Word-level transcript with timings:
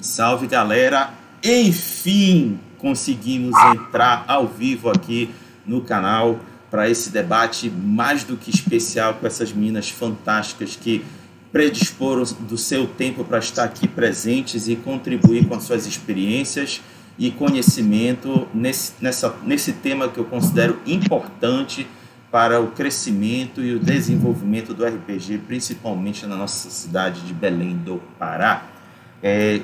Salve 0.00 0.46
galera! 0.46 1.14
Enfim, 1.42 2.58
conseguimos 2.78 3.54
entrar 3.74 4.24
ao 4.28 4.46
vivo 4.46 4.90
aqui 4.90 5.30
no 5.64 5.80
canal 5.80 6.38
para 6.70 6.88
esse 6.90 7.10
debate 7.10 7.70
mais 7.70 8.24
do 8.24 8.36
que 8.36 8.50
especial 8.50 9.14
com 9.14 9.26
essas 9.26 9.52
meninas 9.52 9.88
fantásticas 9.88 10.76
que 10.76 11.04
predisporam 11.52 12.24
do 12.40 12.58
seu 12.58 12.86
tempo 12.86 13.24
para 13.24 13.38
estar 13.38 13.64
aqui 13.64 13.88
presentes 13.88 14.68
e 14.68 14.76
contribuir 14.76 15.46
com 15.46 15.54
as 15.54 15.62
suas 15.62 15.86
experiências 15.86 16.82
e 17.18 17.30
conhecimento 17.30 18.46
nesse, 18.52 18.92
nessa, 19.00 19.34
nesse 19.44 19.72
tema 19.72 20.08
que 20.08 20.18
eu 20.18 20.24
considero 20.24 20.78
importante 20.86 21.86
para 22.30 22.60
o 22.60 22.72
crescimento 22.72 23.62
e 23.62 23.74
o 23.74 23.78
desenvolvimento 23.78 24.74
do 24.74 24.84
RPG, 24.84 25.38
principalmente 25.46 26.26
na 26.26 26.36
nossa 26.36 26.68
cidade 26.68 27.22
de 27.22 27.32
Belém 27.32 27.76
do 27.76 28.02
Pará. 28.18 28.75
É, 29.28 29.60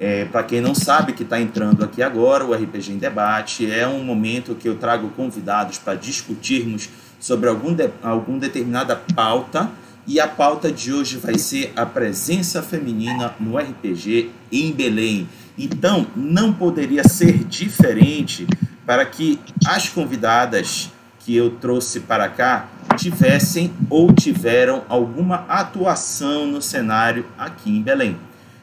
é, 0.00 0.24
para 0.24 0.42
quem 0.42 0.60
não 0.60 0.74
sabe 0.74 1.12
que 1.12 1.22
está 1.22 1.40
entrando 1.40 1.84
aqui 1.84 2.02
agora, 2.02 2.44
o 2.44 2.52
RPG 2.52 2.90
em 2.90 2.98
Debate 2.98 3.70
é 3.70 3.86
um 3.86 4.02
momento 4.02 4.56
que 4.56 4.68
eu 4.68 4.74
trago 4.74 5.10
convidados 5.10 5.78
para 5.78 5.94
discutirmos 5.94 6.88
sobre 7.20 7.48
algum, 7.48 7.72
de, 7.72 7.88
algum 8.02 8.36
determinada 8.36 8.96
pauta. 9.14 9.70
E 10.08 10.18
a 10.18 10.26
pauta 10.26 10.72
de 10.72 10.92
hoje 10.92 11.18
vai 11.18 11.38
ser 11.38 11.72
a 11.76 11.86
presença 11.86 12.62
feminina 12.62 13.32
no 13.38 13.56
RPG 13.56 14.32
em 14.50 14.72
Belém. 14.72 15.28
Então, 15.56 16.04
não 16.16 16.52
poderia 16.52 17.06
ser 17.06 17.44
diferente 17.44 18.44
para 18.84 19.06
que 19.06 19.38
as 19.64 19.88
convidadas 19.88 20.90
que 21.20 21.36
eu 21.36 21.50
trouxe 21.60 22.00
para 22.00 22.28
cá 22.28 22.66
tivessem 22.96 23.72
ou 23.88 24.12
tiveram 24.12 24.82
alguma 24.88 25.44
atuação 25.48 26.44
no 26.46 26.60
cenário 26.60 27.24
aqui 27.38 27.70
em 27.70 27.82
Belém. 27.82 28.18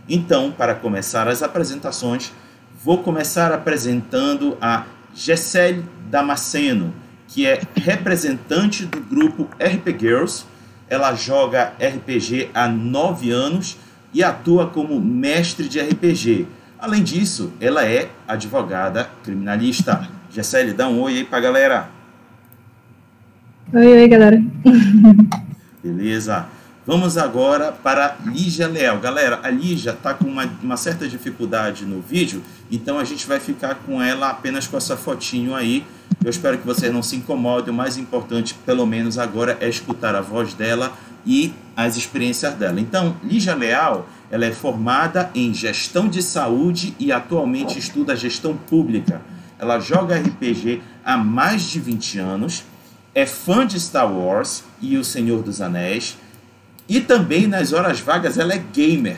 Então, 0.10 0.52
para 0.52 0.74
começar 0.74 1.28
as 1.28 1.44
apresentações, 1.44 2.32
vou 2.84 3.00
começar 3.00 3.52
apresentando 3.52 4.58
a 4.62 4.86
Gessele 5.14 5.84
Damasceno, 6.10 6.94
que 7.28 7.46
é 7.46 7.62
representante 7.76 8.86
do 8.86 9.02
grupo 9.02 9.50
RP 9.60 10.00
Girls. 10.00 10.46
Ela 10.90 11.14
joga 11.14 11.74
RPG 11.80 12.52
há 12.54 12.68
nove 12.68 13.32
anos 13.32 13.78
e 14.14 14.24
atua 14.24 14.68
como 14.68 15.00
mestre 15.02 15.68
de 15.68 15.80
RPG. 15.82 16.48
Além 16.80 17.04
disso, 17.04 17.52
ela 17.60 17.86
é 17.86 18.10
advogada 18.28 19.10
criminalista. 19.24 20.08
Gessele, 20.30 20.72
dá 20.72 20.88
um 20.88 21.02
oi 21.02 21.18
aí 21.18 21.24
para 21.26 21.40
a 21.40 21.42
galera. 21.42 21.90
Oi, 23.74 23.86
oi, 23.86 24.08
galera. 24.08 24.42
Beleza. 25.84 26.46
Vamos 26.88 27.18
agora 27.18 27.74
para 27.74 28.16
Lígia 28.28 28.66
Leal. 28.66 28.98
Galera, 29.00 29.42
a 29.44 29.50
Lígia 29.50 29.92
está 29.92 30.14
com 30.14 30.24
uma, 30.24 30.50
uma, 30.64 30.78
certa 30.78 31.06
dificuldade 31.06 31.86
no 31.86 32.00
vídeo, 32.00 32.42
então 32.72 32.98
a 32.98 33.04
gente 33.04 33.28
vai 33.28 33.42
ficar 33.42 33.76
com 33.86 34.02
ela 34.02 34.30
apenas 34.30 34.68
com 34.68 34.78
essa 34.78 34.96
fotinho 34.96 35.54
aí. 35.54 35.86
Eu 36.24 36.30
espero 36.30 36.58
que 36.58 36.66
vocês 36.66 36.90
não 36.90 37.04
se 37.04 37.18
incomodem. 37.18 37.74
O 37.74 37.76
mais 37.76 37.98
importante, 37.98 38.54
pelo 38.66 38.86
menos 38.86 39.18
agora, 39.18 39.58
é 39.60 39.68
escutar 39.68 40.16
a 40.16 40.22
voz 40.22 40.54
dela 40.54 40.94
e 41.26 41.54
as 41.76 41.98
experiências 41.98 42.54
dela. 42.54 42.80
Então, 42.80 43.18
Lígia 43.22 43.54
Leal, 43.54 44.08
ela 44.32 44.46
é 44.46 44.52
formada 44.54 45.30
em 45.36 45.54
gestão 45.54 46.08
de 46.08 46.24
saúde 46.24 46.96
e 46.98 47.12
atualmente 47.12 47.78
estuda 47.78 48.16
gestão 48.16 48.56
pública. 48.56 49.22
Ela 49.60 49.78
joga 49.82 50.18
RPG 50.18 50.82
há 51.04 51.18
mais 51.18 51.64
de 51.64 51.82
20 51.82 52.20
anos, 52.20 52.64
é 53.14 53.26
fã 53.26 53.68
de 53.68 53.78
Star 53.78 54.10
Wars 54.10 54.64
e 54.82 54.96
O 54.96 55.04
Senhor 55.04 55.44
dos 55.44 55.60
Anéis 55.60 56.16
e 56.88 57.02
também 57.02 57.48
nas 57.48 57.74
horas 57.74 58.00
vagas 58.00 58.38
ela 58.38 58.54
é 58.54 58.58
gamer. 58.58 59.18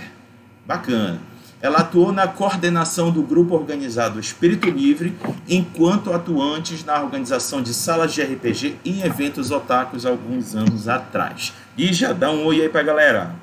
Bacana. 0.66 1.20
Ela 1.62 1.80
atuou 1.80 2.14
na 2.14 2.26
coordenação 2.26 3.12
do 3.12 3.22
grupo 3.22 3.54
organizado 3.54 4.18
Espírito 4.18 4.70
Livre, 4.70 5.14
enquanto 5.48 6.14
atuantes 6.14 6.86
na 6.86 7.02
organização 7.02 7.62
de 7.62 7.74
salas 7.74 8.14
de 8.14 8.22
RPG 8.22 8.78
e 8.86 9.02
eventos 9.02 9.52
otakus 9.52 10.06
alguns 10.06 10.56
anos 10.56 10.88
atrás. 10.88 11.54
E 11.78 11.92
já 11.92 12.14
dá 12.14 12.32
um 12.32 12.46
oi 12.46 12.62
aí 12.62 12.70
pra 12.70 12.82
galera. 12.82 13.36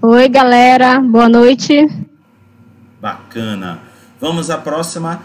Oi, 0.00 0.28
galera. 0.30 0.98
Boa 0.98 1.28
noite. 1.28 1.86
Bacana. 2.98 3.80
Vamos 4.18 4.48
à 4.48 4.56
próxima. 4.56 5.20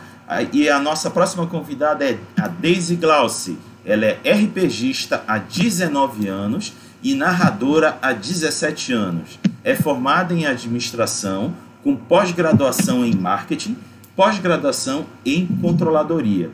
E 0.52 0.68
a 0.68 0.80
nossa 0.80 1.10
próxima 1.10 1.48
convidada 1.48 2.04
é 2.04 2.18
a 2.38 2.50
Daisy 2.50 2.98
Glauci. 2.98 3.58
Ela 3.86 4.06
é 4.06 4.20
RPGista 4.32 5.24
há 5.28 5.38
19 5.38 6.28
anos 6.28 6.74
e 7.04 7.14
narradora 7.14 7.98
há 8.02 8.12
17 8.14 8.92
anos. 8.92 9.40
É 9.64 9.76
formada 9.76 10.34
em 10.34 10.46
administração, 10.46 11.54
com 11.84 11.96
pós-graduação 11.96 13.06
em 13.06 13.14
marketing, 13.14 13.78
pós-graduação 14.16 15.06
em 15.24 15.46
controladoria. 15.46 16.50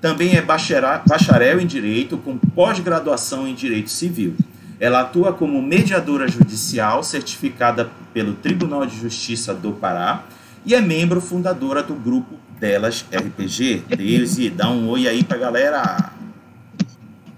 Também 0.00 0.36
é 0.36 0.42
bacharel 0.42 1.60
em 1.60 1.66
direito, 1.66 2.16
com 2.18 2.38
pós-graduação 2.38 3.48
em 3.48 3.54
direito 3.54 3.90
civil. 3.90 4.34
Ela 4.78 5.00
atua 5.00 5.32
como 5.32 5.60
mediadora 5.60 6.28
judicial 6.28 7.02
certificada 7.02 7.90
pelo 8.12 8.34
Tribunal 8.34 8.86
de 8.86 8.96
Justiça 8.96 9.52
do 9.54 9.72
Pará 9.72 10.24
e 10.64 10.74
é 10.74 10.80
membro 10.80 11.20
fundadora 11.20 11.82
do 11.82 11.94
grupo 11.94 12.34
Delas 12.60 13.04
RPG. 13.12 13.84
Daisy, 13.96 14.50
dá 14.50 14.70
um 14.70 14.88
oi 14.88 15.08
aí 15.08 15.22
pra 15.24 15.36
galera. 15.36 16.12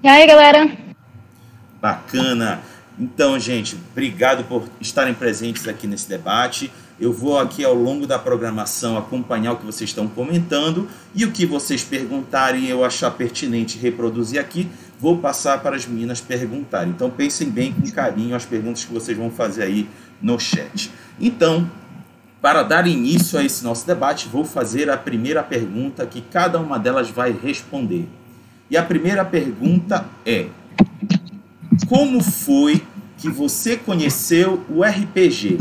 E 0.01 0.07
aí, 0.07 0.29
galera? 0.29 0.71
Bacana. 1.83 2.61
Então, 2.97 3.37
gente, 3.37 3.77
obrigado 3.91 4.45
por 4.45 4.69
estarem 4.81 5.13
presentes 5.13 5.67
aqui 5.67 5.89
nesse 5.89 6.09
debate. 6.09 6.71
Eu 7.01 7.13
vou 7.13 7.37
aqui 7.37 7.65
ao 7.65 7.75
longo 7.75 8.07
da 8.07 8.17
programação 8.17 8.97
acompanhar 8.97 9.53
o 9.53 9.57
que 9.57 9.67
vocês 9.67 9.91
estão 9.91 10.07
comentando 10.07 10.89
e 11.17 11.25
o 11.25 11.33
que 11.33 11.45
vocês 11.45 11.83
perguntarem 11.83 12.67
eu 12.67 12.85
achar 12.85 13.11
pertinente 13.11 13.77
reproduzir 13.77 14.41
aqui, 14.41 14.69
vou 15.01 15.19
passar 15.19 15.61
para 15.63 15.75
as 15.75 15.85
meninas 15.85 16.21
perguntarem. 16.21 16.91
Então 16.91 17.11
pensem 17.11 17.51
bem 17.51 17.73
com 17.73 17.91
carinho 17.91 18.37
as 18.37 18.45
perguntas 18.45 18.85
que 18.85 18.93
vocês 18.93 19.19
vão 19.19 19.33
fazer 19.33 19.65
aí 19.65 19.89
no 20.23 20.39
chat. 20.39 20.93
Então, 21.21 21.69
para 22.41 22.63
dar 22.63 22.87
início 22.87 23.37
a 23.37 23.43
esse 23.43 23.65
nosso 23.65 23.85
debate, 23.85 24.29
vou 24.29 24.45
fazer 24.45 24.91
a 24.91 24.97
primeira 24.97 25.43
pergunta 25.43 26.07
que 26.07 26.21
cada 26.21 26.61
uma 26.61 26.79
delas 26.79 27.11
vai 27.11 27.33
responder. 27.33 28.09
E 28.71 28.77
a 28.77 28.83
primeira 28.83 29.25
pergunta 29.25 30.07
é: 30.25 30.49
Como 31.89 32.23
foi 32.23 32.83
que 33.17 33.29
você 33.31 33.77
conheceu 33.77 34.65
o 34.69 34.83
RPG? 34.83 35.59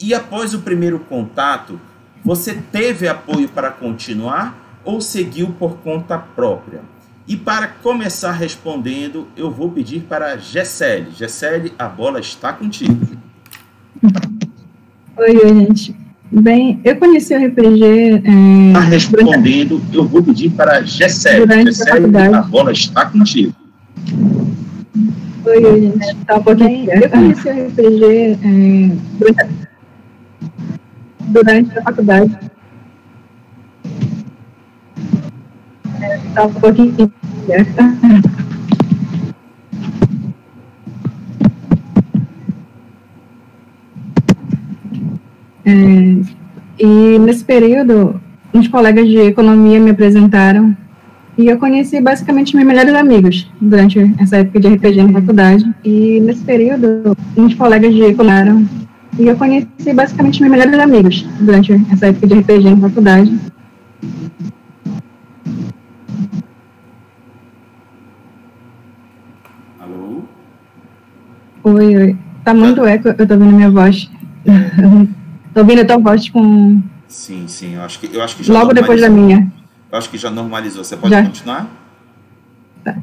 E 0.00 0.14
após 0.14 0.54
o 0.54 0.60
primeiro 0.60 0.98
contato, 1.00 1.80
você 2.24 2.54
teve 2.54 3.08
apoio 3.08 3.48
para 3.48 3.70
continuar 3.70 4.80
ou 4.84 5.00
seguiu 5.00 5.52
por 5.58 5.78
conta 5.78 6.18
própria? 6.18 6.82
E 7.26 7.36
para 7.36 7.68
começar 7.68 8.32
respondendo, 8.32 9.28
eu 9.36 9.50
vou 9.50 9.70
pedir 9.70 10.02
para 10.02 10.38
Gessele. 10.38 11.10
Gessele, 11.10 11.74
a 11.78 11.86
bola 11.86 12.20
está 12.20 12.52
contigo. 12.52 13.06
Oi, 15.16 15.36
oi, 15.36 15.66
gente. 15.66 16.07
Bem, 16.30 16.78
eu 16.84 16.96
conheci 16.96 17.34
o 17.34 17.46
RPG. 17.46 17.84
É, 17.84 18.68
está 18.68 18.80
respondendo, 18.80 19.78
durante... 19.78 19.96
eu 19.96 20.06
vou 20.06 20.22
pedir 20.22 20.50
para 20.50 20.82
Gessé. 20.82 21.38
Durante 21.38 21.82
a. 21.88 22.38
A 22.38 22.42
bola 22.42 22.70
está 22.70 23.06
contigo. 23.06 23.54
Oi, 25.46 25.64
oi, 25.64 25.80
gente. 25.80 26.16
Tá 26.26 26.36
um 26.36 26.42
pouquinho. 26.42 26.90
Eu 26.90 27.08
conheci 27.08 27.48
o 27.48 27.66
RPG 27.66 28.38
é, 28.44 28.90
durante, 29.18 29.40
a... 29.40 29.48
durante 31.28 31.78
a 31.78 31.82
faculdade. 31.82 32.38
Está 36.28 36.44
um 36.44 36.52
pouquinho. 36.52 37.12
É, 45.68 46.16
e 46.78 47.18
nesse 47.18 47.44
período, 47.44 48.18
uns 48.54 48.66
colegas 48.68 49.06
de 49.06 49.18
economia 49.18 49.78
me 49.78 49.90
apresentaram 49.90 50.74
e 51.36 51.46
eu 51.46 51.58
conheci 51.58 52.00
basicamente 52.00 52.56
meus 52.56 52.66
melhores 52.66 52.94
amigos 52.94 53.50
durante 53.60 53.98
essa 54.18 54.38
época 54.38 54.60
de 54.60 54.68
RPG 54.68 55.02
na 55.02 55.20
faculdade. 55.20 55.74
E 55.84 56.20
nesse 56.20 56.42
período, 56.42 57.14
uns 57.36 57.54
colegas 57.54 57.94
de 57.94 58.02
economia 58.02 58.66
e 59.18 59.26
eu 59.26 59.36
conheci 59.36 59.92
basicamente 59.92 60.40
meus 60.40 60.52
melhores 60.52 60.80
amigos 60.80 61.26
durante 61.38 61.72
essa 61.92 62.06
época 62.06 62.26
de 62.26 62.38
RPG 62.38 62.70
na 62.70 62.88
faculdade. 62.88 63.38
Alô? 69.80 70.22
Oi, 71.64 71.96
oi. 71.96 72.16
Tá 72.42 72.54
muito 72.54 72.86
eco, 72.86 73.08
eu 73.08 73.26
tô 73.26 73.34
ouvindo 73.34 73.54
minha 73.54 73.70
voz. 73.70 74.10
Tô 75.58 75.62
ouvindo 75.62 75.80
a 75.80 75.84
tua 75.84 75.98
voz 75.98 76.28
com. 76.28 76.80
Sim, 77.08 77.48
sim. 77.48 77.74
Eu 77.74 77.82
acho 77.82 77.98
que, 77.98 78.16
eu 78.16 78.22
acho 78.22 78.36
que 78.36 78.44
já 78.44 78.54
Logo 78.54 78.72
depois 78.72 79.00
da 79.00 79.10
minha. 79.10 79.50
Eu 79.90 79.98
acho 79.98 80.08
que 80.08 80.16
já 80.16 80.30
normalizou. 80.30 80.84
Você 80.84 80.96
pode 80.96 81.12
já. 81.12 81.24
continuar? 81.24 81.66
Tá. 82.84 82.96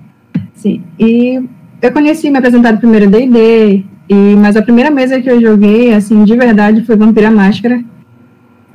Sim. 0.54 0.82
E 0.98 1.44
eu 1.82 1.92
conheci, 1.92 2.30
me 2.30 2.38
apresentaram 2.38 2.78
primeiro 2.78 3.10
D&D, 3.10 3.84
E, 4.08 4.16
mas 4.38 4.56
a 4.56 4.62
primeira 4.62 4.90
mesa 4.90 5.20
que 5.20 5.30
eu 5.30 5.42
joguei, 5.42 5.94
assim, 5.94 6.24
de 6.24 6.34
verdade, 6.34 6.86
foi 6.86 6.96
Vampira 6.96 7.30
Máscara. 7.30 7.84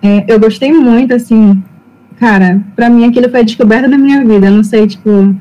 É, 0.02 0.26
eu 0.28 0.38
gostei 0.38 0.74
muito, 0.74 1.14
assim, 1.14 1.62
cara, 2.18 2.60
pra 2.76 2.90
mim 2.90 3.06
aquilo 3.06 3.30
foi 3.30 3.40
a 3.40 3.44
descoberta 3.44 3.88
da 3.88 3.96
minha 3.96 4.22
vida. 4.22 4.48
Eu 4.48 4.52
não 4.52 4.62
sei, 4.62 4.86
tipo, 4.86 5.34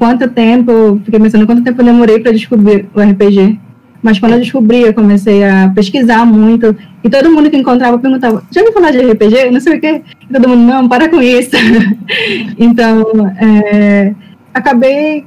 quanto 0.00 0.28
tempo, 0.30 1.00
fiquei 1.04 1.20
pensando 1.20 1.46
quanto 1.46 1.62
tempo 1.62 1.80
eu 1.80 1.84
demorei 1.84 2.18
para 2.18 2.32
descobrir 2.32 2.88
o 2.92 3.00
RPG. 3.00 3.60
Mas 4.04 4.18
quando 4.18 4.32
eu 4.32 4.38
descobri, 4.38 4.82
eu 4.82 4.92
comecei 4.92 5.42
a 5.42 5.72
pesquisar 5.74 6.26
muito. 6.26 6.76
E 7.02 7.08
todo 7.08 7.30
mundo 7.30 7.48
que 7.48 7.56
encontrava 7.56 7.98
perguntava: 7.98 8.44
já 8.50 8.60
ouviu 8.60 8.74
falar 8.74 8.90
de 8.90 8.98
RPG? 8.98 9.50
Não 9.50 9.60
sei 9.60 9.78
o 9.78 9.80
quê. 9.80 10.02
E 10.28 10.30
todo 10.30 10.46
mundo, 10.46 10.60
não, 10.60 10.86
para 10.86 11.08
com 11.08 11.22
isso. 11.22 11.56
então, 12.58 13.26
é, 13.40 14.14
acabei 14.52 15.24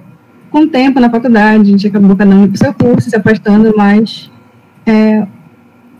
com 0.51 0.59
o 0.59 0.68
tempo 0.68 1.00
na 1.00 1.09
faculdade, 1.09 1.62
a 1.62 1.65
gente 1.65 1.88
acabou 1.88 2.15
cada 2.15 2.35
um 2.35 2.47
pro 2.47 2.56
seu 2.56 2.71
curso, 2.71 3.09
se 3.09 3.15
afastando, 3.15 3.74
mas 3.75 4.29
é, 4.85 5.25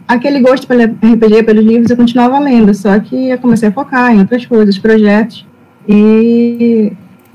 aquele 0.07 0.39
gosto 0.39 0.68
pelo 0.68 0.83
RPG, 0.83 1.44
pelos 1.44 1.65
livros, 1.65 1.89
eu 1.89 1.97
continuava 1.97 2.38
lendo, 2.38 2.74
só 2.75 3.00
que 3.00 3.29
eu 3.29 3.39
comecei 3.39 3.69
a 3.69 3.71
focar 3.71 4.13
em 4.13 4.19
outras 4.19 4.45
coisas, 4.45 4.77
projetos, 4.77 5.45
e, 5.89 6.94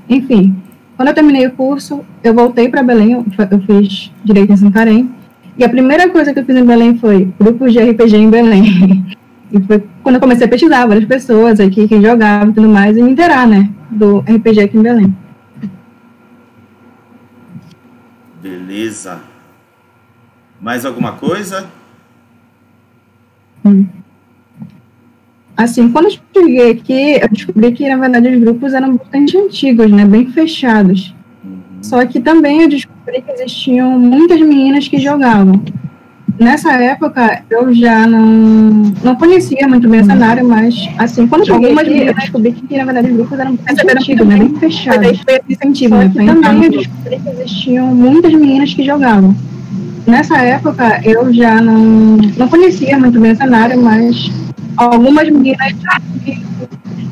enfim, 0.09 0.55
quando 0.95 1.09
eu 1.09 1.13
terminei 1.13 1.45
o 1.45 1.51
curso, 1.51 2.01
eu 2.23 2.33
voltei 2.33 2.69
para 2.69 2.81
Belém, 2.81 3.11
eu 3.11 3.59
fiz 3.59 4.11
Direito 4.23 4.51
em 4.51 4.57
Santarém, 4.57 5.11
e 5.57 5.63
a 5.63 5.69
primeira 5.69 6.09
coisa 6.09 6.33
que 6.33 6.39
eu 6.39 6.45
fiz 6.45 6.55
em 6.55 6.65
Belém 6.65 6.97
foi 6.97 7.31
grupos 7.39 7.73
de 7.73 7.79
RPG 7.79 8.15
em 8.15 8.29
Belém. 8.29 9.05
E 9.51 9.61
foi 9.61 9.83
quando 10.01 10.15
eu 10.15 10.21
comecei 10.21 10.47
a 10.47 10.49
pesquisar 10.49 10.87
várias 10.87 11.05
pessoas 11.05 11.59
aqui, 11.59 11.87
quem 11.87 12.01
jogava 12.01 12.49
e 12.49 12.53
tudo 12.53 12.67
mais, 12.67 12.97
e 12.97 13.03
me 13.03 13.11
inteirar, 13.11 13.47
né, 13.47 13.69
do 13.91 14.19
RPG 14.21 14.61
aqui 14.61 14.77
em 14.77 14.81
Belém. 14.81 15.15
Beleza. 18.41 19.21
Mais 20.59 20.85
alguma 20.85 21.13
coisa? 21.13 21.67
Hum. 23.63 23.85
Assim, 25.55 25.91
quando 25.91 26.05
eu 26.05 26.19
cheguei 26.33 26.71
aqui, 26.71 27.19
eu 27.21 27.29
descobri 27.29 27.71
que, 27.73 27.87
na 27.87 27.97
verdade, 27.97 28.29
os 28.29 28.41
grupos 28.41 28.73
eram 28.73 28.97
bastante 28.97 29.37
antigos, 29.37 29.91
né? 29.91 30.03
Bem 30.03 30.31
fechados. 30.31 31.15
Uhum. 31.43 31.59
Só 31.81 32.03
que 32.05 32.19
também 32.19 32.63
eu 32.63 32.69
descobri 32.69 32.92
que 33.05 33.31
existiam 33.31 33.99
muitas 33.99 34.39
meninas 34.39 34.87
que 34.87 34.97
jogavam 34.99 35.61
nessa 36.39 36.73
época 36.73 37.43
eu 37.49 37.73
já 37.73 38.07
não, 38.07 38.25
não 39.03 39.15
conhecia 39.15 39.67
muito 39.67 39.89
bem 39.89 40.01
o 40.01 40.05
cenário, 40.05 40.47
mas 40.47 40.89
assim, 40.97 41.27
quando 41.27 41.47
eu 41.47 41.55
algumas 41.55 41.87
eu 41.87 42.13
descobri 42.13 42.51
que 42.51 42.77
na 42.77 42.85
verdade 42.85 43.09
os 43.09 43.15
grupos 43.15 43.39
eram 43.39 43.55
bem 43.55 43.95
antigos, 43.97 44.27
né? 44.27 44.37
Bem 44.37 44.55
fechados. 44.55 45.19
Foi 45.21 45.39
incentivo, 45.49 45.95
né? 45.95 46.11
também 46.41 46.65
eu 46.65 46.71
descobri 46.71 47.19
que 47.19 47.29
existiam 47.29 47.87
muitas 47.87 48.33
meninas 48.33 48.73
que 48.73 48.83
jogavam. 48.83 49.35
Nessa 50.05 50.37
época 50.37 51.01
eu 51.03 51.33
já 51.33 51.61
não, 51.61 52.17
não 52.37 52.47
conhecia 52.47 52.97
muito 52.97 53.19
bem 53.19 53.31
o 53.31 53.35
cenário, 53.35 53.81
mas 53.81 54.31
algumas 54.75 55.29
meninas 55.29 55.73
já 55.81 56.01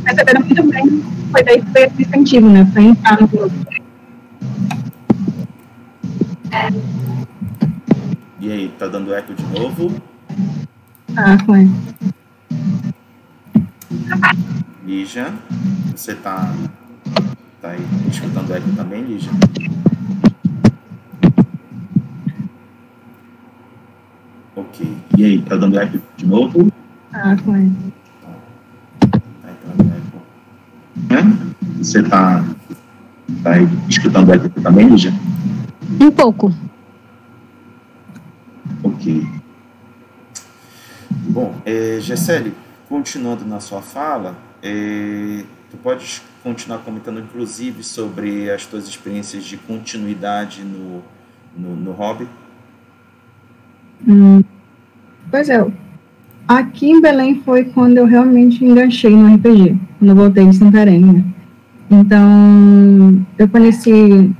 receberam 0.06 0.42
muito 0.42 0.64
bem. 0.64 1.04
Foi 1.32 1.44
daí 1.44 1.62
que 1.62 1.72
foi 1.72 1.84
esse 1.84 2.02
incentivo, 2.02 2.50
né? 2.50 2.68
Para 2.74 2.82
entrar 2.82 3.22
no 3.22 3.28
grupo. 3.28 3.71
E 8.42 8.52
aí, 8.52 8.68
tá 8.78 8.88
dando 8.88 9.14
eco 9.14 9.34
de 9.34 9.44
novo? 9.58 10.02
Ah, 11.16 11.38
foi. 11.46 11.70
Lígia, 14.86 15.34
você 15.96 16.14
tá, 16.16 16.54
tá 17.62 17.70
aí 17.70 17.80
escutando 18.10 18.54
eco 18.54 18.70
também, 18.76 19.02
Lígia? 19.04 19.32
Ok. 24.54 24.98
E 25.18 25.24
aí, 25.24 25.42
tá 25.44 25.56
dando 25.56 25.80
eco 25.80 26.02
de 26.18 26.26
novo? 26.26 26.70
Ah, 27.14 27.38
foi. 27.46 27.72
Tá 29.10 29.20
dando 29.78 29.90
eco. 29.90 30.22
É? 31.12 31.78
Você 31.78 32.04
tá, 32.04 32.44
tá 33.42 33.52
aí 33.54 33.66
escutando 33.88 34.34
eco 34.34 34.50
também, 34.62 34.90
Lígia? 34.90 35.14
Um 36.00 36.12
pouco. 36.12 36.54
Ok. 38.84 39.26
Bom, 41.30 41.56
é, 41.66 41.98
Gessele, 42.00 42.54
continuando 42.88 43.46
na 43.46 43.60
sua 43.60 43.82
fala, 43.82 44.36
é, 44.62 45.44
tu 45.70 45.78
podes 45.78 46.22
continuar 46.44 46.80
comentando, 46.80 47.20
inclusive, 47.20 47.84
sobre 47.84 48.50
as 48.50 48.66
tuas 48.66 48.88
experiências 48.88 49.44
de 49.44 49.58
continuidade 49.58 50.64
no, 50.64 51.02
no, 51.58 51.76
no 51.76 51.92
hobby? 51.92 52.28
Hum, 54.08 54.44
pois 55.30 55.50
é, 55.50 55.66
aqui 56.48 56.90
em 56.90 57.02
Belém 57.02 57.42
foi 57.44 57.66
quando 57.66 57.98
eu 57.98 58.06
realmente 58.06 58.64
enganchei 58.66 59.16
no 59.16 59.34
RPG, 59.36 59.78
quando 60.00 60.10
eu 60.10 60.16
voltei 60.16 60.46
de 60.48 60.56
Santarém, 60.56 61.00
né? 61.02 61.24
Então, 61.90 63.26
eu 63.38 63.48
conheci 63.50 64.34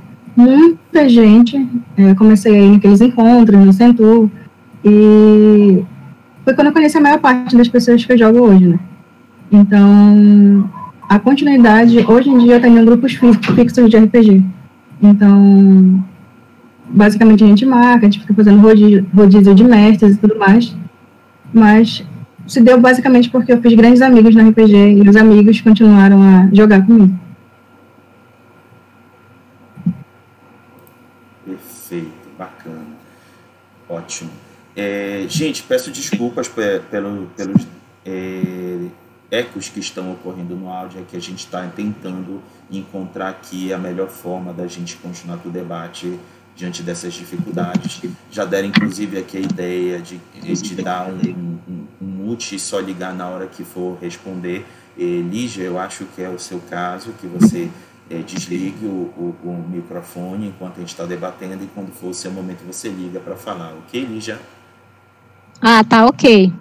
muita 0.92 1.08
gente. 1.08 1.66
É, 1.96 2.14
comecei 2.14 2.54
aí 2.54 2.70
naqueles 2.70 3.00
encontros 3.00 3.64
no 3.64 3.72
Centur. 3.72 4.28
E 4.84 5.82
foi 6.44 6.54
quando 6.54 6.66
eu 6.66 6.72
conheci 6.72 6.98
a 6.98 7.00
maior 7.00 7.18
parte 7.18 7.56
das 7.56 7.68
pessoas 7.68 8.04
que 8.04 8.12
eu 8.12 8.18
jogo 8.18 8.40
hoje, 8.40 8.68
né? 8.68 8.78
Então, 9.50 10.70
a 11.08 11.18
continuidade, 11.18 12.04
hoje 12.06 12.30
em 12.30 12.38
dia 12.38 12.54
eu 12.54 12.60
tenho 12.60 12.84
grupos 12.84 13.14
fixos 13.54 13.90
de 13.90 13.96
RPG. 13.96 14.44
Então, 15.02 16.04
basicamente 16.88 17.44
a 17.44 17.46
gente 17.46 17.64
marca, 17.64 18.06
a 18.06 18.10
gente 18.10 18.20
fica 18.20 18.34
fazendo 18.34 18.60
rodízio, 18.60 19.06
rodízio 19.14 19.54
de 19.54 19.64
mestres 19.64 20.16
e 20.16 20.18
tudo 20.18 20.38
mais. 20.38 20.76
Mas 21.52 22.04
se 22.46 22.60
deu 22.60 22.80
basicamente 22.80 23.30
porque 23.30 23.52
eu 23.52 23.60
fiz 23.60 23.74
grandes 23.74 24.02
amigos 24.02 24.34
no 24.34 24.48
RPG 24.48 25.02
e 25.02 25.08
os 25.08 25.16
amigos 25.16 25.60
continuaram 25.60 26.22
a 26.22 26.48
jogar 26.52 26.84
comigo. 26.84 27.21
Ótimo. 33.92 34.30
É, 34.74 35.26
gente, 35.28 35.62
peço 35.62 35.90
desculpas 35.90 36.48
pelo, 36.48 37.26
pelos 37.36 37.66
é, 38.06 38.86
ecos 39.30 39.68
que 39.68 39.80
estão 39.80 40.12
ocorrendo 40.12 40.56
no 40.56 40.70
áudio, 40.70 41.00
é 41.00 41.04
que 41.04 41.14
a 41.14 41.20
gente 41.20 41.40
está 41.40 41.66
tentando 41.66 42.42
encontrar 42.70 43.28
aqui 43.28 43.70
a 43.70 43.76
melhor 43.76 44.08
forma 44.08 44.52
da 44.52 44.66
gente 44.66 44.96
continuar 44.96 45.38
o 45.44 45.50
debate 45.50 46.18
diante 46.56 46.82
dessas 46.82 47.12
dificuldades. 47.12 48.00
Já 48.30 48.46
deram, 48.46 48.68
inclusive, 48.68 49.18
aqui 49.18 49.36
a 49.36 49.40
ideia 49.40 49.98
de, 50.00 50.18
de 50.40 50.74
dar 50.76 51.08
um, 51.08 51.58
um, 51.68 51.86
um 52.00 52.06
mute 52.06 52.54
e 52.54 52.58
só 52.58 52.80
ligar 52.80 53.14
na 53.14 53.28
hora 53.28 53.46
que 53.46 53.64
for 53.64 53.98
responder. 54.00 54.64
E, 54.96 55.20
Lígia, 55.20 55.64
eu 55.64 55.78
acho 55.78 56.06
que 56.14 56.22
é 56.22 56.30
o 56.30 56.38
seu 56.38 56.60
caso, 56.60 57.12
que 57.20 57.26
você 57.26 57.70
é, 58.12 58.18
desligue 58.18 58.84
o, 58.84 59.10
o, 59.16 59.36
o, 59.42 59.68
microfone 59.70 60.48
enquanto 60.48 60.76
a 60.76 60.80
gente 60.80 60.90
está 60.90 61.06
debatendo 61.06 61.64
e 61.64 61.66
quando 61.68 61.90
for 61.90 62.08
o 62.08 62.14
seu 62.14 62.30
momento 62.30 62.62
você 62.66 62.90
liga 62.90 63.18
para 63.18 63.34
falar, 63.36 63.72
ok, 63.72 64.04
Lígia? 64.04 64.38
Ah, 65.60 65.82
tá 65.82 66.04
ok. 66.04 66.52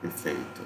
Perfeito. 0.00 0.62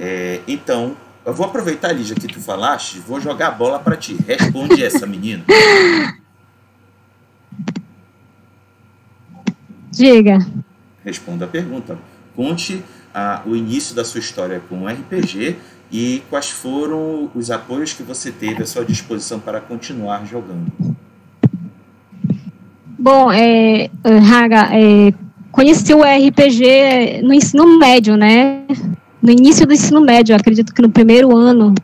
É, 0.00 0.40
então, 0.48 0.96
eu 1.24 1.32
vou 1.32 1.46
aproveitar, 1.46 1.92
Lígia, 1.92 2.16
que 2.16 2.26
tu 2.26 2.40
falaste, 2.40 2.98
vou 2.98 3.20
jogar 3.20 3.48
a 3.48 3.52
bola 3.52 3.78
para 3.78 3.96
ti. 3.96 4.16
Responde 4.26 4.82
essa, 4.82 5.06
menina. 5.06 5.44
Diga. 9.90 10.38
Responda 11.04 11.44
a 11.44 11.48
pergunta. 11.48 11.96
Conte 12.34 12.82
a, 13.14 13.42
o 13.46 13.54
início 13.54 13.94
da 13.94 14.04
sua 14.04 14.20
história 14.20 14.60
com 14.68 14.82
o 14.82 14.88
RPG 14.88 15.56
e 15.90 16.22
quais 16.28 16.50
foram 16.50 17.30
os 17.34 17.50
apoios 17.50 17.92
que 17.92 18.02
você 18.02 18.30
teve 18.30 18.62
à 18.62 18.66
sua 18.66 18.84
disposição 18.84 19.40
para 19.40 19.60
continuar 19.60 20.26
jogando? 20.26 20.70
Bom, 22.98 23.32
é, 23.32 23.88
Raga, 24.22 24.68
é, 24.72 25.14
conheci 25.50 25.94
o 25.94 26.02
RPG 26.02 27.22
no 27.22 27.32
ensino 27.32 27.78
médio, 27.78 28.16
né? 28.16 28.62
No 29.22 29.30
início 29.30 29.66
do 29.66 29.72
ensino 29.72 30.00
médio, 30.00 30.36
acredito 30.36 30.74
que 30.74 30.82
no 30.82 30.90
primeiro 30.90 31.34
ano, 31.34 31.74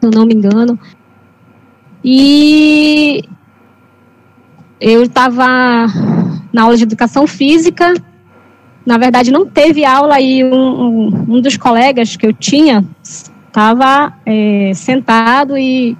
se 0.00 0.10
não 0.10 0.24
me 0.24 0.34
engano. 0.34 0.78
E 2.02 3.22
eu 4.80 5.02
estava 5.02 5.86
na 6.52 6.62
aula 6.62 6.76
de 6.76 6.84
educação 6.84 7.26
física. 7.26 7.92
Na 8.84 8.98
verdade, 8.98 9.30
não 9.30 9.46
teve 9.46 9.84
aula 9.84 10.20
e 10.20 10.42
um, 10.42 10.54
um, 10.54 11.06
um 11.28 11.40
dos 11.40 11.56
colegas 11.56 12.16
que 12.16 12.26
eu 12.26 12.32
tinha 12.32 12.84
estava 13.52 14.14
é, 14.24 14.72
sentado 14.74 15.58
e 15.58 15.94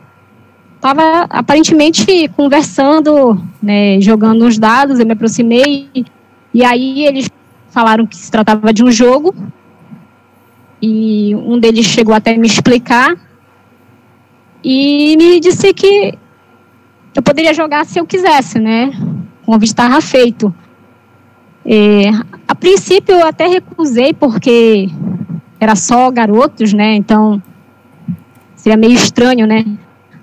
estava 0.75 1.27
aparentemente 1.29 2.29
conversando, 2.35 3.39
né, 3.63 4.01
jogando 4.01 4.47
uns 4.47 4.59
dados. 4.59 4.99
Eu 4.99 5.05
me 5.05 5.13
aproximei 5.13 5.87
e 6.55 6.65
aí 6.65 7.05
eles 7.05 7.31
falaram 7.69 8.07
que 8.07 8.17
se 8.17 8.31
tratava 8.31 8.73
de 8.73 8.83
um 8.83 8.91
jogo 8.91 9.35
e 10.81 11.35
um 11.37 11.59
deles 11.59 11.85
chegou 11.85 12.15
até 12.15 12.37
me 12.37 12.47
explicar 12.47 13.15
e 14.65 15.15
me 15.19 15.39
disse 15.39 15.75
que 15.75 16.19
eu 17.15 17.23
poderia 17.23 17.53
jogar 17.53 17.85
se 17.85 18.01
eu 18.01 18.07
quisesse, 18.07 18.59
né? 18.59 18.91
O 19.43 19.47
convite 19.53 19.71
estava 19.71 20.01
feito. 20.01 20.55
É, 21.65 22.09
a 22.49 22.55
princípio 22.55 23.15
eu 23.15 23.27
até 23.27 23.47
recusei 23.47 24.15
porque 24.15 24.89
era 25.63 25.77
só 25.77 26.11
garotos, 26.11 26.73
né? 26.73 26.97
Então 26.97 27.41
seria 28.57 28.77
meio 28.77 28.95
estranho, 28.95 29.47
né? 29.47 29.65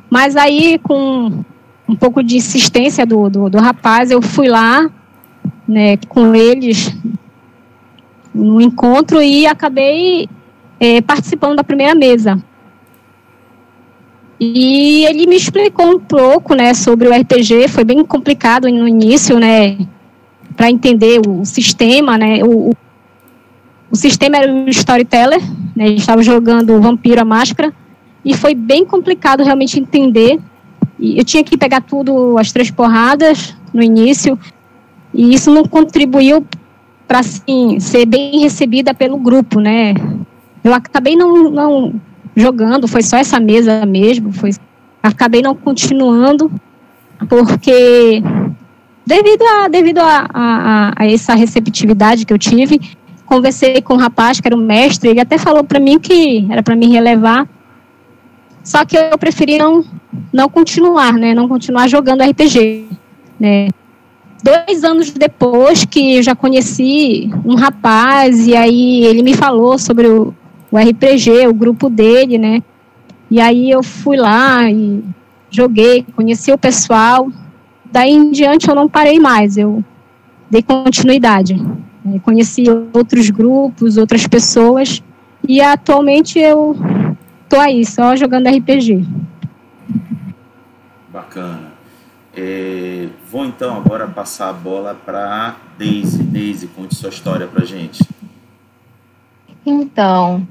Mas 0.10 0.36
aí 0.36 0.78
com 0.80 1.46
um 1.88 1.96
pouco 1.96 2.22
de 2.22 2.36
insistência 2.36 3.06
do, 3.06 3.30
do, 3.30 3.50
do 3.50 3.58
rapaz, 3.58 4.12
eu 4.12 4.22
fui 4.22 4.50
lá, 4.50 4.92
né, 5.66 5.96
com 6.10 6.36
eles 6.36 6.94
no 8.36 8.60
encontro 8.60 9.22
e 9.22 9.48
acabei 9.48 10.28
é, 10.78 11.00
participando 11.00 11.56
da 11.56 11.64
primeira 11.64 11.96
mesa. 11.96 12.38
E 14.40 15.06
ele 15.06 15.26
me 15.26 15.38
explicou 15.38 15.90
um 15.90 16.00
pouco, 16.00 16.54
né, 16.54 16.74
sobre 16.74 17.08
o 17.08 17.14
RPG. 17.14 17.70
Foi 17.70 17.86
bem 17.86 18.04
complicado 18.04 18.70
no 18.70 18.88
início, 18.88 19.40
né, 19.40 19.78
para 20.56 20.70
entender 20.70 21.22
o 21.26 21.46
sistema, 21.46 22.18
né. 22.18 22.44
O, 22.44 22.72
o, 22.72 22.74
sistema 23.96 24.38
era 24.38 24.52
o 24.52 24.70
storyteller, 24.70 25.42
né. 25.76 25.86
A 25.86 25.88
gente 25.88 26.00
estava 26.00 26.22
jogando 26.22 26.74
o 26.74 26.82
Vampiro 26.82 27.22
a 27.22 27.26
Máscara 27.26 27.74
e 28.24 28.36
foi 28.36 28.54
bem 28.54 28.86
complicado 28.86 29.44
realmente 29.44 29.80
entender. 29.80 30.40
E 30.98 31.18
eu 31.18 31.24
tinha 31.24 31.44
que 31.44 31.58
pegar 31.58 31.82
tudo 31.82 32.38
as 32.38 32.52
três 32.52 32.70
porradas 32.70 33.56
no 33.74 33.82
início 33.82 34.38
e 35.14 35.34
isso 35.34 35.52
não 35.52 35.64
contribuiu 35.64 36.46
para 37.08 37.20
assim 37.20 37.80
ser 37.80 38.06
bem 38.06 38.40
recebida 38.40 38.94
pelo 38.94 39.18
grupo, 39.18 39.60
né. 39.60 39.94
Eu 40.64 40.74
acabei 40.74 41.16
não, 41.16 41.50
não 41.50 41.94
jogando, 42.36 42.88
foi 42.88 43.02
só 43.02 43.18
essa 43.18 43.40
mesa 43.40 43.86
mesmo, 43.86 44.32
foi 44.32 44.52
acabei 45.02 45.42
não 45.42 45.56
continuando 45.56 46.52
porque 47.28 48.22
devido 49.06 49.42
a 49.44 49.68
devido 49.68 50.00
a, 50.00 50.28
a, 50.34 50.94
a 50.96 51.08
essa 51.08 51.34
receptividade 51.34 52.26
que 52.26 52.34
eu 52.34 52.38
tive, 52.38 52.80
conversei 53.30 53.82
com 53.82 53.94
um 53.94 53.98
rapaz 53.98 54.42
que 54.42 54.48
era 54.48 54.56
o 54.56 54.60
mestre, 54.60 55.12
ele 55.12 55.22
até 55.22 55.38
falou 55.38 55.64
para 55.64 55.80
mim 55.80 56.00
que 56.00 56.48
era 56.50 56.64
para 56.64 56.76
me 56.76 56.88
relevar. 56.88 57.48
Só 58.64 58.84
que 58.84 58.98
eu 58.98 59.18
preferi 59.18 59.58
não 59.58 59.86
não 60.34 60.50
continuar, 60.50 61.14
né, 61.14 61.36
não 61.36 61.48
continuar 61.48 61.88
jogando 61.88 62.24
RPG, 62.24 62.88
né? 63.40 63.68
Dois 64.44 64.84
anos 64.84 65.12
depois 65.12 65.86
que 65.86 66.16
eu 66.18 66.24
já 66.24 66.36
conheci 66.36 67.30
um 67.46 67.56
rapaz 67.56 68.48
e 68.48 68.56
aí 68.56 69.04
ele 69.04 69.22
me 69.22 69.36
falou 69.36 69.78
sobre 69.78 70.08
o, 70.08 70.34
o 70.72 70.78
RPG, 70.78 71.48
o 71.48 71.54
grupo 71.54 71.90
dele, 71.90 72.38
né? 72.38 72.64
E 73.30 73.40
aí 73.40 73.70
eu 73.70 73.84
fui 73.84 74.18
lá 74.18 74.70
e 74.72 75.04
joguei, 75.52 76.06
conheci 76.16 76.52
o 76.52 76.58
pessoal. 76.58 77.28
Daí 77.92 78.12
em 78.12 78.32
diante 78.32 78.70
eu 78.70 78.76
não 78.76 78.88
parei 78.88 79.20
mais, 79.20 79.58
eu 79.58 79.84
dei 80.50 80.64
continuidade. 80.64 81.56
É, 82.16 82.20
conheci 82.20 82.64
outros 82.94 83.30
grupos, 83.30 83.98
outras 83.98 84.26
pessoas 84.26 85.04
e 85.48 85.62
atualmente 85.62 86.40
eu 86.40 86.76
tô 87.48 87.60
aí 87.60 87.86
só 87.86 88.16
jogando 88.16 88.48
RPG. 88.48 89.06
Bacana. 91.12 91.74
É, 92.36 93.08
vou 93.30 93.46
então 93.46 93.76
agora 93.76 94.08
passar 94.08 94.50
a 94.50 94.54
bola 94.54 94.96
para 94.96 95.56
Daisy. 95.78 96.24
Daisy, 96.24 96.68
conte 96.68 96.96
sua 96.96 97.10
história 97.10 97.48
para 97.48 97.66
gente. 97.66 98.04
Então, 99.66 100.48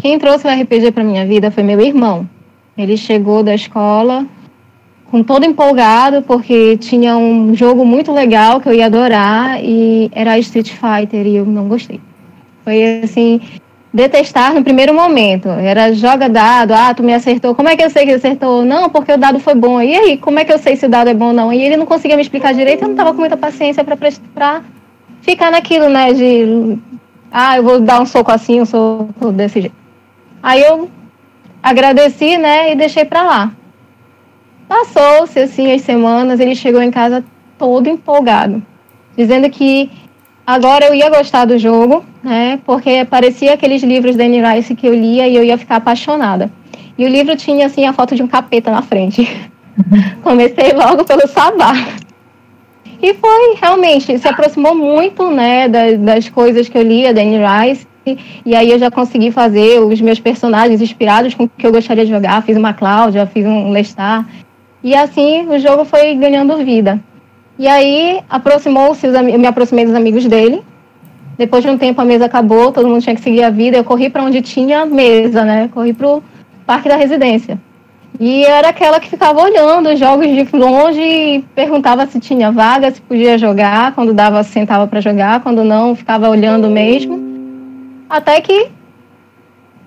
quem 0.00 0.18
trouxe 0.18 0.46
o 0.46 0.50
RPG 0.50 0.92
para 0.92 1.02
minha 1.02 1.26
vida 1.26 1.50
foi 1.50 1.62
meu 1.62 1.80
irmão. 1.80 2.28
Ele 2.76 2.96
chegou 2.96 3.42
da 3.42 3.54
escola 3.54 4.26
com 5.12 5.22
todo 5.22 5.44
empolgado 5.44 6.22
porque 6.22 6.78
tinha 6.78 7.18
um 7.18 7.54
jogo 7.54 7.84
muito 7.84 8.10
legal 8.10 8.58
que 8.62 8.68
eu 8.70 8.72
ia 8.72 8.86
adorar 8.86 9.62
e 9.62 10.10
era 10.10 10.38
Street 10.38 10.70
Fighter 10.70 11.26
e 11.26 11.36
eu 11.36 11.44
não 11.44 11.68
gostei. 11.68 12.00
Foi 12.64 13.02
assim, 13.04 13.38
detestar 13.92 14.54
no 14.54 14.64
primeiro 14.64 14.94
momento. 14.94 15.50
Era 15.50 15.92
joga 15.92 16.30
dado, 16.30 16.72
ah, 16.72 16.94
tu 16.94 17.02
me 17.02 17.12
acertou. 17.12 17.54
Como 17.54 17.68
é 17.68 17.76
que 17.76 17.84
eu 17.84 17.90
sei 17.90 18.06
que 18.06 18.12
acertou? 18.12 18.64
Não, 18.64 18.88
porque 18.88 19.12
o 19.12 19.18
dado 19.18 19.38
foi 19.38 19.54
bom. 19.54 19.82
E 19.82 19.94
aí, 19.94 20.16
como 20.16 20.38
é 20.38 20.46
que 20.46 20.52
eu 20.52 20.58
sei 20.58 20.76
se 20.76 20.86
o 20.86 20.88
dado 20.88 21.10
é 21.10 21.14
bom 21.14 21.26
ou 21.26 21.32
não? 21.34 21.52
E 21.52 21.60
ele 21.60 21.76
não 21.76 21.84
conseguia 21.84 22.16
me 22.16 22.22
explicar 22.22 22.54
direito, 22.54 22.80
eu 22.80 22.88
não 22.88 22.94
estava 22.94 23.12
com 23.12 23.20
muita 23.20 23.36
paciência 23.36 23.84
para 23.84 24.62
ficar 25.20 25.50
naquilo, 25.50 25.90
né, 25.90 26.14
de 26.14 26.78
ah, 27.30 27.58
eu 27.58 27.62
vou 27.62 27.80
dar 27.80 28.00
um 28.00 28.06
soco 28.06 28.32
assim, 28.32 28.62
um 28.62 28.64
soco 28.64 29.30
desse 29.30 29.60
jeito. 29.60 29.76
Aí 30.42 30.62
eu 30.62 30.88
agradeci, 31.62 32.38
né, 32.38 32.72
e 32.72 32.74
deixei 32.74 33.04
para 33.04 33.22
lá. 33.22 33.52
Passou-se 34.72 35.38
assim 35.38 35.70
as 35.70 35.82
semanas, 35.82 36.40
ele 36.40 36.54
chegou 36.54 36.80
em 36.80 36.90
casa 36.90 37.22
todo 37.58 37.90
empolgado, 37.90 38.62
dizendo 39.14 39.50
que 39.50 39.90
agora 40.46 40.86
eu 40.86 40.94
ia 40.94 41.10
gostar 41.10 41.44
do 41.44 41.58
jogo, 41.58 42.02
né, 42.24 42.58
porque 42.64 43.04
parecia 43.04 43.52
aqueles 43.52 43.82
livros 43.82 44.16
da 44.16 44.24
Anne 44.24 44.40
Rice 44.40 44.74
que 44.74 44.88
eu 44.88 44.94
lia 44.94 45.28
e 45.28 45.36
eu 45.36 45.44
ia 45.44 45.58
ficar 45.58 45.76
apaixonada. 45.76 46.50
E 46.96 47.04
o 47.04 47.08
livro 47.08 47.36
tinha 47.36 47.66
assim 47.66 47.84
a 47.84 47.92
foto 47.92 48.16
de 48.16 48.22
um 48.22 48.26
capeta 48.26 48.70
na 48.70 48.80
frente. 48.80 49.28
Comecei 50.24 50.72
logo 50.72 51.04
pelo 51.04 51.28
Sabá. 51.28 51.74
E 53.02 53.12
foi, 53.12 53.56
realmente, 53.60 54.18
se 54.18 54.26
aproximou 54.26 54.74
muito, 54.74 55.30
né, 55.30 55.68
das, 55.68 55.98
das 55.98 56.28
coisas 56.30 56.66
que 56.66 56.78
eu 56.78 56.82
lia 56.82 57.12
da 57.12 57.20
Anne 57.20 57.40
Rice 57.44 57.86
e 58.44 58.54
aí 58.54 58.70
eu 58.70 58.78
já 58.78 58.90
consegui 58.90 59.30
fazer 59.30 59.80
os 59.80 60.00
meus 60.00 60.18
personagens 60.18 60.80
inspirados 60.80 61.34
com 61.34 61.44
o 61.44 61.48
que 61.48 61.66
eu 61.66 61.72
gostaria 61.72 62.06
de 62.06 62.10
jogar. 62.10 62.42
Fiz 62.42 62.56
uma 62.56 62.72
Cláudia, 62.72 63.26
fiz 63.26 63.44
um 63.44 63.70
Lestar. 63.70 64.26
E 64.82 64.94
assim 64.94 65.46
o 65.48 65.58
jogo 65.58 65.84
foi 65.84 66.14
ganhando 66.14 66.56
vida. 66.58 67.00
E 67.58 67.68
aí 67.68 68.20
aproximou-se, 68.28 69.06
eu 69.06 69.38
me 69.38 69.46
aproximei 69.46 69.84
dos 69.84 69.94
amigos 69.94 70.26
dele. 70.26 70.62
Depois 71.38 71.62
de 71.62 71.70
um 71.70 71.78
tempo 71.78 72.00
a 72.00 72.04
mesa 72.04 72.26
acabou, 72.26 72.72
todo 72.72 72.88
mundo 72.88 73.02
tinha 73.02 73.14
que 73.14 73.20
seguir 73.20 73.42
a 73.42 73.50
vida. 73.50 73.76
Eu 73.76 73.84
corri 73.84 74.10
para 74.10 74.22
onde 74.22 74.42
tinha 74.42 74.84
mesa, 74.84 75.44
né? 75.44 75.68
Corri 75.72 75.92
para 75.92 76.08
o 76.08 76.22
parque 76.66 76.88
da 76.88 76.96
residência. 76.96 77.58
E 78.20 78.44
era 78.44 78.68
aquela 78.68 79.00
que 79.00 79.08
ficava 79.08 79.42
olhando 79.42 79.88
os 79.88 79.98
jogos 79.98 80.26
de 80.26 80.46
longe 80.56 81.00
e 81.00 81.44
perguntava 81.54 82.06
se 82.06 82.20
tinha 82.20 82.52
vaga, 82.52 82.90
se 82.90 83.00
podia 83.00 83.38
jogar. 83.38 83.94
Quando 83.94 84.12
dava, 84.12 84.42
sentava 84.42 84.86
para 84.86 85.00
jogar. 85.00 85.40
Quando 85.40 85.64
não, 85.64 85.94
ficava 85.94 86.28
olhando 86.28 86.68
mesmo. 86.68 87.20
Até 88.08 88.40
que 88.40 88.68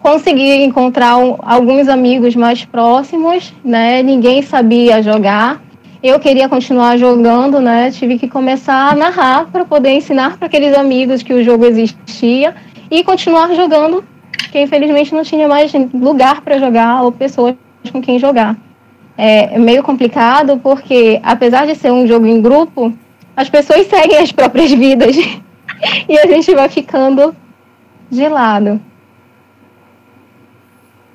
consegui 0.05 0.63
encontrar 0.63 1.17
um, 1.17 1.35
alguns 1.41 1.87
amigos 1.87 2.35
mais 2.35 2.63
próximos, 2.63 3.51
né? 3.63 4.03
Ninguém 4.03 4.43
sabia 4.43 5.01
jogar. 5.01 5.59
Eu 6.03 6.19
queria 6.19 6.47
continuar 6.47 6.95
jogando, 6.95 7.59
né? 7.59 7.89
Tive 7.89 8.19
que 8.19 8.27
começar 8.27 8.91
a 8.91 8.95
narrar 8.95 9.47
para 9.47 9.65
poder 9.65 9.89
ensinar 9.93 10.37
para 10.37 10.45
aqueles 10.45 10.77
amigos 10.77 11.23
que 11.23 11.33
o 11.33 11.43
jogo 11.43 11.65
existia 11.65 12.53
e 12.91 13.03
continuar 13.03 13.51
jogando, 13.55 14.03
que 14.51 14.61
infelizmente 14.61 15.11
não 15.11 15.23
tinha 15.23 15.47
mais 15.47 15.73
lugar 15.91 16.41
para 16.41 16.59
jogar 16.59 17.01
ou 17.01 17.11
pessoas 17.11 17.55
com 17.91 17.99
quem 17.99 18.19
jogar. 18.19 18.55
É 19.17 19.57
meio 19.57 19.81
complicado 19.81 20.59
porque, 20.61 21.19
apesar 21.23 21.65
de 21.65 21.73
ser 21.73 21.91
um 21.91 22.05
jogo 22.05 22.27
em 22.27 22.39
grupo, 22.43 22.93
as 23.35 23.49
pessoas 23.49 23.87
seguem 23.89 24.19
as 24.19 24.31
próprias 24.31 24.71
vidas 24.71 25.15
e 26.07 26.19
a 26.19 26.27
gente 26.27 26.53
vai 26.53 26.69
ficando 26.69 27.35
de 28.11 28.29
lado. 28.29 28.79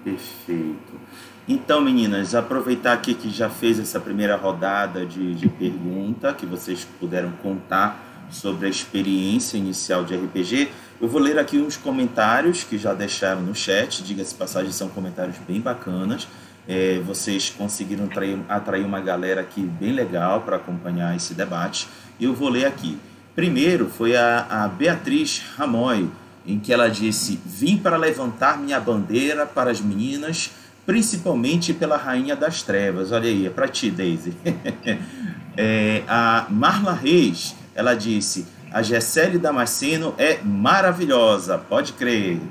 Perfeito. 0.02 1.00
Então, 1.49 1.80
meninas, 1.80 2.35
aproveitar 2.35 2.92
aqui 2.92 3.14
que 3.14 3.28
já 3.28 3.50
fez 3.50 3.78
essa 3.78 3.99
primeira 3.99 4.37
rodada 4.37 5.04
de, 5.04 5.35
de 5.35 5.49
pergunta, 5.49 6.33
que 6.33 6.47
vocês 6.47 6.87
puderam 6.99 7.33
contar 7.42 8.28
sobre 8.30 8.66
a 8.66 8.71
experiência 8.71 9.57
inicial 9.59 10.04
de 10.04 10.14
RPG. 10.14 10.71
Eu 11.00 11.09
vou 11.09 11.21
ler 11.21 11.38
aqui 11.38 11.59
uns 11.59 11.76
comentários 11.76 12.62
que 12.62 12.78
já 12.78 12.95
deixaram 12.95 13.42
no 13.42 13.54
chat, 13.54 14.02
diga-se 14.02 14.35
passagem, 14.35 14.71
são 14.71 14.88
comentários 14.88 15.37
bem 15.47 15.61
bacanas. 15.61 16.28
É, 16.69 17.00
vocês 17.00 17.50
conseguiram 17.50 18.04
atrair, 18.04 18.38
atrair 18.49 18.85
uma 18.85 19.00
galera 19.00 19.40
aqui 19.40 19.62
bem 19.62 19.92
legal 19.92 20.42
para 20.42 20.57
acompanhar 20.57 21.16
esse 21.16 21.35
debate. 21.35 21.88
Eu 22.21 22.33
vou 22.33 22.49
ler 22.49 22.66
aqui. 22.66 22.97
Primeiro 23.35 23.88
foi 23.88 24.16
a, 24.16 24.47
a 24.49 24.69
Beatriz 24.69 25.42
Ramoy 25.57 26.09
em 26.50 26.59
que 26.59 26.73
ela 26.73 26.88
disse: 26.88 27.38
Vim 27.47 27.76
para 27.76 27.97
levantar 27.97 28.59
minha 28.59 28.80
bandeira 28.80 29.47
para 29.47 29.71
as 29.71 29.80
meninas, 29.80 30.50
principalmente 30.85 31.73
pela 31.73 31.97
Rainha 31.97 32.35
das 32.35 32.62
Trevas. 32.62 33.12
Olha 33.12 33.28
aí, 33.28 33.47
é 33.47 33.50
para 33.50 33.69
ti, 33.69 33.90
Daisy. 33.90 34.35
é, 35.57 36.02
a 36.09 36.47
Marla 36.50 36.92
Reis, 36.92 37.54
ela 37.75 37.95
disse: 37.95 38.47
A 38.73 38.83
Gessele 38.83 39.38
Damasceno 39.38 40.14
é 40.19 40.38
maravilhosa, 40.42 41.57
pode 41.59 41.92
crer. 41.92 42.38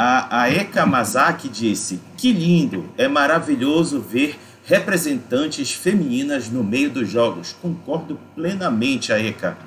A, 0.00 0.42
a 0.42 0.48
Eka 0.48 0.86
Mazaki 0.86 1.48
disse: 1.48 2.00
Que 2.16 2.32
lindo, 2.32 2.88
é 2.96 3.08
maravilhoso 3.08 4.00
ver 4.00 4.38
representantes 4.64 5.72
femininas 5.72 6.48
no 6.48 6.62
meio 6.62 6.88
dos 6.88 7.10
jogos. 7.10 7.56
Concordo 7.60 8.16
plenamente, 8.36 9.12
a 9.12 9.18
Eka. 9.18 9.58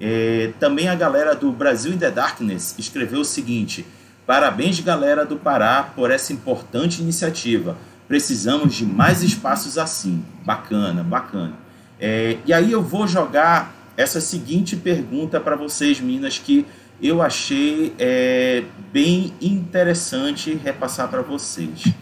É, 0.00 0.52
também 0.60 0.88
a 0.88 0.94
galera 0.94 1.34
do 1.34 1.50
Brasil 1.50 1.92
in 1.92 1.98
the 1.98 2.10
Darkness 2.10 2.74
escreveu 2.78 3.20
o 3.20 3.24
seguinte: 3.24 3.86
Parabéns, 4.26 4.80
galera 4.80 5.24
do 5.24 5.36
Pará, 5.36 5.82
por 5.94 6.10
essa 6.10 6.32
importante 6.32 7.00
iniciativa. 7.00 7.76
Precisamos 8.08 8.74
de 8.74 8.84
mais 8.84 9.22
espaços 9.22 9.78
assim. 9.78 10.24
Bacana, 10.44 11.02
bacana. 11.02 11.54
É, 11.98 12.36
e 12.44 12.52
aí 12.52 12.72
eu 12.72 12.82
vou 12.82 13.06
jogar 13.06 13.74
essa 13.96 14.20
seguinte 14.20 14.76
pergunta 14.76 15.40
para 15.40 15.56
vocês, 15.56 16.00
meninas, 16.00 16.38
que 16.38 16.66
eu 17.00 17.22
achei 17.22 17.94
é, 17.98 18.64
bem 18.92 19.32
interessante 19.40 20.54
repassar 20.54 21.08
para 21.08 21.22
vocês. 21.22 21.92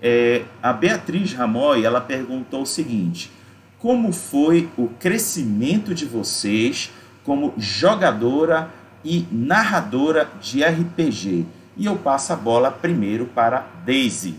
É, 0.00 0.42
a 0.62 0.72
Beatriz 0.72 1.32
Ramoy, 1.32 1.84
ela 1.84 2.00
perguntou 2.00 2.62
o 2.62 2.66
seguinte, 2.66 3.30
como 3.78 4.12
foi 4.12 4.68
o 4.76 4.88
crescimento 4.88 5.94
de 5.94 6.04
vocês 6.04 6.90
como 7.24 7.52
jogadora 7.56 8.70
e 9.04 9.26
narradora 9.30 10.28
de 10.40 10.62
RPG? 10.62 11.46
E 11.76 11.86
eu 11.86 11.96
passo 11.96 12.32
a 12.32 12.36
bola 12.36 12.70
primeiro 12.70 13.26
para 13.26 13.66
Daisy. 13.84 14.34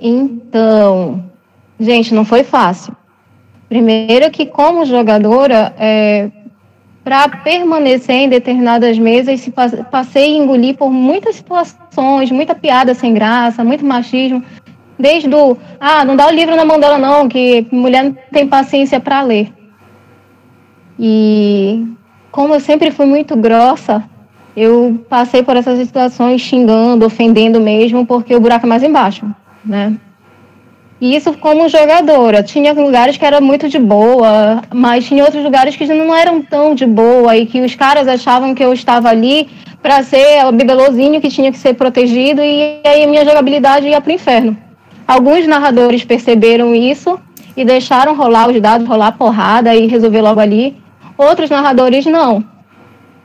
Então, 0.00 1.24
gente, 1.78 2.14
não 2.14 2.24
foi 2.24 2.44
fácil. 2.44 2.94
Primeiro 3.68 4.30
que 4.30 4.46
como 4.46 4.86
jogadora, 4.86 5.74
é, 5.78 6.30
para 7.04 7.28
permanecer 7.28 8.14
em 8.16 8.28
determinadas 8.28 8.98
mesas, 8.98 9.40
se 9.40 9.50
passei 9.50 10.24
a 10.24 10.42
engolir 10.42 10.76
por 10.76 10.90
muitas 10.90 11.36
situações, 11.36 12.30
muita 12.30 12.54
piada 12.54 12.94
sem 12.94 13.12
graça, 13.12 13.64
muito 13.64 13.84
machismo, 13.84 14.42
desde 14.98 15.28
o, 15.34 15.56
ah, 15.80 16.04
não 16.04 16.16
dá 16.16 16.26
o 16.26 16.30
livro 16.30 16.56
na 16.56 16.64
mão 16.64 16.78
dela 16.78 16.98
não, 16.98 17.28
que 17.28 17.66
mulher 17.70 18.04
não 18.04 18.16
tem 18.32 18.46
paciência 18.46 19.00
para 19.00 19.22
ler. 19.22 19.52
E 20.98 21.86
como 22.30 22.54
eu 22.54 22.60
sempre 22.60 22.90
fui 22.90 23.06
muito 23.06 23.36
grossa, 23.36 24.02
eu 24.56 25.04
passei 25.08 25.42
por 25.42 25.56
essas 25.56 25.78
situações 25.78 26.40
xingando, 26.40 27.06
ofendendo 27.06 27.60
mesmo, 27.60 28.04
porque 28.04 28.34
o 28.34 28.40
buraco 28.40 28.66
é 28.66 28.68
mais 28.68 28.82
embaixo, 28.82 29.24
né? 29.64 29.96
E 31.00 31.14
isso 31.14 31.32
como 31.34 31.68
jogadora. 31.68 32.42
Tinha 32.42 32.72
lugares 32.72 33.16
que 33.16 33.24
era 33.24 33.40
muito 33.40 33.68
de 33.68 33.78
boa, 33.78 34.62
mas 34.74 35.06
tinha 35.06 35.24
outros 35.24 35.44
lugares 35.44 35.76
que 35.76 35.86
não 35.86 36.14
eram 36.14 36.42
tão 36.42 36.74
de 36.74 36.84
boa 36.86 37.36
e 37.36 37.46
que 37.46 37.60
os 37.60 37.74
caras 37.76 38.08
achavam 38.08 38.54
que 38.54 38.64
eu 38.64 38.72
estava 38.72 39.08
ali 39.08 39.48
para 39.80 40.02
ser 40.02 40.44
o 40.44 40.50
bibelozinho 40.50 41.20
que 41.20 41.28
tinha 41.28 41.52
que 41.52 41.58
ser 41.58 41.74
protegido 41.74 42.42
e 42.42 42.80
aí 42.84 43.06
minha 43.06 43.24
jogabilidade 43.24 43.86
ia 43.86 44.00
para 44.00 44.10
o 44.10 44.14
inferno. 44.14 44.56
Alguns 45.06 45.46
narradores 45.46 46.04
perceberam 46.04 46.74
isso 46.74 47.18
e 47.56 47.64
deixaram 47.64 48.16
rolar 48.16 48.50
os 48.50 48.60
dados, 48.60 48.86
rolar 48.86 49.12
porrada 49.12 49.74
e 49.74 49.86
resolver 49.86 50.20
logo 50.20 50.40
ali. 50.40 50.76
Outros 51.18 51.50
narradores 51.50 52.06
não. 52.06 52.44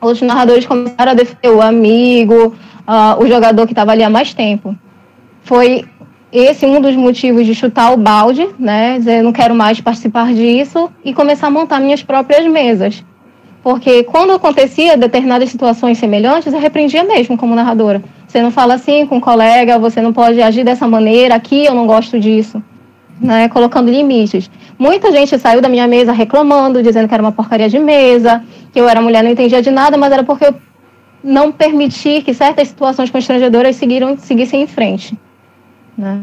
Outros 0.01 0.23
narradores 0.23 0.65
começaram 0.65 1.11
a 1.11 1.15
defender 1.15 1.49
o 1.49 1.61
amigo, 1.61 2.55
uh, 2.87 3.21
o 3.21 3.27
jogador 3.27 3.67
que 3.67 3.71
estava 3.71 3.91
ali 3.91 4.03
há 4.03 4.09
mais 4.09 4.33
tempo. 4.33 4.75
Foi 5.43 5.85
esse 6.31 6.65
um 6.65 6.81
dos 6.81 6.95
motivos 6.95 7.45
de 7.45 7.53
chutar 7.53 7.93
o 7.93 7.97
balde, 7.97 8.49
né? 8.57 8.97
Dizer, 8.97 9.21
não 9.21 9.31
quero 9.31 9.53
mais 9.53 9.79
participar 9.79 10.33
disso 10.33 10.89
e 11.05 11.13
começar 11.13 11.47
a 11.47 11.51
montar 11.51 11.79
minhas 11.79 12.01
próprias 12.01 12.45
mesas. 12.47 13.05
Porque 13.61 14.03
quando 14.03 14.33
acontecia 14.33 14.97
determinadas 14.97 15.49
situações 15.49 15.99
semelhantes, 15.99 16.51
eu 16.51 16.59
repreendia 16.59 17.03
mesmo 17.03 17.37
como 17.37 17.55
narradora. 17.55 18.03
Você 18.27 18.41
não 18.41 18.49
fala 18.49 18.73
assim 18.73 19.05
com 19.05 19.17
um 19.17 19.21
colega, 19.21 19.77
você 19.77 20.01
não 20.01 20.11
pode 20.11 20.41
agir 20.41 20.63
dessa 20.63 20.87
maneira, 20.87 21.35
aqui 21.35 21.63
eu 21.63 21.75
não 21.75 21.85
gosto 21.85 22.19
disso. 22.19 22.61
Né, 23.21 23.47
colocando 23.47 23.89
limites. 23.89 24.49
Muita 24.77 25.11
gente 25.11 25.37
saiu 25.37 25.61
da 25.61 25.69
minha 25.69 25.87
mesa 25.87 26.11
reclamando, 26.11 26.81
dizendo 26.81 27.07
que 27.07 27.13
era 27.13 27.23
uma 27.23 27.31
porcaria 27.31 27.69
de 27.69 27.79
mesa, 27.79 28.43
que 28.71 28.79
eu 28.81 28.89
era 28.89 28.99
mulher, 29.01 29.23
não 29.23 29.31
entendia 29.31 29.61
de 29.61 29.71
nada, 29.71 29.97
mas 29.97 30.11
era 30.11 30.23
porque 30.23 30.45
eu 30.45 30.55
não 31.23 31.51
permiti 31.51 32.21
que 32.21 32.33
certas 32.33 32.67
situações 32.67 33.09
constrangedoras 33.09 33.75
seguiram, 33.75 34.17
seguissem 34.17 34.63
em 34.63 34.67
frente. 34.67 35.17
Né? 35.97 36.21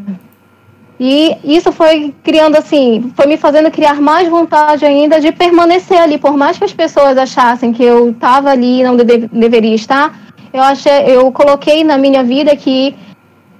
E 1.03 1.39
isso 1.43 1.73
foi 1.73 2.15
criando 2.23 2.57
assim, 2.57 3.11
foi 3.17 3.27
me 3.27 3.39
fazendo 3.39 3.71
criar 3.71 4.03
mais 4.03 4.29
vontade 4.29 4.85
ainda 4.85 5.19
de 5.19 5.33
permanecer 5.33 5.97
ali, 5.97 6.19
por 6.19 6.37
mais 6.37 6.59
que 6.59 6.65
as 6.65 6.75
pessoas 6.75 7.17
achassem 7.17 7.73
que 7.73 7.83
eu 7.83 8.11
estava 8.11 8.51
ali 8.51 8.81
e 8.81 8.85
não 8.85 8.95
deve, 8.95 9.27
deveria 9.29 9.75
estar, 9.75 10.15
eu 10.53 10.63
achei, 10.63 11.05
eu 11.07 11.33
coloquei 11.33 11.83
na 11.85 11.97
minha 11.97 12.23
vida 12.23 12.55
que 12.55 12.95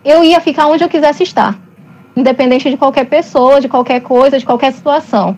eu 0.05 0.23
ia 0.23 0.39
ficar 0.39 0.67
onde 0.67 0.85
eu 0.85 0.89
quisesse 0.89 1.23
estar, 1.23 1.59
independente 2.17 2.71
de 2.71 2.77
qualquer 2.77 3.05
pessoa, 3.07 3.61
de 3.61 3.69
qualquer 3.69 4.01
coisa, 4.01 4.39
de 4.39 4.45
qualquer 4.45 4.73
situação. 4.73 5.37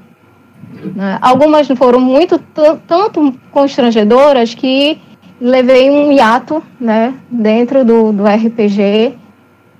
Né? 0.94 1.18
Algumas 1.20 1.68
foram 1.68 2.00
muito 2.00 2.38
tanto 2.86 3.34
constrangedoras 3.50 4.54
que 4.54 5.00
levei 5.40 5.90
um 5.90 6.12
hiato, 6.12 6.62
né, 6.80 7.14
dentro 7.30 7.84
do, 7.84 8.12
do 8.12 8.24
RPG 8.24 9.18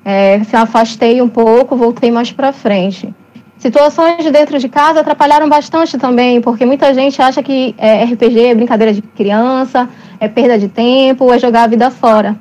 é, 0.04 0.42
se 0.44 0.56
afastei 0.56 1.22
um 1.22 1.28
pouco, 1.28 1.76
voltei 1.76 2.10
mais 2.10 2.32
para 2.32 2.52
frente. 2.52 3.14
Situações 3.56 4.24
de 4.24 4.30
dentro 4.30 4.58
de 4.58 4.68
casa 4.68 5.00
atrapalharam 5.00 5.48
bastante 5.48 5.96
também, 5.96 6.40
porque 6.40 6.66
muita 6.66 6.92
gente 6.92 7.22
acha 7.22 7.42
que 7.42 7.74
é, 7.78 8.02
RPG 8.04 8.46
é 8.46 8.54
brincadeira 8.54 8.92
de 8.92 9.00
criança, 9.00 9.88
é 10.18 10.26
perda 10.26 10.58
de 10.58 10.68
tempo, 10.68 11.32
é 11.32 11.38
jogar 11.38 11.64
a 11.64 11.66
vida 11.68 11.90
fora. 11.90 12.36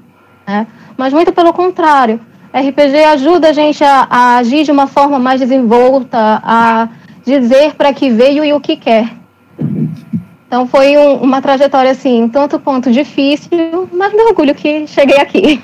Né? 0.48 0.66
Mas 0.98 1.14
muito 1.14 1.32
pelo 1.32 1.54
contrário. 1.54 2.20
RPG 2.54 3.04
ajuda 3.06 3.50
a 3.50 3.54
gente 3.54 3.84
a, 3.84 4.08
a 4.10 4.38
agir 4.38 4.64
de 4.64 4.72
uma 4.72 4.86
forma 4.86 5.18
mais 5.18 5.40
desenvolta, 5.40 6.42
a 6.44 6.90
dizer 7.26 7.76
para 7.76 7.94
que 7.94 8.10
veio 8.10 8.44
e 8.44 8.52
o 8.52 8.60
que 8.60 8.76
quer. 8.76 9.10
Então 10.48 10.68
foi 10.68 10.98
um, 10.98 11.16
uma 11.16 11.42
trajetória 11.42 11.92
assim, 11.92 12.28
tanto 12.28 12.60
quanto 12.60 12.92
difícil, 12.92 13.88
mas 13.94 14.14
me 14.14 14.22
orgulho 14.24 14.54
que 14.54 14.86
cheguei 14.86 15.18
aqui. 15.18 15.62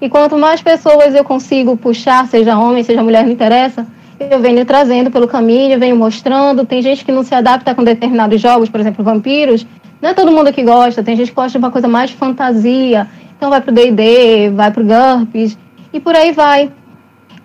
E 0.00 0.08
quanto 0.08 0.38
mais 0.38 0.62
pessoas 0.62 1.14
eu 1.16 1.24
consigo 1.24 1.76
puxar, 1.76 2.28
seja 2.28 2.56
homem, 2.56 2.84
seja 2.84 3.02
mulher, 3.02 3.24
não 3.24 3.32
interessa, 3.32 3.84
eu 4.20 4.38
venho 4.38 4.64
trazendo 4.64 5.10
pelo 5.10 5.26
caminho, 5.26 5.78
venho 5.80 5.96
mostrando. 5.96 6.64
Tem 6.64 6.80
gente 6.80 7.04
que 7.04 7.10
não 7.10 7.24
se 7.24 7.34
adapta 7.34 7.74
com 7.74 7.82
determinados 7.82 8.40
jogos, 8.40 8.68
por 8.68 8.78
exemplo, 8.78 9.04
vampiros. 9.04 9.66
Não 10.00 10.10
é 10.10 10.14
todo 10.14 10.30
mundo 10.30 10.52
que 10.52 10.62
gosta, 10.62 11.02
tem 11.02 11.16
gente 11.16 11.30
que 11.30 11.34
gosta 11.34 11.50
de 11.50 11.58
uma 11.58 11.72
coisa 11.72 11.88
mais 11.88 12.12
fantasia. 12.12 13.08
Então 13.36 13.50
vai 13.50 13.60
pro 13.60 13.72
D&D, 13.72 14.50
vai 14.50 14.70
pro 14.70 14.84
GURPS 14.84 15.58
e 15.92 16.00
por 16.00 16.14
aí 16.14 16.32
vai. 16.32 16.72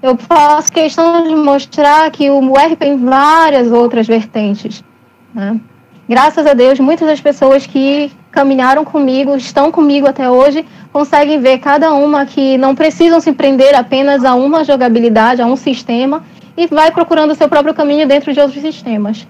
Eu 0.01 0.17
faço 0.17 0.71
questão 0.71 1.23
de 1.23 1.36
mostrar 1.36 2.12
que 2.12 2.29
o 2.29 2.53
RP 2.53 2.77
tem 2.77 2.97
várias 2.97 3.71
outras 3.71 4.06
vertentes. 4.06 4.84
Né? 5.34 5.60
Graças 6.08 6.45
a 6.45 6.53
Deus, 6.53 6.79
muitas 6.79 7.08
das 7.08 7.21
pessoas 7.21 7.65
que 7.65 8.12
caminharam 8.29 8.84
comigo, 8.84 9.36
estão 9.38 9.71
comigo 9.71 10.08
até 10.08 10.29
hoje, 10.29 10.65
conseguem 10.91 11.39
ver 11.39 11.60
cada 11.60 11.93
uma 11.93 12.25
que 12.25 12.58
não 12.58 12.75
precisam 12.75 13.21
se 13.21 13.32
prender 13.32 13.73
apenas 13.75 14.25
a 14.25 14.36
uma 14.36 14.65
jogabilidade, 14.65 15.41
a 15.41 15.45
um 15.45 15.56
sistema, 15.56 16.23
e 16.58 16.67
vai 16.67 16.91
procurando 16.91 17.32
o 17.32 17.36
seu 17.36 17.47
próprio 17.47 17.73
caminho 17.73 18.08
dentro 18.08 18.34
de 18.34 18.39
outros 18.39 18.62
sistemas. 18.62 19.25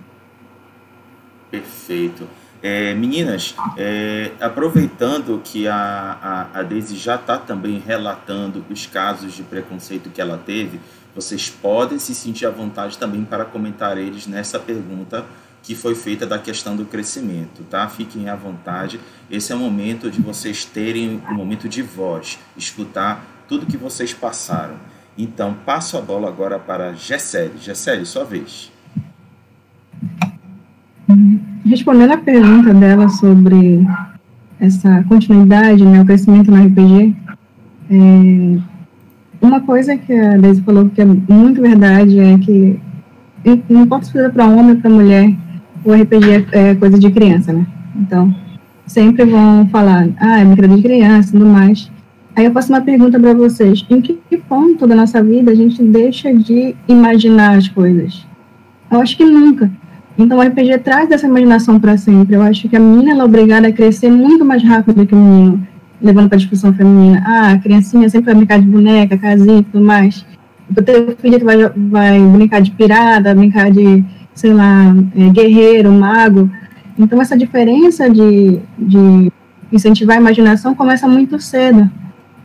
Perfeito. 1.52 2.28
É, 2.65 2.93
meninas, 2.93 3.54
é, 3.78 4.32
aproveitando 4.39 5.41
que 5.43 5.67
a, 5.67 6.47
a, 6.54 6.60
a 6.62 6.80
já 6.93 7.15
está 7.15 7.38
também 7.38 7.78
relatando 7.86 8.65
os 8.69 8.86
casos 8.86 9.34
de 9.34 9.43
preconceito 9.43 10.10
que 10.10 10.21
ela 10.21 10.38
teve, 10.38 10.80
vocês 11.13 11.49
podem 11.49 11.99
se 11.99 12.15
sentir 12.15 12.45
à 12.45 12.49
vontade 12.49 12.97
também 12.97 13.26
para 13.26 13.43
comentar 13.43 13.97
eles 13.97 14.26
nessa 14.28 14.58
pergunta 14.58 15.26
que 15.62 15.76
foi 15.76 15.93
feita 15.93 16.26
da 16.26 16.39
questão 16.39 16.76
do 16.76 16.86
crescimento, 16.86 17.63
tá? 17.69 17.88
Fiquem 17.89 18.30
à 18.30 18.36
vontade. 18.36 18.97
Esse 19.30 19.52
é 19.52 19.56
o 19.56 19.60
momento 19.60 20.10
de 20.10 20.21
vocês 20.21 20.63
terem 20.63 21.21
um 21.30 21.34
momento 21.34 21.67
de 21.67 21.82
voz, 21.82 22.39
escutar 22.56 23.26
tudo 23.47 23.65
que 23.65 23.78
vocês 23.78 24.13
passaram. 24.13 24.78
Então, 25.17 25.54
passo 25.65 25.97
a 25.97 26.02
bola 26.02 26.30
agora 26.30 26.58
para 26.58 26.93
Gessele. 26.93 27.58
Gessele, 27.60 28.06
sua 28.06 28.23
vez. 28.23 28.71
Respondendo 31.65 32.12
a 32.12 32.17
pergunta 32.17 32.73
dela 32.73 33.08
sobre 33.10 33.86
essa 34.60 35.04
continuidade, 35.08 35.84
né, 35.84 36.02
o 36.02 36.06
crescimento 36.06 36.52
no 36.52 36.63
RPG, 36.65 37.15
é, 37.89 38.58
uma 39.41 39.62
coisa 39.62 39.97
que 39.97 40.13
a 40.13 40.38
Daisy 40.38 40.62
falou 40.62 40.89
que 40.89 41.02
é 41.02 41.06
muito 41.06 41.62
verdade 41.62 42.19
é 42.19 42.38
que 42.38 42.80
não 43.69 43.84
importa 43.84 44.06
se 44.06 44.30
para 44.30 44.47
homem 44.47 44.76
ou 44.76 44.78
para 44.78 44.89
mulher, 44.89 45.36
o 45.84 45.93
RPG 45.93 46.47
é, 46.52 46.69
é 46.69 46.76
coisa 46.76 46.97
de 46.97 47.12
criança, 47.12 47.52
né? 47.52 47.67
Então, 47.95 48.34
sempre 48.86 49.26
vão 49.26 49.67
falar, 49.67 50.08
ah, 50.17 50.39
é 50.39 50.45
brincadeira 50.45 50.78
de 50.78 50.84
criança 50.84 51.30
e 51.30 51.32
tudo 51.34 51.45
mais. 51.45 51.91
Aí 52.36 52.45
eu 52.45 52.52
faço 52.52 52.71
uma 52.71 52.82
pergunta 52.82 53.19
para 53.19 53.34
vocês: 53.34 53.86
em 53.89 54.02
que, 54.02 54.17
ponto 54.49 54.88
da 54.88 54.95
nossa 54.95 55.21
vida 55.21 55.52
a 55.52 55.56
gente 55.56 55.84
deixa 55.84 56.34
de 56.34 56.76
imaginar 56.88 57.58
as 57.58 57.67
coisas? 57.67 58.26
Eu 58.91 59.02
acho 59.02 59.17
que 59.17 59.26
nunca. 59.26 59.71
Então 60.17 60.38
o 60.38 60.41
RPG 60.41 60.80
traz 60.80 61.10
essa 61.12 61.28
imaginação 61.28 61.80
para 61.80 61.97
sempre. 61.97 62.36
Eu 62.36 62.41
acho 62.41 62.69
que 62.69 62.76
a 62.76 62.80
menina 62.80 63.21
é 63.21 63.23
obrigada 63.23 63.67
a 63.67 63.71
crescer 63.71 64.12
muito 64.12 64.45
mais 64.45 64.63
rápido 64.63 65.06
que 65.06 65.15
o 65.15 65.17
menino, 65.17 65.67
levando 66.02 66.30
para 66.30 66.36
a 66.36 66.39
discussão 66.39 66.73
feminina. 66.73 67.23
Ah, 67.26 67.52
a 67.54 67.58
criancinha 67.58 68.08
sempre 68.10 68.28
vai 68.28 68.36
brincar 68.36 68.60
de 68.60 68.67
boneca, 68.67 69.17
casinha 69.17 69.60
e 69.60 69.63
tudo 69.63 69.84
mais. 69.84 70.26
O 70.69 70.82
teu 70.82 71.15
filho 71.17 71.43
vai, 71.43 71.58
vai 71.76 72.19
brincar 72.19 72.62
de 72.62 72.71
pirada, 72.71 73.34
brincar 73.34 73.71
de 73.71 74.04
sei 74.34 74.54
lá, 74.54 74.95
é, 75.15 75.30
guerreiro, 75.30 75.91
mago. 75.91 76.49
Então, 76.97 77.21
essa 77.21 77.38
diferença 77.38 78.10
de, 78.10 78.60
de 78.78 79.32
incentivar 79.71 80.17
a 80.17 80.19
imaginação 80.19 80.76
começa 80.76 81.08
muito 81.08 81.39
cedo. 81.39 81.89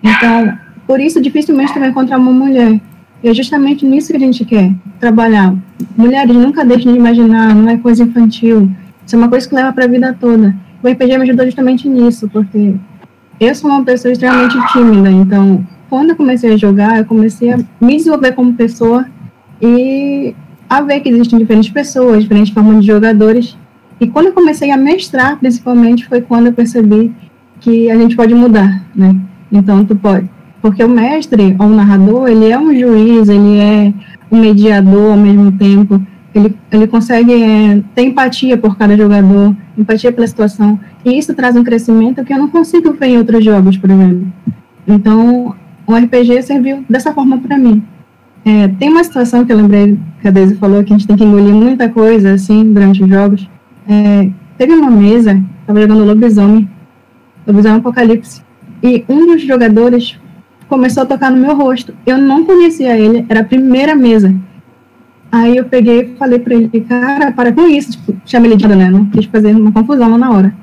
Então, 0.03 0.59
por 0.87 1.01
isso, 1.01 1.21
dificilmente 1.21 1.73
tu 1.73 1.81
vai 1.81 1.91
encontrar 1.91 2.19
uma 2.19 2.33
mulher 2.33 2.81
E 3.23 3.29
é 3.29 3.35
justamente 3.35 3.85
nisso 3.85 4.13
que 4.13 4.17
a 4.17 4.21
gente 4.21 4.45
quer 4.45 4.73
trabalhar. 5.01 5.55
Mulheres, 5.97 6.35
nunca 6.35 6.65
deixem 6.65 6.93
de 6.93 6.99
imaginar, 6.99 7.55
não 7.55 7.69
é 7.69 7.77
coisa 7.77 8.05
infantil. 8.05 8.71
Isso 9.05 9.17
é 9.17 9.19
uma 9.19 9.29
coisa 9.29 9.49
que 9.49 9.55
leva 9.55 9.73
para 9.73 9.85
a 9.85 9.89
vida 9.89 10.17
toda. 10.19 10.55
O 10.83 10.89
RPG 10.89 11.19
me 11.19 11.25
ajudou 11.25 11.45
justamente 11.45 11.89
nisso, 11.89 12.29
porque 12.29 12.75
eu 13.41 13.55
sou 13.55 13.71
uma 13.71 13.85
pessoa 13.85 14.13
extremamente 14.13 14.57
tímida, 14.73 15.11
então, 15.11 15.67
quando 15.89 16.11
eu 16.11 16.17
comecei 16.17 16.53
a 16.53 16.57
jogar, 16.57 16.99
eu 16.99 17.05
comecei 17.05 17.53
a 17.53 17.59
me 17.81 17.97
desenvolver 17.97 18.33
como 18.33 18.55
pessoa 18.55 19.07
e 19.61 20.35
a 20.69 20.81
ver 20.83 21.01
que 21.01 21.09
existem 21.09 21.39
diferentes 21.39 21.71
pessoas, 21.71 22.23
diferentes 22.23 22.53
formas 22.53 22.81
de 22.81 22.87
jogadores. 22.87 23.57
E 24.01 24.07
quando 24.07 24.27
eu 24.27 24.33
comecei 24.33 24.71
a 24.71 24.77
mestrar, 24.77 25.39
principalmente, 25.39 26.07
foi 26.07 26.21
quando 26.21 26.47
eu 26.47 26.53
percebi 26.53 27.13
que 27.61 27.91
a 27.91 27.97
gente 27.97 28.15
pode 28.15 28.35
mudar, 28.35 28.85
né? 28.95 29.17
Então, 29.51 29.85
tu 29.85 29.97
pode. 29.97 30.29
Porque 30.61 30.83
o 30.83 30.89
mestre, 30.89 31.55
ou 31.59 31.67
o 31.67 31.75
narrador, 31.75 32.29
ele 32.29 32.51
é 32.51 32.59
um 32.59 32.77
juiz, 32.77 33.29
ele 33.29 33.59
é 33.59 33.93
um 34.31 34.41
mediador 34.41 35.13
ao 35.13 35.17
mesmo 35.17 35.53
tempo. 35.53 36.01
Ele, 36.35 36.55
ele 36.71 36.87
consegue 36.87 37.33
é, 37.33 37.83
ter 37.95 38.03
empatia 38.03 38.57
por 38.57 38.77
cada 38.77 38.97
jogador, 38.97 39.57
empatia 39.77 40.13
pela 40.13 40.27
situação. 40.27 40.79
E 41.05 41.17
isso 41.17 41.35
traz 41.35 41.57
um 41.57 41.65
crescimento 41.65 42.25
que 42.25 42.33
eu 42.33 42.39
não 42.39 42.49
consigo 42.49 42.93
ver 42.93 43.07
em 43.07 43.19
outros 43.19 43.45
jogos, 43.45 43.77
por 43.77 43.91
exemplo. 43.91 44.27
Então, 44.87 45.55
o 45.87 45.95
RPG 45.95 46.43
serviu 46.43 46.85
dessa 46.89 47.13
forma 47.13 47.39
para 47.39 47.57
mim. 47.57 47.83
É, 48.45 48.69
tem 48.69 48.89
uma 48.89 49.05
situação 49.05 49.45
que 49.45 49.53
eu 49.53 49.57
lembrei 49.57 49.99
que 50.21 50.29
a 50.29 50.31
Daisy 50.31 50.55
falou 50.57 50.83
que 50.83 50.93
a 50.93 50.97
gente 50.97 51.07
tem 51.07 51.17
que 51.17 51.25
engolir 51.25 51.55
muita 51.55 51.89
coisa, 51.89 52.33
assim, 52.33 52.73
durante 52.73 53.03
os 53.03 53.09
jogos. 53.09 53.49
É, 53.89 54.31
teve 54.57 54.75
uma 54.75 54.91
mesa, 54.91 55.43
estava 55.61 55.81
jogando 55.81 56.05
Lobisomem, 56.05 56.69
Lobisomem 57.47 57.79
Apocalipse, 57.79 58.43
e 58.83 59.05
um 59.09 59.27
dos 59.27 59.43
jogadores 59.43 60.19
começou 60.69 61.03
a 61.03 61.07
tocar 61.07 61.31
no 61.31 61.39
meu 61.39 61.57
rosto. 61.57 61.95
Eu 62.07 62.19
não 62.19 62.45
conhecia 62.45 62.97
ele, 62.97 63.25
era 63.29 63.41
a 63.41 63.45
primeira 63.45 63.95
mesa. 63.95 64.35
Aí 65.31 65.57
eu 65.57 65.65
peguei 65.65 66.01
e 66.01 66.17
falei 66.17 66.39
pra 66.39 66.55
ele, 66.55 66.81
cara, 66.89 67.33
para 67.33 67.53
com 67.53 67.67
isso, 67.69 67.93
tipo, 67.93 68.17
chamei 68.25 68.51
ele 68.51 68.57
de 68.57 68.67
né? 68.67 68.91
Não 68.91 69.07
quis 69.07 69.27
fazer 69.27 69.55
uma 69.55 69.73
confusão 69.73 70.11
lá 70.11 70.19
na 70.19 70.31
hora. 70.31 70.55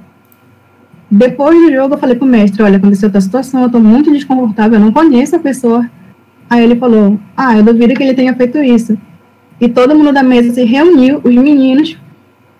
Depois 1.10 1.56
do 1.58 1.72
jogo, 1.72 1.94
eu 1.94 1.98
falei 2.00 2.16
pro 2.16 2.26
mestre, 2.26 2.64
olha, 2.64 2.78
aconteceu 2.78 3.08
outra 3.08 3.22
situação, 3.22 3.64
eu 3.64 3.70
tô 3.70 3.80
muito 3.80 4.12
desconfortável, 4.12 4.80
eu 4.80 4.86
não 4.86 4.92
conheço 4.92 5.36
a 5.36 5.40
pessoa. 5.40 5.90
Aí 6.50 6.64
ele 6.64 6.76
falou, 6.76 7.20
ah, 7.38 7.56
eu 7.56 7.64
duvido 7.64 7.94
que 7.94 8.04
ele 8.04 8.14
tenha 8.14 8.36
feito 8.36 8.58
isso. 8.58 8.98
E 9.62 9.70
todo 9.70 9.96
mundo 9.96 10.12
da 10.12 10.24
mesa 10.24 10.54
se 10.54 10.64
reuniu, 10.64 11.22
os 11.24 11.36
meninos, 11.36 11.98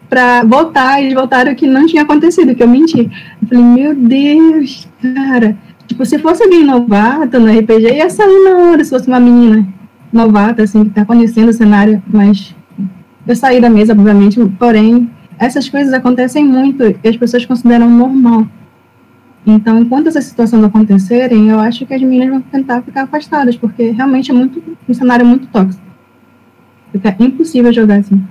para 0.10 0.44
voltar, 0.44 1.02
eles 1.02 1.14
voltaram 1.14 1.56
que 1.56 1.68
não 1.68 1.86
tinha 1.88 2.04
acontecido, 2.04 2.56
que 2.56 2.64
eu 2.64 2.68
menti. 2.68 3.10
Eu 3.42 3.48
falei, 3.48 3.64
meu 3.64 3.96
Deus, 3.96 4.88
cara. 5.02 5.58
Tipo, 5.88 6.06
se 6.06 6.18
fosse 6.20 6.44
alguém 6.44 6.64
novato 6.64 7.40
no 7.40 7.48
RPG, 7.48 7.96
ia 7.96 8.10
sair 8.10 8.44
na 8.44 8.58
hora, 8.58 8.84
se 8.84 8.90
fosse 8.90 9.08
uma 9.08 9.20
menina 9.20 9.68
novata, 10.12 10.64
assim, 10.64 10.84
que 10.86 10.92
tá 10.92 11.06
conhecendo 11.06 11.50
o 11.50 11.54
cenário, 11.54 12.02
mas 12.08 12.56
eu 13.28 13.36
saí 13.36 13.60
da 13.60 13.70
mesa, 13.70 13.94
obviamente, 13.94 14.40
porém, 14.58 15.10
essas 15.38 15.70
coisas 15.70 15.94
acontecem 15.94 16.46
muito 16.46 16.84
e 16.84 17.08
as 17.08 17.18
pessoas 17.18 17.46
consideram 17.46 17.90
normal. 17.90 18.48
Então, 19.46 19.80
enquanto 19.80 20.08
essas 20.08 20.26
situações 20.26 20.64
acontecerem, 20.64 21.50
eu 21.50 21.60
acho 21.60 21.86
que 21.86 21.94
as 21.94 22.02
meninas 22.02 22.30
vão 22.30 22.42
tentar 22.42 22.82
ficar 22.82 23.04
afastadas, 23.04 23.56
porque 23.56 23.92
realmente 23.92 24.32
é 24.32 24.34
muito 24.34 24.62
um 24.88 24.94
cenário 24.94 25.26
muito 25.26 25.48
tóxico. 25.48 25.84
Fica 26.92 27.16
impossível 27.20 27.72
jogar 27.72 27.98
assim. 27.98 28.24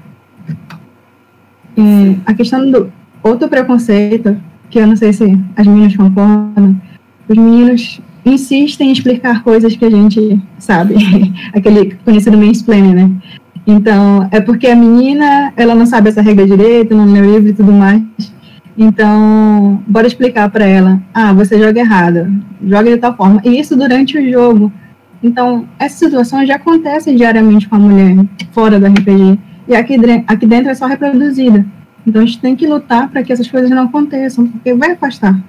É, 1.76 2.16
a 2.26 2.34
questão 2.34 2.68
do 2.68 2.92
outro 3.22 3.48
preconceito, 3.48 4.36
que 4.70 4.78
eu 4.78 4.86
não 4.86 4.96
sei 4.96 5.12
se 5.12 5.38
as 5.54 5.66
meninas 5.66 5.96
concordam, 5.96 6.80
os 7.28 7.36
meninos 7.36 8.00
insistem 8.24 8.88
em 8.88 8.92
explicar 8.92 9.42
coisas 9.42 9.76
que 9.76 9.84
a 9.84 9.90
gente 9.90 10.40
sabe, 10.58 10.94
aquele 11.54 11.96
conhecido 12.04 12.38
mansplaining, 12.38 12.94
né? 12.94 13.10
Então, 13.66 14.28
é 14.30 14.40
porque 14.40 14.66
a 14.66 14.76
menina, 14.76 15.52
ela 15.56 15.74
não 15.74 15.86
sabe 15.86 16.10
essa 16.10 16.20
regra 16.20 16.46
direito, 16.46 16.94
não 16.94 17.10
leu 17.10 17.24
livro 17.24 17.48
e 17.48 17.54
tudo 17.54 17.72
mais. 17.72 18.02
Então, 18.76 19.82
bora 19.86 20.06
explicar 20.06 20.50
para 20.50 20.66
ela. 20.66 21.00
Ah, 21.14 21.32
você 21.32 21.58
joga 21.58 21.80
errado, 21.80 22.30
joga 22.62 22.90
de 22.90 22.98
tal 22.98 23.16
forma. 23.16 23.40
E 23.44 23.58
isso 23.58 23.76
durante 23.76 24.18
o 24.18 24.30
jogo. 24.30 24.72
Então, 25.22 25.66
essa 25.78 25.96
situação 25.96 26.44
já 26.44 26.56
acontece 26.56 27.14
diariamente 27.14 27.68
com 27.68 27.76
a 27.76 27.78
mulher, 27.78 28.16
fora 28.52 28.78
do 28.78 28.86
RPG. 28.86 29.38
E 29.66 29.74
aqui, 29.74 29.96
aqui 30.26 30.46
dentro 30.46 30.70
é 30.70 30.74
só 30.74 30.86
reproduzida. 30.86 31.64
Então, 32.06 32.20
a 32.20 32.26
gente 32.26 32.40
tem 32.40 32.54
que 32.54 32.66
lutar 32.66 33.08
para 33.08 33.22
que 33.22 33.32
essas 33.32 33.48
coisas 33.48 33.70
não 33.70 33.84
aconteçam, 33.84 34.46
porque 34.46 34.74
vai 34.74 34.90
afastar. 34.90 35.40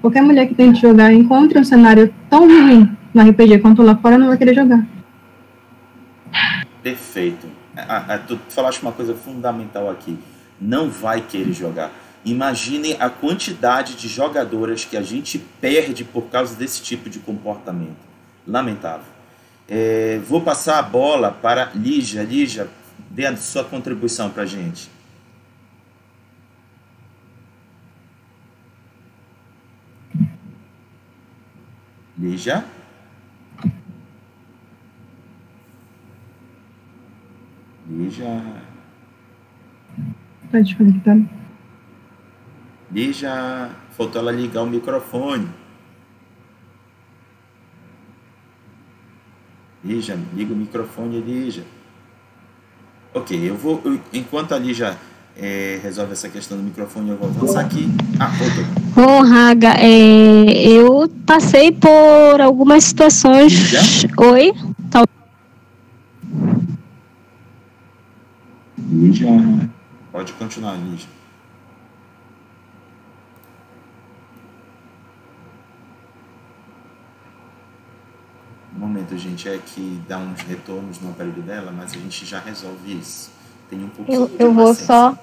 Qualquer 0.00 0.22
mulher 0.22 0.46
que 0.46 0.54
tente 0.54 0.80
jogar 0.80 1.12
encontre 1.12 1.58
um 1.58 1.64
cenário 1.64 2.12
tão 2.28 2.46
ruim 2.46 2.96
no 3.12 3.22
RPG 3.22 3.58
quanto 3.58 3.82
lá 3.82 3.96
fora, 3.96 4.16
não 4.16 4.28
vai 4.28 4.38
querer 4.38 4.54
jogar. 4.54 4.86
Perfeito. 6.82 7.46
A, 7.76 8.14
a, 8.14 8.18
tu 8.18 8.38
falaste 8.48 8.82
uma 8.82 8.92
coisa 8.92 9.14
fundamental 9.14 9.90
aqui. 9.90 10.18
Não 10.60 10.88
vai 10.88 11.20
querer 11.20 11.52
jogar. 11.52 11.90
Imagine 12.24 12.96
a 13.00 13.08
quantidade 13.08 13.94
de 13.94 14.08
jogadoras 14.08 14.84
que 14.84 14.96
a 14.96 15.02
gente 15.02 15.38
perde 15.60 16.04
por 16.04 16.24
causa 16.24 16.54
desse 16.54 16.82
tipo 16.82 17.08
de 17.08 17.18
comportamento. 17.18 17.96
Lamentável. 18.46 19.06
É, 19.68 20.20
vou 20.26 20.40
passar 20.40 20.78
a 20.78 20.82
bola 20.82 21.30
para 21.30 21.70
Lígia. 21.74 22.22
Lígia, 22.22 22.68
dê 23.10 23.26
a 23.26 23.36
sua 23.36 23.64
contribuição 23.64 24.30
para 24.30 24.42
a 24.42 24.46
gente. 24.46 24.90
Lígia? 32.20 32.62
Lígia? 37.88 38.62
Tá 40.52 40.60
desconectado. 40.60 41.26
Lígia, 42.92 43.70
faltou 43.92 44.20
ela 44.20 44.32
ligar 44.32 44.60
o 44.60 44.66
microfone. 44.66 45.48
Lígia, 49.82 50.18
liga 50.34 50.52
o 50.52 50.56
microfone, 50.56 51.22
Lígia. 51.22 51.64
Ok, 53.14 53.48
eu 53.48 53.56
vou. 53.56 53.80
Eu, 53.82 53.98
enquanto 54.12 54.52
a 54.52 54.58
Lígia 54.58 54.98
é, 55.36 55.80
resolve 55.82 56.12
essa 56.12 56.28
questão 56.28 56.56
do 56.56 56.62
microfone, 56.62 57.10
eu 57.10 57.16
vou 57.16 57.28
avançar 57.28 57.60
aqui. 57.60 57.88
Ah, 58.18 58.28
voltou. 58.28 58.64
Bom, 58.94 59.22
Raga, 59.22 59.74
é, 59.78 60.68
eu 60.68 61.08
passei 61.26 61.72
por 61.72 62.40
algumas 62.40 62.84
situações. 62.84 63.52
Já? 63.52 63.80
Oi? 64.18 64.52
Tá... 64.90 65.04
Lígia. 68.78 69.28
Pode 70.12 70.32
continuar, 70.34 70.74
Lígia. 70.76 71.08
Um 78.76 78.80
momento, 78.80 79.16
gente, 79.16 79.48
é 79.48 79.58
que 79.58 80.00
dá 80.08 80.18
uns 80.18 80.40
retornos 80.42 81.00
no 81.00 81.10
aparelho 81.10 81.42
dela, 81.42 81.70
mas 81.70 81.92
a 81.92 81.96
gente 81.96 82.24
já 82.24 82.40
resolve 82.40 82.98
isso. 82.98 83.39
Tem 83.70 83.78
um 83.78 83.88
pouquinho 83.88 84.30
Eu, 84.38 84.46
eu 84.48 84.52
vou 84.52 84.74
só 84.74 85.14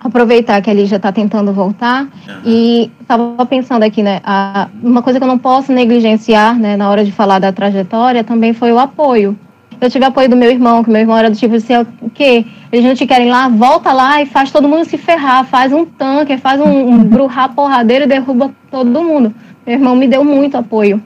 aproveitar 0.00 0.60
que 0.62 0.70
a 0.70 0.74
Lígia 0.74 0.96
está 0.96 1.12
tentando 1.12 1.52
voltar 1.52 2.08
Aham. 2.28 2.40
e 2.44 2.90
estava 3.00 3.44
pensando 3.46 3.82
aqui, 3.82 4.02
né? 4.02 4.20
a- 4.24 4.68
uma 4.82 5.02
coisa 5.02 5.18
que 5.18 5.24
eu 5.24 5.28
não 5.28 5.38
posso 5.38 5.72
negligenciar, 5.72 6.58
né, 6.58 6.76
na 6.76 6.88
hora 6.90 7.04
de 7.04 7.12
falar 7.12 7.38
da 7.38 7.52
trajetória, 7.52 8.24
também 8.24 8.52
foi 8.54 8.72
o 8.72 8.78
apoio. 8.78 9.38
Eu 9.78 9.88
tive 9.90 10.04
apoio 10.04 10.28
do 10.28 10.36
meu 10.36 10.50
irmão, 10.50 10.82
que 10.84 10.90
meu 10.90 11.00
irmão 11.00 11.16
era 11.16 11.30
do 11.30 11.36
tipo 11.36 11.54
assim, 11.54 11.74
o 12.02 12.10
quê? 12.10 12.44
Eles 12.70 12.84
não 12.84 12.94
te 12.94 13.06
querem 13.06 13.30
lá, 13.30 13.48
volta 13.48 13.92
lá 13.92 14.20
e 14.20 14.26
faz 14.26 14.50
todo 14.50 14.68
mundo 14.68 14.84
se 14.84 14.98
ferrar, 14.98 15.44
faz 15.44 15.72
um 15.72 15.84
tanque, 15.86 16.36
faz 16.36 16.60
um, 16.60 16.68
um 16.88 16.98
brurrar 17.04 17.54
porradeiro 17.54 18.04
e 18.04 18.08
derruba 18.08 18.50
todo 18.70 19.02
mundo. 19.02 19.34
Meu 19.66 19.76
irmão 19.76 19.96
me 19.96 20.06
deu 20.06 20.22
muito 20.22 20.56
apoio. 20.56 21.02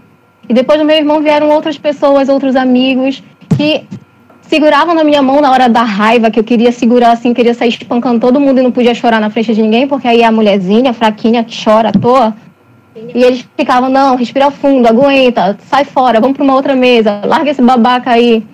E 0.48 0.52
depois 0.54 0.78
do 0.78 0.84
meu 0.84 0.96
irmão 0.96 1.20
vieram 1.20 1.50
outras 1.50 1.78
pessoas, 1.78 2.28
outros 2.28 2.56
amigos, 2.56 3.22
que 3.56 3.84
seguravam 4.54 4.94
na 4.94 5.02
minha 5.02 5.20
mão 5.20 5.40
na 5.40 5.50
hora 5.50 5.68
da 5.68 5.82
raiva, 5.82 6.30
que 6.30 6.38
eu 6.38 6.44
queria 6.44 6.70
segurar 6.70 7.10
assim, 7.10 7.34
queria 7.34 7.54
sair 7.54 7.70
espancando 7.70 8.20
todo 8.20 8.38
mundo 8.38 8.60
e 8.60 8.62
não 8.62 8.70
podia 8.70 8.94
chorar 8.94 9.20
na 9.20 9.28
frente 9.28 9.52
de 9.52 9.60
ninguém, 9.60 9.88
porque 9.88 10.06
aí 10.06 10.20
é 10.20 10.24
a 10.24 10.30
mulherzinha, 10.30 10.92
fraquinha, 10.92 11.42
que 11.42 11.64
chora 11.64 11.88
à 11.88 11.92
toa. 11.92 12.36
E 13.12 13.20
eles 13.20 13.44
ficavam, 13.56 13.88
não, 13.88 14.14
respira 14.14 14.52
fundo, 14.52 14.86
aguenta, 14.86 15.58
sai 15.66 15.84
fora, 15.84 16.20
vamos 16.20 16.36
para 16.36 16.44
uma 16.44 16.54
outra 16.54 16.76
mesa, 16.76 17.20
larga 17.24 17.50
esse 17.50 17.60
babaca 17.60 18.12
aí. 18.12 18.46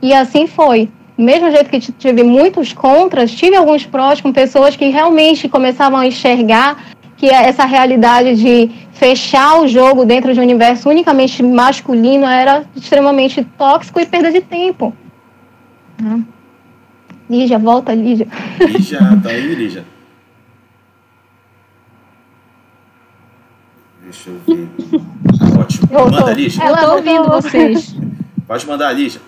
E 0.00 0.14
assim 0.14 0.46
foi. 0.46 0.88
Mesmo 1.18 1.50
jeito 1.50 1.68
que 1.68 1.80
tive 1.80 2.22
muitos 2.22 2.72
contras, 2.72 3.32
tive 3.32 3.56
alguns 3.56 3.84
prós 3.84 4.20
com 4.20 4.32
pessoas 4.32 4.76
que 4.76 4.88
realmente 4.90 5.48
começavam 5.48 5.98
a 5.98 6.06
enxergar 6.06 6.84
que 7.16 7.28
essa 7.28 7.64
realidade 7.64 8.36
de 8.36 8.70
fechar 8.92 9.60
o 9.60 9.66
jogo 9.66 10.04
dentro 10.04 10.32
de 10.32 10.38
um 10.38 10.44
universo 10.44 10.88
unicamente 10.88 11.42
masculino 11.42 12.26
era 12.26 12.62
extremamente 12.76 13.42
tóxico 13.58 13.98
e 13.98 14.06
perda 14.06 14.30
de 14.30 14.40
tempo. 14.40 14.94
Hum? 16.02 16.24
Lígia, 17.28 17.58
volta, 17.58 17.94
Lígia. 17.94 18.26
Lígia, 18.60 18.98
tá 19.22 19.28
aí, 19.30 19.54
Lígia? 19.54 19.84
Deixa 24.02 24.30
eu 24.30 24.40
ver. 24.46 24.68
Ótimo. 25.58 25.88
Manda, 25.92 26.32
Lígia. 26.32 26.64
Ela 26.64 26.78
tá 26.78 26.94
ouvindo 26.94 27.24
vocês. 27.24 27.96
Pode 28.46 28.66
mandar, 28.66 28.92
Lígia. 28.92 29.20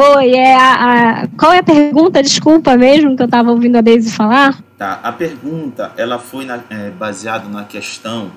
Oi, 0.00 0.30
é 0.32 0.54
a, 0.54 1.22
a, 1.22 1.28
qual 1.36 1.52
é 1.52 1.58
a 1.58 1.62
pergunta? 1.62 2.22
Desculpa 2.22 2.76
mesmo 2.76 3.16
que 3.16 3.22
eu 3.22 3.26
estava 3.26 3.50
ouvindo 3.50 3.76
a 3.76 3.80
Daisy 3.80 4.12
falar. 4.12 4.56
Tá, 4.78 5.00
a 5.02 5.10
pergunta 5.10 5.92
ela 5.96 6.20
foi 6.20 6.46
é, 6.70 6.90
baseada 6.90 7.48
na 7.48 7.64
questão 7.64 8.30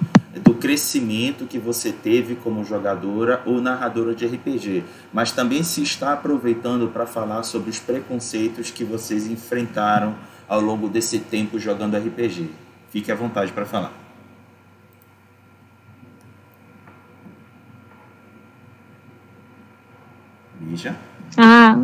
do 0.43 0.55
crescimento 0.55 1.45
que 1.45 1.59
você 1.59 1.91
teve 1.91 2.33
como 2.33 2.65
jogadora 2.65 3.43
ou 3.45 3.61
narradora 3.61 4.15
de 4.15 4.25
RPG, 4.25 4.83
mas 5.13 5.31
também 5.31 5.61
se 5.61 5.83
está 5.83 6.13
aproveitando 6.13 6.87
para 6.87 7.05
falar 7.05 7.43
sobre 7.43 7.69
os 7.69 7.77
preconceitos 7.77 8.71
que 8.71 8.83
vocês 8.83 9.27
enfrentaram 9.27 10.15
ao 10.49 10.59
longo 10.59 10.89
desse 10.89 11.19
tempo 11.19 11.59
jogando 11.59 11.95
RPG. 11.95 12.49
Fique 12.89 13.11
à 13.11 13.15
vontade 13.15 13.51
para 13.51 13.65
falar. 13.67 13.93
Lígia? 20.59 20.95
Ah, 21.37 21.77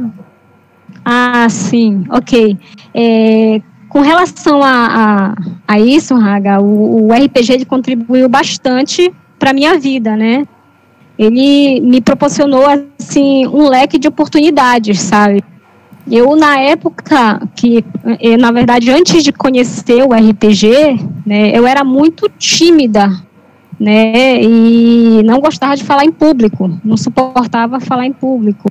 ah, 1.05 1.47
sim, 1.47 2.05
ok. 2.09 2.57
É, 2.93 3.61
com 3.97 4.01
relação 4.01 4.61
a, 4.61 4.85
a, 4.85 5.35
a 5.67 5.79
isso, 5.79 6.13
Raga, 6.13 6.61
o, 6.61 7.07
o, 7.07 7.11
RPG 7.11 7.51
ele 7.51 7.65
contribuiu 7.65 8.29
bastante 8.29 9.11
para 9.39 9.53
minha 9.53 9.79
vida, 9.79 10.15
né? 10.15 10.45
Ele 11.17 11.81
me 11.81 11.99
proporcionou 11.99 12.63
assim 12.99 13.47
um 13.47 13.67
leque 13.67 13.97
de 13.97 14.07
oportunidades, 14.07 14.99
sabe? 14.99 15.43
Eu 16.11 16.35
na 16.35 16.59
época 16.59 17.41
que, 17.55 17.83
eh, 18.19 18.37
na 18.37 18.51
verdade, 18.51 18.91
antes 18.91 19.23
de 19.23 19.31
conhecer 19.33 20.03
o 20.03 20.13
RPG, 20.13 20.99
né, 21.25 21.57
eu 21.57 21.65
era 21.65 21.83
muito 21.83 22.29
tímida, 22.37 23.09
né? 23.79 24.39
E 24.43 25.23
não 25.25 25.39
gostava 25.39 25.75
de 25.75 25.83
falar 25.83 26.05
em 26.05 26.11
público, 26.11 26.69
não 26.85 26.97
suportava 26.97 27.79
falar 27.79 28.05
em 28.05 28.13
público. 28.13 28.69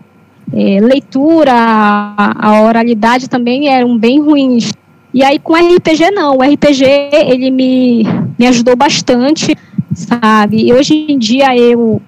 É, 0.53 0.79
leitura, 0.81 1.53
a, 1.53 2.63
oralidade 2.63 3.29
também 3.29 3.67
eram 3.69 3.99
bem 3.99 4.21
ruins. 4.21 4.71
E 5.17 5.25
aí 5.25 5.39
com 5.39 5.55
RPG 5.55 6.11
não, 6.11 6.37
o 6.37 6.43
RPG 6.43 6.85
ele 6.85 7.51
me, 7.51 8.05
me 8.39 8.47
ajudou 8.49 8.77
bastante, 8.77 9.57
sabe? 9.95 10.67
E 10.67 10.75
hoje 10.75 11.07
em 11.09 11.19
dia 11.19 11.57
eu 11.57 12.03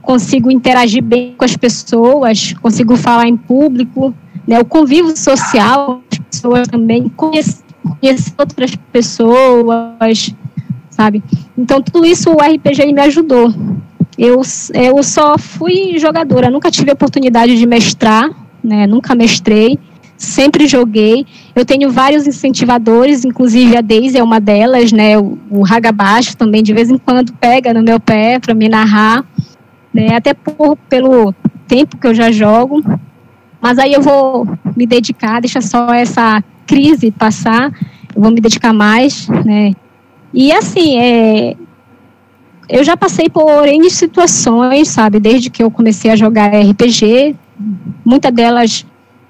consigo 0.00 0.52
interagir 0.52 1.02
bem 1.02 1.34
com 1.36 1.44
as 1.44 1.56
pessoas, 1.56 2.54
consigo 2.62 2.96
falar 2.96 3.26
em 3.26 3.36
público, 3.36 4.14
né? 4.46 4.60
O 4.60 4.64
convívio 4.64 5.16
social, 5.16 6.00
as 6.12 6.18
pessoas 6.30 6.68
também 6.68 7.08
conhecer, 7.08 7.64
conhecer 8.00 8.32
outras 8.38 8.76
pessoas, 8.92 10.32
sabe? 10.90 11.24
Então 11.58 11.82
tudo 11.82 12.06
isso 12.06 12.30
o 12.30 12.36
RPG 12.36 12.92
me 12.92 13.00
ajudou. 13.00 13.52
Eu, 14.16 14.42
eu 14.74 15.02
só 15.02 15.36
fui 15.36 15.98
jogadora, 15.98 16.52
nunca 16.52 16.70
tive 16.70 16.92
a 16.92 16.94
oportunidade 16.94 17.58
de 17.58 17.66
mestrar, 17.66 18.30
né? 18.62 18.86
Nunca 18.86 19.12
mestrei 19.16 19.76
sempre 20.24 20.66
joguei. 20.66 21.26
Eu 21.54 21.64
tenho 21.64 21.90
vários 21.90 22.26
incentivadores, 22.26 23.24
inclusive 23.24 23.76
a 23.76 23.80
Deise 23.80 24.18
é 24.18 24.22
uma 24.22 24.40
delas, 24.40 24.90
né? 24.90 25.18
O, 25.18 25.38
o 25.50 25.62
Raga 25.62 25.92
Baixo 25.92 26.36
também 26.36 26.62
de 26.62 26.72
vez 26.72 26.90
em 26.90 26.98
quando 26.98 27.32
pega 27.34 27.72
no 27.72 27.82
meu 27.82 28.00
pé 28.00 28.38
para 28.38 28.54
me 28.54 28.68
narrar, 28.68 29.24
né? 29.92 30.16
Até 30.16 30.34
por, 30.34 30.76
pelo 30.88 31.32
tempo 31.68 31.96
que 31.96 32.06
eu 32.06 32.14
já 32.14 32.32
jogo. 32.32 32.82
Mas 33.60 33.78
aí 33.78 33.92
eu 33.92 34.02
vou 34.02 34.46
me 34.76 34.86
dedicar, 34.86 35.40
deixa 35.40 35.60
só 35.60 35.92
essa 35.94 36.42
crise 36.66 37.10
passar, 37.10 37.72
eu 38.14 38.20
vou 38.20 38.30
me 38.30 38.40
dedicar 38.40 38.72
mais, 38.72 39.28
né? 39.44 39.72
E 40.32 40.52
assim, 40.52 40.98
é, 40.98 41.56
eu 42.68 42.82
já 42.82 42.96
passei 42.96 43.28
por 43.28 43.66
N 43.66 43.88
situações, 43.90 44.88
sabe, 44.88 45.20
desde 45.20 45.50
que 45.50 45.62
eu 45.62 45.70
comecei 45.70 46.10
a 46.10 46.16
jogar 46.16 46.48
RPG, 46.48 47.36
muitas 48.04 48.32
delas 48.32 48.86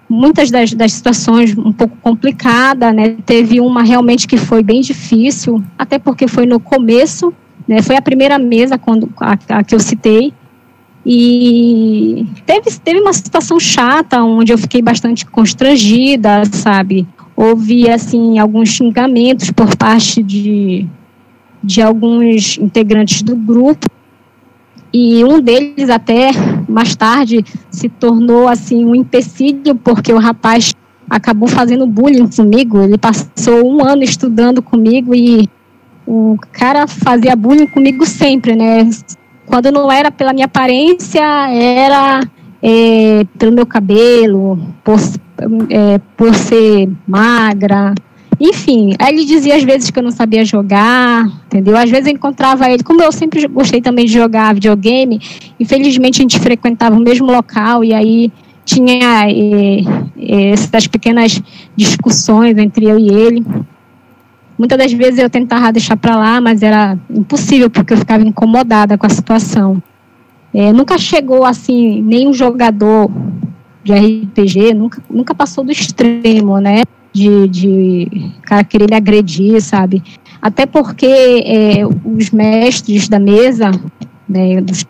muitas 0.09 0.51
das, 0.51 0.73
das 0.73 0.93
situações 0.93 1.57
um 1.57 1.73
pouco 1.73 1.97
complicada, 2.03 2.93
né? 2.93 3.17
Teve 3.25 3.61
uma 3.61 3.83
realmente 3.83 4.27
que 4.27 4.37
foi 4.37 4.63
bem 4.63 4.81
difícil, 4.81 5.63
até 5.79 5.99
porque 5.99 6.29
foi 6.29 6.47
no 6.47 6.61
começo, 6.61 7.33
né? 7.67 7.83
Foi 7.83 7.97
a 7.97 8.03
primeira 8.03 8.39
mesa 8.39 8.79
quando 8.79 9.11
a, 9.21 9.37
a 9.49 9.65
que 9.65 9.75
eu 9.75 9.81
citei. 9.81 10.33
E 11.07 12.27
teve, 12.47 12.71
teve 12.83 13.01
uma 13.01 13.13
situação 13.13 13.61
chata 13.61 14.23
onde 14.23 14.53
eu 14.53 14.59
fiquei 14.59 14.81
bastante 14.81 15.27
constrangida, 15.27 16.45
sabe? 16.47 17.07
Houve, 17.37 17.91
assim, 17.91 18.39
alguns 18.39 18.71
xingamentos 18.71 19.51
por 19.51 19.77
parte 19.77 20.23
de, 20.23 20.87
de 21.63 21.83
alguns 21.83 22.57
integrantes 22.59 23.23
do 23.23 23.37
grupo 23.37 23.87
e 24.93 25.25
um 25.25 25.41
deles 25.41 25.91
até 25.91 26.31
mais 26.69 26.95
tarde 26.97 27.45
se 27.71 27.89
tornou 27.89 28.49
assim 28.49 28.85
um 28.85 28.95
empecilho 28.95 29.75
porque 29.75 30.13
o 30.13 30.19
rapaz 30.19 30.75
acabou 31.09 31.49
fazendo 31.49 31.87
bullying 31.87 32.29
comigo. 32.29 32.83
Ele 32.83 32.99
passou 32.99 33.67
um 33.67 33.85
ano 33.85 34.03
estudando 34.03 34.63
comigo 34.63 35.15
e 35.15 35.49
o 36.07 36.37
cara 36.53 36.87
fazia 36.87 37.37
bullying 37.37 37.67
comigo 37.67 38.05
sempre, 38.07 38.55
né? 38.55 38.89
Quando 39.47 39.71
não 39.71 39.91
era 39.91 40.11
pela 40.11 40.33
minha 40.33 40.47
aparência, 40.47 41.23
era 41.23 42.23
é, 42.63 43.27
pelo 43.39 43.53
meu 43.53 43.67
cabelo, 43.67 44.59
por, 44.83 44.99
é, 45.69 45.99
por 46.17 46.35
ser 46.35 46.89
magra, 47.07 47.95
enfim, 48.47 48.95
aí 48.99 49.15
ele 49.15 49.25
dizia 49.25 49.57
às 49.57 49.63
vezes 49.63 49.91
que 49.91 49.99
eu 49.99 50.03
não 50.03 50.11
sabia 50.11 50.45
jogar, 50.45 51.25
entendeu? 51.47 51.77
Às 51.77 51.89
vezes 51.89 52.07
eu 52.07 52.13
encontrava 52.13 52.71
ele, 52.71 52.83
como 52.83 53.03
eu 53.03 53.11
sempre 53.11 53.47
gostei 53.49 53.81
também 53.81 54.05
de 54.05 54.13
jogar 54.13 54.55
videogame, 54.55 55.19
infelizmente 55.59 56.21
a 56.21 56.23
gente 56.23 56.39
frequentava 56.39 56.95
o 56.95 57.01
mesmo 57.01 57.27
local 57.27 57.83
e 57.83 57.95
aí 57.95 58.31
tinha 58.63 59.31
eh, 59.31 59.81
eh, 60.19 60.51
essas 60.51 60.87
pequenas 60.87 61.41
discussões 61.75 62.59
entre 62.59 62.85
eu 62.85 62.99
e 62.99 63.09
ele. 63.09 63.47
Muitas 64.59 64.77
das 64.79 64.93
vezes 64.93 65.19
eu 65.19 65.31
tentava 65.31 65.73
deixar 65.73 65.97
para 65.97 66.17
lá, 66.17 66.41
mas 66.41 66.63
era 66.63 66.99
impossível 67.11 67.71
porque 67.71 67.95
eu 67.95 67.99
ficava 67.99 68.23
incomodada 68.23 68.99
com 68.99 69.07
a 69.07 69.11
situação. 69.11 69.83
É, 70.53 70.71
nunca 70.73 70.99
chegou 70.99 71.45
assim 71.45 72.03
nenhum 72.03 72.33
jogador 72.33 73.11
de 73.83 73.93
RPG, 73.93 74.75
nunca, 74.75 75.03
nunca 75.11 75.35
passou 75.35 75.65
do 75.65 75.73
extremo, 75.73 76.59
né? 76.59 76.83
De, 77.15 77.49
de 77.49 78.33
cara 78.43 78.65
querer 78.65 78.93
agredir, 78.93 79.63
sabe? 79.63 80.03
Até 80.43 80.67
porque 80.67 81.07
é, 81.07 81.87
os 82.05 82.31
mestres 82.31 83.09
da 83.09 83.21
mesa, 83.21 83.71
né, 84.29 84.61
dos, 84.61 84.85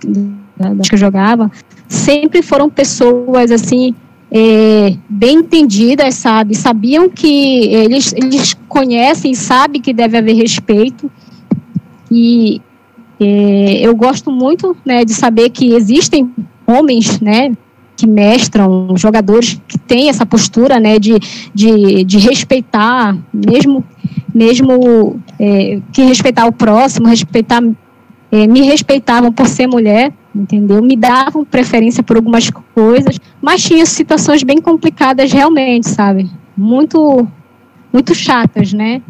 das 0.57 0.89
que 0.89 0.95
eu 0.95 0.99
jogava, 0.99 1.53
sempre 1.87 2.43
foram 2.43 2.71
pessoas 2.71 3.51
assim 3.51 3.95
é, 4.33 4.97
bem 5.09 5.39
entendidas, 5.39 6.15
sabe? 6.15 6.57
Sabiam 6.57 7.11
que 7.11 7.67
eles, 7.67 8.15
eles 8.15 8.55
conhecem, 8.69 9.35
sabem 9.35 9.81
que 9.81 9.93
deve 9.93 10.17
haver 10.17 10.35
respeito. 10.35 11.11
E 12.11 12.61
é, 13.21 13.81
eu 13.83 13.95
gosto 13.95 14.33
muito 14.33 14.75
né, 14.85 15.05
de 15.05 15.13
saber 15.13 15.51
que 15.51 15.75
existem 15.75 16.33
homens, 16.67 17.21
né, 17.21 17.53
que 17.97 18.07
mestram, 18.07 18.97
jogadores 18.97 19.61
que 19.69 19.79
têm 19.79 20.09
essa 20.09 20.27
postura 20.27 20.81
né, 20.81 20.99
de, 20.99 21.15
de, 21.55 22.05
de 22.05 22.19
respeitar, 22.19 23.17
mesmo, 23.33 23.85
mesmo 24.35 25.21
é, 25.39 25.81
que 25.93 26.03
respeitar 26.03 26.47
o 26.47 26.53
próximo, 26.53 27.07
respeitar, 27.07 27.63
é, 28.33 28.47
me 28.47 28.63
respeitavam 28.63 29.33
por 29.33 29.47
ser 29.47 29.67
mulher, 29.67 30.13
entendeu? 30.35 30.83
Me 30.83 30.97
davam 30.97 31.45
preferência 31.45 32.03
por 32.03 32.17
algumas 32.17 32.51
coisas, 32.75 33.21
mas 33.41 33.63
tinha 33.63 33.87
situações 33.87 34.43
bem 34.43 34.61
complicadas 34.61 35.33
realmente, 35.33 35.89
sabe? 35.89 36.29
Muito, 36.57 37.27
muito 37.93 38.15
chatas, 38.15 38.73
né? 38.73 39.01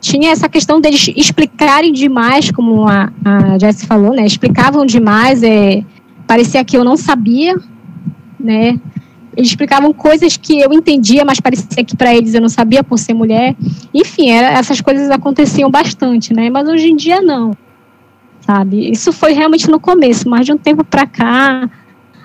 Tinha 0.00 0.30
essa 0.30 0.48
questão 0.48 0.80
deles 0.80 1.10
explicarem 1.14 1.92
demais, 1.92 2.50
como 2.50 2.88
a, 2.88 3.12
a 3.22 3.58
Jess 3.58 3.84
falou, 3.84 4.14
né? 4.14 4.24
Explicavam 4.24 4.86
demais, 4.86 5.42
é, 5.42 5.84
parecia 6.26 6.64
que 6.64 6.74
eu 6.74 6.82
não 6.82 6.96
sabia, 6.96 7.54
né? 8.42 8.78
Eles 9.36 9.50
explicavam 9.50 9.92
coisas 9.92 10.36
que 10.36 10.60
eu 10.60 10.72
entendia, 10.72 11.24
mas 11.24 11.40
parecia 11.40 11.84
que 11.84 11.96
para 11.96 12.14
eles 12.14 12.34
eu 12.34 12.40
não 12.40 12.48
sabia 12.48 12.82
por 12.82 12.98
ser 12.98 13.14
mulher. 13.14 13.54
Enfim, 13.94 14.30
era, 14.30 14.58
essas 14.58 14.80
coisas 14.80 15.10
aconteciam 15.10 15.70
bastante, 15.70 16.34
né? 16.34 16.50
Mas 16.50 16.68
hoje 16.68 16.88
em 16.90 16.96
dia 16.96 17.20
não, 17.20 17.56
sabe? 18.40 18.90
Isso 18.90 19.12
foi 19.12 19.32
realmente 19.32 19.70
no 19.70 19.78
começo, 19.78 20.28
mas 20.28 20.46
de 20.46 20.52
um 20.52 20.58
tempo 20.58 20.84
para 20.84 21.06
cá 21.06 21.70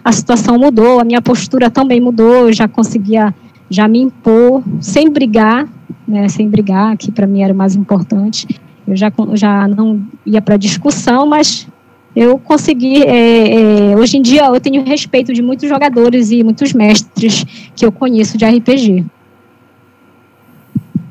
a 0.04 0.12
situação 0.12 0.58
mudou, 0.60 1.00
a 1.00 1.04
minha 1.04 1.22
postura 1.22 1.70
também 1.70 2.00
mudou, 2.00 2.48
eu 2.48 2.54
já 2.54 2.68
conseguia 2.68 3.34
já 3.70 3.88
me 3.88 4.00
impor 4.00 4.64
sem 4.80 5.10
brigar, 5.10 5.68
né? 6.08 6.28
Sem 6.30 6.48
brigar, 6.48 6.96
que 6.98 7.12
para 7.12 7.26
mim 7.26 7.42
era 7.42 7.54
o 7.54 7.58
mais 7.58 7.76
importante. 7.76 8.48
Eu 8.88 8.96
já, 8.96 9.12
já 9.34 9.68
não 9.68 10.02
ia 10.26 10.42
para 10.42 10.58
discussão, 10.58 11.26
mas 11.26 11.68
eu 12.16 12.40
consegui. 12.40 13.04
É, 13.04 13.92
é, 13.92 13.98
hoje 13.98 14.18
em 14.18 14.22
dia, 14.22 14.46
eu 14.46 14.60
tenho 14.60 14.84
respeito 14.84 15.34
de 15.34 15.42
muitos 15.42 15.68
jogadores 15.68 16.32
e 16.32 16.44
muitos 16.44 16.74
mestres 16.74 17.46
que 17.76 17.86
eu 17.86 17.92
conheço 17.92 18.38
de 18.38 18.46
RPG. 18.46 19.06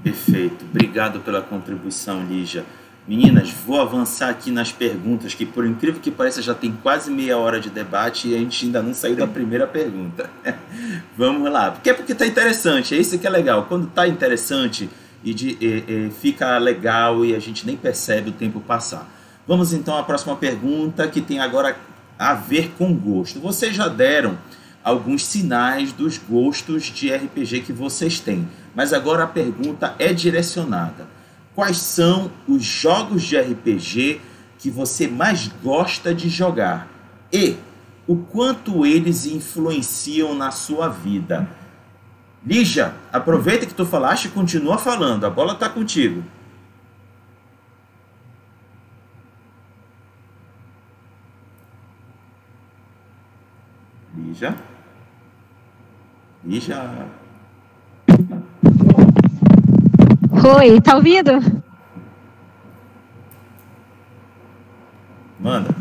Perfeito. 0.03 0.65
Obrigado 0.71 1.21
pela 1.21 1.41
contribuição, 1.41 2.25
Lígia. 2.25 2.65
Meninas, 3.07 3.51
vou 3.51 3.83
avançar 3.83 4.31
aqui 4.31 4.51
nas 4.51 4.73
perguntas, 4.73 5.35
que 5.35 5.45
por 5.45 5.67
incrível 5.67 6.01
que 6.01 6.11
pareça 6.11 6.41
já 6.41 6.55
tem 6.55 6.73
quase 6.83 7.11
meia 7.11 7.37
hora 7.37 7.61
de 7.61 7.69
debate 7.69 8.29
e 8.29 8.35
a 8.35 8.39
gente 8.39 8.65
ainda 8.65 8.83
não 8.83 8.95
saiu 8.95 9.15
da 9.15 9.27
primeira 9.27 9.67
pergunta. 9.67 10.31
Vamos 11.17 11.51
lá. 11.53 11.71
Porque 11.71 11.91
é 11.91 11.93
porque 11.93 12.13
está 12.13 12.27
interessante, 12.27 12.95
é 12.95 12.99
isso 12.99 13.19
que 13.19 13.27
é 13.27 13.31
legal. 13.31 13.67
Quando 13.69 13.89
está 13.89 14.09
interessante 14.09 14.89
e, 15.23 15.35
de, 15.35 15.59
e, 15.61 15.85
e 15.87 16.13
fica 16.19 16.57
legal 16.57 17.27
e 17.27 17.35
a 17.35 17.39
gente 17.39 17.67
nem 17.67 17.77
percebe 17.77 18.31
o 18.31 18.33
tempo 18.33 18.59
passar. 18.59 19.14
Vamos 19.47 19.73
então 19.73 19.97
à 19.97 20.03
próxima 20.03 20.37
pergunta, 20.37 21.07
que 21.09 21.21
tem 21.21 21.39
agora 21.39 21.77
a 22.19 22.35
ver 22.35 22.73
com 22.79 22.95
gosto. 22.95 23.41
Vocês 23.41 23.75
já 23.75 23.89
deram 23.89 24.39
alguns 24.83 25.25
sinais 25.25 25.93
dos 25.93 26.19
gostos 26.19 26.85
de 26.85 27.15
RPG 27.15 27.61
que 27.61 27.73
vocês 27.73 28.21
têm, 28.21 28.49
mas 28.75 28.93
agora 28.93 29.25
a 29.25 29.27
pergunta 29.27 29.95
é 29.99 30.13
direcionada 30.13 31.15
quais 31.55 31.79
são 31.79 32.31
os 32.49 32.65
jogos 32.65 33.23
de 33.23 33.39
RPG 33.39 34.21
que 34.59 34.71
você 34.71 35.07
mais 35.07 35.49
gosta 35.63 36.15
de 36.15 36.29
jogar 36.29 36.89
e 37.33 37.57
o 38.07 38.17
quanto 38.17 38.85
eles 38.85 39.25
influenciam 39.25 40.35
na 40.35 40.51
sua 40.51 40.89
vida. 40.89 41.49
Lígia, 42.45 42.95
aproveita 43.13 43.65
que 43.65 43.75
tu 43.75 43.87
falaste 43.87 44.27
e 44.27 44.31
continua 44.31 44.77
falando, 44.77 45.25
a 45.25 45.31
bola 45.31 45.55
está 45.55 45.69
contigo. 45.69 46.23
Lígia? 54.35 54.57
Lígia? 56.45 57.07
Oi, 60.59 60.81
tá 60.81 60.97
ouvindo? 60.97 61.31
Manda. 65.39 65.73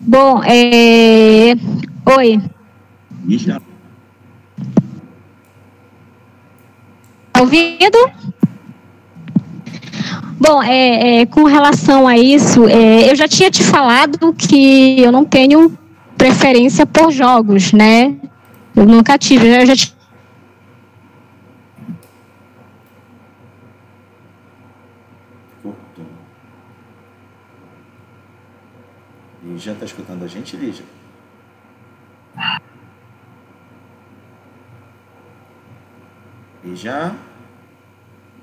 Bom, 0.00 0.42
é... 0.42 1.52
Oi. 2.16 2.40
Ixi. 3.28 3.52
Tá 7.30 7.40
ouvindo? 7.42 7.98
Bom, 10.40 10.62
é, 10.62 11.20
é, 11.20 11.26
com 11.26 11.44
relação 11.44 12.08
a 12.08 12.16
isso, 12.16 12.66
é, 12.66 13.10
eu 13.10 13.14
já 13.14 13.28
tinha 13.28 13.50
te 13.50 13.62
falado 13.62 14.32
que 14.32 14.98
eu 14.98 15.12
não 15.12 15.26
tenho 15.26 15.76
preferência 16.16 16.86
por 16.86 17.10
jogos, 17.10 17.72
né? 17.72 18.16
Eu 18.74 18.84
nunca 18.84 19.18
tive, 19.18 19.48
eu 19.48 19.66
já 19.66 19.74
Lígia 29.56 29.72
está 29.72 29.86
escutando 29.86 30.24
a 30.24 30.26
gente, 30.26 30.56
Lígia? 30.56 30.84
Lígia? 36.62 37.14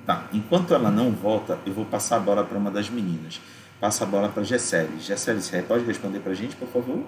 Tá, 0.05 0.27
enquanto 0.33 0.73
ela 0.73 0.89
não 0.89 1.12
volta, 1.12 1.59
eu 1.65 1.73
vou 1.73 1.86
passar 1.86 2.15
a 2.15 2.19
bola 2.19 2.43
para 2.43 2.57
uma 2.57 2.71
das 2.71 2.89
meninas. 2.89 3.39
Passa 3.79 4.05
a 4.05 4.07
bola 4.07 4.29
para 4.29 4.43
Gessele. 4.43 4.99
Gessele, 4.99 5.41
você 5.41 5.62
pode 5.62 5.86
responder 5.86 6.19
para 6.19 6.31
a 6.31 6.36
gente, 6.36 6.55
por 6.55 6.67
favor? 6.67 7.03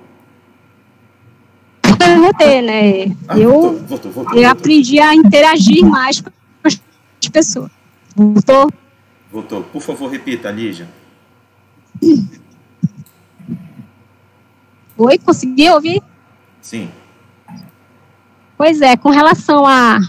Eu 2.25 2.31
votei, 2.31 2.61
né? 2.61 3.15
Ah, 3.27 3.37
eu, 3.37 3.51
voltou, 3.51 3.79
voltou, 3.87 4.11
voltou, 4.11 4.39
eu 4.39 4.49
aprendi 4.49 4.99
a 4.99 5.13
interagir 5.13 5.85
mais 5.85 6.19
com 6.19 6.31
as 6.63 6.79
pessoas. 7.31 7.69
Voltou? 8.15 8.71
Voltou. 9.31 9.63
Por 9.63 9.81
favor, 9.81 10.09
repita, 10.09 10.49
Lígia. 10.49 10.89
Oi, 14.97 15.17
conseguiu 15.19 15.73
ouvir? 15.73 16.01
Sim. 16.61 16.89
Pois 18.57 18.81
é, 18.81 18.95
com 18.95 19.09
relação 19.09 19.65
a 19.65 19.99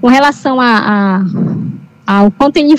com 0.00 0.08
relação 0.08 0.60
a, 0.60 0.78
a 0.78 1.24
ao 2.04 2.30
quanto 2.32 2.56
ele 2.56 2.74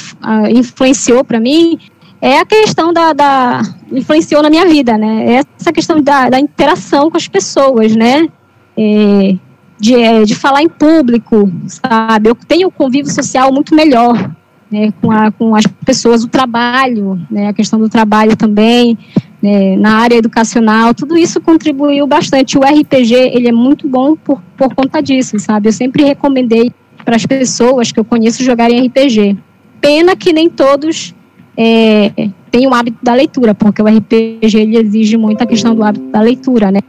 influenciou 0.52 1.24
para 1.24 1.40
mim, 1.40 1.80
é 2.24 2.40
a 2.40 2.46
questão 2.46 2.94
da, 2.94 3.12
da, 3.12 3.62
influenciou 3.92 4.42
na 4.42 4.50
minha 4.50 4.66
vida, 4.66 4.98
né? 4.98 5.26
É 5.26 5.44
essa 5.60 5.74
questão 5.74 6.02
da, 6.02 6.30
da 6.30 6.40
interação 6.40 7.12
com 7.12 7.18
as 7.18 7.28
pessoas, 7.28 7.94
né? 7.98 8.30
É, 8.78 9.36
de, 9.78 9.94
é, 9.94 10.24
de 10.24 10.34
falar 10.34 10.64
em 10.64 10.70
público, 10.70 11.52
sabe? 11.68 12.30
Eu 12.30 12.36
tenho 12.48 12.70
um 12.70 12.72
convívio 12.72 13.12
social 13.12 13.52
muito 13.52 13.76
melhor 13.76 14.32
né, 14.72 14.94
com, 15.02 15.12
a, 15.12 15.32
com 15.32 15.54
as 15.54 15.68
pessoas, 15.86 16.24
o 16.24 16.30
trabalho, 16.30 17.20
né, 17.30 17.50
a 17.50 17.54
questão 17.54 17.78
do 17.78 17.90
trabalho 17.90 18.38
também, 18.38 18.98
né, 19.42 19.76
na 19.76 19.98
área 19.98 20.16
educacional, 20.16 20.94
tudo 20.94 21.18
isso 21.18 21.42
contribuiu 21.42 22.08
bastante. 22.08 22.58
O 22.58 22.62
RPG, 22.62 23.14
ele 23.34 23.50
é 23.50 23.52
muito 23.52 23.86
bom 23.86 24.16
por, 24.16 24.42
por 24.56 24.74
conta 24.74 25.02
disso, 25.02 25.38
sabe? 25.40 25.68
Eu 25.68 25.74
sempre 25.74 26.06
recomendei 26.06 26.72
para 27.04 27.18
as 27.18 27.26
pessoas 27.26 27.92
que 27.92 28.00
eu 28.00 28.06
conheço 28.06 28.46
jogarem 28.46 28.88
RPG. 28.88 29.38
Pena 29.82 30.16
que 30.16 30.32
nem 30.32 30.50
todos 30.50 31.14
é, 31.58 32.30
têm 32.52 32.68
o 32.68 32.74
hábito 32.74 32.98
da 33.04 33.14
leitura, 33.14 33.54
porque 33.54 33.82
o 33.82 33.86
RPG 33.86 34.40
ele 34.42 34.78
exige 34.78 35.18
muito 35.18 35.42
a 35.42 35.46
questão 35.46 35.76
do 35.76 35.84
hábito 35.84 36.06
da 36.10 36.22
leitura, 36.22 36.72
né? 36.72 36.80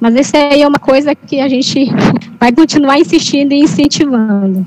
Mas 0.00 0.14
isso 0.14 0.36
aí 0.36 0.62
é 0.62 0.68
uma 0.68 0.78
coisa 0.78 1.14
que 1.14 1.40
a 1.40 1.48
gente 1.48 1.86
vai 2.38 2.52
continuar 2.52 2.98
insistindo 2.98 3.52
e 3.52 3.60
incentivando. 3.60 4.66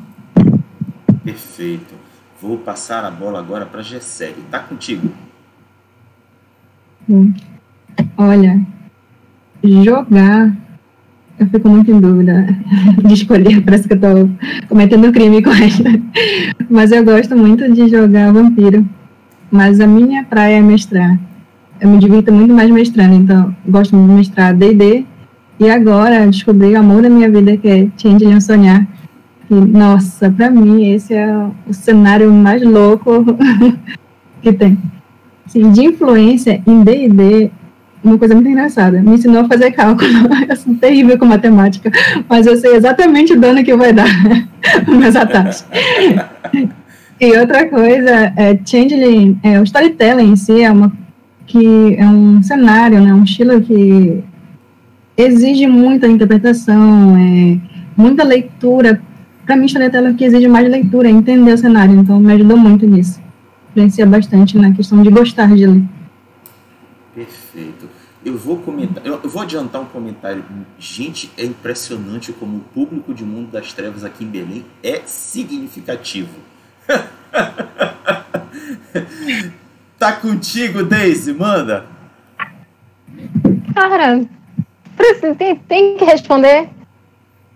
Perfeito. 1.24 1.94
Vou 2.42 2.58
passar 2.58 3.06
a 3.06 3.12
bola 3.12 3.40
agora 3.40 3.66
para 3.66 3.82
a 3.82 3.84
Gessele. 3.84 4.44
Tá 4.50 4.60
contigo. 4.60 5.12
Olha, 8.18 8.62
jogar, 9.64 10.56
eu 11.40 11.48
fico 11.48 11.70
muito 11.70 11.92
em 11.92 12.00
dúvida 12.00 12.48
de 13.06 13.14
escolher, 13.14 13.62
parece 13.62 13.88
que 13.88 13.94
eu 13.94 13.98
estou 13.98 14.30
cometendo 14.68 15.12
crime 15.12 15.42
com 15.44 15.52
ela. 15.52 16.02
Mas 16.70 16.92
eu 16.92 17.04
gosto 17.04 17.36
muito 17.36 17.72
de 17.72 17.90
jogar 17.90 18.32
vampiro. 18.32 18.88
Mas 19.52 19.80
a 19.82 19.88
minha 19.88 20.24
praia 20.24 20.58
é 20.58 20.62
mestrar. 20.62 21.20
Eu 21.80 21.90
me 21.90 21.98
divirto 21.98 22.32
muito 22.32 22.54
mais 22.54 22.70
mestrando, 22.70 23.16
então 23.16 23.56
gosto 23.68 23.96
muito 23.96 24.10
de 24.10 24.16
mestrar 24.16 24.56
D&D. 24.56 25.06
E 25.60 25.70
agora 25.70 26.26
descobri 26.26 26.74
o 26.74 26.80
amor 26.80 27.02
da 27.02 27.10
minha 27.10 27.30
vida, 27.30 27.58
que 27.58 27.68
é 27.68 27.88
Changeling 27.98 28.40
Sonhar. 28.40 28.88
E, 29.50 29.54
nossa, 29.54 30.32
para 30.32 30.50
mim 30.50 30.94
esse 30.94 31.14
é 31.14 31.28
o 31.68 31.74
cenário 31.74 32.32
mais 32.32 32.64
louco 32.64 33.26
que 34.42 34.54
tem. 34.54 34.78
Assim, 35.46 35.70
de 35.72 35.84
influência 35.84 36.64
em 36.66 36.82
D&D, 36.84 37.52
uma 38.04 38.18
coisa 38.18 38.34
muito 38.34 38.50
engraçada. 38.50 39.02
Me 39.02 39.16
ensinou 39.16 39.42
a 39.42 39.48
fazer 39.48 39.72
cálculo. 39.72 40.10
Eu 40.50 40.56
sou 40.56 40.74
terrível 40.76 41.18
com 41.18 41.26
matemática, 41.26 41.92
mas 42.28 42.48
eu 42.48 42.58
sei 42.58 42.76
exatamente 42.76 43.34
o 43.34 43.40
dano 43.40 43.64
que 43.64 43.76
vai 43.76 43.94
dar 43.94 44.08
meus 44.88 45.16
ataques. 45.16 45.66
E 47.22 47.38
outra 47.38 47.70
coisa, 47.70 48.34
é, 48.36 48.60
Changeling, 48.66 49.40
é, 49.44 49.60
o 49.60 49.64
storytelling 49.64 50.32
em 50.32 50.36
si 50.36 50.62
é, 50.62 50.72
uma, 50.72 50.92
que 51.46 51.96
é 51.96 52.06
um 52.06 52.42
cenário, 52.42 53.00
né, 53.00 53.14
um 53.14 53.24
estilo 53.24 53.62
que 53.62 54.24
exige 55.16 55.68
muita 55.68 56.08
interpretação, 56.08 57.16
é, 57.16 57.58
muita 57.96 58.24
leitura. 58.24 59.02
Para 59.46 59.56
mim, 59.56 59.66
storytelling 59.66 60.10
é 60.10 60.14
que 60.14 60.26
exige 60.26 60.48
mais 60.48 60.68
leitura, 60.68 61.10
entender 61.10 61.54
o 61.54 61.58
cenário, 61.58 61.96
então 62.00 62.20
me 62.20 62.34
ajudou 62.34 62.58
muito 62.58 62.86
nisso 62.86 63.22
influencia 63.72 64.06
bastante 64.06 64.58
na 64.58 64.74
questão 64.74 65.02
de 65.02 65.10
gostar 65.10 65.56
de 65.56 65.66
ler. 65.66 65.84
Perfeito. 67.16 67.90
Eu 68.24 68.38
vou 68.38 68.58
comentar, 68.58 69.04
eu 69.04 69.20
vou 69.30 69.42
adiantar 69.42 69.82
um 69.82 69.86
comentário. 69.86 70.44
Gente, 70.78 71.32
é 71.38 71.44
impressionante 71.44 72.32
como 72.32 72.58
o 72.58 72.60
público 72.60 73.14
de 73.14 73.24
Mundo 73.24 73.50
das 73.52 73.74
Trevas 73.74 74.04
aqui 74.04 74.24
em 74.24 74.28
Belém 74.28 74.66
é 74.84 75.02
significativo. 75.06 76.36
Tá 79.98 80.14
contigo, 80.14 80.84
Daisy, 80.84 81.34
manda. 81.34 81.86
Cara, 83.74 84.22
tem, 85.38 85.56
tem 85.56 85.98
que 85.98 86.06
responder. 86.06 86.70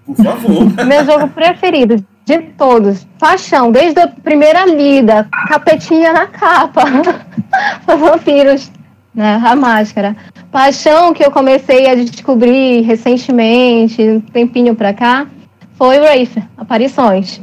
Por 0.06 0.16
favor. 0.16 0.66
Meu 0.86 1.06
jogo 1.06 1.28
preferido 1.30 2.06
de 2.26 2.40
todos. 2.58 3.06
Paixão, 3.20 3.72
desde 3.72 4.00
a 4.00 4.08
primeira 4.08 4.66
lida, 4.66 5.28
capetinha 5.48 6.12
na 6.12 6.28
capa, 6.28 6.84
vampiros, 7.86 8.72
né? 9.14 9.42
A 9.44 9.56
máscara. 9.56 10.16
Paixão 10.52 11.14
que 11.14 11.24
eu 11.24 11.32
comecei 11.32 11.90
a 11.90 11.96
descobrir 11.96 12.82
recentemente, 12.82 14.02
um 14.02 14.22
tempinho 14.22 14.76
pra 14.76 14.94
cá, 14.94 15.28
foi 15.78 16.00
Wraith, 16.00 16.38
Aparições. 16.58 17.42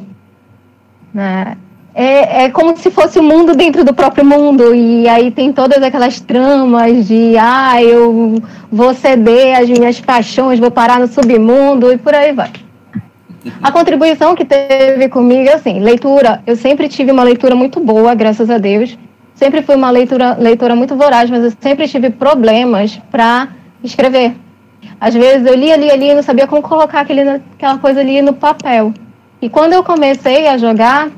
Né? 1.13 1.57
É, 1.95 2.45
é 2.45 2.51
como 2.51 2.77
se 2.77 2.91
fosse 2.91 3.19
o 3.19 3.23
mundo 3.23 3.55
dentro 3.55 3.85
do 3.85 3.93
próprio 3.93 4.25
mundo, 4.25 4.75
e 4.75 5.07
aí 5.07 5.31
tem 5.31 5.53
todas 5.53 5.83
aquelas 5.83 6.21
tramas 6.21 7.07
de 7.07 7.37
ah, 7.39 7.83
eu 7.83 8.43
vou 8.71 8.95
ceder 8.95 9.59
as 9.59 9.69
minhas 9.69 10.01
paixões, 10.01 10.59
vou 10.59 10.71
parar 10.71 10.99
no 10.99 11.07
submundo 11.07 11.93
e 11.93 11.99
por 11.99 12.15
aí 12.15 12.33
vai. 12.33 12.51
A 13.63 13.71
contribuição 13.71 14.35
que 14.35 14.45
teve 14.45 15.09
comigo, 15.09 15.51
assim, 15.51 15.81
leitura, 15.81 16.43
eu 16.47 16.57
sempre 16.57 16.89
tive 16.89 17.11
uma 17.11 17.25
leitura 17.25 17.55
muito 17.55 17.81
boa, 17.81 18.15
graças 18.15 18.49
a 18.49 18.57
Deus. 18.57 18.97
sempre 19.35 19.63
fui 19.63 19.75
uma 19.75 19.91
leitura, 19.91 20.37
leitora 20.39 20.77
muito 20.77 20.95
voraz, 20.95 21.29
mas 21.29 21.45
eu 21.45 21.53
sempre 21.61 21.89
tive 21.89 22.11
problemas 22.11 23.01
para 23.11 23.49
escrever. 23.83 24.35
Às 25.01 25.15
vezes 25.15 25.45
eu 25.45 25.57
lia, 25.57 25.77
lia, 25.77 25.97
lia 25.97 26.13
e 26.13 26.15
não 26.15 26.23
sabia 26.23 26.47
como 26.47 26.63
colocar 26.63 27.01
aquele, 27.01 27.23
aquela 27.29 27.77
coisa 27.79 28.01
ali 28.01 28.23
no 28.23 28.33
papel. 28.33 28.95
E 29.41 29.49
quando 29.49 29.73
eu 29.73 29.83
comecei 29.83 30.47
a 30.47 30.57
jogar, 30.57 31.11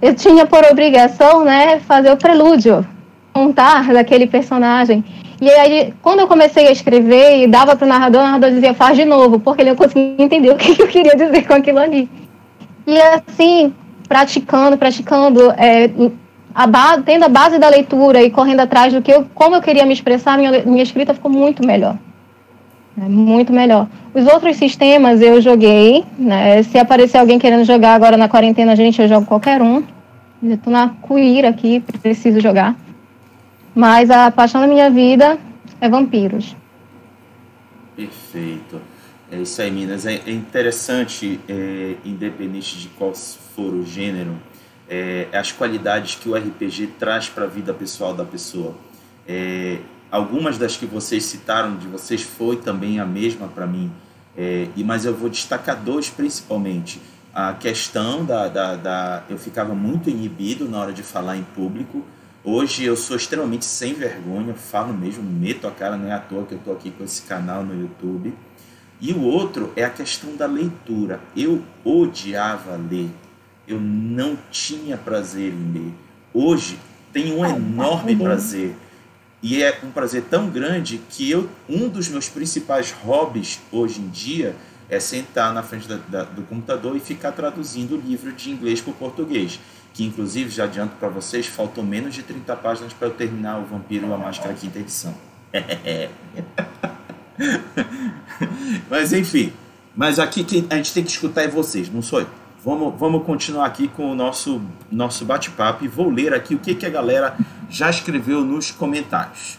eu 0.00 0.14
tinha 0.14 0.46
por 0.46 0.64
obrigação, 0.64 1.44
né, 1.44 1.80
fazer 1.80 2.10
o 2.12 2.16
prelúdio, 2.16 2.86
contar 3.32 3.92
daquele 3.92 4.26
personagem. 4.26 5.04
E 5.40 5.48
aí, 5.50 5.94
quando 6.02 6.20
eu 6.20 6.26
comecei 6.26 6.66
a 6.66 6.72
escrever 6.72 7.42
e 7.42 7.46
dava 7.46 7.76
para 7.76 7.84
o 7.84 7.88
narrador, 7.88 8.22
o 8.22 8.24
narrador 8.24 8.50
dizia, 8.50 8.74
faz 8.74 8.96
de 8.96 9.04
novo, 9.04 9.38
porque 9.38 9.62
ele 9.62 9.70
não 9.70 9.76
conseguia 9.76 10.14
entender 10.18 10.50
o 10.50 10.56
que 10.56 10.80
eu 10.80 10.88
queria 10.88 11.14
dizer 11.14 11.46
com 11.46 11.54
aquilo 11.54 11.78
ali. 11.78 12.08
E 12.86 12.98
assim, 13.00 13.72
praticando, 14.08 14.76
praticando, 14.76 15.50
é, 15.52 15.90
a 16.54 17.02
tendo 17.02 17.24
a 17.24 17.28
base 17.28 17.58
da 17.58 17.68
leitura 17.68 18.22
e 18.22 18.30
correndo 18.30 18.60
atrás 18.60 18.92
do 18.92 19.02
que 19.02 19.12
eu, 19.12 19.26
como 19.34 19.54
eu 19.54 19.62
queria 19.62 19.86
me 19.86 19.92
expressar, 19.92 20.36
minha, 20.36 20.62
minha 20.64 20.82
escrita 20.82 21.14
ficou 21.14 21.30
muito 21.30 21.64
melhor. 21.64 21.96
É 23.00 23.08
muito 23.08 23.52
melhor. 23.52 23.88
Os 24.12 24.26
outros 24.26 24.56
sistemas 24.56 25.22
eu 25.22 25.40
joguei, 25.40 26.04
né? 26.18 26.62
Se 26.64 26.78
aparecer 26.78 27.18
alguém 27.18 27.38
querendo 27.38 27.64
jogar 27.64 27.94
agora 27.94 28.16
na 28.16 28.28
quarentena, 28.28 28.74
gente, 28.74 29.00
eu 29.00 29.06
jogo 29.06 29.26
qualquer 29.26 29.62
um. 29.62 29.84
Estou 30.42 30.72
na 30.72 30.88
cuíra 30.88 31.48
aqui, 31.48 31.80
preciso 32.02 32.40
jogar. 32.40 32.76
Mas 33.74 34.10
a 34.10 34.30
paixão 34.30 34.60
da 34.60 34.66
minha 34.66 34.90
vida 34.90 35.38
é 35.80 35.88
vampiros. 35.88 36.56
Perfeito. 37.94 38.80
É 39.30 39.36
isso 39.36 39.60
aí, 39.62 39.70
Minas. 39.70 40.06
É, 40.06 40.20
é 40.26 40.32
interessante, 40.32 41.38
é, 41.48 41.94
independente 42.04 42.78
de 42.78 42.88
qual 42.88 43.14
for 43.14 43.74
o 43.74 43.84
gênero, 43.84 44.36
é, 44.88 45.26
as 45.32 45.52
qualidades 45.52 46.16
que 46.16 46.28
o 46.28 46.34
RPG 46.34 46.94
traz 46.98 47.28
para 47.28 47.44
a 47.44 47.48
vida 47.48 47.72
pessoal 47.74 48.14
da 48.14 48.24
pessoa. 48.24 48.74
É, 49.28 49.78
algumas 50.10 50.58
das 50.58 50.76
que 50.76 50.86
vocês 50.86 51.24
citaram 51.24 51.76
de 51.76 51.86
vocês 51.86 52.22
foi 52.22 52.56
também 52.56 53.00
a 53.00 53.04
mesma 53.04 53.48
para 53.48 53.66
mim, 53.66 53.90
é, 54.36 54.68
e 54.76 54.84
mas 54.84 55.04
eu 55.04 55.14
vou 55.14 55.28
destacar 55.28 55.76
dois 55.76 56.08
principalmente. 56.08 57.00
A 57.34 57.52
questão 57.52 58.24
da, 58.24 58.48
da, 58.48 58.74
da. 58.74 59.22
Eu 59.28 59.38
ficava 59.38 59.74
muito 59.74 60.08
inibido 60.08 60.68
na 60.68 60.78
hora 60.78 60.92
de 60.92 61.02
falar 61.02 61.36
em 61.36 61.42
público. 61.42 62.04
Hoje 62.42 62.84
eu 62.84 62.96
sou 62.96 63.16
extremamente 63.16 63.64
sem 63.64 63.94
vergonha, 63.94 64.54
falo 64.54 64.94
mesmo, 64.94 65.22
meto 65.22 65.66
a 65.66 65.70
cara, 65.70 65.96
não 65.96 66.08
é 66.08 66.12
à 66.12 66.18
toa 66.18 66.46
que 66.46 66.54
eu 66.54 66.58
estou 66.58 66.72
aqui 66.72 66.90
com 66.90 67.04
esse 67.04 67.22
canal 67.22 67.62
no 67.62 67.78
YouTube. 67.78 68.32
E 69.00 69.12
o 69.12 69.22
outro 69.22 69.72
é 69.76 69.84
a 69.84 69.90
questão 69.90 70.34
da 70.34 70.46
leitura. 70.46 71.20
Eu 71.36 71.62
odiava 71.84 72.76
ler. 72.90 73.10
Eu 73.66 73.78
não 73.80 74.36
tinha 74.50 74.96
prazer 74.96 75.52
em 75.52 75.72
ler. 75.72 75.92
Hoje 76.32 76.78
tenho 77.12 77.38
um 77.38 77.46
enorme 77.46 78.16
prazer. 78.16 78.74
E 79.42 79.62
é 79.62 79.78
um 79.84 79.90
prazer 79.90 80.24
tão 80.28 80.50
grande 80.50 81.00
que 81.10 81.30
eu, 81.30 81.48
um 81.68 81.88
dos 81.88 82.08
meus 82.08 82.28
principais 82.28 82.90
hobbies 82.90 83.60
hoje 83.70 84.00
em 84.00 84.08
dia 84.08 84.56
é 84.90 84.98
sentar 84.98 85.52
na 85.52 85.62
frente 85.62 85.86
da, 85.86 85.96
da, 86.08 86.24
do 86.24 86.42
computador 86.42 86.96
e 86.96 87.00
ficar 87.00 87.32
traduzindo 87.32 87.96
o 87.96 88.00
livro 88.00 88.32
de 88.32 88.50
inglês 88.50 88.80
para 88.80 88.90
o 88.90 88.94
português. 88.94 89.60
Que, 89.92 90.04
inclusive, 90.04 90.50
já 90.50 90.64
adianto 90.64 90.96
para 90.96 91.08
vocês, 91.08 91.46
faltam 91.46 91.84
menos 91.84 92.14
de 92.14 92.22
30 92.22 92.56
páginas 92.56 92.92
para 92.92 93.08
eu 93.08 93.14
terminar 93.14 93.58
O 93.58 93.64
Vampiro 93.64 94.12
a 94.12 94.18
Máscara 94.18 94.54
quinta 94.54 94.78
edição. 94.78 95.14
mas, 98.90 99.12
enfim. 99.12 99.52
Mas 99.94 100.18
aqui 100.18 100.46
a 100.70 100.76
gente 100.76 100.92
tem 100.92 101.04
que 101.04 101.10
escutar 101.10 101.42
é 101.42 101.48
vocês, 101.48 101.90
não 101.90 102.02
sou 102.02 102.20
eu. 102.20 102.28
Vamos, 102.64 102.98
vamos 102.98 103.24
continuar 103.24 103.66
aqui 103.66 103.86
com 103.86 104.10
o 104.10 104.14
nosso, 104.16 104.60
nosso 104.90 105.24
bate-papo 105.24 105.84
e 105.84 105.88
vou 105.88 106.10
ler 106.10 106.34
aqui 106.34 106.56
o 106.56 106.58
que, 106.58 106.74
que 106.74 106.84
a 106.84 106.90
galera 106.90 107.36
já 107.70 107.88
escreveu 107.88 108.44
nos 108.44 108.72
comentários. 108.72 109.58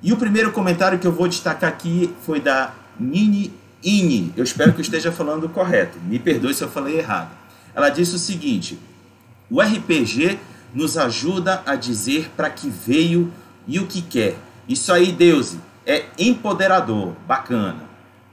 E 0.00 0.12
o 0.12 0.16
primeiro 0.16 0.52
comentário 0.52 0.96
que 0.96 1.06
eu 1.06 1.12
vou 1.12 1.26
destacar 1.26 1.68
aqui 1.68 2.14
foi 2.22 2.40
da 2.40 2.72
Nini 3.00 3.52
Ini. 3.82 4.32
Eu 4.36 4.44
espero 4.44 4.72
que 4.72 4.78
eu 4.78 4.82
esteja 4.82 5.10
falando 5.10 5.48
correto. 5.48 5.98
Me 5.98 6.20
perdoe 6.20 6.54
se 6.54 6.62
eu 6.62 6.68
falei 6.68 6.98
errado. 6.98 7.30
Ela 7.74 7.88
disse 7.88 8.14
o 8.14 8.18
seguinte: 8.18 8.78
o 9.50 9.60
RPG 9.60 10.38
nos 10.72 10.96
ajuda 10.96 11.62
a 11.66 11.74
dizer 11.74 12.30
para 12.36 12.48
que 12.48 12.68
veio 12.68 13.32
e 13.66 13.80
o 13.80 13.88
que 13.88 14.00
quer. 14.00 14.36
Isso 14.68 14.92
aí, 14.92 15.10
Deus, 15.10 15.56
é 15.84 16.04
empoderador. 16.16 17.14
Bacana. 17.26 17.86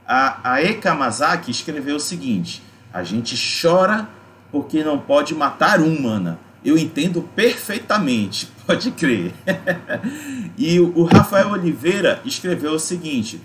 A, 0.06 0.52
a 0.52 0.62
Eka 0.62 0.94
Mazaki 0.94 1.50
escreveu 1.50 1.96
o 1.96 2.00
seguinte: 2.00 2.62
a 2.94 3.02
gente 3.02 3.36
chora 3.60 4.08
porque 4.52 4.84
não 4.84 4.96
pode 4.96 5.34
matar 5.34 5.80
humana. 5.80 6.38
Eu 6.64 6.78
entendo 6.78 7.20
perfeitamente, 7.34 8.48
pode 8.64 8.92
crer. 8.92 9.34
e 10.56 10.78
o 10.78 11.02
Rafael 11.02 11.50
Oliveira 11.50 12.22
escreveu 12.24 12.72
o 12.74 12.78
seguinte: 12.78 13.40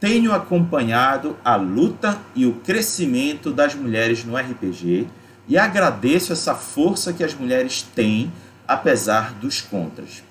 Tenho 0.00 0.32
acompanhado 0.32 1.36
a 1.44 1.54
luta 1.54 2.18
e 2.34 2.46
o 2.46 2.54
crescimento 2.54 3.52
das 3.52 3.74
mulheres 3.74 4.24
no 4.24 4.34
RPG 4.36 5.06
e 5.46 5.58
agradeço 5.58 6.32
essa 6.32 6.54
força 6.54 7.12
que 7.12 7.22
as 7.22 7.34
mulheres 7.34 7.82
têm, 7.82 8.32
apesar 8.66 9.34
dos 9.34 9.60
contras. 9.60 10.22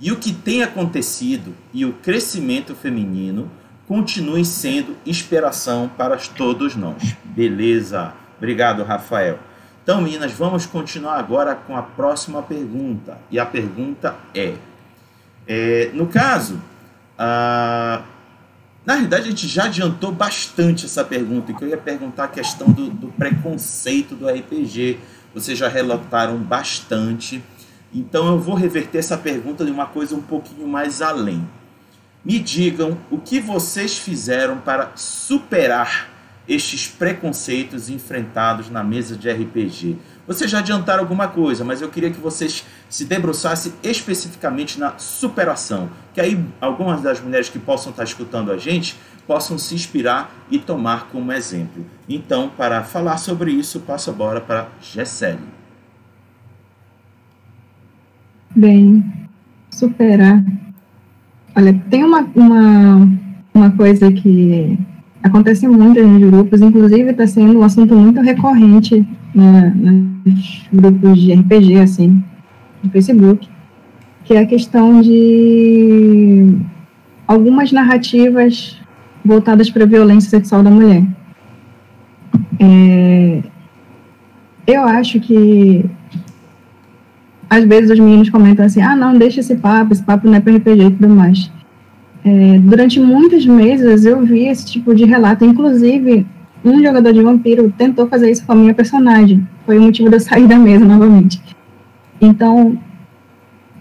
E 0.00 0.10
o 0.10 0.16
que 0.16 0.32
tem 0.32 0.62
acontecido 0.62 1.54
e 1.72 1.84
o 1.84 1.92
crescimento 1.92 2.74
feminino 2.74 3.50
continuem 3.86 4.42
sendo 4.42 4.96
inspiração 5.04 5.90
para 5.96 6.16
todos 6.16 6.74
nós. 6.74 7.14
Beleza? 7.22 8.14
Obrigado, 8.42 8.82
Rafael. 8.82 9.38
Então, 9.84 10.00
meninas, 10.00 10.32
vamos 10.32 10.66
continuar 10.66 11.16
agora 11.16 11.54
com 11.54 11.76
a 11.76 11.82
próxima 11.82 12.42
pergunta. 12.42 13.16
E 13.30 13.38
a 13.38 13.46
pergunta 13.46 14.16
é: 14.34 14.54
é 15.46 15.90
no 15.94 16.08
caso, 16.08 16.60
na 17.16 18.94
realidade, 18.94 19.28
a 19.28 19.30
gente 19.30 19.46
já 19.46 19.66
adiantou 19.66 20.10
bastante 20.10 20.86
essa 20.86 21.04
pergunta, 21.04 21.52
que 21.52 21.62
eu 21.62 21.68
ia 21.68 21.76
perguntar 21.76 22.24
a 22.24 22.28
questão 22.28 22.66
do, 22.66 22.90
do 22.90 23.06
preconceito 23.12 24.16
do 24.16 24.28
RPG. 24.28 24.98
Vocês 25.32 25.56
já 25.56 25.68
relataram 25.68 26.36
bastante. 26.38 27.40
Então, 27.94 28.26
eu 28.26 28.40
vou 28.40 28.56
reverter 28.56 28.98
essa 28.98 29.16
pergunta 29.16 29.64
de 29.64 29.70
uma 29.70 29.86
coisa 29.86 30.16
um 30.16 30.20
pouquinho 30.20 30.66
mais 30.66 31.00
além. 31.00 31.48
Me 32.24 32.40
digam 32.40 32.98
o 33.08 33.18
que 33.18 33.38
vocês 33.38 33.96
fizeram 33.96 34.58
para 34.58 34.90
superar 34.96 36.11
estes 36.54 36.86
preconceitos 36.86 37.88
enfrentados 37.88 38.68
na 38.68 38.84
mesa 38.84 39.16
de 39.16 39.30
RPG. 39.30 39.96
Vocês 40.26 40.50
já 40.50 40.58
adiantaram 40.58 41.00
alguma 41.00 41.28
coisa, 41.28 41.64
mas 41.64 41.80
eu 41.80 41.88
queria 41.88 42.10
que 42.10 42.20
vocês 42.20 42.64
se 42.88 43.04
debruçassem 43.04 43.72
especificamente 43.82 44.78
na 44.78 44.98
superação, 44.98 45.90
que 46.12 46.20
aí 46.20 46.44
algumas 46.60 47.00
das 47.00 47.20
mulheres 47.20 47.48
que 47.48 47.58
possam 47.58 47.90
estar 47.90 48.04
escutando 48.04 48.52
a 48.52 48.56
gente 48.56 48.96
possam 49.26 49.56
se 49.56 49.74
inspirar 49.74 50.32
e 50.50 50.58
tomar 50.58 51.08
como 51.10 51.32
exemplo. 51.32 51.86
Então, 52.08 52.50
para 52.56 52.82
falar 52.82 53.18
sobre 53.18 53.52
isso, 53.52 53.80
passo 53.80 54.10
agora 54.10 54.40
para 54.40 54.68
Gessele. 54.80 55.38
Bem, 58.54 59.02
superar. 59.70 60.44
Olha, 61.56 61.72
tem 61.88 62.04
uma, 62.04 62.20
uma, 62.34 63.08
uma 63.54 63.70
coisa 63.70 64.10
que 64.12 64.78
acontece 65.22 65.68
muito 65.68 66.02
nos 66.02 66.30
grupos, 66.30 66.60
inclusive 66.60 67.10
está 67.10 67.26
sendo 67.26 67.58
um 67.58 67.62
assunto 67.62 67.94
muito 67.94 68.20
recorrente 68.20 69.06
né, 69.34 69.72
nos 69.76 70.68
grupos 70.72 71.20
de 71.20 71.34
RPG, 71.34 71.80
assim, 71.80 72.22
no 72.82 72.90
Facebook, 72.90 73.48
que 74.24 74.34
é 74.34 74.40
a 74.40 74.46
questão 74.46 75.00
de 75.00 76.56
algumas 77.26 77.72
narrativas 77.72 78.80
voltadas 79.24 79.70
para 79.70 79.84
a 79.84 79.86
violência 79.86 80.30
sexual 80.30 80.62
da 80.62 80.70
mulher. 80.70 81.04
É, 82.58 83.42
eu 84.66 84.82
acho 84.82 85.20
que 85.20 85.84
às 87.48 87.64
vezes 87.64 87.90
os 87.90 87.98
meninos 87.98 88.30
comentam 88.30 88.64
assim, 88.64 88.80
ah, 88.80 88.96
não, 88.96 89.16
deixa 89.16 89.40
esse 89.40 89.54
papo, 89.56 89.92
esse 89.92 90.02
papo 90.02 90.26
não 90.26 90.34
é 90.34 90.40
para 90.40 90.56
RPG 90.56 90.86
e 90.86 90.90
tudo 90.90 91.08
mais. 91.08 91.50
É, 92.24 92.58
durante 92.58 93.00
muitos 93.00 93.44
meses 93.44 94.04
eu 94.04 94.24
vi 94.24 94.46
esse 94.46 94.66
tipo 94.66 94.94
de 94.94 95.04
relato, 95.04 95.44
inclusive 95.44 96.26
um 96.64 96.80
jogador 96.80 97.12
de 97.12 97.20
vampiro 97.20 97.72
tentou 97.76 98.06
fazer 98.06 98.30
isso 98.30 98.46
com 98.46 98.52
a 98.52 98.54
minha 98.54 98.72
personagem, 98.72 99.46
foi 99.66 99.78
o 99.78 99.82
motivo 99.82 100.08
de 100.08 100.16
eu 100.16 100.20
sair 100.20 100.46
da 100.46 100.56
mesa 100.56 100.84
novamente. 100.84 101.42
Então, 102.20 102.78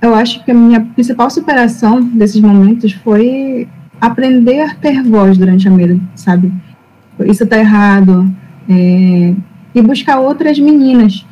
eu 0.02 0.16
acho 0.16 0.44
que 0.44 0.50
a 0.50 0.56
minha 0.56 0.82
principal 0.82 1.30
superação 1.30 2.02
desses 2.02 2.42
momentos 2.42 2.92
foi 2.92 3.68
aprender 4.00 4.62
a 4.62 4.74
ter 4.74 5.04
voz 5.04 5.38
durante 5.38 5.68
a 5.68 5.72
mesa, 5.72 6.00
sabe? 6.16 6.52
Isso 7.26 7.46
tá 7.46 7.60
errado. 7.60 8.28
É, 8.68 9.36
e 9.74 9.82
buscar 9.82 10.20
outras 10.20 10.60
meninas 10.60 11.26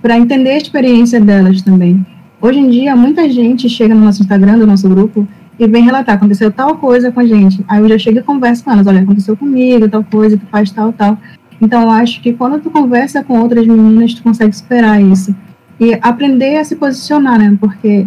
para 0.00 0.18
entender 0.18 0.50
a 0.50 0.56
experiência 0.56 1.20
delas 1.20 1.62
também. 1.62 2.04
Hoje 2.40 2.58
em 2.58 2.70
dia, 2.70 2.94
muita 2.94 3.28
gente 3.28 3.68
chega 3.68 3.94
no 3.94 4.04
nosso 4.04 4.22
Instagram, 4.22 4.58
do 4.58 4.66
nosso 4.66 4.88
grupo, 4.88 5.26
e 5.58 5.66
vem 5.66 5.84
relatar, 5.84 6.14
aconteceu 6.14 6.50
tal 6.50 6.76
coisa 6.76 7.10
com 7.10 7.20
a 7.20 7.26
gente. 7.26 7.64
Aí 7.68 7.80
eu 7.80 7.88
já 7.88 7.98
chego 7.98 8.18
e 8.18 8.22
converso 8.22 8.64
com 8.64 8.70
elas, 8.70 8.86
olha, 8.86 9.00
aconteceu 9.00 9.36
comigo, 9.36 9.88
tal 9.88 10.04
coisa, 10.04 10.36
tu 10.36 10.46
faz 10.46 10.70
tal, 10.70 10.92
tal. 10.92 11.18
Então 11.60 11.82
eu 11.82 11.90
acho 11.90 12.20
que 12.22 12.32
quando 12.32 12.60
tu 12.60 12.70
conversa 12.70 13.24
com 13.24 13.40
outras 13.40 13.66
meninas, 13.66 14.14
tu 14.14 14.22
consegue 14.22 14.54
superar 14.54 15.02
isso. 15.02 15.34
E 15.80 15.98
aprender 16.00 16.56
a 16.56 16.64
se 16.64 16.76
posicionar, 16.76 17.38
né? 17.38 17.56
Porque 17.60 18.06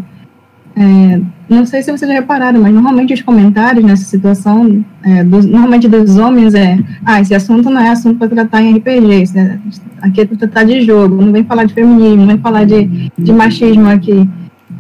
é, 0.76 1.22
não 1.50 1.66
sei 1.66 1.84
se 1.84 1.92
vocês 1.92 2.10
já 2.10 2.18
repararam, 2.18 2.62
mas 2.62 2.74
normalmente 2.74 3.14
os 3.14 3.22
comentários 3.22 3.84
nessa 3.84 4.06
situação, 4.06 4.84
é, 5.04 5.24
dos, 5.24 5.46
normalmente 5.46 5.88
dos 5.88 6.18
homens 6.18 6.54
é, 6.54 6.80
ah, 7.06 7.20
esse 7.20 7.36
assunto 7.36 7.70
não 7.70 7.82
é 7.82 7.90
assunto 7.90 8.18
para 8.18 8.30
tratar 8.30 8.62
em 8.62 8.78
RPG, 8.78 9.38
é, 9.38 9.60
aqui 10.02 10.22
é 10.22 10.26
para 10.26 10.38
tratar 10.38 10.64
de 10.64 10.82
jogo, 10.82 11.22
não 11.22 11.32
vem 11.32 11.44
falar 11.44 11.66
de 11.66 11.74
feminismo, 11.74 12.22
não 12.22 12.28
vem 12.28 12.38
falar 12.38 12.66
de, 12.66 13.12
de 13.18 13.34
machismo 13.34 13.90
aqui. 13.90 14.30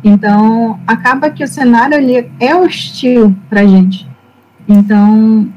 Então, 0.03 0.79
acaba 0.87 1.29
que 1.29 1.43
o 1.43 1.47
cenário 1.47 1.95
ali 1.95 2.29
é 2.39 2.55
hostil 2.55 3.35
para 3.49 3.61
a 3.61 3.67
gente. 3.67 4.07
Então, 4.67 5.47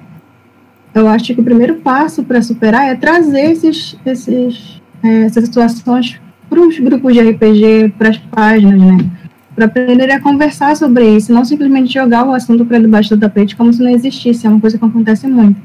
eu 0.95 1.09
acho 1.09 1.35
que 1.35 1.41
o 1.41 1.45
primeiro 1.45 1.77
passo 1.77 2.23
para 2.23 2.43
superar 2.43 2.89
é 2.89 2.95
trazer 2.95 3.51
esses, 3.51 3.99
esses, 4.05 4.83
é, 5.03 5.23
essas 5.23 5.45
situações 5.47 6.21
para 6.49 6.61
os 6.61 6.79
grupos 6.79 7.15
de 7.15 7.21
RPG, 7.21 7.95
para 7.99 8.11
as 8.11 8.19
páginas, 8.19 8.81
né? 8.81 9.11
para 9.55 9.67
aprender 9.67 10.11
a 10.11 10.21
conversar 10.21 10.77
sobre 10.77 11.17
isso, 11.17 11.33
não 11.33 11.45
simplesmente 11.45 11.93
jogar 11.93 12.27
o 12.27 12.33
assunto 12.33 12.65
para 12.65 12.79
debaixo 12.79 13.15
do 13.17 13.21
tapete 13.21 13.57
como 13.57 13.73
se 13.73 13.83
não 13.83 13.91
existisse, 13.91 14.47
é 14.47 14.51
uma 14.51 14.61
coisa 14.61 14.77
que 14.77 14.85
acontece 14.85 15.27
muito. 15.27 15.61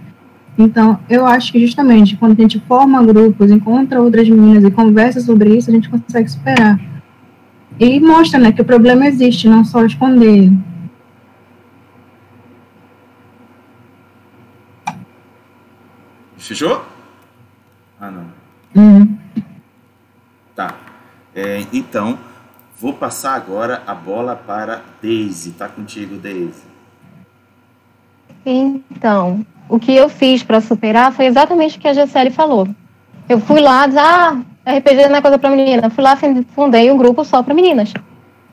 Então, 0.58 1.00
eu 1.10 1.26
acho 1.26 1.52
que 1.52 1.60
justamente 1.60 2.18
quando 2.18 2.38
a 2.38 2.42
gente 2.42 2.60
forma 2.68 3.04
grupos, 3.04 3.50
encontra 3.50 4.02
outras 4.02 4.30
meninas 4.30 4.64
e 4.64 4.72
conversa 4.72 5.22
sobre 5.22 5.56
isso, 5.56 5.70
a 5.70 5.74
gente 5.74 5.90
consegue 5.90 6.30
superar. 6.30 6.80
E 7.80 8.00
mostra, 8.00 8.40
né, 8.40 8.52
que 8.52 8.62
o 8.62 8.66
problema 8.66 9.08
existe, 9.08 9.48
não 9.48 9.64
só 9.64 9.86
esconder. 9.86 10.52
Fechou? 16.38 16.84
Ah, 18.00 18.12
não. 18.12 18.26
Uhum. 18.76 19.18
Tá. 20.56 20.76
É, 21.34 21.66
então, 21.72 22.18
Vou 22.80 22.94
passar 22.94 23.36
agora 23.36 23.84
a 23.86 23.94
bola 23.94 24.38
para 24.38 24.82
Daisy. 25.04 25.52
Tá 25.52 25.68
contigo, 25.68 26.16
Daisy. 26.16 26.64
Então, 28.46 29.46
o 29.68 29.78
que 29.78 29.94
eu 29.94 30.08
fiz 30.08 30.44
para 30.44 30.62
superar 30.62 31.12
foi 31.12 31.26
exatamente 31.26 31.78
o 31.78 31.82
que 31.82 31.90
a 31.90 31.94
Gisele 31.94 32.32
falou. 32.32 32.70
Eu 33.28 33.38
fui 33.42 33.60
lá, 33.60 33.86
diz, 33.86 33.98
ah, 33.98 34.42
RPG 34.66 35.10
não 35.10 35.18
é 35.18 35.22
coisa 35.22 35.38
para 35.38 35.50
menina. 35.50 35.90
Fui 35.90 36.04
lá, 36.04 36.18
fundei 36.56 36.92
um 36.92 36.98
grupo 36.98 37.24
só 37.24 37.42
para 37.42 37.54
meninas. 37.54 37.94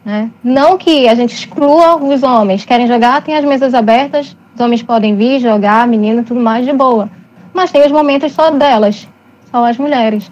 Né? 0.04 0.30
Não 0.42 0.78
que 0.78 1.08
a 1.08 1.14
gente 1.14 1.34
exclua 1.34 1.96
os 1.96 2.22
homens. 2.22 2.64
Querem 2.64 2.86
jogar, 2.86 3.22
tem 3.22 3.36
as 3.36 3.44
mesas 3.44 3.74
abertas, 3.74 4.36
os 4.54 4.60
homens 4.60 4.82
podem 4.82 5.16
vir 5.16 5.40
jogar, 5.40 5.86
menina, 5.86 6.22
tudo 6.22 6.40
mais 6.40 6.64
de 6.64 6.72
boa. 6.72 7.10
Mas 7.52 7.72
tem 7.72 7.84
os 7.84 7.92
momentos 7.92 8.32
só 8.32 8.50
delas, 8.50 9.08
só 9.50 9.64
as 9.64 9.76
mulheres. 9.76 10.30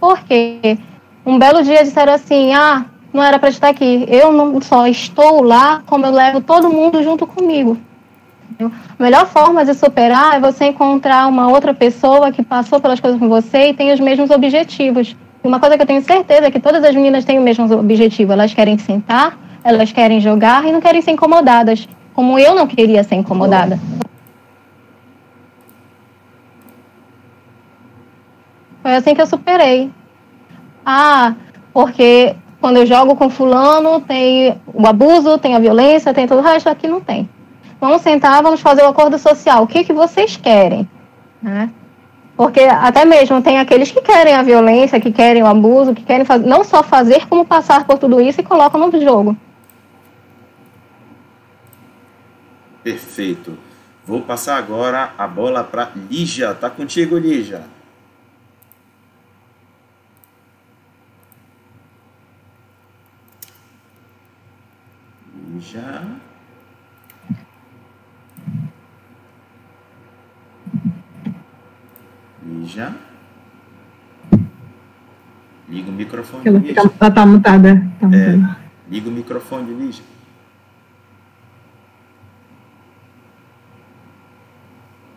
Porque 0.00 0.78
um 1.26 1.38
belo 1.38 1.62
dia 1.62 1.84
disseram 1.84 2.14
assim, 2.14 2.54
ah, 2.54 2.86
não 3.12 3.22
era 3.22 3.38
para 3.38 3.50
estar 3.50 3.68
aqui. 3.68 4.06
Eu 4.08 4.32
não 4.32 4.60
só 4.60 4.86
estou 4.86 5.42
lá, 5.42 5.82
como 5.86 6.06
eu 6.06 6.12
levo 6.12 6.40
todo 6.40 6.70
mundo 6.70 7.02
junto 7.02 7.26
comigo. 7.26 7.76
A 8.58 9.02
melhor 9.02 9.26
forma 9.26 9.64
de 9.64 9.74
superar 9.74 10.34
é 10.34 10.40
você 10.40 10.66
encontrar 10.66 11.26
uma 11.28 11.48
outra 11.48 11.72
pessoa 11.72 12.32
que 12.32 12.42
passou 12.42 12.80
pelas 12.80 13.00
coisas 13.00 13.18
com 13.18 13.28
você 13.28 13.68
e 13.68 13.74
tem 13.74 13.92
os 13.92 14.00
mesmos 14.00 14.30
objetivos. 14.30 15.16
E 15.42 15.48
uma 15.48 15.60
coisa 15.60 15.76
que 15.76 15.82
eu 15.82 15.86
tenho 15.86 16.02
certeza 16.02 16.46
é 16.46 16.50
que 16.50 16.60
todas 16.60 16.84
as 16.84 16.94
meninas 16.94 17.24
têm 17.24 17.38
o 17.38 17.42
mesmo 17.42 17.72
objetivo. 17.78 18.32
Elas 18.32 18.52
querem 18.52 18.76
sentar, 18.76 19.38
elas 19.62 19.92
querem 19.92 20.20
jogar 20.20 20.64
e 20.66 20.72
não 20.72 20.80
querem 20.80 21.00
ser 21.00 21.12
incomodadas. 21.12 21.88
Como 22.12 22.38
eu 22.38 22.54
não 22.54 22.66
queria 22.66 23.02
ser 23.02 23.14
incomodada. 23.14 23.78
Foi 28.82 28.94
assim 28.94 29.14
que 29.14 29.22
eu 29.22 29.26
superei. 29.26 29.90
Ah, 30.84 31.34
porque 31.72 32.34
quando 32.60 32.78
eu 32.78 32.86
jogo 32.86 33.16
com 33.16 33.30
fulano, 33.30 34.00
tem 34.00 34.60
o 34.66 34.86
abuso, 34.86 35.38
tem 35.38 35.54
a 35.54 35.58
violência, 35.58 36.12
tem 36.12 36.26
tudo 36.26 36.40
o 36.40 36.44
resto, 36.44 36.68
aqui 36.68 36.86
não 36.86 37.00
tem. 37.00 37.28
Vamos 37.80 38.02
sentar, 38.02 38.42
vamos 38.42 38.60
fazer 38.60 38.82
o 38.82 38.86
um 38.86 38.88
acordo 38.90 39.18
social. 39.18 39.62
O 39.62 39.66
que, 39.66 39.84
que 39.84 39.92
vocês 39.92 40.36
querem? 40.36 40.88
Né? 41.42 41.70
Porque 42.36 42.60
até 42.60 43.04
mesmo 43.04 43.42
tem 43.42 43.58
aqueles 43.58 43.90
que 43.90 44.00
querem 44.00 44.34
a 44.34 44.42
violência, 44.42 45.00
que 45.00 45.12
querem 45.12 45.42
o 45.42 45.46
abuso, 45.46 45.94
que 45.94 46.02
querem 46.02 46.24
fazer, 46.24 46.46
não 46.46 46.62
só 46.62 46.82
fazer, 46.82 47.26
como 47.26 47.44
passar 47.44 47.86
por 47.86 47.98
tudo 47.98 48.20
isso 48.20 48.40
e 48.40 48.44
colocam 48.44 48.80
no 48.80 49.00
jogo. 49.00 49.36
Perfeito. 52.82 53.58
Vou 54.06 54.22
passar 54.22 54.56
agora 54.56 55.12
a 55.16 55.26
bola 55.26 55.62
para 55.62 55.90
Lígia. 56.10 56.54
Tá 56.54 56.68
contigo, 56.68 57.16
Lígia. 57.16 57.62
já. 65.60 66.19
E 72.60 72.66
já. 72.66 72.92
Liga 75.66 75.88
o 75.88 75.92
microfone. 75.92 76.42
Ela, 76.44 76.60
fica, 76.60 76.80
ela 76.80 77.10
tá 77.10 77.24
mutada. 77.24 77.90
Tá 77.98 78.06
é, 78.08 78.56
liga 78.90 79.08
o 79.08 79.12
microfone, 79.12 79.72
Lígia. 79.72 80.04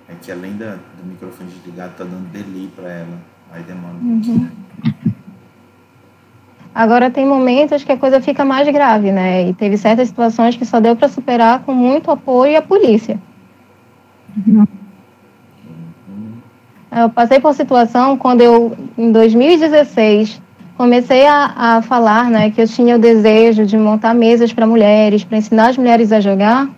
É 0.07 0.15
que 0.21 0.31
além 0.31 0.55
da, 0.55 0.75
do 0.75 1.03
microfone 1.05 1.49
desligado, 1.49 1.95
tá 1.97 2.03
dando 2.05 2.31
delay 2.31 2.69
para 2.73 2.89
ela. 2.89 3.17
Aí 3.51 3.63
demora. 3.63 3.95
Uhum. 3.95 4.49
Agora 6.73 7.11
tem 7.11 7.25
momentos 7.25 7.83
que 7.83 7.91
a 7.91 7.97
coisa 7.97 8.21
fica 8.21 8.45
mais 8.45 8.67
grave, 8.69 9.11
né? 9.11 9.49
E 9.49 9.53
teve 9.53 9.77
certas 9.77 10.07
situações 10.07 10.55
que 10.55 10.65
só 10.65 10.79
deu 10.79 10.95
para 10.95 11.09
superar 11.09 11.59
com 11.63 11.73
muito 11.73 12.09
apoio 12.09 12.57
à 12.57 12.61
polícia. 12.61 13.19
Eu 16.95 17.09
passei 17.09 17.39
por 17.39 17.53
situação 17.55 18.15
quando 18.15 18.41
eu, 18.41 18.71
em 18.95 19.11
2016, 19.11 20.39
comecei 20.77 21.25
a, 21.25 21.53
a 21.55 21.81
falar, 21.81 22.29
né, 22.29 22.51
que 22.51 22.61
eu 22.61 22.67
tinha 22.67 22.95
o 22.95 22.99
desejo 22.99 23.65
de 23.65 23.75
montar 23.77 24.13
mesas 24.13 24.53
para 24.53 24.67
mulheres, 24.67 25.23
para 25.23 25.39
ensinar 25.39 25.69
as 25.69 25.77
mulheres 25.77 26.11
a 26.11 26.19
jogar. 26.19 26.69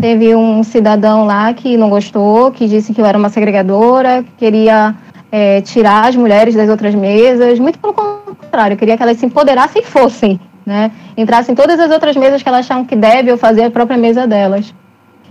Teve 0.00 0.34
um 0.36 0.62
cidadão 0.62 1.24
lá 1.24 1.52
que 1.52 1.76
não 1.76 1.90
gostou, 1.90 2.52
que 2.52 2.68
disse 2.68 2.94
que 2.94 3.00
eu 3.00 3.06
era 3.06 3.18
uma 3.18 3.28
segregadora, 3.28 4.22
que 4.22 4.30
queria 4.38 4.94
é, 5.30 5.60
tirar 5.60 6.08
as 6.08 6.14
mulheres 6.14 6.54
das 6.54 6.68
outras 6.68 6.94
mesas, 6.94 7.58
muito 7.58 7.80
pelo 7.80 7.92
contrário, 7.92 8.76
queria 8.76 8.96
que 8.96 9.02
elas 9.02 9.16
se 9.16 9.26
empoderassem 9.26 9.82
e 9.82 9.84
fossem, 9.84 10.40
né? 10.64 10.92
Entrassem 11.16 11.52
em 11.52 11.56
todas 11.56 11.80
as 11.80 11.90
outras 11.90 12.16
mesas 12.16 12.42
que 12.42 12.48
elas 12.48 12.70
acham 12.70 12.84
que 12.84 12.94
devem 12.94 13.32
ou 13.32 13.38
fazer 13.38 13.64
a 13.64 13.70
própria 13.70 13.98
mesa 13.98 14.26
delas. 14.26 14.72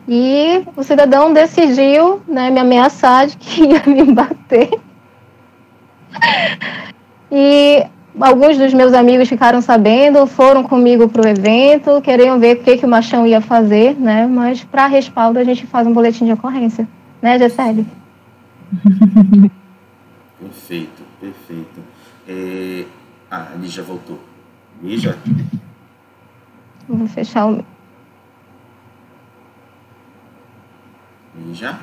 E 0.07 0.63
o 0.75 0.83
cidadão 0.83 1.31
decidiu 1.31 2.21
né, 2.27 2.49
me 2.49 2.59
ameaçar 2.59 3.27
de 3.27 3.37
que 3.37 3.63
ia 3.65 3.83
me 3.85 4.03
bater. 4.11 4.79
E 7.31 7.85
alguns 8.19 8.57
dos 8.57 8.73
meus 8.73 8.93
amigos 8.93 9.29
ficaram 9.29 9.61
sabendo, 9.61 10.25
foram 10.27 10.63
comigo 10.63 11.07
para 11.07 11.25
o 11.25 11.27
evento, 11.27 12.01
queriam 12.01 12.39
ver 12.39 12.57
o 12.57 12.63
que, 12.63 12.77
que 12.77 12.85
o 12.85 12.89
machão 12.89 13.25
ia 13.25 13.39
fazer, 13.39 13.95
né? 13.97 14.27
Mas 14.27 14.63
para 14.63 14.87
respaldo 14.87 15.39
a 15.39 15.43
gente 15.43 15.65
faz 15.65 15.87
um 15.87 15.93
boletim 15.93 16.25
de 16.25 16.33
ocorrência, 16.33 16.87
né, 17.21 17.37
Gessele? 17.39 17.85
Perfeito, 20.41 21.03
perfeito. 21.19 21.81
É... 22.27 22.83
Ah, 23.29 23.49
a 23.53 23.57
Lígia 23.57 23.83
voltou. 23.83 24.19
Lígia? 24.81 25.15
Vou 26.89 27.07
fechar 27.07 27.47
o. 27.47 27.63
Lígia? 31.33 31.79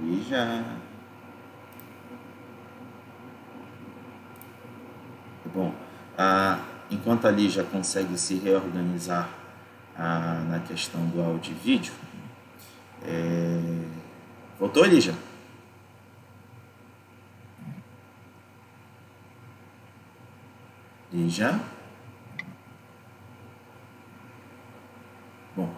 Lígia? 0.00 0.64
Bom, 5.54 5.74
ah, 6.18 6.58
enquanto 6.90 7.26
a 7.26 7.30
Lígia 7.30 7.64
consegue 7.64 8.18
se 8.18 8.34
reorganizar 8.34 9.28
ah, 9.96 10.44
na 10.48 10.60
questão 10.60 11.06
do 11.06 11.22
áudio 11.22 11.52
e 11.52 11.54
vídeo, 11.54 11.94
é... 13.02 13.86
voltou, 14.58 14.84
Lígia? 14.84 15.14
Lígia? 21.14 21.60
Bom, 25.56 25.72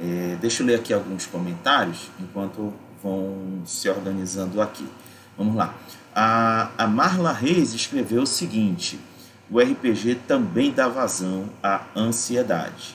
é, 0.00 0.36
deixa 0.40 0.62
eu 0.62 0.66
ler 0.68 0.76
aqui 0.76 0.94
alguns 0.94 1.26
comentários 1.26 2.08
enquanto 2.20 2.72
vão 3.02 3.62
se 3.64 3.88
organizando 3.90 4.62
aqui. 4.62 4.86
Vamos 5.36 5.56
lá. 5.56 5.74
A, 6.14 6.70
a 6.78 6.86
Marla 6.86 7.32
Reis 7.32 7.74
escreveu 7.74 8.22
o 8.22 8.26
seguinte: 8.28 9.00
o 9.50 9.58
RPG 9.58 10.20
também 10.28 10.70
dá 10.70 10.86
vazão 10.86 11.50
à 11.60 11.82
ansiedade. 11.96 12.94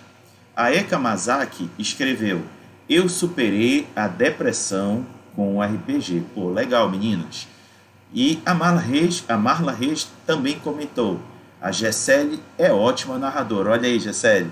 A 0.56 0.72
Eka 0.74 0.98
Mazaki 0.98 1.70
escreveu: 1.78 2.42
Eu 2.88 3.10
superei 3.10 3.86
a 3.94 4.08
depressão 4.08 5.06
com 5.36 5.58
o 5.58 5.62
RPG. 5.62 6.24
Pô, 6.34 6.50
legal, 6.50 6.90
meninas. 6.90 7.50
E 8.14 8.42
a 8.46 8.54
Marla 8.54 8.80
Reis, 8.80 9.26
a 9.28 9.36
Marla 9.36 9.74
Reis 9.74 10.10
também 10.26 10.58
comentou: 10.58 11.20
a 11.62 11.72
Gessele 11.72 12.40
é 12.58 12.72
ótima 12.72 13.20
narradora. 13.20 13.72
Olha 13.72 13.88
aí, 13.88 14.00
Gessele. 14.00 14.50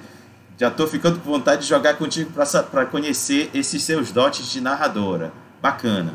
Já 0.58 0.68
estou 0.68 0.88
ficando 0.88 1.20
com 1.20 1.32
vontade 1.32 1.64
de 1.64 1.68
jogar 1.68 1.96
contigo 1.96 2.32
para 2.70 2.86
conhecer 2.86 3.50
esses 3.54 3.82
seus 3.82 4.12
dotes 4.12 4.52
de 4.52 4.62
narradora. 4.62 5.34
Bacana. 5.62 6.14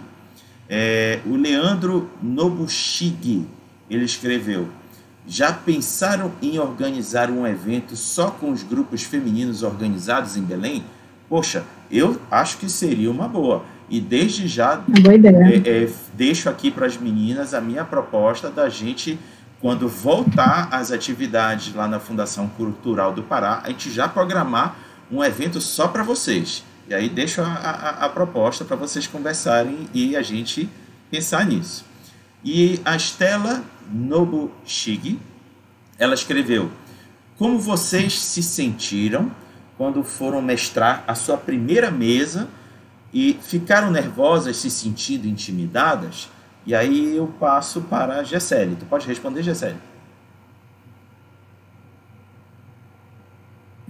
É, 0.68 1.20
o 1.26 1.36
Leandro 1.36 2.10
Nobushigi, 2.22 3.46
ele 3.90 4.04
escreveu: 4.04 4.68
Já 5.26 5.52
pensaram 5.52 6.30
em 6.40 6.58
organizar 6.58 7.30
um 7.30 7.46
evento 7.46 7.96
só 7.96 8.30
com 8.30 8.52
os 8.52 8.62
grupos 8.62 9.02
femininos 9.02 9.62
organizados 9.62 10.36
em 10.36 10.42
Belém? 10.42 10.84
Poxa, 11.28 11.64
eu 11.90 12.20
acho 12.30 12.58
que 12.58 12.68
seria 12.68 13.10
uma 13.10 13.26
boa. 13.26 13.64
E 13.88 14.00
desde 14.00 14.46
já 14.46 14.82
é, 14.88 15.84
é, 15.84 15.88
deixo 16.14 16.48
aqui 16.48 16.70
para 16.70 16.86
as 16.86 16.96
meninas 16.96 17.52
a 17.52 17.60
minha 17.60 17.84
proposta 17.84 18.48
da 18.48 18.68
gente, 18.68 19.18
quando 19.64 19.88
voltar 19.88 20.68
às 20.70 20.92
atividades 20.92 21.74
lá 21.74 21.88
na 21.88 21.98
Fundação 21.98 22.46
Cultural 22.48 23.14
do 23.14 23.22
Pará, 23.22 23.62
a 23.64 23.70
gente 23.70 23.90
já 23.90 24.06
programar 24.06 24.76
um 25.10 25.24
evento 25.24 25.58
só 25.58 25.88
para 25.88 26.02
vocês. 26.02 26.62
E 26.86 26.92
aí 26.92 27.08
deixo 27.08 27.40
a, 27.40 27.46
a, 27.46 28.04
a 28.04 28.08
proposta 28.10 28.62
para 28.62 28.76
vocês 28.76 29.06
conversarem 29.06 29.88
e 29.94 30.16
a 30.16 30.20
gente 30.20 30.68
pensar 31.10 31.46
nisso. 31.46 31.82
E 32.44 32.78
a 32.84 32.94
Stella 32.98 33.64
Nobushige, 33.90 35.18
ela 35.98 36.12
escreveu: 36.12 36.70
Como 37.38 37.58
vocês 37.58 38.20
se 38.20 38.42
sentiram 38.42 39.32
quando 39.78 40.04
foram 40.04 40.42
mestrar 40.42 41.04
a 41.08 41.14
sua 41.14 41.38
primeira 41.38 41.90
mesa 41.90 42.50
e 43.14 43.38
ficaram 43.40 43.90
nervosas, 43.90 44.58
se 44.58 44.68
sentindo 44.68 45.26
intimidadas? 45.26 46.28
E 46.66 46.74
aí 46.74 47.16
eu 47.16 47.26
passo 47.38 47.82
para 47.82 48.16
a 48.16 48.22
Gessele. 48.22 48.76
Tu 48.76 48.86
pode 48.86 49.06
responder, 49.06 49.42
Gessele? 49.42 49.76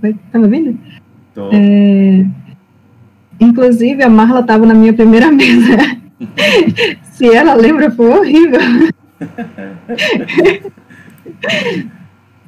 Oi, 0.03 0.17
tá 0.33 0.39
me 0.39 0.45
ouvindo? 0.45 0.79
Tô. 1.35 1.51
É... 1.53 2.27
Inclusive, 3.41 4.03
a 4.03 4.09
Marla 4.09 4.41
estava 4.41 4.67
na 4.67 4.75
minha 4.75 4.93
primeira 4.93 5.31
mesa. 5.33 5.77
se 7.13 7.33
ela 7.33 7.55
lembra, 7.55 7.91
foi 7.91 8.09
horrível. 8.09 8.61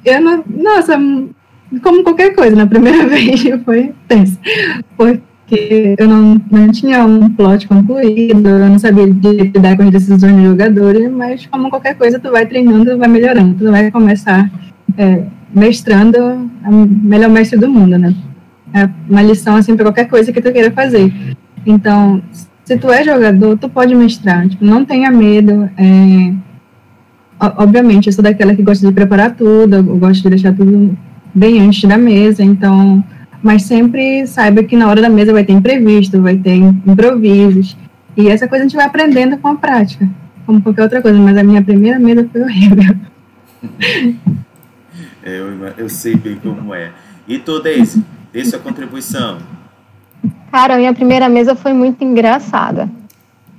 eu 0.03 0.21
não... 0.21 0.43
Nossa, 0.45 0.99
como 1.81 2.03
qualquer 2.03 2.35
coisa, 2.35 2.55
na 2.55 2.67
primeira 2.67 3.07
vez 3.07 3.41
foi 3.63 3.93
tenso. 4.07 4.37
Porque 4.95 5.21
porque 5.47 5.95
eu 5.97 6.07
não, 6.09 6.41
não 6.51 6.71
tinha 6.73 7.05
um 7.05 7.29
plot 7.29 7.69
concluído, 7.69 8.49
eu 8.49 8.69
não 8.69 8.77
sabia 8.77 9.05
lidar 9.05 9.77
com 9.77 9.83
as 9.83 9.91
decisões 9.91 10.35
do 10.35 10.43
jogador, 10.43 11.09
mas 11.09 11.45
como 11.45 11.69
qualquer 11.69 11.95
coisa, 11.95 12.19
tu 12.19 12.29
vai 12.31 12.45
treinando, 12.45 12.97
vai 12.97 13.07
melhorando, 13.07 13.55
tu 13.57 13.71
vai 13.71 13.89
começar 13.89 14.51
é, 14.97 15.23
mestrando 15.55 16.17
a 16.63 16.69
melhor 16.69 17.29
mestre 17.29 17.57
do 17.57 17.69
mundo, 17.69 17.97
né? 17.97 18.13
É 18.73 18.89
uma 19.09 19.21
lição, 19.21 19.55
assim, 19.55 19.73
para 19.77 19.85
qualquer 19.85 20.09
coisa 20.09 20.33
que 20.33 20.41
tu 20.41 20.51
queira 20.51 20.69
fazer. 20.69 21.13
Então, 21.65 22.21
se 22.65 22.77
tu 22.77 22.91
é 22.91 23.01
jogador, 23.05 23.57
tu 23.57 23.69
pode 23.69 23.95
mestrar, 23.95 24.49
tipo, 24.49 24.65
não 24.65 24.83
tenha 24.83 25.09
medo, 25.09 25.69
é, 25.77 26.33
obviamente, 27.39 28.07
eu 28.07 28.13
sou 28.13 28.21
daquela 28.21 28.53
que 28.53 28.63
gosta 28.63 28.85
de 28.85 28.93
preparar 28.93 29.33
tudo, 29.33 29.77
eu 29.77 29.97
gosto 29.97 30.23
de 30.23 30.29
deixar 30.29 30.53
tudo 30.53 30.97
bem 31.33 31.61
antes 31.61 31.87
da 31.87 31.97
mesa, 31.97 32.43
então 32.43 33.01
mas 33.47 33.63
sempre 33.63 34.27
saiba 34.27 34.61
que 34.61 34.75
na 34.75 34.89
hora 34.89 35.01
da 35.01 35.07
mesa 35.07 35.31
vai 35.31 35.41
ter 35.41 35.53
imprevisto, 35.53 36.21
vai 36.21 36.35
ter 36.35 36.55
improvisos. 36.55 37.77
E 38.17 38.27
essa 38.27 38.45
coisa 38.45 38.65
a 38.65 38.67
gente 38.67 38.75
vai 38.75 38.85
aprendendo 38.85 39.37
com 39.37 39.47
a 39.47 39.55
prática, 39.55 40.05
como 40.45 40.61
qualquer 40.61 40.83
outra 40.83 41.01
coisa. 41.01 41.17
Mas 41.17 41.37
a 41.37 41.43
minha 41.43 41.63
primeira 41.63 41.97
mesa 41.97 42.27
foi 42.29 42.41
horrível. 42.41 42.97
É, 45.23 45.29
eu, 45.39 45.47
eu 45.77 45.87
sei 45.87 46.17
bem 46.17 46.35
como 46.35 46.75
é. 46.75 46.91
E 47.25 47.39
tu, 47.39 47.61
Deise, 47.61 48.03
dê 48.33 48.43
sua 48.43 48.59
contribuição. 48.59 49.37
Cara, 50.51 50.73
a 50.73 50.77
minha 50.77 50.93
primeira 50.93 51.29
mesa 51.29 51.55
foi 51.55 51.71
muito 51.71 52.03
engraçada. 52.03 52.89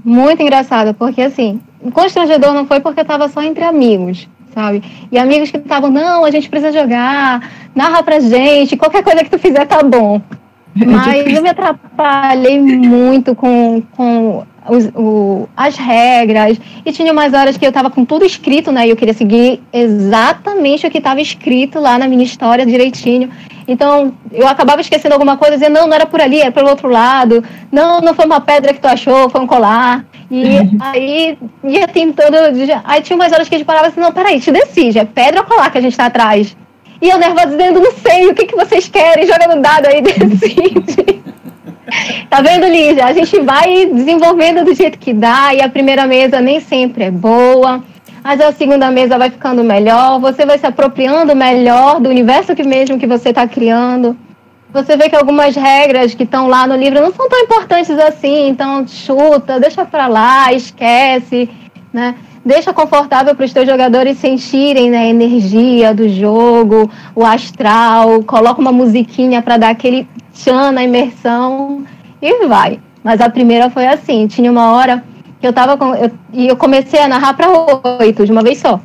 Muito 0.04 0.42
engraçada, 0.42 0.92
porque 0.92 1.22
assim, 1.22 1.62
constrangedor 1.94 2.52
não 2.52 2.66
foi 2.66 2.80
porque 2.80 3.00
estava 3.00 3.26
só 3.26 3.42
entre 3.42 3.64
amigos 3.64 4.28
sabe? 4.58 4.82
E 5.12 5.16
amigos 5.16 5.52
que 5.52 5.56
estavam, 5.56 5.88
não, 5.88 6.24
a 6.24 6.30
gente 6.32 6.50
precisa 6.50 6.72
jogar, 6.72 7.48
narra 7.74 8.02
pra 8.02 8.18
gente, 8.18 8.76
qualquer 8.76 9.04
coisa 9.04 9.22
que 9.22 9.30
tu 9.30 9.38
fizer 9.38 9.64
tá 9.66 9.84
bom. 9.84 10.20
Mas 10.74 11.32
eu 11.32 11.42
me 11.42 11.48
atrapalhei 11.48 12.60
muito 12.60 13.34
com, 13.36 13.82
com 13.96 14.44
os, 14.68 14.86
o, 14.96 15.48
as 15.56 15.76
regras. 15.76 16.60
E 16.84 16.92
tinha 16.92 17.12
umas 17.12 17.32
horas 17.32 17.56
que 17.56 17.64
eu 17.64 17.70
estava 17.70 17.88
com 17.88 18.04
tudo 18.04 18.24
escrito, 18.24 18.72
né? 18.72 18.86
E 18.86 18.90
eu 18.90 18.96
queria 18.96 19.14
seguir 19.14 19.62
exatamente 19.72 20.86
o 20.86 20.90
que 20.90 20.98
estava 20.98 21.20
escrito 21.20 21.78
lá 21.78 21.96
na 21.96 22.08
minha 22.08 22.24
história 22.24 22.66
direitinho. 22.66 23.30
Então, 23.68 24.14
eu 24.32 24.48
acabava 24.48 24.80
esquecendo 24.80 25.12
alguma 25.12 25.36
coisa, 25.36 25.58
dizendo, 25.58 25.74
não, 25.74 25.86
não 25.86 25.94
era 25.94 26.06
por 26.06 26.22
ali, 26.22 26.40
era 26.40 26.50
pelo 26.50 26.70
outro 26.70 26.88
lado. 26.88 27.44
Não, 27.70 28.00
não 28.00 28.14
foi 28.14 28.24
uma 28.24 28.40
pedra 28.40 28.72
que 28.72 28.80
tu 28.80 28.88
achou, 28.88 29.28
foi 29.28 29.42
um 29.42 29.46
colar. 29.46 30.06
E 30.30 30.46
aí 30.80 31.38
ia 31.62 31.86
tentando. 31.86 32.34
Aí 32.84 33.02
tinha 33.02 33.14
umas 33.14 33.30
horas 33.30 33.46
que 33.46 33.54
a 33.54 33.58
gente 33.58 33.66
parava 33.66 33.88
assim, 33.88 34.00
não, 34.00 34.10
peraí, 34.10 34.40
te 34.40 34.50
decide, 34.50 34.98
é 34.98 35.04
pedra 35.04 35.40
ou 35.40 35.46
colar 35.46 35.70
que 35.70 35.76
a 35.76 35.82
gente 35.82 35.94
tá 35.94 36.06
atrás? 36.06 36.56
E 37.00 37.10
eu 37.10 37.18
nervosa 37.18 37.48
dizendo, 37.48 37.78
não 37.78 37.92
sei, 37.92 38.26
o 38.28 38.34
que, 38.34 38.46
que 38.46 38.56
vocês 38.56 38.88
querem? 38.88 39.26
Joga 39.26 39.54
no 39.54 39.60
dado 39.60 39.86
aí, 39.86 40.00
decide. 40.02 41.22
tá 42.30 42.40
vendo, 42.40 42.66
Lígia? 42.66 43.04
A 43.04 43.12
gente 43.12 43.38
vai 43.40 43.84
desenvolvendo 43.86 44.64
do 44.64 44.74
jeito 44.74 44.98
que 44.98 45.12
dá, 45.12 45.54
e 45.54 45.60
a 45.60 45.68
primeira 45.68 46.06
mesa 46.06 46.40
nem 46.40 46.58
sempre 46.58 47.04
é 47.04 47.10
boa, 47.10 47.84
mas 48.28 48.42
a 48.42 48.52
segunda 48.52 48.90
mesa 48.90 49.16
vai 49.16 49.30
ficando 49.30 49.64
melhor, 49.64 50.20
você 50.20 50.44
vai 50.44 50.58
se 50.58 50.66
apropriando 50.66 51.34
melhor 51.34 51.98
do 51.98 52.10
universo 52.10 52.54
que 52.54 52.62
mesmo 52.62 52.98
que 52.98 53.06
você 53.06 53.30
está 53.30 53.48
criando 53.48 54.14
você 54.70 54.98
vê 54.98 55.08
que 55.08 55.16
algumas 55.16 55.56
regras 55.56 56.14
que 56.14 56.24
estão 56.24 56.46
lá 56.46 56.66
no 56.66 56.76
livro 56.76 57.00
não 57.00 57.10
são 57.10 57.26
tão 57.26 57.38
importantes 57.40 57.98
assim, 57.98 58.48
então 58.48 58.86
chuta, 58.86 59.58
deixa 59.58 59.82
para 59.86 60.08
lá, 60.08 60.52
esquece, 60.52 61.48
né? 61.90 62.16
Deixa 62.44 62.70
confortável 62.70 63.34
para 63.34 63.46
os 63.46 63.52
teus 63.54 63.66
jogadores 63.66 64.18
sentirem 64.18 64.90
né, 64.90 64.98
a 64.98 65.06
energia 65.06 65.94
do 65.94 66.06
jogo, 66.06 66.90
o 67.14 67.24
astral, 67.24 68.22
coloca 68.24 68.60
uma 68.60 68.72
musiquinha 68.72 69.40
para 69.40 69.56
dar 69.56 69.70
aquele 69.70 70.06
tchan 70.34 70.70
na 70.70 70.84
imersão 70.84 71.82
e 72.20 72.46
vai. 72.46 72.78
Mas 73.02 73.22
a 73.22 73.30
primeira 73.30 73.70
foi 73.70 73.86
assim, 73.86 74.26
tinha 74.26 74.52
uma 74.52 74.72
hora 74.72 75.02
eu 75.46 75.52
tava 75.52 75.76
com, 75.76 75.94
eu, 75.94 76.10
e 76.32 76.48
eu 76.48 76.56
comecei 76.56 77.00
a 77.00 77.08
narrar 77.08 77.34
para 77.34 77.48
oito 78.00 78.24
de 78.24 78.32
uma 78.32 78.42
vez 78.42 78.58
só. 78.58 78.80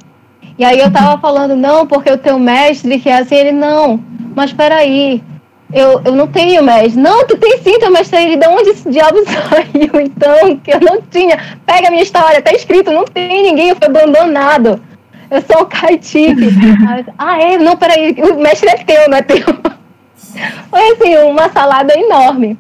E 0.58 0.64
aí 0.64 0.80
eu 0.80 0.92
tava 0.92 1.20
falando, 1.22 1.56
não, 1.56 1.88
porque 1.88 2.12
o 2.12 2.18
teu 2.18 2.38
mestre 2.38 3.00
que 3.00 3.10
é 3.10 3.18
assim, 3.18 3.36
ele 3.36 3.52
não, 3.52 4.00
mas 4.36 4.54
peraí, 4.54 5.24
eu, 5.74 6.02
eu 6.06 6.16
não 6.16 6.28
tenho 6.28 6.64
mestre. 6.64 7.02
Não, 7.02 7.26
tu 7.26 7.36
tem 7.38 7.58
sim 7.58 7.80
teu 7.80 7.92
mestre. 7.92 8.24
Ele, 8.24 8.38
de 8.38 8.48
onde 8.48 8.70
esse 8.70 8.90
diabo 8.90 9.18
saiu? 9.26 10.02
Então, 10.02 10.58
que 10.58 10.72
eu 10.72 10.80
não 10.80 11.02
tinha. 11.02 11.38
Pega 11.66 11.88
a 11.88 11.92
minha 11.92 12.04
história, 12.04 12.42
tá 12.42 12.54
escrito, 12.54 12.92
não 12.92 13.06
tem 13.06 13.44
ninguém, 13.44 13.70
eu 13.70 13.76
fui 13.76 13.88
abandonado. 13.88 14.80
Eu 15.32 15.42
sou 15.42 15.64
o 15.64 15.66
Kaitique. 15.66 16.50
ah, 17.18 17.42
é? 17.42 17.58
Não, 17.58 17.76
peraí, 17.76 18.16
o 18.22 18.40
mestre 18.40 18.70
é 18.70 18.78
teu, 18.78 19.10
não 19.10 19.18
é 19.18 19.22
teu. 19.24 19.46
Foi 20.70 20.92
assim, 20.92 21.18
uma 21.18 21.50
salada 21.50 21.98
enorme. 21.98 22.56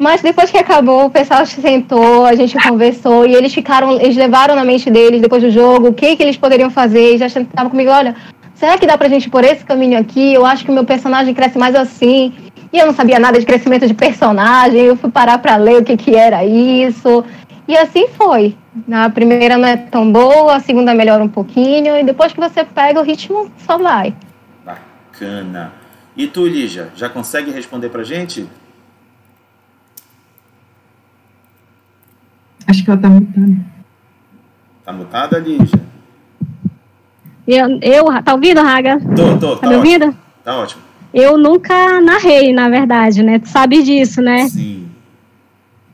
Mas 0.00 0.22
depois 0.22 0.50
que 0.50 0.56
acabou, 0.56 1.04
o 1.04 1.10
pessoal 1.10 1.44
sentou, 1.44 2.24
a 2.24 2.34
gente 2.34 2.56
conversou 2.66 3.26
e 3.26 3.34
eles 3.34 3.52
ficaram, 3.52 4.00
eles 4.00 4.16
levaram 4.16 4.56
na 4.56 4.64
mente 4.64 4.90
deles 4.90 5.20
depois 5.20 5.42
do 5.42 5.50
jogo 5.50 5.88
o 5.88 5.92
que, 5.92 6.16
que 6.16 6.22
eles 6.22 6.38
poderiam 6.38 6.70
fazer. 6.70 7.16
E 7.16 7.18
já 7.18 7.26
estavam 7.26 7.70
comigo, 7.70 7.90
olha, 7.90 8.16
será 8.54 8.78
que 8.78 8.86
dá 8.86 8.96
pra 8.96 9.10
gente 9.10 9.26
ir 9.26 9.30
por 9.30 9.44
esse 9.44 9.62
caminho 9.62 9.98
aqui? 10.00 10.32
Eu 10.32 10.46
acho 10.46 10.64
que 10.64 10.70
o 10.70 10.74
meu 10.74 10.86
personagem 10.86 11.34
cresce 11.34 11.58
mais 11.58 11.74
assim. 11.74 12.32
E 12.72 12.78
eu 12.78 12.86
não 12.86 12.94
sabia 12.94 13.18
nada 13.18 13.38
de 13.38 13.44
crescimento 13.44 13.86
de 13.86 13.92
personagem, 13.92 14.80
eu 14.80 14.96
fui 14.96 15.10
parar 15.10 15.36
para 15.36 15.56
ler 15.56 15.82
o 15.82 15.84
que, 15.84 15.98
que 15.98 16.16
era 16.16 16.46
isso. 16.46 17.22
E 17.68 17.76
assim 17.76 18.08
foi. 18.08 18.56
A 18.90 19.10
primeira 19.10 19.58
não 19.58 19.68
é 19.68 19.76
tão 19.76 20.10
boa, 20.10 20.56
a 20.56 20.60
segunda 20.60 20.94
melhora 20.94 21.22
um 21.22 21.28
pouquinho, 21.28 21.98
e 21.98 22.04
depois 22.04 22.32
que 22.32 22.40
você 22.40 22.64
pega 22.64 22.98
o 22.98 23.02
ritmo, 23.02 23.52
só 23.66 23.76
vai. 23.76 24.14
Bacana. 24.64 25.74
E 26.16 26.26
tu, 26.26 26.46
Lígia, 26.46 26.88
já 26.96 27.10
consegue 27.10 27.50
responder 27.50 27.90
pra 27.90 28.02
gente? 28.02 28.48
Acho 32.70 32.84
que 32.84 32.90
ela 32.90 33.00
tá 33.00 33.08
mutada. 33.08 33.56
Tá 34.84 34.92
mutada, 34.92 35.38
Lígia? 35.40 35.80
Eu, 37.44 37.80
eu 37.82 38.22
tá 38.22 38.32
ouvindo, 38.32 38.62
Raga? 38.62 39.00
Tô, 39.16 39.36
tô. 39.38 39.56
Tá, 39.56 39.62
tá 39.62 39.68
me 39.68 39.74
ouvindo? 39.74 40.16
Tá 40.44 40.56
ótimo. 40.56 40.80
Eu 41.12 41.36
nunca 41.36 42.00
narrei, 42.00 42.52
na 42.52 42.68
verdade, 42.68 43.24
né? 43.24 43.40
Tu 43.40 43.48
sabe 43.48 43.82
disso, 43.82 44.22
né? 44.22 44.46
Sim. 44.48 44.86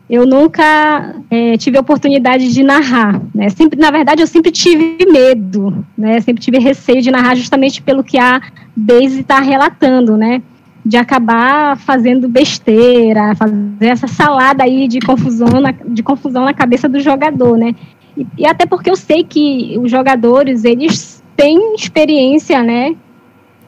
Eu 0.09 0.27
nunca 0.27 1.17
é, 1.31 1.57
tive 1.57 1.79
a 1.79 1.81
oportunidade 1.81 2.53
de 2.53 2.63
narrar, 2.63 3.23
né? 3.35 3.49
Sempre, 3.49 3.81
na 3.81 3.91
verdade, 3.91 4.21
eu 4.21 4.27
sempre 4.27 4.51
tive 4.51 4.99
medo, 5.11 5.83
né? 5.97 6.21
Sempre 6.21 6.43
tive 6.43 6.59
receio 6.59 7.01
de 7.01 7.11
narrar 7.11 7.37
justamente 7.37 7.81
pelo 7.81 8.05
que 8.05 8.19
a 8.19 8.43
Daisy 8.77 9.21
está 9.21 9.41
relatando, 9.41 10.15
né? 10.15 10.43
De 10.87 10.97
acabar 10.97 11.77
fazendo 11.77 12.29
besteira, 12.29 13.35
fazer 13.35 13.57
essa 13.81 14.07
salada 14.07 14.63
aí 14.63 14.87
de 14.87 15.01
confusão 15.01 15.61
na, 15.61 15.73
de 15.73 16.01
confusão 16.01 16.45
na 16.45 16.55
cabeça 16.55 16.89
do 16.89 17.01
jogador, 17.01 17.59
né? 17.59 17.75
E, 18.17 18.25
e 18.39 18.47
até 18.47 18.65
porque 18.67 18.89
eu 18.89 18.95
sei 18.95 19.25
que 19.25 19.77
os 19.81 19.91
jogadores, 19.91 20.65
eles 20.65 21.21
têm 21.35 21.75
experiência, 21.75 22.63
né? 22.63 22.95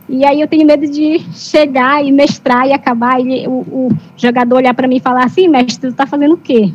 E 0.09 0.25
aí 0.25 0.41
eu 0.41 0.47
tenho 0.47 0.65
medo 0.65 0.87
de 0.87 1.19
chegar 1.33 2.05
e 2.05 2.13
mestrar 2.13 2.69
e 2.69 2.73
acabar 2.73 3.21
e 3.21 3.49
o, 3.49 3.51
o 3.51 3.89
jogador 4.17 4.55
olhar 4.55 4.73
para 4.73 4.87
mim 4.87 4.99
e 4.99 5.01
falar 5.01 5.25
assim, 5.25 5.49
mestre, 5.49 5.91
tu 5.91 5.97
tá 5.97 6.07
fazendo 6.07 6.35
o 6.35 6.39
quê? 6.39 6.73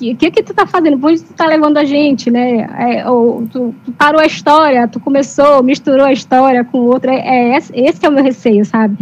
O 0.00 0.16
que, 0.16 0.30
que 0.30 0.42
tu 0.42 0.54
tá 0.54 0.66
fazendo? 0.66 0.98
Por 0.98 1.10
onde 1.10 1.22
tu 1.22 1.34
tá 1.34 1.46
levando 1.46 1.76
a 1.76 1.84
gente, 1.84 2.30
né? 2.30 2.66
É, 2.78 3.08
ou 3.08 3.46
tu, 3.46 3.74
tu, 3.84 3.92
parou 3.92 4.18
a 4.18 4.26
história, 4.26 4.88
tu 4.88 4.98
começou, 4.98 5.62
misturou 5.62 6.06
a 6.06 6.12
história 6.12 6.64
com 6.64 6.78
outra. 6.78 7.12
É, 7.14 7.50
é, 7.50 7.58
esse 7.58 8.04
é 8.04 8.08
o 8.08 8.12
meu 8.12 8.24
receio, 8.24 8.64
sabe? 8.64 8.96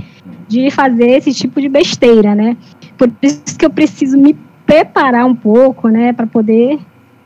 De 0.48 0.70
fazer 0.70 1.10
esse 1.10 1.32
tipo 1.32 1.60
de 1.60 1.68
besteira, 1.68 2.34
né? 2.34 2.56
Por 2.98 3.10
isso 3.22 3.58
que 3.58 3.64
eu 3.64 3.70
preciso 3.70 4.18
me 4.18 4.36
preparar 4.66 5.26
um 5.26 5.34
pouco, 5.34 5.88
né? 5.88 6.12
Para 6.12 6.26
poder 6.26 6.78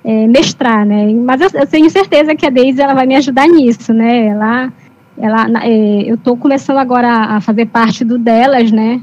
é, 0.04 0.26
mestrar, 0.26 0.84
né? 0.84 1.12
Mas 1.12 1.40
eu, 1.40 1.60
eu, 1.60 1.66
tenho 1.66 1.90
certeza 1.90 2.34
que 2.34 2.46
a 2.46 2.50
Deise 2.50 2.80
ela 2.80 2.94
vai 2.94 3.06
me 3.06 3.16
ajudar 3.16 3.48
nisso, 3.48 3.92
né? 3.92 4.26
Ela 4.26 4.72
ela, 5.16 5.46
é, 5.62 6.10
eu 6.10 6.16
estou 6.16 6.36
começando 6.36 6.78
agora 6.78 7.08
a 7.08 7.40
fazer 7.40 7.66
parte 7.66 8.04
do 8.04 8.18
delas, 8.18 8.72
né? 8.72 9.00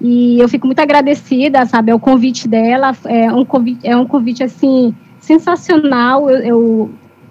E 0.00 0.38
eu 0.38 0.48
fico 0.48 0.66
muito 0.66 0.80
agradecida, 0.80 1.64
sabe, 1.66 1.90
ao 1.90 2.00
convite 2.00 2.48
dela. 2.48 2.96
É 3.04 3.32
um 3.32 3.44
convite, 3.44 3.86
é 3.86 3.96
um 3.96 4.06
convite 4.06 4.42
assim 4.42 4.94
sensacional. 5.18 6.28
Eu, 6.28 6.38
eu 6.38 6.90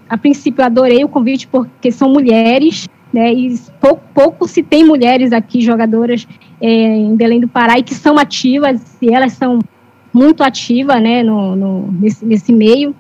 a 0.10 0.18
princípio 0.18 0.64
adorei 0.64 1.04
o 1.04 1.10
convite 1.10 1.48
porque 1.48 1.92
são 1.92 2.10
mulheres, 2.10 2.88
né? 3.14 3.32
E 3.32 3.58
pouco, 3.80 4.02
pouco 4.14 4.48
se 4.48 4.64
tem 4.64 4.84
mulheres 4.84 5.32
aqui 5.32 5.62
jogadoras 5.62 6.28
é, 6.60 6.68
em 6.68 7.16
Belém 7.16 7.40
do 7.40 7.48
Pará 7.48 7.78
e 7.78 7.84
que 7.84 7.94
são 7.94 8.18
ativas. 8.18 8.98
E 9.02 9.14
elas 9.14 9.34
são 9.34 9.60
muito 10.12 10.44
ativas, 10.44 11.02
né? 11.02 11.22
No, 11.22 11.56
no 11.56 11.92
nesse, 11.92 12.26
nesse 12.26 12.52
meio 12.52 12.96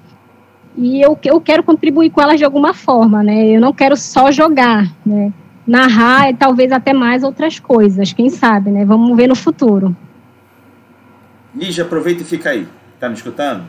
e 0.75 1.01
eu, 1.01 1.17
eu 1.23 1.39
quero 1.39 1.63
contribuir 1.63 2.09
com 2.09 2.21
elas 2.21 2.37
de 2.37 2.45
alguma 2.45 2.73
forma, 2.73 3.23
né? 3.23 3.47
Eu 3.47 3.61
não 3.61 3.73
quero 3.73 3.95
só 3.95 4.31
jogar, 4.31 4.91
né? 5.05 5.31
Narrar 5.65 6.29
e 6.29 6.33
talvez 6.35 6.71
até 6.71 6.93
mais 6.93 7.23
outras 7.23 7.59
coisas, 7.59 8.11
quem 8.11 8.29
sabe, 8.29 8.71
né? 8.71 8.83
Vamos 8.83 9.15
ver 9.15 9.27
no 9.27 9.35
futuro. 9.35 9.95
Lígia, 11.55 11.83
aproveita 11.83 12.23
e 12.23 12.25
fica 12.25 12.49
aí. 12.49 12.67
Tá 12.99 13.07
me 13.07 13.15
escutando? 13.15 13.65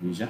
Lígia? 0.00 0.28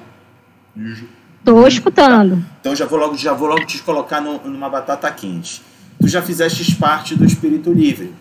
Lígia. 0.75 1.09
Tô 1.45 1.67
escutando. 1.67 2.43
Então 2.61 2.75
já 2.75 2.87
vou 2.87 2.99
logo, 2.99 3.17
já 3.17 3.35
vou 3.35 3.49
logo 3.49 3.67
te 3.67 3.83
colocar 3.83 4.21
no, 4.21 4.39
numa 4.49 4.71
batata 4.71 5.11
quente. 5.11 5.63
Tu 6.01 6.09
já 6.09 6.23
fizeste 6.23 6.75
parte 6.77 7.15
do 7.15 7.25
Espírito 7.25 7.73
Livre 7.73 8.15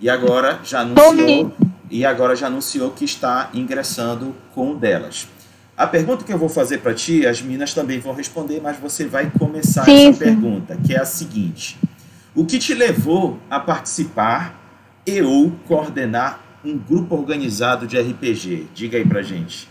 e 0.00 0.08
agora 0.08 0.60
já 0.64 0.80
anunciou 0.80 1.52
e 1.90 2.04
agora 2.04 2.36
já 2.36 2.46
anunciou 2.46 2.90
que 2.90 3.04
está 3.04 3.50
ingressando 3.52 4.34
com 4.54 4.72
um 4.72 4.78
delas. 4.78 5.26
A 5.76 5.86
pergunta 5.86 6.24
que 6.24 6.32
eu 6.32 6.38
vou 6.38 6.48
fazer 6.48 6.78
para 6.78 6.94
ti, 6.94 7.26
as 7.26 7.40
minas 7.40 7.72
também 7.72 7.98
vão 7.98 8.12
responder, 8.12 8.60
mas 8.60 8.78
você 8.78 9.06
vai 9.06 9.30
começar 9.38 9.84
sim, 9.84 10.08
essa 10.08 10.12
sim. 10.12 10.18
pergunta, 10.18 10.76
que 10.84 10.94
é 10.94 11.00
a 11.00 11.04
seguinte: 11.04 11.78
O 12.34 12.44
que 12.44 12.58
te 12.58 12.74
levou 12.74 13.38
a 13.50 13.58
participar 13.58 14.54
e 15.06 15.22
ou 15.22 15.52
coordenar 15.66 16.40
um 16.64 16.76
grupo 16.76 17.14
organizado 17.14 17.86
de 17.86 17.98
RPG? 17.98 18.68
Diga 18.74 18.98
aí 18.98 19.04
pra 19.04 19.22
gente. 19.22 19.68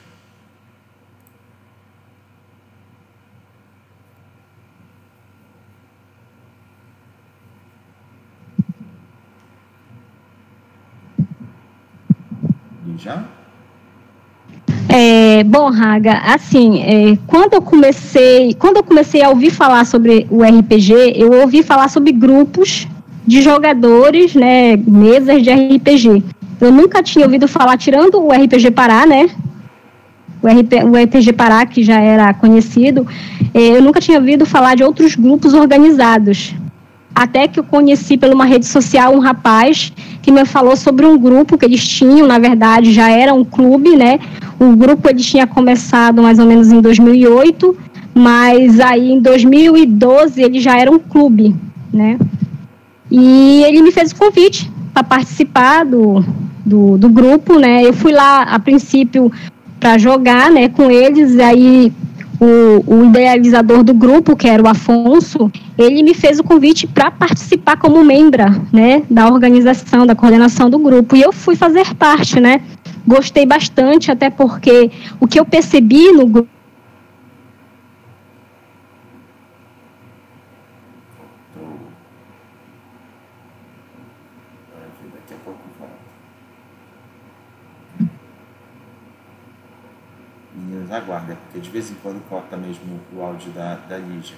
Já? 12.97 13.23
É, 14.89 15.43
bom, 15.43 15.69
Raga, 15.69 16.13
assim, 16.19 16.81
é, 16.81 17.17
quando 17.27 17.53
eu 17.53 17.61
comecei, 17.61 18.53
quando 18.53 18.77
eu 18.77 18.83
comecei 18.83 19.21
a 19.21 19.29
ouvir 19.29 19.51
falar 19.51 19.85
sobre 19.85 20.25
o 20.29 20.41
RPG, 20.43 21.13
eu 21.15 21.41
ouvi 21.41 21.61
falar 21.61 21.89
sobre 21.89 22.11
grupos 22.11 22.87
de 23.25 23.41
jogadores, 23.41 24.33
né, 24.33 24.77
mesas 24.77 25.43
de 25.43 25.51
RPG. 25.51 26.23
Eu 26.61 26.71
nunca 26.71 27.03
tinha 27.03 27.25
ouvido 27.25 27.47
falar, 27.47 27.77
tirando 27.77 28.15
o 28.15 28.31
RPG 28.31 28.71
Pará, 28.71 29.05
né, 29.05 29.29
o, 30.41 30.47
RP, 30.47 30.73
o 30.85 30.95
RPG 30.95 31.33
Pará, 31.33 31.65
que 31.65 31.83
já 31.83 31.99
era 31.99 32.33
conhecido, 32.33 33.05
é, 33.53 33.77
eu 33.77 33.81
nunca 33.81 33.99
tinha 33.99 34.17
ouvido 34.17 34.45
falar 34.45 34.75
de 34.75 34.83
outros 34.83 35.15
grupos 35.15 35.53
organizados. 35.53 36.55
Até 37.17 37.47
que 37.47 37.59
eu 37.59 37.63
conheci 37.63 38.15
por 38.15 38.29
uma 38.29 38.45
rede 38.45 38.67
social 38.67 39.11
um 39.11 39.17
rapaz 39.17 39.91
que 40.21 40.31
me 40.31 40.45
falou 40.45 40.77
sobre 40.77 41.03
um 41.03 41.17
grupo 41.17 41.57
que 41.57 41.65
eles 41.65 41.83
tinham, 41.83 42.27
na 42.27 42.37
verdade 42.37 42.93
já 42.93 43.09
era 43.09 43.33
um 43.33 43.43
clube, 43.43 43.95
né? 43.95 44.19
O 44.59 44.75
grupo 44.75 45.09
ele 45.09 45.23
tinha 45.23 45.47
começado 45.47 46.21
mais 46.21 46.37
ou 46.37 46.45
menos 46.45 46.71
em 46.71 46.79
2008, 46.79 47.75
mas 48.13 48.79
aí 48.79 49.13
em 49.13 49.19
2012 49.19 50.39
ele 50.43 50.59
já 50.59 50.77
era 50.77 50.91
um 50.91 50.99
clube, 50.99 51.55
né? 51.91 52.19
E 53.09 53.63
ele 53.63 53.81
me 53.81 53.91
fez 53.91 54.11
o 54.11 54.15
convite 54.15 54.71
para 54.93 55.03
participar 55.03 55.85
do, 55.85 56.23
do, 56.63 56.99
do, 56.99 57.09
grupo, 57.09 57.57
né? 57.57 57.83
Eu 57.83 57.93
fui 57.93 58.11
lá 58.11 58.43
a 58.43 58.59
princípio 58.59 59.31
para 59.79 59.97
jogar, 59.97 60.51
né, 60.51 60.69
com 60.69 60.91
eles, 60.91 61.39
aí 61.39 61.91
o, 62.39 62.83
o, 62.85 63.05
idealizador 63.05 63.83
do 63.83 63.93
grupo, 63.93 64.35
que 64.35 64.47
era 64.47 64.61
o 64.61 64.67
Afonso, 64.67 65.51
ele 65.77 66.03
me 66.03 66.13
fez 66.13 66.39
o 66.39 66.43
convite 66.43 66.85
para 66.87 67.09
participar 67.09 67.77
como 67.77 68.03
membra, 68.03 68.61
né, 68.71 69.03
da 69.09 69.27
organização, 69.27 70.05
da 70.05 70.15
coordenação 70.15 70.69
do 70.69 70.77
grupo. 70.77 71.15
E 71.15 71.21
eu 71.21 71.33
fui 71.33 71.55
fazer 71.55 71.93
parte, 71.95 72.39
né. 72.39 72.61
Gostei 73.07 73.45
bastante, 73.45 74.11
até 74.11 74.29
porque 74.29 74.91
o 75.19 75.27
que 75.27 75.39
eu 75.39 75.45
percebi 75.45 76.11
no 76.11 76.27
grupo 76.27 76.56
aguarda, 90.95 91.35
porque 91.35 91.59
de 91.59 91.69
vez 91.69 91.91
em 91.91 91.95
quando 91.95 92.21
corta 92.29 92.55
mesmo 92.55 92.99
o 93.15 93.21
áudio 93.21 93.51
da, 93.51 93.75
da 93.75 93.97
Lígia. 93.97 94.37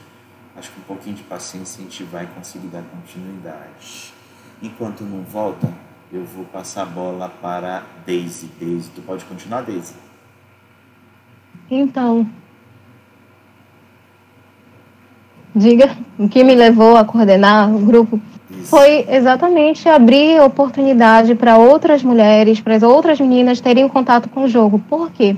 Acho 0.56 0.72
que 0.72 0.80
um 0.80 0.84
pouquinho 0.84 1.16
de 1.16 1.24
paciência 1.24 1.80
a 1.80 1.84
gente 1.84 2.04
vai 2.04 2.28
conseguir 2.28 2.68
dar 2.68 2.84
continuidade. 2.84 4.14
Enquanto 4.62 5.04
não 5.04 5.22
volta, 5.24 5.72
eu 6.12 6.24
vou 6.26 6.44
passar 6.46 6.82
a 6.82 6.86
bola 6.86 7.30
para 7.30 7.84
Daisy. 8.06 8.50
Daisy, 8.60 8.90
tu 8.94 9.02
pode 9.02 9.24
continuar, 9.26 9.62
Daisy? 9.62 9.94
Então, 11.70 12.28
diga 15.56 15.96
o 16.18 16.28
que 16.28 16.44
me 16.44 16.56
levou 16.56 16.98
a 16.98 17.06
coordenar 17.06 17.74
o 17.74 17.80
grupo 17.80 18.20
Isso. 18.50 18.66
foi 18.66 19.06
exatamente 19.08 19.88
abrir 19.88 20.42
oportunidade 20.42 21.36
para 21.36 21.58
outras 21.58 22.04
mulheres, 22.04 22.60
para 22.60 22.76
as 22.76 22.84
outras 22.84 23.20
meninas 23.20 23.62
terem 23.62 23.88
contato 23.88 24.30
com 24.30 24.44
o 24.44 24.48
jogo. 24.48 24.80
Por 24.90 25.12
quê? 25.12 25.36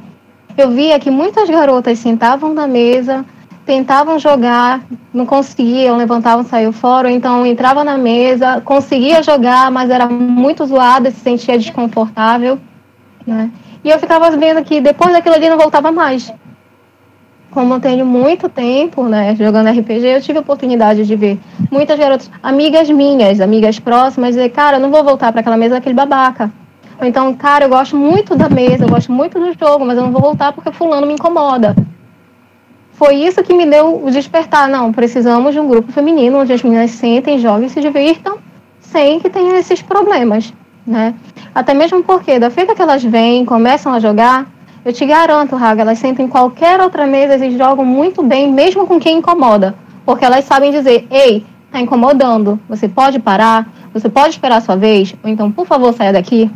Eu 0.58 0.70
via 0.72 1.00
que 1.00 1.10
muitas 1.10 1.50
garotas 1.50 2.00
sentavam 2.00 2.54
na 2.54 2.68
mesa, 2.68 3.26
tentavam 3.66 4.20
jogar, 4.20 4.82
não 5.14 5.26
conseguiam, 5.26 5.98
levantavam, 5.98 6.44
saiu 6.44 6.74
fora, 6.74 7.12
então 7.12 7.46
entrava 7.46 7.84
na 7.84 7.98
mesa, 7.98 8.62
conseguia 8.62 9.22
jogar, 9.24 9.72
mas 9.72 9.90
era 9.90 10.08
muito 10.08 10.66
zoada, 10.66 11.12
se 11.12 11.20
sentia 11.20 11.58
desconfortável, 11.58 12.60
né? 13.26 13.50
E 13.84 13.90
eu 13.90 13.98
ficava 14.00 14.30
vendo 14.32 14.64
que 14.64 14.80
depois 14.80 15.12
daquilo 15.12 15.36
ali 15.36 15.50
não 15.50 15.58
voltava 15.58 15.92
mais. 15.92 16.32
Como 17.50 17.74
eu 17.74 17.80
tenho 17.80 18.06
muito 18.06 18.48
tempo, 18.48 19.04
né, 19.04 19.36
jogando 19.36 19.70
RPG, 19.70 20.06
eu 20.06 20.22
tive 20.22 20.38
a 20.38 20.42
oportunidade 20.42 21.06
de 21.06 21.16
ver 21.16 21.40
muitas 21.70 22.00
garotas, 22.00 22.32
amigas 22.42 22.90
minhas, 22.90 23.42
amigas 23.42 23.78
próximas, 23.80 24.36
dizer, 24.36 24.50
cara, 24.50 24.78
eu 24.78 24.82
não 24.82 24.90
vou 24.90 25.04
voltar 25.04 25.32
para 25.32 25.42
aquela 25.42 25.58
mesa 25.58 25.76
daquele 25.76 25.96
babaca. 25.96 26.52
Então, 27.04 27.34
cara, 27.34 27.66
eu 27.66 27.70
gosto 27.70 27.98
muito 27.98 28.36
da 28.36 28.48
mesa, 28.48 28.86
eu 28.86 28.90
gosto 28.90 29.12
muito 29.12 29.40
do 29.40 29.54
jogo, 29.58 29.86
mas 29.86 29.98
eu 29.98 30.04
não 30.04 30.12
vou 30.12 30.22
voltar 30.22 30.54
porque 30.54 30.72
fulano 30.72 31.08
me 31.08 31.14
incomoda. 31.14 31.76
Foi 32.94 33.16
isso 33.16 33.42
que 33.44 33.54
me 33.54 33.66
deu 33.66 34.06
o 34.06 34.12
despertar. 34.12 34.70
Não, 34.70 34.94
precisamos 34.94 35.54
de 35.54 35.60
um 35.60 35.68
grupo 35.68 35.92
feminino 35.92 36.40
onde 36.40 36.54
as 36.54 36.62
meninas 36.62 36.92
sentem, 36.92 37.40
jogam 37.40 37.66
e 37.66 37.70
se 37.70 37.82
divirtam 37.82 38.38
sem 38.80 39.20
que 39.20 39.30
tenham 39.30 39.58
esses 39.58 39.82
problemas, 39.82 40.54
né? 40.86 41.16
Até 41.56 41.74
mesmo 41.74 42.04
porque, 42.04 42.38
da 42.38 42.50
feita 42.50 42.76
que 42.76 42.82
elas 42.82 43.04
vêm, 43.04 43.46
começam 43.46 43.94
a 43.94 44.00
jogar, 44.00 44.48
eu 44.84 44.94
te 44.94 45.06
garanto, 45.06 45.56
Raga, 45.56 45.82
elas 45.82 45.98
sentem 45.98 46.26
em 46.26 46.30
qualquer 46.30 46.80
outra 46.80 47.08
mesa 47.08 47.44
e 47.44 47.58
jogam 47.58 47.86
muito 47.86 48.22
bem, 48.22 48.52
mesmo 48.52 48.86
com 48.86 49.00
quem 49.00 49.18
incomoda. 49.18 49.74
Porque 50.06 50.26
elas 50.26 50.46
sabem 50.46 50.72
dizer, 50.72 51.08
ei, 51.10 51.46
tá 51.72 51.80
incomodando, 51.80 52.60
você 52.68 52.88
pode 52.88 53.18
parar, 53.18 53.68
você 53.94 54.10
pode 54.10 54.30
esperar 54.32 54.58
a 54.58 54.62
sua 54.62 54.76
vez, 54.76 55.16
ou 55.24 55.30
então, 55.30 55.52
por 55.52 55.66
favor, 55.66 55.94
saia 55.94 56.14
daqui 56.14 56.52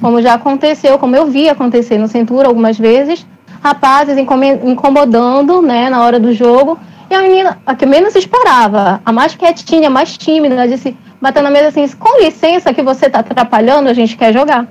como 0.00 0.22
já 0.22 0.34
aconteceu, 0.34 0.98
como 0.98 1.16
eu 1.16 1.26
vi 1.26 1.48
acontecer 1.48 1.98
no 1.98 2.08
Centura 2.08 2.48
algumas 2.48 2.78
vezes, 2.78 3.26
rapazes 3.62 4.16
incomodando, 4.18 5.60
né, 5.60 5.90
na 5.90 6.02
hora 6.02 6.20
do 6.20 6.32
jogo, 6.32 6.78
E 7.10 7.14
a 7.14 7.22
menina, 7.22 7.58
a 7.64 7.74
que 7.74 7.86
menos 7.86 8.14
esperava, 8.14 9.00
a 9.04 9.12
mais 9.12 9.34
quietinha, 9.34 9.88
mais 9.88 10.16
tímida, 10.18 10.68
disse, 10.68 10.96
batendo 11.20 11.44
na 11.44 11.50
mesa 11.50 11.68
assim, 11.68 11.88
com 11.96 12.20
licença 12.20 12.74
que 12.74 12.82
você 12.82 13.06
está 13.06 13.20
atrapalhando, 13.20 13.88
a 13.88 13.94
gente 13.94 14.16
quer 14.16 14.32
jogar. 14.32 14.66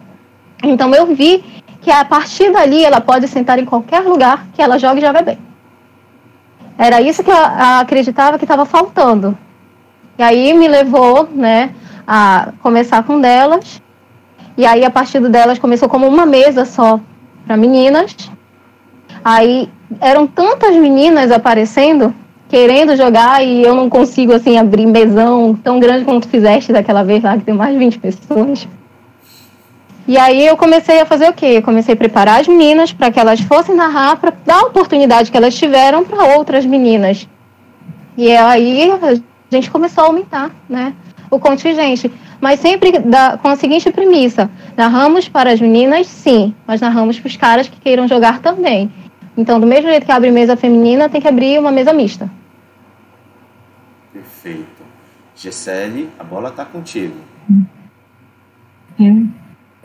Então 0.63 0.93
eu 0.93 1.07
vi 1.07 1.43
que 1.81 1.89
a 1.89 2.05
partir 2.05 2.51
dali 2.51 2.85
ela 2.85 3.01
pode 3.01 3.27
sentar 3.27 3.57
em 3.57 3.65
qualquer 3.65 4.01
lugar 4.01 4.45
que 4.53 4.61
ela 4.61 4.77
jogue 4.77 4.99
e 4.99 5.05
joga 5.05 5.23
bem. 5.23 5.39
Era 6.77 7.01
isso 7.01 7.23
que 7.23 7.31
eu 7.31 7.35
acreditava 7.35 8.37
que 8.37 8.45
estava 8.45 8.65
faltando. 8.65 9.35
E 10.19 10.21
aí 10.21 10.53
me 10.53 10.67
levou, 10.67 11.27
né, 11.31 11.71
a 12.05 12.49
começar 12.61 13.01
com 13.03 13.19
delas. 13.19 13.81
E 14.57 14.65
aí 14.65 14.83
a 14.83 14.89
partir 14.89 15.19
delas 15.29 15.59
começou 15.59 15.87
como 15.87 16.07
uma 16.07 16.25
mesa 16.25 16.65
só 16.65 16.99
para 17.45 17.55
meninas. 17.55 18.15
Aí 19.23 19.69
eram 20.01 20.25
tantas 20.25 20.75
meninas 20.75 21.31
aparecendo 21.31 22.13
querendo 22.49 22.95
jogar 22.95 23.43
e 23.43 23.61
eu 23.61 23.75
não 23.75 23.89
consigo 23.89 24.33
assim 24.33 24.57
abrir 24.57 24.85
mesão 24.85 25.53
tão 25.53 25.79
grande 25.79 26.05
quanto 26.05 26.27
fizeste 26.27 26.71
daquela 26.71 27.03
vez 27.03 27.21
lá 27.23 27.37
que 27.37 27.43
tem 27.43 27.53
mais 27.53 27.73
de 27.73 27.79
20 27.79 27.99
pessoas. 27.99 28.67
E 30.07 30.17
aí 30.17 30.47
eu 30.47 30.55
comecei 30.55 31.01
a 31.01 31.05
fazer 31.05 31.29
o 31.29 31.33
quê? 31.33 31.45
Eu 31.57 31.61
comecei 31.61 31.93
a 31.93 31.97
preparar 31.97 32.39
as 32.39 32.47
meninas 32.47 32.93
para 32.93 33.11
que 33.11 33.19
elas 33.19 33.41
fossem 33.41 33.75
narrar, 33.75 34.15
para 34.15 34.33
dar 34.45 34.61
a 34.61 34.67
oportunidade 34.67 35.29
que 35.29 35.35
elas 35.35 35.53
tiveram 35.53 36.05
para 36.05 36.37
outras 36.37 36.65
meninas. 36.65 37.27
E 38.15 38.31
aí 38.31 38.89
a 38.89 39.21
gente 39.51 39.69
começou 39.69 40.05
a 40.05 40.07
aumentar, 40.07 40.51
né? 40.69 40.93
O 41.29 41.37
contingente. 41.37 42.09
Mas 42.39 42.59
sempre 42.59 42.99
da, 42.99 43.37
com 43.37 43.47
a 43.47 43.55
seguinte 43.55 43.91
premissa: 43.91 44.49
narramos 44.75 45.27
para 45.27 45.51
as 45.51 45.59
meninas, 45.59 46.07
sim, 46.07 46.53
mas 46.65 46.81
narramos 46.81 47.19
para 47.19 47.27
os 47.27 47.37
caras 47.37 47.67
que 47.67 47.79
queiram 47.79 48.07
jogar 48.07 48.39
também. 48.39 48.91
Então, 49.35 49.59
do 49.59 49.67
mesmo 49.67 49.89
jeito 49.89 50.05
que 50.05 50.11
abre 50.11 50.31
mesa 50.31 50.57
feminina, 50.57 51.09
tem 51.09 51.21
que 51.21 51.27
abrir 51.27 51.59
uma 51.59 51.71
mesa 51.71 51.93
mista. 51.93 52.29
Perfeito. 54.11 54.83
Gisele, 55.35 56.09
a 56.17 56.23
bola 56.23 56.49
está 56.49 56.65
contigo. 56.65 57.13
É. 58.99 59.03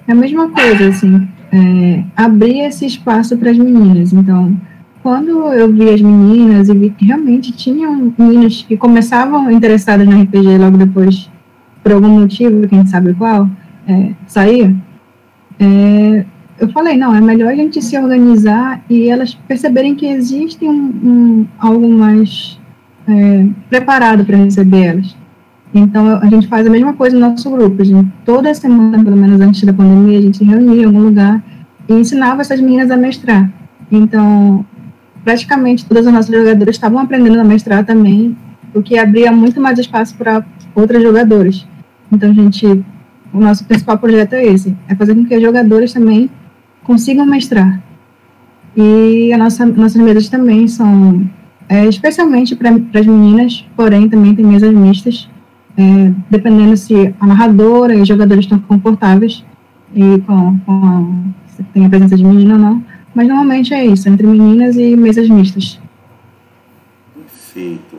é 0.09 0.13
a 0.13 0.15
mesma 0.15 0.49
coisa, 0.49 0.89
assim, 0.89 1.29
é, 1.53 2.05
abrir 2.17 2.61
esse 2.61 2.87
espaço 2.87 3.37
para 3.37 3.51
as 3.51 3.59
meninas. 3.59 4.15
Então, 4.15 4.57
quando 5.03 5.53
eu 5.53 5.71
vi 5.71 5.91
as 5.91 6.01
meninas 6.01 6.71
e 6.71 6.75
vi 6.75 6.91
que 6.91 7.05
realmente 7.05 7.53
tinham 7.53 8.15
meninas 8.17 8.63
que 8.63 8.77
começavam 8.77 9.51
interessadas 9.51 10.07
no 10.07 10.23
RPG 10.23 10.57
logo 10.57 10.79
depois, 10.79 11.29
por 11.83 11.93
algum 11.93 12.21
motivo, 12.21 12.67
quem 12.69 12.87
sabe 12.87 13.15
qual, 13.15 13.49
é, 13.89 14.13
saía, 14.27 14.75
é, 15.59 16.25
eu 16.59 16.69
falei, 16.69 16.97
não, 16.97 17.15
é 17.15 17.21
melhor 17.21 17.51
a 17.53 17.57
gente 17.57 17.83
se 17.83 17.99
organizar 17.99 18.83
e 18.89 19.09
elas 19.09 19.35
perceberem 19.49 19.95
que 19.95 20.07
existe 20.07 20.65
um, 20.65 20.73
um 20.73 21.47
algo 21.59 21.89
mais 21.89 22.61
é, 23.09 23.47
preparado 23.69 24.25
para 24.25 24.37
receber 24.37 24.85
elas. 24.85 25.17
Então, 25.75 26.07
a 26.19 26.27
gente 26.27 26.47
faz 26.49 26.67
a 26.67 26.71
mesma 26.71 26.93
coisa 26.93 27.19
no 27.19 27.31
nosso 27.31 27.51
grupo. 27.51 27.83
Gente, 27.83 28.13
toda 28.25 28.53
semana, 28.55 29.03
pelo 29.03 29.17
menos 29.17 29.41
antes 29.41 29.63
da 29.65 29.73
pandemia, 29.73 30.19
a 30.19 30.23
gente 30.23 30.37
se 30.37 30.45
reunia 30.45 30.83
em 30.83 30.85
algum 30.85 31.01
lugar 31.01 31.43
e 31.89 31.95
ensinava 31.95 32.43
essas 32.43 32.61
meninas 32.61 32.91
a 32.91 32.97
mestrar. 32.97 33.51
Então, 33.91 34.65
praticamente 35.25 35.87
todas 35.87 36.07
as 36.07 36.13
nossas 36.13 36.35
jogadoras 36.35 36.77
estavam 36.77 36.99
aprendendo 36.99 37.41
a 37.41 37.45
mestrar 37.45 37.85
também, 37.85 38.37
o 38.75 38.83
que 38.83 38.99
abria 38.99 39.33
muito 39.33 39.61
mais 39.61 39.79
espaço 39.79 40.15
para 40.17 40.45
outras 40.75 41.03
jogadoras. 41.03 41.67
Então, 42.13 42.31
a 42.31 42.35
gente, 42.35 42.67
o 43.33 43.41
nosso 43.41 43.65
principal 43.65 43.97
projeto 43.97 44.35
é 44.35 44.45
esse, 44.45 44.77
é 44.87 44.95
fazer 44.95 45.15
com 45.15 45.25
que 45.25 45.35
as 45.35 45.43
jogadoras 45.43 45.93
também 45.93 46.31
consigam 46.85 47.25
mestrar. 47.25 47.83
E 48.77 49.33
a 49.33 49.39
nossa, 49.39 49.65
nossas 49.65 50.01
mesas 50.01 50.29
também 50.29 50.69
são 50.69 51.27
é, 51.69 51.87
especialmente 51.87 52.55
para 52.55 52.71
as 52.71 53.07
meninas, 53.07 53.65
porém 53.75 54.09
também 54.09 54.35
tem 54.35 54.45
mesas 54.45 54.73
mistas, 54.75 55.29
é, 55.77 56.13
dependendo 56.29 56.77
se 56.77 57.15
a 57.19 57.27
narradora 57.27 57.95
e 57.95 58.01
os 58.03 58.09
jogadores 58.09 58.45
estão 58.45 58.59
confortáveis 58.59 59.43
e 59.95 60.19
com, 60.27 60.59
com 60.61 60.73
a, 60.73 61.49
se 61.49 61.63
tem 61.65 61.87
a 61.87 61.89
presença 61.89 62.17
de 62.17 62.25
menina 62.25 62.55
ou 62.55 62.61
não. 62.61 62.85
Mas 63.15 63.29
normalmente 63.29 63.73
é 63.73 63.85
isso, 63.87 64.09
entre 64.09 64.27
meninas 64.27 64.77
e 64.77 64.97
mesas 64.97 65.29
mistas. 65.29 65.81
Perfeito. 67.15 67.92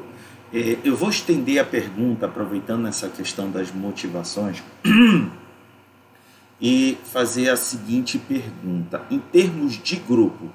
É, 0.54 0.78
eu 0.84 0.96
vou 0.96 1.10
estender 1.10 1.60
a 1.60 1.66
pergunta, 1.66 2.28
aproveitando 2.28 2.88
essa 2.88 3.10
questão 3.10 3.50
das 3.50 3.72
motivações, 3.72 4.62
e 6.62 6.96
fazer 7.12 7.50
a 7.50 7.58
seguinte 7.58 8.20
pergunta. 8.20 9.02
Em 9.10 9.18
termos 9.18 9.82
de 9.82 9.96
grupo, 9.96 10.52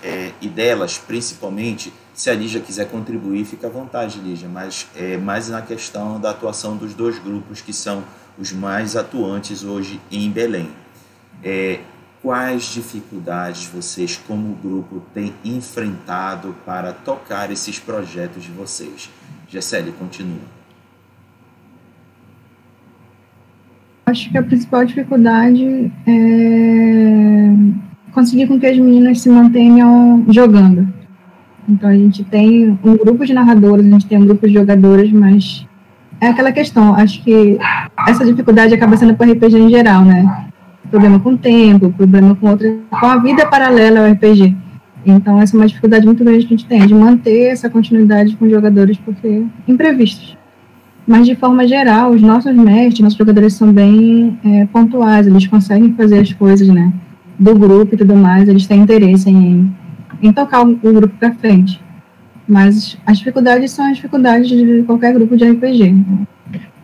é, 0.00 0.30
e 0.40 0.46
delas 0.46 0.98
principalmente, 0.98 1.92
se 2.14 2.30
a 2.30 2.34
Lígia 2.34 2.60
quiser 2.60 2.88
contribuir, 2.88 3.44
fica 3.44 3.66
à 3.66 3.70
vontade, 3.70 4.20
Lígia, 4.20 4.48
mas 4.48 4.86
é 4.94 5.16
mais 5.16 5.48
na 5.48 5.60
questão 5.60 6.20
da 6.20 6.30
atuação 6.30 6.76
dos 6.76 6.94
dois 6.94 7.18
grupos 7.18 7.60
que 7.60 7.72
são 7.72 8.04
os 8.38 8.52
mais 8.52 8.94
atuantes 8.94 9.64
hoje 9.64 10.00
em 10.12 10.30
Belém. 10.30 10.70
É, 11.42 11.80
quais 12.26 12.64
dificuldades 12.74 13.66
vocês, 13.72 14.20
como 14.26 14.56
grupo, 14.60 15.00
têm 15.14 15.32
enfrentado 15.44 16.56
para 16.66 16.92
tocar 16.92 17.52
esses 17.52 17.78
projetos 17.78 18.42
de 18.42 18.50
vocês? 18.50 19.08
Gessele, 19.48 19.92
continua. 19.92 20.40
Acho 24.06 24.28
que 24.28 24.36
a 24.36 24.42
principal 24.42 24.84
dificuldade 24.84 25.92
é 26.04 27.54
conseguir 28.10 28.48
com 28.48 28.58
que 28.58 28.66
as 28.66 28.76
meninas 28.76 29.20
se 29.20 29.28
mantenham 29.28 30.24
jogando. 30.28 30.92
Então 31.68 31.88
a 31.88 31.94
gente 31.94 32.24
tem 32.24 32.76
um 32.82 32.96
grupo 32.96 33.24
de 33.24 33.32
narradoras, 33.34 33.86
a 33.86 33.88
gente 33.88 34.06
tem 34.06 34.18
um 34.18 34.26
grupo 34.26 34.48
de 34.48 34.54
jogadoras, 34.54 35.12
mas 35.12 35.64
é 36.20 36.26
aquela 36.26 36.50
questão, 36.50 36.92
acho 36.92 37.22
que 37.22 37.56
essa 38.08 38.24
dificuldade 38.24 38.74
acaba 38.74 38.96
sendo 38.96 39.14
para 39.14 39.30
RPG 39.30 39.58
em 39.58 39.70
geral, 39.70 40.04
né? 40.04 40.45
Problema 40.90 41.18
com 41.20 41.30
o 41.30 41.38
tempo, 41.38 41.92
problema 41.92 42.34
com 42.34 42.48
outra, 42.48 42.76
com 42.90 43.06
a 43.06 43.16
vida 43.18 43.46
paralela 43.46 44.00
ao 44.00 44.12
RPG. 44.12 44.54
Então 45.04 45.40
essa 45.40 45.56
é 45.56 45.60
uma 45.60 45.66
dificuldade 45.66 46.06
muito 46.06 46.24
grande 46.24 46.46
que 46.46 46.54
a 46.54 46.56
gente 46.56 46.68
tem, 46.68 46.86
de 46.86 46.94
manter 46.94 47.52
essa 47.52 47.70
continuidade 47.70 48.36
com 48.36 48.44
os 48.44 48.50
jogadores, 48.50 48.96
porque 48.98 49.44
imprevistos. 49.66 50.36
Mas 51.06 51.26
de 51.26 51.36
forma 51.36 51.66
geral, 51.66 52.10
os 52.10 52.20
nossos 52.20 52.54
mestres, 52.54 53.00
nossos 53.00 53.18
jogadores 53.18 53.54
são 53.54 53.72
bem 53.72 54.38
é, 54.44 54.66
pontuais, 54.66 55.26
eles 55.26 55.46
conseguem 55.46 55.92
fazer 55.94 56.18
as 56.18 56.32
coisas, 56.32 56.66
né? 56.66 56.92
do 57.38 57.54
grupo 57.54 57.94
e 57.94 57.98
tudo 57.98 58.16
mais, 58.16 58.48
eles 58.48 58.66
têm 58.66 58.80
interesse 58.80 59.28
em, 59.28 59.70
em 60.22 60.32
tocar 60.32 60.66
o, 60.66 60.70
o 60.70 60.92
grupo 60.92 61.14
para 61.18 61.34
frente. 61.34 61.80
Mas 62.48 62.96
as 63.04 63.18
dificuldades 63.18 63.70
são 63.72 63.86
as 63.86 63.96
dificuldades 63.96 64.48
de 64.48 64.82
qualquer 64.84 65.12
grupo 65.12 65.36
de 65.36 65.44
RPG. 65.44 65.94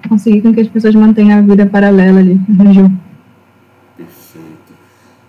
Conseguir 0.09 0.43
com 0.43 0.53
que 0.53 0.61
as 0.61 0.69
pessoas 0.69 0.95
mantenham 0.95 1.39
a 1.39 1.43
vida 1.43 1.67
paralela 1.67 2.19
ali 2.19 2.41
no 2.49 2.73
jogo. 2.73 2.93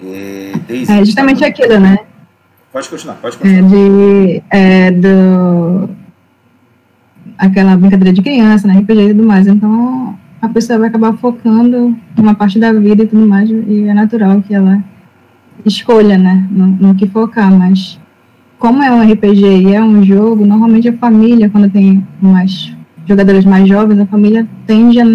É, 0.06 0.99
é 0.99 1.06
justamente 1.06 1.43
aquilo, 1.45 1.80
né? 1.80 1.97
Pode 2.72 2.89
continuar, 2.89 3.16
pode 3.16 3.38
continuar. 3.38 3.60
É, 3.60 3.62
de, 3.62 4.43
é, 4.49 4.91
do, 4.91 5.89
aquela 7.38 7.78
brincadeira 7.78 8.12
de 8.12 8.22
criança, 8.22 8.68
né, 8.68 8.80
RPG 8.80 9.01
e 9.01 9.08
tudo 9.10 9.24
mais. 9.24 9.47
Então, 9.47 10.18
a 10.41 10.49
pessoa 10.49 10.80
vai 10.80 10.89
acabar 10.89 11.14
focando 11.14 11.95
uma 12.18 12.36
parte 12.36 12.60
da 12.60 12.74
vida 12.74 13.04
e 13.04 13.08
tudo 13.08 13.28
mais, 13.28 13.49
e 13.49 13.88
é 13.88 13.93
natural 13.93 14.41
que 14.41 14.54
ela 14.54 14.84
escolha, 15.66 16.18
né, 16.18 16.47
no, 16.49 16.68
no, 16.68 16.95
que 16.95 17.08
focar, 17.08 17.51
mas 17.51 17.99
como 18.58 18.82
é 18.82 18.91
um 18.91 19.10
RPG 19.10 19.45
e 19.45 19.76
é 19.76 19.82
um 19.82 20.04
jogo, 20.04 20.45
normalmente 20.45 20.89
a 20.89 20.97
família, 20.97 21.49
quando 21.49 21.70
tem 21.70 22.06
mais 22.22 22.76
jogadores 23.06 23.45
mais 23.45 23.68
jovens, 23.68 23.99
a 23.99 24.06
família 24.06 24.47
tende 24.66 24.99
a, 24.99 25.06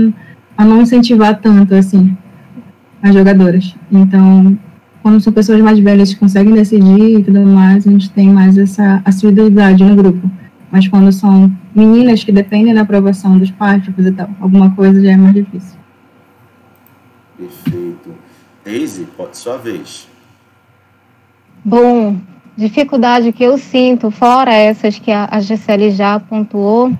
a 0.56 0.64
não 0.64 0.82
incentivar 0.82 1.40
tanto, 1.40 1.74
assim, 1.74 2.16
as 3.02 3.14
jogadoras. 3.14 3.74
Então, 3.90 4.58
quando 5.08 5.22
são 5.22 5.32
pessoas 5.32 5.58
mais 5.62 5.78
velhas 5.78 6.12
que 6.12 6.20
conseguem 6.20 6.52
decidir 6.52 7.20
e 7.20 7.24
tudo 7.24 7.40
mais, 7.40 7.86
a 7.86 7.90
gente 7.90 8.10
tem 8.10 8.28
mais 8.28 8.58
essa 8.58 9.00
assiduidade 9.06 9.82
no 9.82 9.96
grupo. 9.96 10.30
Mas 10.70 10.86
quando 10.86 11.10
são 11.10 11.50
meninas 11.74 12.22
que 12.22 12.30
dependem 12.30 12.74
da 12.74 12.82
aprovação 12.82 13.38
dos 13.38 13.50
pais 13.50 13.82
para 13.82 13.94
fazer 13.94 14.12
tal, 14.12 14.28
alguma 14.38 14.70
coisa, 14.74 15.02
já 15.02 15.12
é 15.12 15.16
mais 15.16 15.34
difícil. 15.34 15.78
Perfeito. 17.38 18.14
Daisy, 18.62 19.08
pode 19.16 19.38
sua 19.38 19.56
vez. 19.56 20.06
Bom, 21.64 22.16
dificuldade 22.54 23.32
que 23.32 23.44
eu 23.44 23.56
sinto, 23.56 24.10
fora 24.10 24.52
essas 24.52 24.98
que 24.98 25.10
a, 25.10 25.40
Gisele 25.40 25.90
já 25.90 26.20
pontuou, 26.20 26.92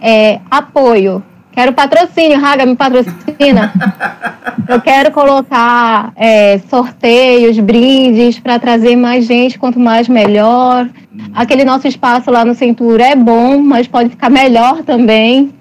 é 0.00 0.40
apoio. 0.50 1.22
Quero 1.58 1.72
patrocínio, 1.72 2.38
Raga, 2.38 2.64
me 2.64 2.76
patrocina. 2.76 3.72
Eu 4.68 4.80
quero 4.80 5.10
colocar 5.10 6.12
é, 6.14 6.60
sorteios, 6.70 7.58
brindes 7.58 8.38
para 8.38 8.60
trazer 8.60 8.94
mais 8.94 9.26
gente, 9.26 9.58
quanto 9.58 9.80
mais 9.80 10.08
melhor. 10.08 10.88
Aquele 11.34 11.64
nosso 11.64 11.88
espaço 11.88 12.30
lá 12.30 12.44
no 12.44 12.54
Cintura 12.54 13.08
é 13.08 13.16
bom, 13.16 13.58
mas 13.58 13.88
pode 13.88 14.10
ficar 14.10 14.30
melhor 14.30 14.84
também. 14.84 15.52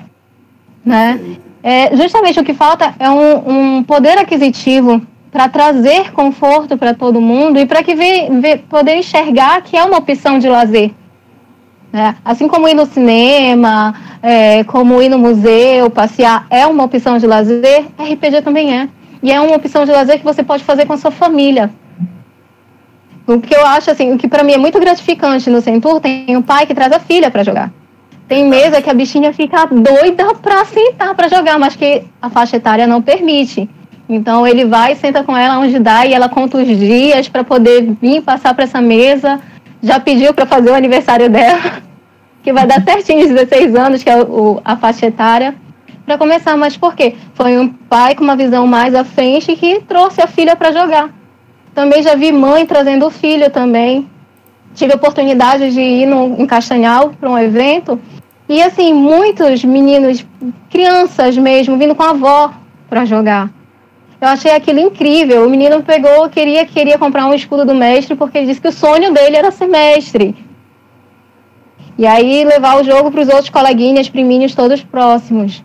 Né? 0.86 1.20
É, 1.64 1.98
justamente 1.98 2.40
o 2.40 2.44
que 2.44 2.54
falta 2.54 2.94
é 3.00 3.10
um, 3.10 3.78
um 3.78 3.84
poder 3.84 4.20
aquisitivo 4.20 5.02
para 5.32 5.50
trazer 5.50 6.12
conforto 6.12 6.78
para 6.78 6.94
todo 6.94 7.20
mundo 7.20 7.58
e 7.58 7.66
para 7.66 7.82
que 7.82 7.96
vê, 7.96 8.30
vê, 8.40 8.58
poder 8.58 8.98
enxergar 8.98 9.64
que 9.64 9.76
é 9.76 9.84
uma 9.84 9.98
opção 9.98 10.38
de 10.38 10.48
lazer. 10.48 10.92
Né? 11.92 12.16
Assim 12.24 12.48
como 12.48 12.68
ir 12.68 12.74
no 12.74 12.86
cinema, 12.86 13.96
é, 14.22 14.64
como 14.66 15.02
ir 15.02 15.10
no 15.10 15.18
museu, 15.18 15.90
passear, 15.90 16.46
é 16.50 16.66
uma 16.66 16.84
opção 16.84 17.18
de 17.18 17.26
lazer, 17.26 17.86
RPG 17.98 18.42
também 18.44 18.78
é. 18.78 18.90
E 19.22 19.32
é 19.32 19.40
uma 19.40 19.56
opção 19.56 19.86
de 19.86 19.92
lazer 19.92 20.20
que 20.20 20.26
você 20.26 20.44
pode 20.44 20.64
fazer 20.64 20.86
com 20.86 20.94
a 20.94 20.98
sua 20.98 21.12
família. 21.12 21.72
O 23.26 23.42
que 23.42 23.56
eu 23.56 23.66
acho, 23.66 23.92
assim, 23.92 24.14
o 24.14 24.18
que 24.18 24.28
para 24.28 24.44
mim 24.44 24.54
é 24.54 24.58
muito 24.58 24.80
gratificante 24.80 25.50
no 25.50 25.60
Centur, 25.60 26.00
tem 26.00 26.38
um 26.38 26.42
pai 26.42 26.66
que 26.66 26.74
traz 26.74 26.92
a 26.94 27.00
filha 27.00 27.30
para 27.30 27.44
jogar. 27.44 27.72
Tem 28.28 28.46
mesa 28.46 28.82
que 28.82 28.90
a 28.90 28.94
bichinha 28.94 29.34
fica 29.34 29.66
doida 29.66 30.36
para 30.36 30.64
sentar 30.66 31.16
para 31.16 31.30
jogar, 31.30 31.58
mas 31.58 31.76
que 31.76 32.04
a 32.22 32.30
faixa 32.30 32.58
etária 32.58 32.86
não 32.86 33.02
permite. 33.02 33.70
Então 34.10 34.48
ele 34.48 34.66
vai, 34.66 34.96
senta 34.96 35.24
com 35.24 35.36
ela 35.36 35.60
onde 35.60 35.80
dá 35.80 36.06
e 36.06 36.14
ela 36.14 36.30
conta 36.30 36.58
os 36.58 36.68
dias 36.68 37.28
para 37.28 37.44
poder 37.44 37.96
vir 38.02 38.22
passar 38.22 38.54
para 38.54 38.64
essa 38.64 38.82
mesa. 38.82 39.40
Já 39.82 40.00
pediu 40.00 40.34
para 40.34 40.46
fazer 40.46 40.70
o 40.70 40.76
aniversário 40.76 41.30
dela, 41.30 41.82
que 42.44 42.52
vai 42.54 42.66
dar 42.66 42.84
certinho 42.84 43.28
de 43.28 43.34
16 43.34 43.76
anos, 43.76 44.04
que 44.04 44.10
é 44.10 44.22
o, 44.22 44.62
a 44.64 44.76
faixa 44.78 45.06
etária, 45.06 45.56
para 46.06 46.18
começar. 46.18 46.56
Mas 46.58 46.78
por 46.78 46.96
quê? 46.96 47.16
Foi 47.34 47.58
um 47.58 47.68
pai 47.68 48.16
com 48.16 48.24
uma 48.24 48.36
visão 48.36 48.66
mais 48.66 48.96
à 48.96 49.04
frente 49.04 49.56
que 49.56 49.82
trouxe 49.82 50.22
a 50.22 50.28
filha 50.28 50.56
para 50.56 50.72
jogar. 50.72 51.10
Também 51.74 52.02
já 52.02 52.16
vi 52.16 52.32
mãe 52.32 52.66
trazendo 52.66 53.06
o 53.06 53.12
filho 53.12 53.50
também. 53.52 54.10
Tive 54.74 54.94
a 54.94 54.96
oportunidade 54.96 55.72
de 55.72 55.82
ir 55.82 56.06
no, 56.06 56.36
em 56.40 56.46
Castanhal 56.46 57.12
para 57.20 57.30
um 57.30 57.38
evento 57.38 58.00
e 58.50 58.62
assim, 58.62 58.94
muitos 58.94 59.66
meninos, 59.66 60.26
crianças 60.70 61.38
mesmo, 61.38 61.78
vindo 61.78 61.94
com 61.94 62.04
a 62.04 62.12
avó 62.12 62.54
para 62.90 63.04
jogar. 63.04 63.52
Eu 64.20 64.28
achei 64.30 64.52
aquilo 64.52 64.80
incrível. 64.80 65.46
O 65.46 65.50
menino 65.50 65.84
pegou, 65.84 66.28
queria, 66.30 66.66
queria 66.66 66.98
comprar 66.98 67.28
um 67.28 67.34
escudo 67.34 67.66
do 67.66 67.76
mestre, 67.76 68.16
porque 68.16 68.38
ele 68.38 68.48
disse 68.48 68.62
que 68.62 68.68
o 68.68 68.72
sonho 68.72 69.14
dele 69.14 69.36
era 69.36 69.52
ser 69.52 69.68
mestre. 69.68 70.36
E 71.98 72.06
aí 72.06 72.44
levar 72.44 72.80
o 72.80 72.84
jogo 72.84 73.12
para 73.12 73.22
os 73.22 73.30
outros 73.30 73.50
coleguinhas, 73.50 74.10
priminhos 74.10 74.54
todos 74.56 74.84
próximos. 74.84 75.64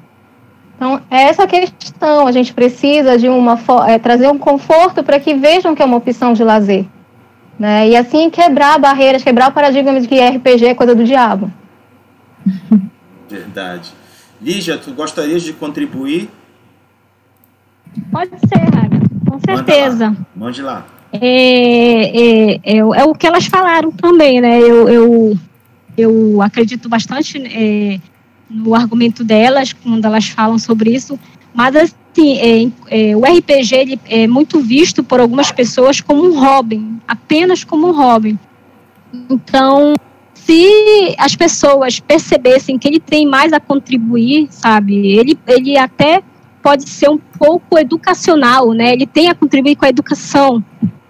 Então, 0.76 1.00
é 1.11 1.22
essa 1.22 1.46
questão. 1.46 2.26
A 2.26 2.32
gente 2.32 2.53
precisa 2.53 3.18
de 3.18 3.28
uma 3.28 3.59
é, 3.86 3.98
trazer 3.98 4.28
um 4.28 4.38
conforto 4.38 5.03
para 5.03 5.20
que 5.20 5.34
vejam 5.34 5.74
que 5.74 5.82
é 5.82 5.84
uma 5.84 5.96
opção 5.96 6.32
de 6.32 6.42
lazer. 6.42 6.86
Né? 7.59 7.90
E 7.90 7.96
assim 7.96 8.28
quebrar 8.28 8.78
barreiras, 8.78 9.22
quebrar 9.22 9.50
o 9.50 9.53
paradigma 9.53 10.00
de 10.00 10.09
que 10.09 10.18
RPG 10.18 10.66
é 10.66 10.74
coisa 10.74 10.94
do 10.94 11.05
diabo. 11.05 11.53
Verdade. 13.28 13.92
Lígia, 14.40 14.76
tu 14.76 14.92
gostarias 14.92 15.42
de 15.42 15.53
contribuir? 15.53 16.28
Pode 18.11 18.30
ser, 18.38 18.74
Raga, 18.74 19.01
com 19.28 19.38
certeza. 19.40 20.16
Mande 20.34 20.62
lá. 20.62 20.72
lá. 20.74 20.86
É, 21.12 21.18
é, 21.20 22.61
é, 22.64 22.76
é, 22.78 23.05
o 23.05 23.14
que 23.14 23.26
elas 23.26 23.47
falaram 23.47 23.90
também, 23.90 24.40
né? 24.40 24.61
Eu, 24.61 24.88
eu, 24.88 25.38
eu 25.97 26.43
acredito 26.43 26.88
bastante 26.88 27.38
é, 27.38 28.01
no 28.49 28.74
argumento 28.74 29.22
delas, 29.22 29.72
quando 29.74 30.05
elas 30.05 30.28
falam 30.28 30.59
sobre 30.59 30.95
isso, 30.95 31.18
mas 31.53 31.76
assim, 31.76 32.38
é, 32.38 33.11
é, 33.11 33.16
o 33.16 33.20
RPG 33.20 33.74
ele 33.74 34.01
é 34.07 34.26
muito 34.26 34.61
visto 34.61 35.05
por 35.05 35.20
algumas 35.20 35.53
pessoas 35.53 36.01
como 36.01 36.24
um 36.24 36.38
hobby, 36.38 36.82
apenas 37.07 37.62
como 37.62 37.88
um 37.88 37.93
hobby. 37.93 38.38
Então, 39.28 39.95
se 40.34 41.14
as 41.18 41.36
pessoas 41.36 42.01
percebessem 42.01 42.78
que 42.78 42.88
ele 42.88 42.99
tem 42.99 43.26
mais 43.26 43.53
a 43.53 43.61
contribuir, 43.61 44.49
sabe, 44.51 45.07
ele, 45.07 45.38
ele 45.47 45.76
até 45.76 46.22
pode 46.62 46.88
ser 46.88 47.10
um 47.10 47.18
pouco 47.18 47.78
educacional, 47.78 48.72
né? 48.72 48.92
Ele 48.92 49.06
tem 49.06 49.28
a 49.28 49.34
contribuir 49.34 49.76
com 49.76 49.84
a 49.84 49.88
educação, 49.88 50.64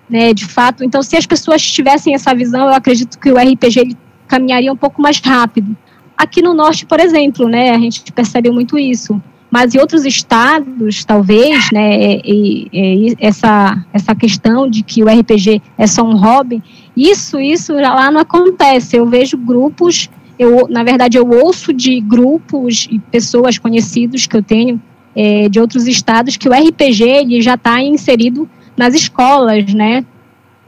né? 0.09 0.33
De 0.33 0.47
fato. 0.47 0.83
Então, 0.83 1.03
se 1.03 1.17
as 1.17 1.27
pessoas 1.27 1.63
tivessem 1.63 2.15
essa 2.15 2.35
visão, 2.35 2.67
eu 2.67 2.75
acredito 2.75 3.19
que 3.19 3.31
o 3.31 3.37
RPG 3.37 3.79
ele 3.79 3.97
caminharia 4.27 4.73
um 4.73 4.77
pouco 4.77 5.03
mais 5.03 5.21
rápido. 5.21 5.77
Aqui 6.17 6.41
no 6.41 6.55
norte, 6.55 6.87
por 6.87 6.99
exemplo, 6.99 7.49
né? 7.49 7.71
A 7.71 7.79
gente 7.79 8.11
percebe 8.13 8.51
muito 8.51 8.79
isso. 8.79 9.21
Mas 9.51 9.75
em 9.75 9.79
outros 9.79 10.07
estados, 10.07 11.05
talvez, 11.05 11.71
né? 11.71 12.21
E, 12.25 12.69
e, 12.73 13.17
essa 13.21 13.85
essa 13.93 14.15
questão 14.15 14.69
de 14.69 14.83
que 14.83 15.05
o 15.05 15.07
RPG 15.07 15.61
é 15.77 15.87
só 15.87 16.03
um 16.03 16.17
hobby, 16.17 16.63
isso 16.97 17.39
isso 17.39 17.75
lá 17.75 18.11
não 18.11 18.21
acontece. 18.21 18.97
Eu 18.97 19.07
vejo 19.07 19.37
grupos 19.37 20.09
eu, 20.39 20.67
na 20.69 20.83
verdade, 20.83 21.17
eu 21.17 21.29
ouço 21.29 21.73
de 21.73 22.01
grupos 22.01 22.89
e 22.91 22.99
pessoas 22.99 23.59
conhecidos 23.59 24.27
que 24.27 24.37
eu 24.37 24.43
tenho 24.43 24.81
é, 25.15 25.49
de 25.49 25.61
outros 25.61 25.87
estados 25.87 26.37
que 26.37 26.49
o 26.49 26.53
RPG 26.53 27.03
ele 27.03 27.43
já 27.43 27.55
está 27.55 27.83
inserido 27.83 28.49
nas 28.77 28.95
escolas, 28.95 29.73
né? 29.75 30.05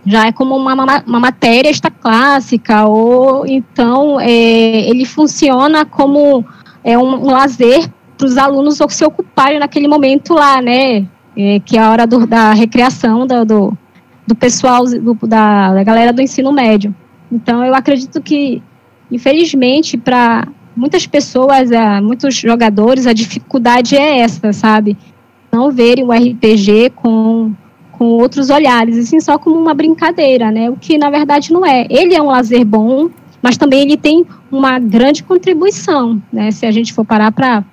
Já 0.06 0.26
é 0.26 0.32
como 0.32 0.54
uma, 0.54 0.74
uma, 1.06 1.20
matéria 1.20 1.70
esta 1.70 1.90
clássica, 1.90 2.84
ou 2.84 3.46
então 3.46 4.20
é, 4.20 4.88
ele 4.88 5.06
funciona 5.06 5.86
como 5.86 6.44
é, 6.82 6.98
um, 6.98 7.26
um 7.26 7.30
lazer 7.30 7.88
para 8.18 8.26
os 8.26 8.36
alunos 8.36 8.78
se 8.88 9.04
ocuparem 9.04 9.58
naquele 9.58 9.88
momento 9.88 10.34
lá, 10.34 10.60
né? 10.60 11.06
É, 11.36 11.58
que 11.64 11.76
é 11.76 11.80
a 11.80 11.90
hora 11.90 12.06
do, 12.06 12.26
da 12.26 12.52
recreação 12.52 13.26
do, 13.26 13.44
do, 13.44 13.78
do 14.26 14.34
pessoal, 14.34 14.84
do, 14.84 15.14
da, 15.26 15.74
da 15.74 15.82
galera 15.82 16.12
do 16.12 16.22
ensino 16.22 16.52
médio. 16.52 16.94
Então, 17.32 17.64
eu 17.64 17.74
acredito 17.74 18.20
que, 18.20 18.62
infelizmente, 19.10 19.96
para 19.96 20.46
muitas 20.76 21.06
pessoas, 21.06 21.70
é, 21.70 22.00
muitos 22.00 22.34
jogadores, 22.34 23.06
a 23.06 23.12
dificuldade 23.12 23.96
é 23.96 24.20
essa, 24.20 24.52
sabe? 24.52 24.96
Não 25.52 25.70
verem 25.70 26.04
o 26.04 26.12
RPG 26.12 26.90
com, 26.96 27.52
com 27.92 28.04
outros 28.04 28.50
olhares, 28.50 28.96
e 28.96 29.06
sim 29.06 29.20
só 29.20 29.38
como 29.38 29.56
uma 29.56 29.74
brincadeira, 29.74 30.50
né? 30.50 30.68
O 30.70 30.76
que 30.76 30.98
na 30.98 31.10
verdade 31.10 31.52
não 31.52 31.64
é. 31.64 31.86
Ele 31.88 32.14
é 32.14 32.20
um 32.20 32.26
lazer 32.26 32.64
bom, 32.64 33.08
mas 33.40 33.56
também 33.56 33.82
ele 33.82 33.96
tem 33.96 34.26
uma 34.50 34.78
grande 34.78 35.22
contribuição, 35.22 36.20
né? 36.32 36.50
Se 36.50 36.66
a 36.66 36.70
gente 36.70 36.92
for 36.92 37.04
parar 37.04 37.30
para 37.30 37.64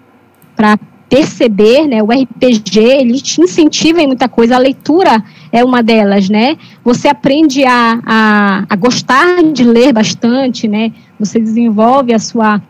perceber, 1.10 1.88
né? 1.88 2.02
O 2.02 2.08
RPG 2.08 2.80
ele 2.80 3.20
te 3.20 3.42
incentiva 3.42 4.02
em 4.02 4.08
muita 4.08 4.30
coisa. 4.30 4.56
A 4.56 4.60
leitura 4.60 5.24
é 5.52 5.64
uma 5.64 5.84
delas, 5.84 6.30
né? 6.30 6.58
Você 6.84 7.08
aprende 7.08 7.66
a, 7.66 8.00
a, 8.06 8.66
a 8.70 8.76
gostar 8.76 9.44
de 9.52 9.64
ler 9.64 9.92
bastante, 9.92 10.68
né? 10.68 10.94
Você 11.20 11.40
desenvolve 11.40 12.14
a 12.14 12.20
sua 12.20 12.62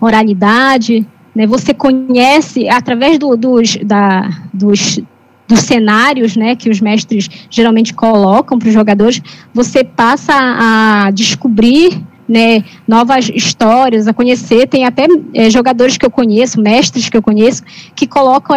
oralidade, 0.00 1.06
né? 1.34 1.46
Você 1.46 1.72
conhece 1.72 2.68
através 2.68 3.18
do, 3.18 3.36
dos, 3.36 3.76
da, 3.76 4.28
dos, 4.52 5.00
dos 5.46 5.60
cenários, 5.60 6.36
né, 6.36 6.54
que 6.56 6.68
os 6.68 6.80
mestres 6.80 7.28
geralmente 7.48 7.94
colocam 7.94 8.58
para 8.58 8.68
os 8.68 8.74
jogadores, 8.74 9.22
você 9.54 9.82
passa 9.82 10.34
a 10.34 11.10
descobrir 11.10 12.04
né, 12.28 12.62
novas 12.86 13.30
histórias, 13.34 14.06
a 14.06 14.12
conhecer. 14.12 14.68
Tem 14.68 14.84
até 14.84 15.06
é, 15.32 15.48
jogadores 15.48 15.96
que 15.96 16.04
eu 16.04 16.10
conheço, 16.10 16.60
mestres 16.60 17.08
que 17.08 17.16
eu 17.16 17.22
conheço, 17.22 17.62
que 17.96 18.06
colocam 18.06 18.54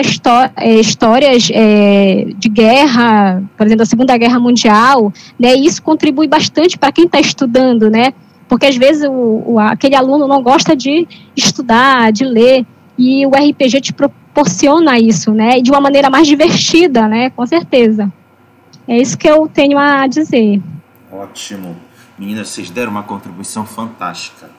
é, 0.57 0.75
histórias 0.75 1.49
é, 1.53 2.27
de 2.37 2.49
guerra, 2.49 3.41
por 3.55 3.65
exemplo, 3.65 3.79
da 3.79 3.85
Segunda 3.85 4.17
Guerra 4.17 4.39
Mundial, 4.39 5.13
né, 5.39 5.55
e 5.55 5.65
isso 5.65 5.81
contribui 5.81 6.27
bastante 6.27 6.77
para 6.77 6.91
quem 6.91 7.05
está 7.05 7.19
estudando, 7.19 7.89
né, 7.89 8.13
porque 8.51 8.65
às 8.65 8.75
vezes 8.75 9.07
o, 9.07 9.43
o, 9.45 9.59
aquele 9.59 9.95
aluno 9.95 10.27
não 10.27 10.43
gosta 10.43 10.75
de 10.75 11.07
estudar, 11.33 12.11
de 12.11 12.25
ler, 12.25 12.65
e 12.97 13.25
o 13.25 13.29
RPG 13.29 13.79
te 13.79 13.93
proporciona 13.93 14.99
isso, 14.99 15.31
né? 15.31 15.61
De 15.61 15.71
uma 15.71 15.79
maneira 15.79 16.09
mais 16.09 16.27
divertida, 16.27 17.07
né? 17.07 17.29
Com 17.29 17.45
certeza. 17.45 18.11
É 18.85 18.97
isso 18.97 19.17
que 19.17 19.25
eu 19.25 19.47
tenho 19.47 19.77
a 19.79 20.05
dizer. 20.05 20.61
Ótimo. 21.09 21.77
Meninas, 22.19 22.49
vocês 22.49 22.69
deram 22.69 22.91
uma 22.91 23.03
contribuição 23.03 23.65
fantástica. 23.65 24.49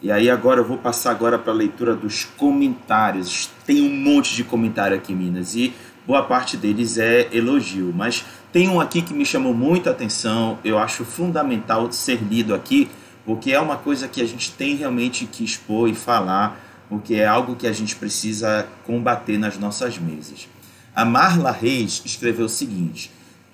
E 0.00 0.12
aí 0.12 0.30
agora 0.30 0.60
eu 0.60 0.64
vou 0.64 0.78
passar 0.78 1.10
agora 1.10 1.36
para 1.36 1.52
a 1.52 1.56
leitura 1.56 1.96
dos 1.96 2.24
comentários. 2.24 3.50
Tem 3.66 3.82
um 3.82 3.92
monte 3.92 4.32
de 4.36 4.44
comentário 4.44 4.96
aqui, 4.96 5.12
meninas, 5.12 5.56
e 5.56 5.74
boa 6.06 6.22
parte 6.22 6.56
deles 6.56 6.98
é 6.98 7.28
elogio, 7.32 7.92
mas 7.92 8.24
tem 8.52 8.68
um 8.68 8.80
aqui 8.80 9.02
que 9.02 9.12
me 9.12 9.26
chamou 9.26 9.52
muita 9.52 9.90
atenção, 9.90 10.56
eu 10.64 10.78
acho 10.78 11.04
fundamental 11.04 11.90
ser 11.90 12.20
lido 12.22 12.54
aqui, 12.54 12.88
porque 13.30 13.52
é 13.52 13.60
uma 13.60 13.76
coisa 13.76 14.08
que 14.08 14.20
a 14.20 14.26
gente 14.26 14.50
tem 14.50 14.74
realmente 14.74 15.24
que 15.24 15.44
expor 15.44 15.88
e 15.88 15.94
falar, 15.94 16.60
porque 16.88 17.14
é 17.14 17.24
algo 17.24 17.54
que 17.54 17.68
a 17.68 17.72
gente 17.72 17.94
precisa 17.94 18.66
combater 18.84 19.38
nas 19.38 19.56
nossas 19.56 19.96
mesas. 19.98 20.48
A 20.92 21.04
Marla 21.04 21.52
Reis 21.52 22.02
escreveu 22.04 22.46
o 22.46 22.48
seguinte: 22.48 23.08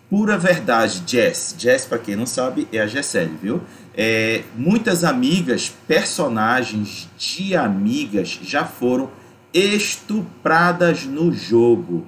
Pura 0.09 0.39
verdade, 0.39 1.03
Jess. 1.07 1.55
Jess, 1.59 1.85
para 1.85 1.99
quem 1.99 2.17
não 2.17 2.25
sabe, 2.25 2.67
é 2.73 2.79
a 2.81 2.87
Gessele, 2.87 3.37
viu? 3.37 3.61
É, 3.95 4.45
muitas 4.57 5.05
amigas, 5.05 5.71
personagens 5.87 7.07
de 7.19 7.55
amigas 7.55 8.41
já 8.43 8.65
foram 8.65 9.11
estupradas 9.53 11.05
no 11.05 11.35
jogo. 11.35 12.07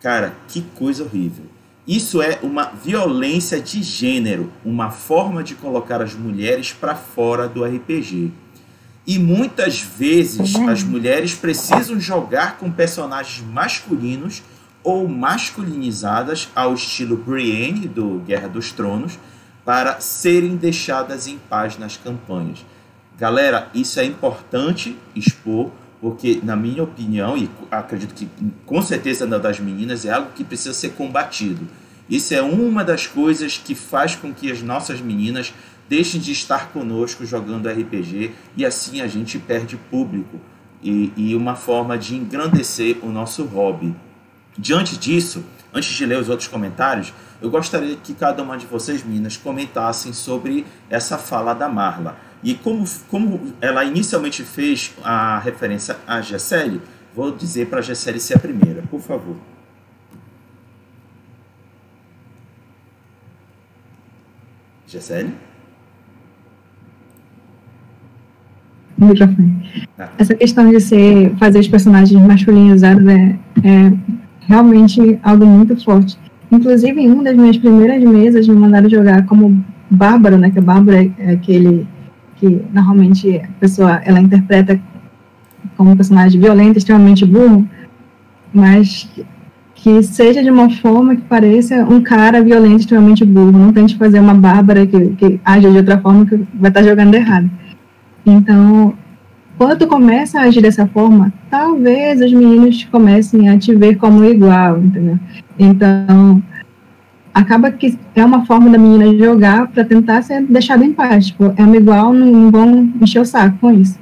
Cara, 0.00 0.36
que 0.46 0.62
coisa 0.76 1.02
horrível. 1.02 1.46
Isso 1.86 2.20
é 2.20 2.40
uma 2.42 2.64
violência 2.64 3.60
de 3.60 3.80
gênero, 3.80 4.52
uma 4.64 4.90
forma 4.90 5.44
de 5.44 5.54
colocar 5.54 6.02
as 6.02 6.14
mulheres 6.14 6.72
para 6.72 6.96
fora 6.96 7.46
do 7.48 7.64
RPG. 7.64 8.32
E 9.06 9.20
muitas 9.20 9.80
vezes 9.80 10.56
as 10.56 10.82
mulheres 10.82 11.32
precisam 11.32 12.00
jogar 12.00 12.58
com 12.58 12.72
personagens 12.72 13.46
masculinos 13.46 14.42
ou 14.82 15.08
masculinizadas 15.08 16.48
ao 16.56 16.74
estilo 16.74 17.16
Brienne 17.16 17.86
do 17.86 18.18
Guerra 18.26 18.48
dos 18.48 18.72
Tronos 18.72 19.16
para 19.64 20.00
serem 20.00 20.56
deixadas 20.56 21.28
em 21.28 21.38
paz 21.38 21.78
nas 21.78 21.96
campanhas. 21.96 22.64
Galera, 23.16 23.70
isso 23.72 24.00
é 24.00 24.04
importante 24.04 24.96
expor, 25.14 25.70
porque, 26.00 26.40
na 26.42 26.54
minha 26.54 26.82
opinião, 26.82 27.36
e 27.36 27.48
acredito 27.70 28.14
que 28.14 28.28
com 28.64 28.82
certeza 28.82 29.26
na 29.26 29.38
das 29.38 29.58
meninas, 29.58 30.04
é 30.04 30.12
algo 30.12 30.30
que 30.34 30.44
precisa 30.44 30.74
ser 30.74 30.90
combatido. 30.90 31.66
Isso 32.08 32.34
é 32.34 32.42
uma 32.42 32.84
das 32.84 33.06
coisas 33.06 33.58
que 33.58 33.74
faz 33.74 34.14
com 34.14 34.32
que 34.32 34.50
as 34.50 34.62
nossas 34.62 35.00
meninas 35.00 35.52
deixem 35.88 36.20
de 36.20 36.32
estar 36.32 36.68
conosco 36.68 37.24
jogando 37.24 37.68
RPG 37.68 38.32
e 38.56 38.64
assim 38.64 39.00
a 39.00 39.06
gente 39.06 39.38
perde 39.38 39.76
público 39.76 40.40
e, 40.82 41.12
e 41.16 41.34
uma 41.34 41.56
forma 41.56 41.96
de 41.96 42.14
engrandecer 42.14 42.98
o 43.02 43.08
nosso 43.08 43.44
hobby. 43.44 43.94
Diante 44.58 44.96
disso, 44.96 45.44
antes 45.72 45.90
de 45.90 46.06
ler 46.06 46.18
os 46.18 46.28
outros 46.28 46.48
comentários, 46.48 47.12
eu 47.40 47.50
gostaria 47.50 47.96
que 47.96 48.14
cada 48.14 48.42
uma 48.42 48.56
de 48.56 48.66
vocês, 48.66 49.04
meninas, 49.04 49.36
comentassem 49.36 50.12
sobre 50.12 50.64
essa 50.88 51.18
fala 51.18 51.52
da 51.54 51.68
Marla. 51.68 52.16
E 52.42 52.54
como, 52.54 52.84
como 53.10 53.52
ela 53.60 53.84
inicialmente 53.84 54.42
fez 54.42 54.94
a 55.02 55.38
referência 55.38 55.96
a 56.06 56.20
Gessele, 56.20 56.80
vou 57.14 57.32
dizer 57.32 57.66
para 57.66 57.78
a 57.78 57.82
Gessele 57.82 58.20
ser 58.20 58.36
a 58.36 58.38
primeira, 58.38 58.82
por 58.90 59.00
favor. 59.00 59.36
Gessele? 64.86 65.34
Microfone. 68.96 69.86
Ah. 69.98 70.08
Essa 70.18 70.34
questão 70.34 70.70
de 70.70 70.80
ser, 70.80 71.34
fazer 71.36 71.58
os 71.58 71.68
personagens 71.68 72.20
masculinizados 72.22 73.06
é, 73.06 73.38
é 73.64 73.92
realmente 74.40 75.18
algo 75.22 75.44
muito 75.44 75.76
forte. 75.84 76.18
Inclusive, 76.50 77.00
em 77.00 77.10
uma 77.10 77.24
das 77.24 77.36
minhas 77.36 77.56
primeiras 77.56 78.02
mesas, 78.02 78.46
me 78.48 78.54
mandaram 78.54 78.88
jogar 78.88 79.26
como 79.26 79.62
Bárbaro, 79.90 80.38
né? 80.38 80.50
Que 80.50 80.58
a 80.58 80.62
Bárbara 80.62 81.10
é 81.18 81.32
aquele 81.32 81.86
que 82.36 82.62
normalmente 82.72 83.38
a 83.38 83.48
pessoa 83.60 84.00
ela 84.04 84.20
interpreta 84.20 84.80
como 85.76 85.90
um 85.90 85.96
personagem 85.96 86.40
violento, 86.40 86.78
extremamente 86.78 87.24
burro, 87.24 87.68
mas 88.52 89.08
que 89.74 90.02
seja 90.02 90.42
de 90.42 90.50
uma 90.50 90.70
forma 90.70 91.14
que 91.14 91.22
pareça 91.22 91.84
um 91.84 92.00
cara 92.00 92.42
violento, 92.42 92.80
extremamente 92.80 93.24
burro. 93.24 93.52
Não 93.52 93.72
tente 93.72 93.96
fazer 93.96 94.20
uma 94.20 94.34
Bárbara 94.34 94.86
que, 94.86 95.10
que 95.10 95.40
age 95.44 95.70
de 95.70 95.76
outra 95.76 95.98
forma 96.00 96.26
que 96.26 96.36
vai 96.54 96.70
estar 96.70 96.82
jogando 96.82 97.14
errado. 97.14 97.50
Então, 98.24 98.94
quando 99.58 99.78
tu 99.78 99.86
começa 99.86 100.40
a 100.40 100.42
agir 100.42 100.60
dessa 100.60 100.86
forma, 100.86 101.32
talvez 101.50 102.20
os 102.20 102.32
meninos 102.32 102.84
comecem 102.84 103.48
a 103.48 103.58
te 103.58 103.74
ver 103.74 103.96
como 103.96 104.24
igual, 104.24 104.78
entendeu? 104.78 105.18
Então, 105.58 106.42
acaba 107.36 107.70
que 107.70 107.98
é 108.14 108.24
uma 108.24 108.46
forma 108.46 108.70
da 108.70 108.78
menina 108.78 109.14
jogar 109.14 109.68
para 109.68 109.84
tentar 109.84 110.22
ser 110.22 110.40
deixada 110.40 110.82
em 110.82 110.94
paz. 110.94 111.26
Tipo, 111.26 111.52
é 111.54 111.62
igual, 111.76 112.10
não 112.14 112.50
vão 112.50 112.90
encher 112.98 113.20
o 113.20 113.26
saco 113.26 113.58
com 113.60 113.70
isso. 113.72 113.98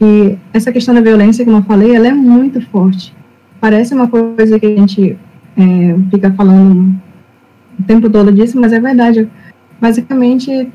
E 0.00 0.38
essa 0.54 0.72
questão 0.72 0.94
da 0.94 1.02
violência, 1.02 1.44
como 1.44 1.58
eu 1.58 1.62
falei, 1.64 1.94
ela 1.94 2.08
é 2.08 2.12
muito 2.12 2.62
forte. 2.70 3.14
Parece 3.60 3.92
uma 3.92 4.08
coisa 4.08 4.58
que 4.58 4.64
a 4.64 4.76
gente 4.76 5.18
é, 5.58 5.96
fica 6.10 6.32
falando 6.32 6.94
o 7.78 7.82
tempo 7.82 8.08
todo 8.08 8.32
disso, 8.32 8.58
mas 8.58 8.72
é 8.72 8.80
verdade. 8.80 9.28
Basicamente, 9.78 10.72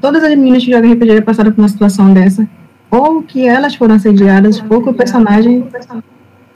todas 0.00 0.24
as 0.24 0.30
meninas 0.30 0.64
que 0.64 0.70
jogam 0.70 0.90
RPG 0.90 1.20
passaram 1.20 1.52
por 1.52 1.60
uma 1.60 1.68
situação 1.68 2.14
dessa, 2.14 2.48
ou 2.90 3.22
que 3.22 3.46
elas 3.46 3.74
foram 3.74 3.96
assediadas, 3.96 4.64
ou 4.70 4.82
que 4.82 4.88
o 4.88 4.94
personagem 4.94 5.66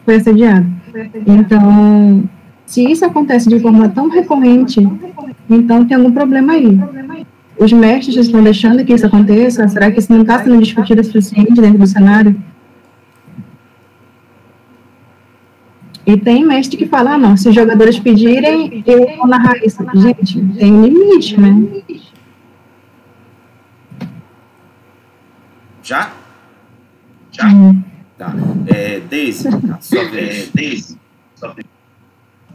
foi 0.07 0.15
assediado. 0.17 0.67
Então, 1.27 2.25
se 2.67 2.83
isso 2.91 3.05
acontece 3.05 3.49
de 3.49 3.61
forma 3.61 3.89
tão 3.89 4.09
recorrente, 4.09 4.81
então 5.49 5.85
tem 5.85 5.97
algum 5.97 6.13
problema 6.13 6.55
aí. 6.55 6.79
Os 7.59 7.73
mestres 7.73 8.17
estão 8.17 8.43
deixando 8.43 8.85
que 8.85 8.93
isso 8.93 9.07
aconteça? 9.07 9.69
Será 9.69 9.91
que 9.91 9.99
isso 9.99 10.13
não 10.13 10.23
está 10.23 10.43
sendo 10.43 10.61
discutido 10.61 11.01
o 11.01 11.05
suficiente 11.05 11.61
dentro 11.61 11.79
do 11.79 11.87
cenário? 11.87 12.35
E 16.07 16.17
tem 16.19 16.45
mestre 16.45 16.77
que 16.77 16.87
fala, 16.87 17.15
ah, 17.15 17.19
não, 17.19 17.37
se 17.37 17.49
os 17.49 17.55
jogadores 17.55 17.99
pedirem, 17.99 18.83
eu 18.87 19.17
vou 19.17 19.27
narrar 19.27 19.57
isso. 19.65 19.83
Gente, 19.95 20.39
tem 20.59 20.73
um 20.73 20.85
limite, 20.85 21.41
né? 21.41 21.83
Já? 25.83 26.13
Já? 27.31 27.49
Uhum. 27.49 27.83
Tá. 28.19 28.35
É, 28.67 29.01
Deise, 29.01 29.49
sua 29.81 30.05
vez. 30.05 30.97
Sua 31.35 31.53
vez. 31.53 31.74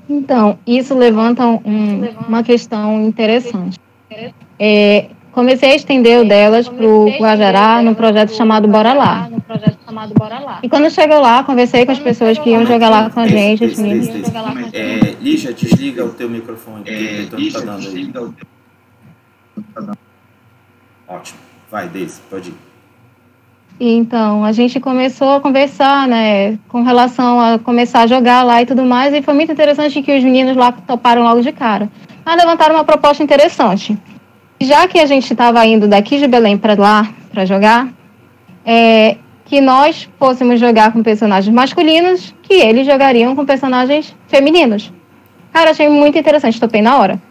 Então, 0.09 0.57
isso 0.65 0.95
levanta 0.95 1.45
um, 1.45 2.01
uma 2.27 2.41
questão 2.41 3.05
interessante. 3.05 3.79
É, 4.59 5.09
comecei 5.31 5.71
a 5.71 5.75
estender 5.75 6.19
o 6.19 6.27
delas 6.27 6.67
para 6.67 6.85
o 6.85 7.09
Guajará 7.19 7.81
no 7.83 7.93
projeto 7.93 8.35
chamado 8.35 8.67
Bora 8.67 8.93
Lá. 8.93 9.29
E 10.63 10.69
quando 10.69 10.89
chegou 10.89 11.19
lá, 11.19 11.43
conversei 11.43 11.85
com 11.85 11.91
as 11.91 11.99
pessoas 11.99 12.39
que 12.39 12.49
iam 12.49 12.65
jogar 12.65 12.89
lá 12.89 13.09
com 13.09 13.19
a 13.19 13.27
gente. 13.27 13.65
Esse, 13.65 13.87
esse, 13.87 14.17
esse, 14.17 14.31
é, 14.73 15.15
Lígia, 15.21 15.53
desliga 15.53 16.03
o 16.03 16.09
teu 16.09 16.29
microfone. 16.29 16.83
É, 16.87 17.27
Lígia, 17.31 17.61
tá 17.61 17.75
desliga 17.75 18.23
o 18.23 18.33
teu 18.33 18.47
Ótimo. 21.07 21.39
Vai, 21.71 21.87
Deise, 21.87 22.21
pode 22.29 22.49
ir. 22.49 22.68
Então, 23.79 24.43
a 24.43 24.51
gente 24.51 24.77
começou 24.79 25.35
a 25.35 25.39
conversar, 25.39 26.05
né, 26.05 26.57
com 26.67 26.83
relação 26.83 27.39
a 27.39 27.57
começar 27.57 28.01
a 28.01 28.07
jogar 28.07 28.43
lá 28.43 28.61
e 28.61 28.65
tudo 28.65 28.83
mais, 28.83 29.13
e 29.13 29.21
foi 29.21 29.33
muito 29.33 29.53
interessante 29.53 30.01
que 30.01 30.17
os 30.17 30.23
meninos 30.23 30.57
lá 30.57 30.71
toparam 30.71 31.23
logo 31.23 31.41
de 31.41 31.53
cara. 31.53 31.89
Ah, 32.25 32.35
levantaram 32.35 32.75
uma 32.75 32.83
proposta 32.83 33.23
interessante. 33.23 33.97
Já 34.59 34.85
que 34.85 34.99
a 34.99 35.05
gente 35.05 35.31
estava 35.31 35.65
indo 35.65 35.87
daqui 35.87 36.17
de 36.17 36.27
Belém 36.27 36.57
para 36.57 36.75
lá 36.75 37.07
para 37.31 37.45
jogar, 37.45 37.87
é, 38.65 39.15
que 39.45 39.61
nós 39.61 40.09
fôssemos 40.19 40.59
jogar 40.59 40.91
com 40.91 41.01
personagens 41.01 41.53
masculinos, 41.53 42.35
que 42.43 42.55
eles 42.55 42.85
jogariam 42.85 43.33
com 43.33 43.45
personagens 43.45 44.13
femininos. 44.27 44.91
Cara, 45.53 45.71
achei 45.71 45.87
muito 45.87 46.17
interessante, 46.17 46.59
topei 46.59 46.81
na 46.81 46.97
hora. 46.97 47.28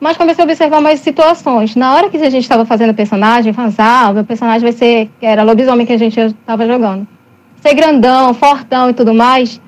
Mas 0.00 0.16
comecei 0.16 0.42
a 0.42 0.46
observar 0.46 0.80
mais 0.80 1.00
situações. 1.00 1.76
Na 1.76 1.94
hora 1.94 2.08
que 2.08 2.16
a 2.16 2.30
gente 2.30 2.42
estava 2.42 2.64
fazendo 2.64 2.90
o 2.90 2.94
personagem, 2.94 3.52
falando, 3.52 3.74
ah, 3.78 4.08
o 4.10 4.14
meu 4.14 4.24
personagem 4.24 4.62
vai 4.62 4.72
ser, 4.72 5.10
que 5.20 5.26
era 5.26 5.42
lobisomem 5.42 5.86
que 5.86 5.92
a 5.92 5.98
gente 5.98 6.18
estava 6.18 6.66
jogando. 6.66 7.06
Ser 7.60 7.74
grandão, 7.74 8.32
fortão 8.32 8.88
e 8.88 8.94
tudo 8.94 9.12
mais. 9.12 9.60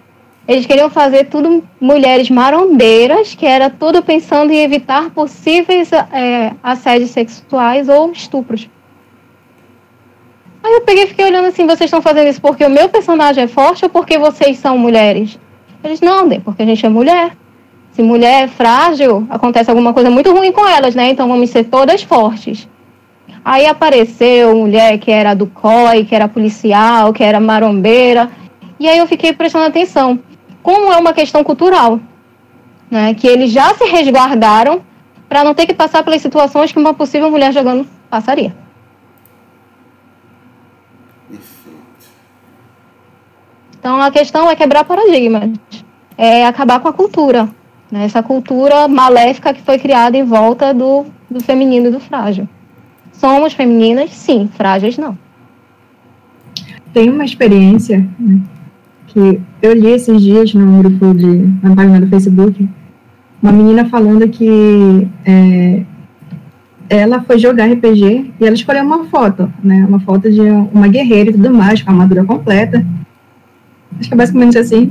Eles 0.49 0.65
queriam 0.65 0.89
fazer 0.89 1.27
tudo 1.27 1.63
mulheres 1.79 2.31
marombeiras, 2.31 3.35
que 3.35 3.47
era 3.47 3.69
tudo 3.69 4.03
pensando 4.03 4.51
em 4.51 4.63
evitar 4.63 5.11
possíveis 5.11 5.93
é, 5.93 6.53
assédios 6.63 7.11
sexuais 7.11 7.89
ou 7.89 8.11
estupros. 8.11 8.69
Aí 10.65 10.73
eu 10.73 10.81
peguei 10.81 11.05
e 11.05 11.07
fiquei 11.09 11.27
olhando 11.27 11.47
assim, 11.47 11.67
vocês 11.67 11.89
estão 11.89 12.01
fazendo 12.01 12.29
isso 12.29 12.41
porque 12.41 12.65
o 12.65 12.71
meu 12.71 12.89
personagem 12.89 13.45
é 13.45 13.49
forte 13.49 13.85
ou 13.85 13.91
porque 13.91 14.17
vocês 14.17 14.59
são 14.59 14.79
mulheres? 14.79 15.39
Eles, 15.85 16.01
não, 16.01 16.29
porque 16.41 16.63
a 16.63 16.67
gente 16.67 16.87
é 16.87 16.89
mulher. 16.89 17.37
Se 17.93 18.03
mulher 18.03 18.45
é 18.45 18.49
frágil, 18.49 19.27
acontece 19.29 19.71
alguma 19.71 19.93
coisa 19.93 20.11
muito 20.11 20.33
ruim 20.33 20.51
com 20.51 20.67
elas, 20.67 20.95
né? 20.95 21.11
Então 21.11 21.29
vamos 21.29 21.51
ser 21.51 21.65
todas 21.65 22.03
fortes. 22.03 22.67
Aí 23.45 23.67
apareceu 23.67 24.57
mulher 24.57 24.99
que 24.99 25.11
era 25.11 25.35
do 25.35 25.47
COI, 25.47 26.05
que 26.05 26.15
era 26.15 26.27
policial, 26.27 27.13
que 27.13 27.23
era 27.23 27.39
marombeira. 27.39 28.31
E 28.81 28.89
aí 28.89 28.99
eu 28.99 29.07
fiquei 29.07 29.33
prestando 29.33 29.67
atenção. 29.67 30.19
Como 30.63 30.93
é 30.93 30.97
uma 30.97 31.13
questão 31.13 31.45
cultural, 31.45 32.01
né? 32.91 33.13
Que 33.15 33.27
eles 33.27 33.51
já 33.51 33.75
se 33.75 33.85
resguardaram 33.85 34.81
para 35.29 35.45
não 35.45 35.55
ter 35.55 35.67
que 35.67 35.75
passar 35.75 36.03
pelas 36.03 36.23
situações 36.23 36.73
que 36.73 36.79
uma 36.79 36.95
possível 36.95 37.31
mulher 37.31 37.53
jogando 37.53 37.87
passaria. 38.09 38.55
Então 43.79 44.01
a 44.01 44.11
questão 44.11 44.49
é 44.49 44.55
quebrar 44.55 44.85
paradigmas, 44.85 45.51
é 46.17 46.47
acabar 46.47 46.81
com 46.81 46.89
a 46.89 46.93
cultura. 46.93 47.49
Né? 47.93 48.05
Essa 48.07 48.23
cultura 48.23 48.89
maléfica 48.89 49.53
que 49.53 49.61
foi 49.61 49.79
criada 49.79 50.17
em 50.17 50.25
volta 50.25 50.73
do, 50.73 51.05
do 51.31 51.41
feminino 51.41 51.89
e 51.89 51.91
do 51.91 52.01
frágil. 52.01 52.49
Somos 53.13 53.53
femininas, 53.53 54.11
sim, 54.11 54.49
frágeis 54.57 54.97
não. 54.97 55.17
Tem 56.95 57.11
uma 57.11 57.25
experiência 57.25 58.09
né, 58.19 58.41
que 59.09 59.41
eu 59.61 59.75
li 59.75 59.89
esses 59.89 60.23
dias 60.23 60.55
no 60.55 60.79
grupo 60.79 61.15
de 61.15 61.51
na 61.63 61.77
página 61.77 62.01
do 62.01 62.09
Facebook, 62.09 62.67
uma 63.43 63.53
menina 63.53 63.85
falando 63.85 64.27
que 64.29 65.07
é, 65.27 65.83
ela 66.89 67.23
foi 67.23 67.39
jogar 67.39 67.71
RPG 67.71 68.33
e 68.41 68.45
ela 68.45 68.55
escolheu 68.55 68.85
uma 68.85 69.05
foto, 69.05 69.53
né, 69.63 69.85
uma 69.87 70.01
foto 70.01 70.31
de 70.31 70.41
uma 70.41 70.89
guerreira 70.89 71.31
e 71.31 71.33
tudo 71.35 71.53
mais, 71.53 71.83
com 71.83 71.91
a 71.91 71.93
armadura 71.93 72.25
completa. 72.25 72.85
Acho 73.99 74.09
que 74.09 74.15
é 74.15 74.17
basicamente 74.17 74.59
assim. 74.59 74.91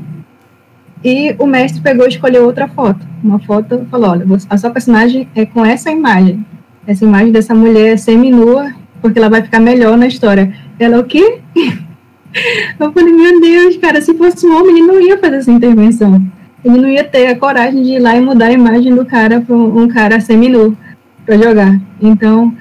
E 1.04 1.36
o 1.40 1.46
mestre 1.46 1.82
pegou 1.82 2.06
e 2.06 2.10
escolheu 2.10 2.46
outra 2.46 2.68
foto. 2.68 3.06
Uma 3.24 3.40
foto, 3.40 3.86
falou: 3.90 4.12
olha, 4.12 4.26
a 4.50 4.58
sua 4.58 4.70
personagem 4.70 5.28
é 5.36 5.46
com 5.46 5.66
essa 5.66 5.92
imagem. 5.92 6.46
Essa 6.86 7.06
imagem 7.06 7.32
dessa 7.32 7.54
mulher 7.54 7.98
semi-nua, 7.98 8.72
porque 9.02 9.20
ela 9.20 9.30
vai 9.30 9.42
ficar 9.42 9.60
melhor 9.60 9.98
na 9.98 10.08
história. 10.08 10.54
Ela, 10.80 11.00
o 11.00 11.04
quê? 11.04 11.40
Eu 12.80 12.92
falei: 12.92 13.14
meu 13.14 13.42
Deus, 13.42 13.78
cara, 13.78 14.02
se 14.02 14.14
fosse 14.14 14.46
um 14.46 14.56
homem, 14.56 14.78
ele 14.78 14.88
não 14.88 15.02
ia 15.02 15.18
fazer 15.18 15.38
essa 15.38 15.52
intervenção. 15.52 16.22
Ele 16.64 16.78
não 16.80 16.88
ia 16.90 17.04
ter 17.04 17.28
a 17.28 17.36
coragem 17.36 17.82
de 17.82 17.94
ir 17.94 18.00
lá 18.00 18.16
e 18.16 18.22
mudar 18.22 18.46
a 18.46 18.52
imagem 18.52 18.94
do 18.94 19.04
cara 19.04 19.42
para 19.42 19.56
um 19.56 19.88
cara 19.88 20.22
semi-nu 20.22 20.78
para 21.26 21.38
jogar. 21.38 21.80
Então, 22.00 22.56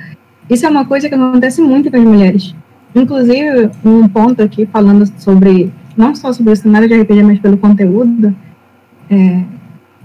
Isso 0.50 0.66
é 0.66 0.68
uma 0.68 0.84
coisa 0.84 1.08
que 1.08 1.14
acontece 1.14 1.62
muito 1.62 1.88
com 1.88 1.96
as 1.96 2.02
mulheres. 2.02 2.54
Inclusive, 2.92 3.70
um 3.84 4.08
ponto 4.08 4.42
aqui 4.42 4.66
falando 4.66 5.06
sobre, 5.16 5.72
não 6.00 6.14
só 6.14 6.32
sobre 6.32 6.52
o 6.52 6.56
cenário 6.56 6.88
de 6.88 7.00
RPG, 7.00 7.22
mas 7.22 7.38
pelo 7.38 7.58
conteúdo, 7.58 8.34
é, 9.10 9.44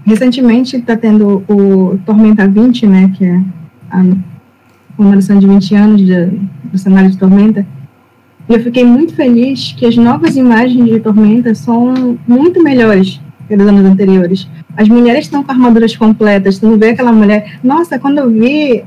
recentemente 0.04 0.76
está 0.76 0.96
tendo 0.96 1.42
o 1.48 1.98
Tormenta 2.04 2.46
20, 2.46 2.86
né, 2.86 3.12
que 3.16 3.24
é 3.24 3.40
a 3.90 4.04
comemoração 4.96 5.38
de 5.38 5.46
20 5.46 5.74
anos 5.74 6.00
de, 6.00 6.26
do 6.64 6.78
cenário 6.78 7.10
de 7.10 7.18
Tormenta, 7.18 7.66
e 8.48 8.54
eu 8.54 8.62
fiquei 8.62 8.84
muito 8.84 9.14
feliz 9.14 9.74
que 9.76 9.84
as 9.84 9.96
novas 9.96 10.36
imagens 10.36 10.84
de 10.84 11.00
Tormenta 11.00 11.54
são 11.54 12.16
muito 12.28 12.62
melhores 12.62 13.20
que 13.48 13.56
dos 13.56 13.66
anos 13.66 13.84
anteriores. 13.84 14.48
As 14.76 14.88
mulheres 14.88 15.24
estão 15.24 15.42
com 15.42 15.50
armaduras 15.50 15.96
completas, 15.96 16.58
tu 16.58 16.68
não 16.68 16.78
vê 16.78 16.90
aquela 16.90 17.12
mulher... 17.12 17.58
Nossa, 17.62 17.98
quando 17.98 18.18
eu 18.18 18.30
vi 18.30 18.84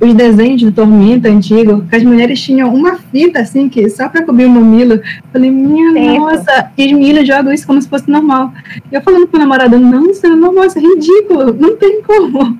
os 0.00 0.14
desenhos 0.14 0.60
de 0.60 0.72
Tormenta 0.72 1.28
antigo, 1.28 1.84
que 1.88 1.94
as 1.94 2.02
mulheres 2.02 2.40
tinham 2.40 2.74
uma 2.74 2.96
fita 2.96 3.40
assim, 3.40 3.68
que 3.68 3.88
só 3.90 4.08
para 4.08 4.24
cobrir 4.24 4.46
o 4.46 4.50
mamilo. 4.50 5.00
Falei, 5.32 5.50
minha 5.50 6.18
nossa, 6.18 6.70
e 6.76 6.84
as 6.84 6.92
meninas 6.92 7.26
jogam 7.26 7.52
isso 7.52 7.66
como 7.66 7.80
se 7.80 7.88
fosse 7.88 8.10
normal. 8.10 8.52
E 8.90 8.94
eu 8.94 9.02
falando 9.02 9.28
pro 9.28 9.38
namorado, 9.38 9.78
não, 9.78 10.10
isso 10.10 10.26
é 10.26 10.30
normal, 10.30 10.64
isso 10.64 10.78
é 10.78 10.82
ridículo, 10.82 11.54
não 11.58 11.76
tem 11.76 12.02
como. 12.02 12.58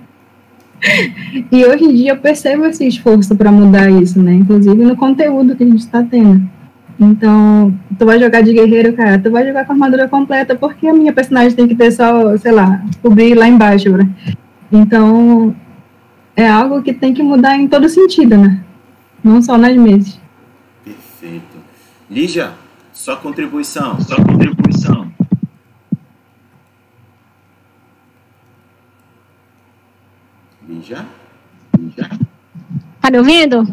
E 1.51 1.65
hoje 1.65 1.85
em 1.85 1.95
dia 1.95 2.13
eu 2.13 2.17
percebo 2.17 2.67
esse 2.67 2.87
esforço 2.87 3.35
para 3.35 3.51
mudar 3.51 3.91
isso, 3.91 4.21
né? 4.23 4.35
Inclusive 4.35 4.83
no 4.85 4.97
conteúdo 4.97 5.57
que 5.57 5.65
a 5.65 5.67
gente 5.67 5.81
está 5.81 6.03
tendo. 6.03 6.43
Então, 6.99 7.73
tu 7.99 8.05
vai 8.05 8.19
jogar 8.21 8.43
de 8.43 8.53
guerreiro, 8.53 8.93
cara, 8.93 9.19
tu 9.19 9.31
vai 9.31 9.47
jogar 9.47 9.65
com 9.65 9.73
armadura 9.73 10.07
completa, 10.07 10.55
porque 10.55 10.87
a 10.87 10.93
minha 10.93 11.15
personagem 11.15 11.53
tem 11.53 11.67
que 11.67 11.75
ter 11.75 11.91
só, 11.91 12.37
sei 12.37 12.53
lá, 12.53 12.83
cobrir 13.03 13.35
lá 13.35 13.49
embaixo, 13.49 13.91
né? 13.91 14.07
Então, 14.71 15.55
é 16.37 16.49
algo 16.49 16.83
que 16.83 16.93
tem 16.93 17.13
que 17.13 17.23
mudar 17.23 17.57
em 17.57 17.69
todo 17.69 17.89
sentido, 17.89 18.37
né? 18.37 18.63
Não 19.23 19.43
só 19.43 19.59
nas 19.59 19.77
mesas. 19.77 20.19
Perfeito. 20.85 21.59
Lígia, 22.11 22.53
sua 22.93 23.17
contribuição, 23.17 24.01
sua 24.01 24.17
contribuição. 24.17 25.11
Lígia? 30.69 31.07
Lígia? 31.79 32.11
Tá 33.01 33.11
me 33.11 33.19
ouvindo? 33.19 33.67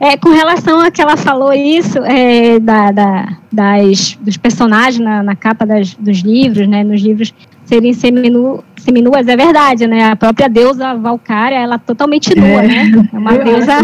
É, 0.00 0.16
com 0.16 0.30
relação 0.30 0.80
a 0.80 0.90
que 0.90 1.00
ela 1.00 1.16
falou 1.16 1.52
isso, 1.52 1.98
é, 1.98 2.58
da, 2.58 2.90
da, 2.90 3.38
das, 3.52 4.18
dos 4.20 4.36
personagens 4.36 4.98
na, 4.98 5.22
na 5.22 5.36
capa 5.36 5.64
das, 5.64 5.94
dos 5.94 6.18
livros, 6.18 6.66
né, 6.66 6.82
nos 6.82 7.00
livros 7.00 7.32
serem 7.64 7.92
seminu, 7.92 8.62
seminuas, 8.76 9.26
é 9.28 9.36
verdade, 9.36 9.86
né? 9.86 10.10
A 10.10 10.16
própria 10.16 10.48
deusa 10.48 10.94
Valkyria, 10.94 11.58
ela 11.58 11.76
é 11.76 11.78
totalmente 11.78 12.34
nua, 12.34 12.62
é. 12.62 12.66
né? 12.66 13.08
É 13.12 13.18
uma 13.18 13.32
deusa 13.38 13.78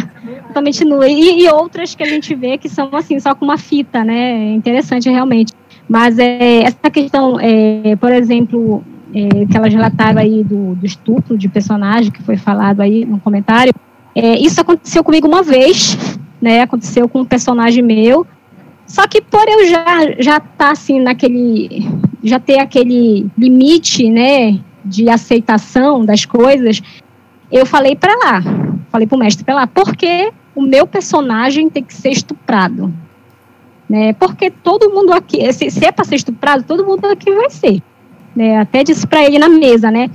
totalmente 0.48 0.84
nua. 0.84 1.08
E, 1.08 1.44
e, 1.44 1.48
outras 1.48 1.94
que 1.94 2.02
a 2.02 2.06
gente 2.06 2.34
vê 2.34 2.58
que 2.58 2.68
são 2.68 2.90
assim, 2.92 3.18
só 3.20 3.34
com 3.34 3.44
uma 3.44 3.58
fita, 3.58 4.04
né? 4.04 4.50
É 4.50 4.52
interessante 4.52 5.08
realmente. 5.08 5.52
Mas 5.88 6.18
é, 6.18 6.64
essa 6.64 6.90
questão, 6.90 7.38
é, 7.40 7.96
por 7.96 8.12
exemplo, 8.12 8.82
é, 9.14 9.46
que 9.46 9.56
elas 9.56 9.72
relataram 9.72 10.20
aí 10.20 10.44
do, 10.44 10.74
do 10.74 10.84
estupro 10.84 11.38
de 11.38 11.48
personagem, 11.48 12.10
que 12.10 12.22
foi 12.22 12.36
falado 12.36 12.80
aí 12.80 13.06
no 13.06 13.18
comentário, 13.18 13.72
é, 14.14 14.38
isso 14.38 14.60
aconteceu 14.60 15.02
comigo 15.02 15.26
uma 15.26 15.42
vez, 15.42 15.96
né? 16.42 16.62
Aconteceu 16.62 17.08
com 17.08 17.20
um 17.20 17.24
personagem 17.24 17.82
meu. 17.82 18.26
Só 18.86 19.06
que 19.06 19.20
por 19.20 19.46
eu 19.46 19.66
já 19.66 19.84
já 20.18 20.36
estar 20.38 20.50
tá, 20.56 20.70
assim 20.70 20.98
naquele 21.00 21.86
já 22.28 22.38
ter 22.38 22.60
aquele 22.60 23.26
limite, 23.36 24.08
né, 24.10 24.60
de 24.84 25.08
aceitação 25.08 26.04
das 26.04 26.24
coisas, 26.24 26.80
eu 27.50 27.66
falei 27.66 27.96
para 27.96 28.14
lá, 28.16 28.42
falei 28.90 29.06
para 29.06 29.16
o 29.16 29.18
mestre 29.18 29.44
para 29.44 29.54
lá, 29.54 29.66
porque 29.66 30.32
o 30.54 30.62
meu 30.62 30.86
personagem 30.86 31.68
tem 31.70 31.82
que 31.82 31.94
ser 31.94 32.10
estuprado, 32.10 32.92
né? 33.88 34.12
Porque 34.14 34.50
todo 34.50 34.90
mundo 34.90 35.12
aqui, 35.12 35.52
se, 35.52 35.70
se 35.70 35.84
é 35.84 35.92
para 35.92 36.04
ser 36.04 36.16
estuprado, 36.16 36.64
todo 36.64 36.84
mundo 36.84 37.04
aqui 37.06 37.30
vai 37.30 37.50
ser, 37.50 37.82
né? 38.34 38.58
Até 38.58 38.84
disse 38.84 39.06
para 39.06 39.24
ele 39.24 39.38
na 39.38 39.48
mesa, 39.48 39.90
né? 39.90 40.10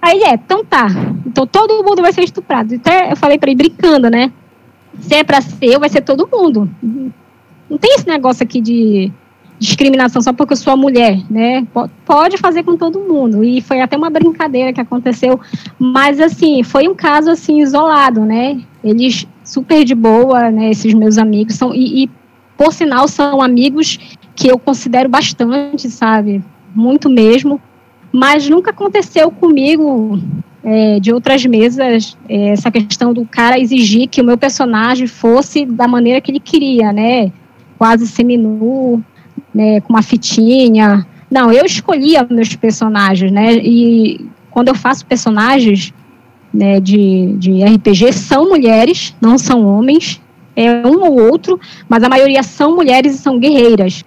Aí 0.00 0.22
é, 0.22 0.34
então 0.34 0.64
tá, 0.64 0.86
então 1.26 1.46
todo 1.46 1.82
mundo 1.82 2.02
vai 2.02 2.12
ser 2.12 2.22
estuprado. 2.22 2.74
Até 2.74 3.10
eu 3.12 3.16
falei 3.16 3.38
para 3.38 3.50
ele 3.50 3.56
brincando, 3.56 4.10
né? 4.10 4.32
Se 5.00 5.14
é 5.14 5.24
para 5.24 5.40
ser, 5.40 5.78
vai 5.78 5.88
ser 5.88 6.02
todo 6.02 6.28
mundo. 6.30 6.70
Não 7.68 7.78
tem 7.78 7.94
esse 7.94 8.06
negócio 8.06 8.44
aqui 8.44 8.60
de 8.60 9.12
discriminação 9.58 10.20
só 10.20 10.32
porque 10.32 10.52
eu 10.52 10.56
sou 10.56 10.76
mulher, 10.76 11.18
né? 11.30 11.66
Pode 12.04 12.36
fazer 12.38 12.62
com 12.62 12.76
todo 12.76 13.00
mundo. 13.00 13.42
E 13.42 13.60
foi 13.60 13.80
até 13.80 13.96
uma 13.96 14.10
brincadeira 14.10 14.72
que 14.72 14.80
aconteceu, 14.80 15.40
mas 15.78 16.20
assim, 16.20 16.62
foi 16.62 16.88
um 16.88 16.94
caso 16.94 17.30
assim 17.30 17.60
isolado, 17.60 18.20
né? 18.20 18.60
Eles 18.82 19.26
super 19.44 19.84
de 19.84 19.94
boa, 19.94 20.50
né, 20.50 20.70
esses 20.70 20.92
meus 20.92 21.18
amigos 21.18 21.54
são 21.54 21.72
e, 21.72 22.04
e 22.04 22.10
por 22.56 22.72
sinal 22.72 23.06
são 23.06 23.40
amigos 23.40 23.98
que 24.34 24.48
eu 24.48 24.58
considero 24.58 25.08
bastante, 25.08 25.88
sabe? 25.88 26.42
Muito 26.74 27.08
mesmo. 27.08 27.60
Mas 28.12 28.48
nunca 28.48 28.70
aconteceu 28.70 29.30
comigo 29.30 30.18
é, 30.64 30.98
de 30.98 31.12
outras 31.12 31.44
mesas 31.44 32.16
é, 32.28 32.48
essa 32.48 32.70
questão 32.70 33.12
do 33.12 33.24
cara 33.24 33.58
exigir 33.58 34.08
que 34.08 34.20
o 34.20 34.24
meu 34.24 34.38
personagem 34.38 35.06
fosse 35.06 35.64
da 35.64 35.86
maneira 35.86 36.20
que 36.20 36.30
ele 36.30 36.40
queria, 36.40 36.92
né? 36.92 37.30
Quase 37.78 38.06
seminu, 38.06 39.02
né, 39.56 39.80
com 39.80 39.94
uma 39.94 40.02
fitinha. 40.02 41.06
Não, 41.30 41.50
eu 41.50 41.64
escolhia 41.64 42.26
meus 42.28 42.54
personagens, 42.54 43.32
né? 43.32 43.54
E 43.54 44.28
quando 44.50 44.68
eu 44.68 44.74
faço 44.74 45.06
personagens 45.06 45.94
né, 46.52 46.78
de, 46.78 47.34
de 47.38 47.64
RPG, 47.64 48.12
são 48.12 48.48
mulheres, 48.48 49.16
não 49.20 49.38
são 49.38 49.66
homens. 49.66 50.20
É 50.54 50.86
um 50.86 51.02
ou 51.04 51.20
outro, 51.30 51.58
mas 51.88 52.02
a 52.02 52.08
maioria 52.08 52.42
são 52.42 52.74
mulheres 52.74 53.14
e 53.14 53.18
são 53.18 53.38
guerreiras. 53.38 54.04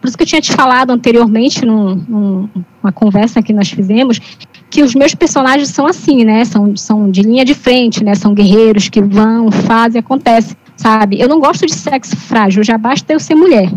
Por 0.00 0.08
isso 0.08 0.16
que 0.16 0.22
eu 0.22 0.26
tinha 0.26 0.40
te 0.40 0.52
falado 0.52 0.90
anteriormente, 0.90 1.64
num, 1.64 1.94
numa 2.08 2.92
conversa 2.92 3.42
que 3.42 3.52
nós 3.52 3.70
fizemos, 3.70 4.20
que 4.68 4.82
os 4.82 4.94
meus 4.94 5.14
personagens 5.14 5.68
são 5.68 5.86
assim, 5.86 6.24
né? 6.24 6.44
São, 6.44 6.74
são 6.76 7.10
de 7.10 7.22
linha 7.22 7.44
de 7.44 7.54
frente, 7.54 8.02
né? 8.02 8.14
São 8.14 8.34
guerreiros 8.34 8.88
que 8.88 9.00
vão, 9.00 9.50
fazem, 9.50 10.00
acontece, 10.00 10.56
sabe? 10.76 11.20
Eu 11.20 11.28
não 11.28 11.38
gosto 11.38 11.66
de 11.66 11.74
sexo 11.74 12.16
frágil, 12.16 12.64
já 12.64 12.78
basta 12.78 13.12
eu 13.12 13.20
ser 13.20 13.34
mulher. 13.34 13.70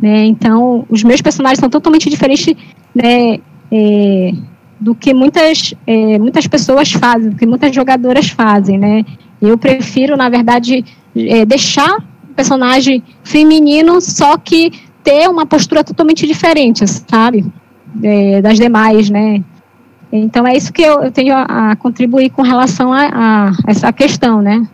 Né? 0.00 0.26
Então, 0.26 0.84
os 0.88 1.02
meus 1.02 1.22
personagens 1.22 1.58
são 1.58 1.70
totalmente 1.70 2.10
diferentes 2.10 2.54
né, 2.94 3.38
é, 3.70 4.32
do 4.80 4.94
que 4.94 5.14
muitas, 5.14 5.74
é, 5.86 6.18
muitas 6.18 6.46
pessoas 6.46 6.92
fazem, 6.92 7.30
do 7.30 7.36
que 7.36 7.46
muitas 7.46 7.74
jogadoras 7.74 8.28
fazem. 8.28 8.78
Né? 8.78 9.04
Eu 9.40 9.56
prefiro, 9.56 10.16
na 10.16 10.28
verdade, 10.28 10.84
é, 11.16 11.44
deixar 11.44 11.96
o 11.98 12.34
personagem 12.34 13.02
feminino, 13.22 14.00
só 14.00 14.36
que 14.36 14.72
ter 15.02 15.28
uma 15.28 15.46
postura 15.46 15.84
totalmente 15.84 16.26
diferente, 16.26 16.86
sabe? 16.86 17.44
É, 18.02 18.42
das 18.42 18.58
demais, 18.58 19.08
né? 19.10 19.44
Então 20.10 20.46
é 20.46 20.56
isso 20.56 20.72
que 20.72 20.82
eu, 20.82 21.02
eu 21.02 21.12
tenho 21.12 21.34
a, 21.34 21.70
a, 21.70 21.76
contribuir 21.76 22.30
com 22.30 22.42
relação 22.42 22.92
a, 22.92 23.06
a 23.12 23.52
essa 23.66 23.92
questão, 23.92 24.40
né? 24.40 24.66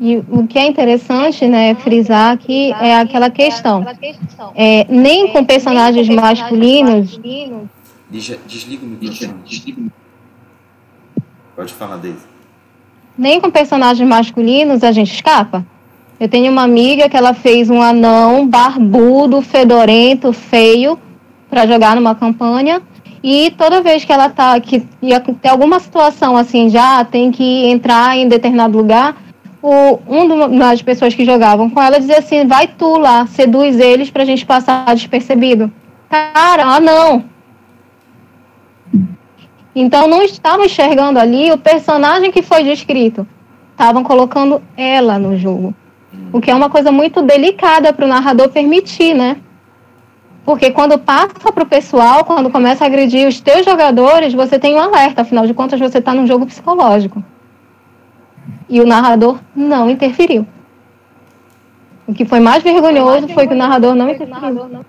E 0.00 0.16
o 0.30 0.46
que 0.46 0.58
é 0.58 0.66
interessante, 0.66 1.46
né, 1.46 1.74
frisar 1.74 2.32
aqui 2.32 2.72
é 2.80 2.96
aquela 2.96 3.30
questão. 3.30 3.84
É, 4.54 4.86
nem 4.88 5.32
com 5.32 5.44
personagens 5.44 6.08
masculinos. 6.08 7.18
Desliga 8.10 8.86
o 8.86 8.88
microfone. 8.88 9.90
Pode 11.56 11.74
falar, 11.74 11.96
Daisy. 11.96 12.18
Nem 13.16 13.40
com 13.40 13.50
personagens 13.50 14.08
masculinos 14.08 14.84
a 14.84 14.92
gente 14.92 15.12
escapa. 15.12 15.66
Eu 16.20 16.28
tenho 16.28 16.52
uma 16.52 16.62
amiga 16.62 17.08
que 17.08 17.16
ela 17.16 17.34
fez 17.34 17.68
um 17.68 17.82
anão 17.82 18.46
barbudo, 18.46 19.42
fedorento, 19.42 20.32
feio, 20.32 20.98
para 21.50 21.66
jogar 21.66 21.96
numa 21.96 22.14
campanha. 22.14 22.80
E 23.22 23.52
toda 23.58 23.82
vez 23.82 24.04
que 24.04 24.12
ela 24.12 24.28
tá 24.28 24.60
que 24.60 24.86
ia 25.02 25.18
ter 25.18 25.48
alguma 25.48 25.80
situação 25.80 26.36
assim, 26.36 26.68
já 26.68 27.04
tem 27.04 27.32
que 27.32 27.66
entrar 27.66 28.16
em 28.16 28.28
determinado 28.28 28.78
lugar, 28.78 29.16
o, 29.62 29.98
um 30.06 30.58
das 30.58 30.82
pessoas 30.82 31.14
que 31.14 31.24
jogavam 31.24 31.68
com 31.68 31.82
ela 31.82 31.98
dizia 31.98 32.18
assim: 32.18 32.46
vai 32.46 32.66
tu 32.66 32.96
lá, 32.96 33.26
seduz 33.26 33.78
eles 33.78 34.10
pra 34.10 34.24
gente 34.24 34.46
passar 34.46 34.94
despercebido. 34.94 35.70
Cara, 36.08 36.64
ah, 36.64 36.80
não. 36.80 37.24
Então 39.74 40.08
não 40.08 40.22
estavam 40.22 40.64
enxergando 40.64 41.18
ali 41.18 41.52
o 41.52 41.58
personagem 41.58 42.32
que 42.32 42.42
foi 42.42 42.64
descrito. 42.64 43.26
Estavam 43.72 44.02
colocando 44.02 44.62
ela 44.76 45.18
no 45.18 45.36
jogo. 45.36 45.74
O 46.32 46.40
que 46.40 46.50
é 46.50 46.54
uma 46.54 46.68
coisa 46.68 46.90
muito 46.90 47.22
delicada 47.22 47.92
para 47.92 48.04
o 48.04 48.08
narrador 48.08 48.48
permitir, 48.48 49.14
né? 49.14 49.36
Porque 50.44 50.70
quando 50.70 50.98
passa 50.98 51.52
para 51.52 51.62
o 51.62 51.66
pessoal, 51.66 52.24
quando 52.24 52.50
começa 52.50 52.82
a 52.82 52.86
agredir 52.86 53.28
os 53.28 53.40
teus 53.40 53.64
jogadores, 53.64 54.32
você 54.32 54.58
tem 54.58 54.74
um 54.74 54.80
alerta. 54.80 55.22
Afinal 55.22 55.46
de 55.46 55.54
contas, 55.54 55.78
você 55.78 55.98
está 55.98 56.14
num 56.14 56.26
jogo 56.26 56.46
psicológico. 56.46 57.22
E 58.68 58.80
o 58.80 58.86
narrador 58.86 59.38
não 59.54 59.88
interferiu. 59.90 60.46
O 62.06 62.14
que 62.14 62.24
foi 62.24 62.40
mais 62.40 62.62
vergonhoso 62.62 63.28
foi 63.28 63.46
que 63.46 63.54
o 63.54 63.56
narrador 63.56 63.94
não 63.94 64.10
interferiu. 64.10 64.84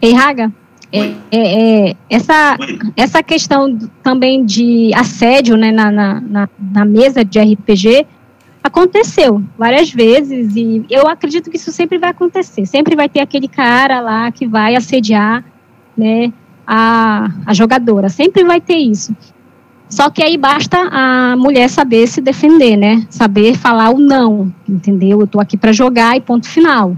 Ei, 0.00 0.12
Raga, 0.12 0.52
é, 0.92 1.14
é, 1.30 1.88
é, 1.90 1.96
essa, 2.08 2.56
essa 2.96 3.22
questão 3.22 3.76
também 4.02 4.44
de 4.44 4.92
assédio 4.94 5.56
né, 5.56 5.72
na, 5.72 5.90
na, 5.90 6.48
na, 6.58 6.84
mesa 6.84 7.24
de 7.24 7.40
RPG 7.40 8.06
aconteceu 8.62 9.42
várias 9.58 9.90
vezes 9.90 10.54
e 10.54 10.84
eu 10.88 11.08
acredito 11.08 11.50
que 11.50 11.56
isso 11.56 11.72
sempre 11.72 11.98
vai 11.98 12.10
acontecer. 12.10 12.66
Sempre 12.66 12.94
vai 12.94 13.08
ter 13.08 13.20
aquele 13.20 13.48
cara 13.48 14.00
lá 14.00 14.30
que 14.30 14.46
vai 14.46 14.76
assediar 14.76 15.44
né, 15.96 16.32
a, 16.66 17.30
a 17.44 17.52
jogadora. 17.52 18.08
Sempre 18.08 18.44
vai 18.44 18.60
ter 18.60 18.76
isso. 18.76 19.14
Só 19.88 20.10
que 20.10 20.22
aí 20.22 20.36
basta 20.36 20.76
a 20.90 21.36
mulher 21.36 21.68
saber 21.68 22.06
se 22.08 22.20
defender, 22.20 22.76
né? 22.76 23.06
Saber 23.08 23.56
falar 23.56 23.90
o 23.90 23.98
não, 23.98 24.52
entendeu? 24.68 25.20
Eu 25.20 25.26
tô 25.26 25.40
aqui 25.40 25.56
para 25.56 25.72
jogar 25.72 26.16
e 26.16 26.20
ponto 26.20 26.48
final. 26.48 26.96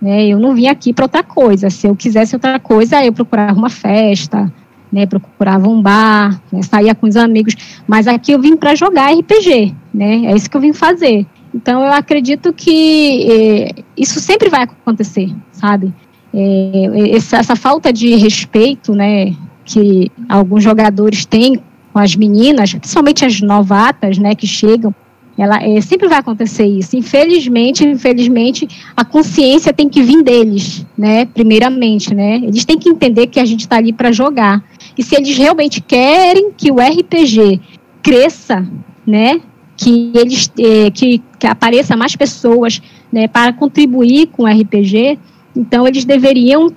Né? 0.00 0.26
Eu 0.26 0.38
não 0.38 0.54
vim 0.54 0.66
aqui 0.66 0.92
para 0.92 1.04
outra 1.04 1.22
coisa. 1.22 1.68
Se 1.68 1.86
eu 1.86 1.94
quisesse 1.94 2.34
outra 2.34 2.58
coisa, 2.58 3.04
eu 3.04 3.12
procurava 3.12 3.58
uma 3.58 3.68
festa, 3.68 4.50
né? 4.90 5.04
Procurava 5.04 5.68
um 5.68 5.82
bar, 5.82 6.40
né? 6.50 6.62
saía 6.62 6.94
com 6.94 7.06
os 7.06 7.16
amigos. 7.16 7.54
Mas 7.86 8.08
aqui 8.08 8.32
eu 8.32 8.40
vim 8.40 8.56
para 8.56 8.74
jogar 8.74 9.12
RPG, 9.12 9.74
né? 9.92 10.26
É 10.26 10.34
isso 10.34 10.48
que 10.48 10.56
eu 10.56 10.60
vim 10.60 10.72
fazer. 10.72 11.26
Então 11.54 11.82
eu 11.82 11.92
acredito 11.92 12.52
que 12.52 13.26
eh, 13.30 13.82
isso 13.96 14.20
sempre 14.20 14.48
vai 14.48 14.62
acontecer, 14.62 15.34
sabe? 15.52 15.92
Eh, 16.32 17.16
essa, 17.16 17.38
essa 17.38 17.56
falta 17.56 17.92
de 17.92 18.14
respeito, 18.14 18.94
né? 18.94 19.34
Que 19.64 20.10
alguns 20.28 20.62
jogadores 20.64 21.26
têm 21.26 21.60
com 21.92 21.98
as 21.98 22.14
meninas, 22.14 22.72
principalmente 22.72 23.24
as 23.24 23.40
novatas, 23.40 24.18
né, 24.18 24.34
que 24.34 24.46
chegam, 24.46 24.94
ela 25.40 25.56
é, 25.62 25.80
sempre 25.80 26.06
vai 26.06 26.18
acontecer 26.18 26.66
isso. 26.66 26.96
Infelizmente, 26.96 27.82
infelizmente, 27.82 28.68
a 28.94 29.04
consciência 29.04 29.72
tem 29.72 29.88
que 29.88 30.02
vir 30.02 30.22
deles, 30.22 30.84
né? 30.98 31.24
Primeiramente, 31.24 32.14
né? 32.14 32.36
Eles 32.36 32.64
têm 32.66 32.78
que 32.78 32.90
entender 32.90 33.26
que 33.26 33.40
a 33.40 33.44
gente 33.46 33.60
está 33.60 33.76
ali 33.76 33.90
para 33.90 34.12
jogar. 34.12 34.62
E 34.98 35.02
se 35.02 35.16
eles 35.16 35.34
realmente 35.38 35.80
querem 35.80 36.50
que 36.54 36.70
o 36.70 36.76
RPG 36.76 37.58
cresça, 38.02 38.68
né? 39.06 39.40
Que 39.78 40.12
eles 40.14 40.52
é, 40.58 40.90
que, 40.90 41.22
que 41.38 41.46
apareça 41.46 41.96
mais 41.96 42.14
pessoas, 42.14 42.82
né? 43.10 43.26
Para 43.26 43.54
contribuir 43.54 44.26
com 44.26 44.42
o 44.42 44.46
RPG, 44.46 45.18
então 45.56 45.88
eles 45.88 46.04
deveriam 46.04 46.70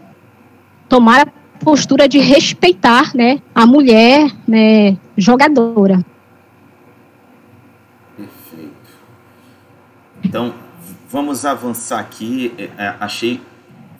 tomar 0.87 1.27
postura 1.63 2.07
de 2.07 2.19
respeitar 2.19 3.15
né, 3.15 3.41
a 3.53 3.65
mulher 3.65 4.31
né, 4.47 4.97
jogadora. 5.17 6.05
Perfeito. 8.15 8.71
Então, 10.23 10.53
vamos 11.09 11.45
avançar 11.45 11.99
aqui. 11.99 12.53
É, 12.57 12.63
é, 12.77 12.95
achei 12.99 13.41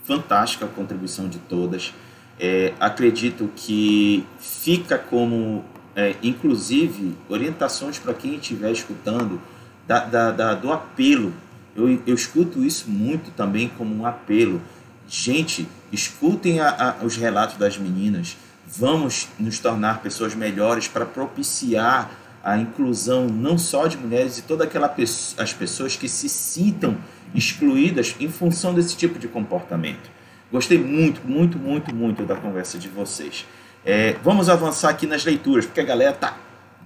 fantástica 0.04 0.66
a 0.66 0.68
contribuição 0.68 1.28
de 1.28 1.38
todas. 1.38 1.94
É, 2.40 2.74
acredito 2.80 3.50
que 3.56 4.26
fica 4.40 4.98
como, 4.98 5.64
é, 5.96 6.16
inclusive, 6.24 7.16
orientações 7.30 8.00
para 8.00 8.14
quem 8.14 8.36
estiver 8.36 8.72
escutando 8.72 9.40
da, 9.88 10.00
da, 10.00 10.32
da, 10.32 10.54
do 10.54 10.72
apelo. 10.72 11.34
Eu, 11.76 12.02
eu 12.06 12.16
escuto 12.16 12.64
isso 12.64 12.90
muito 12.90 13.32
também 13.32 13.70
como 13.78 13.96
um 13.96 14.06
apelo. 14.06 14.62
Gente, 15.08 15.68
escutem 15.94 16.60
a, 16.60 16.98
a, 17.00 17.06
os 17.06 17.16
relatos 17.16 17.58
das 17.58 17.78
meninas. 17.78 18.36
Vamos 18.66 19.30
nos 19.40 19.60
tornar 19.60 20.02
pessoas 20.02 20.34
melhores 20.34 20.88
para 20.88 21.06
propiciar 21.06 22.10
a 22.44 22.58
inclusão 22.58 23.28
não 23.28 23.58
só 23.58 23.88
de 23.88 23.96
mulheres 23.96 24.38
e 24.40 24.42
todas 24.42 24.68
as 25.38 25.54
pessoas 25.54 25.96
que 25.96 26.10
se 26.10 26.28
sintam 26.28 26.98
excluídas 27.34 28.16
em 28.20 28.28
função 28.28 28.74
desse 28.74 28.98
tipo 28.98 29.18
de 29.18 29.28
comportamento. 29.28 30.12
Gostei 30.52 30.78
muito, 30.78 31.22
muito, 31.26 31.58
muito, 31.58 31.96
muito 31.96 32.26
da 32.26 32.36
conversa 32.36 32.78
de 32.78 32.90
vocês. 32.90 33.46
É, 33.86 34.16
vamos 34.24 34.50
avançar 34.50 34.90
aqui 34.90 35.08
nas 35.08 35.24
leituras, 35.24 35.66
porque 35.66 35.82
a 35.82 35.86
galera 35.86 36.14
tá 36.14 36.38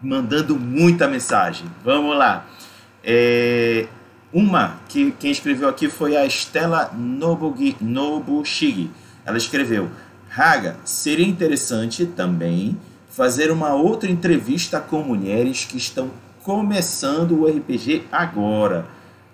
mandando 0.02 0.58
muita 0.58 1.08
mensagem. 1.08 1.68
Vamos 1.84 2.16
lá. 2.16 2.46
É, 3.04 3.88
uma 4.32 4.78
que 4.90 5.12
quem 5.12 5.32
escreveu 5.32 5.70
aqui 5.70 5.90
foi 5.90 6.18
a 6.18 6.26
Estela 6.26 6.92
Nobugi. 6.94 8.90
Ela 9.26 9.38
escreveu: 9.38 9.90
Raga, 10.30 10.76
seria 10.84 11.26
interessante 11.26 12.06
também 12.06 12.78
fazer 13.10 13.52
uma 13.52 13.74
outra 13.74 14.10
entrevista 14.10 14.80
com 14.80 15.02
mulheres 15.02 15.66
que 15.66 15.78
estão 15.78 16.12
começando 16.44 17.42
o 17.42 17.48
RPG 17.48 18.04
agora, 18.12 18.86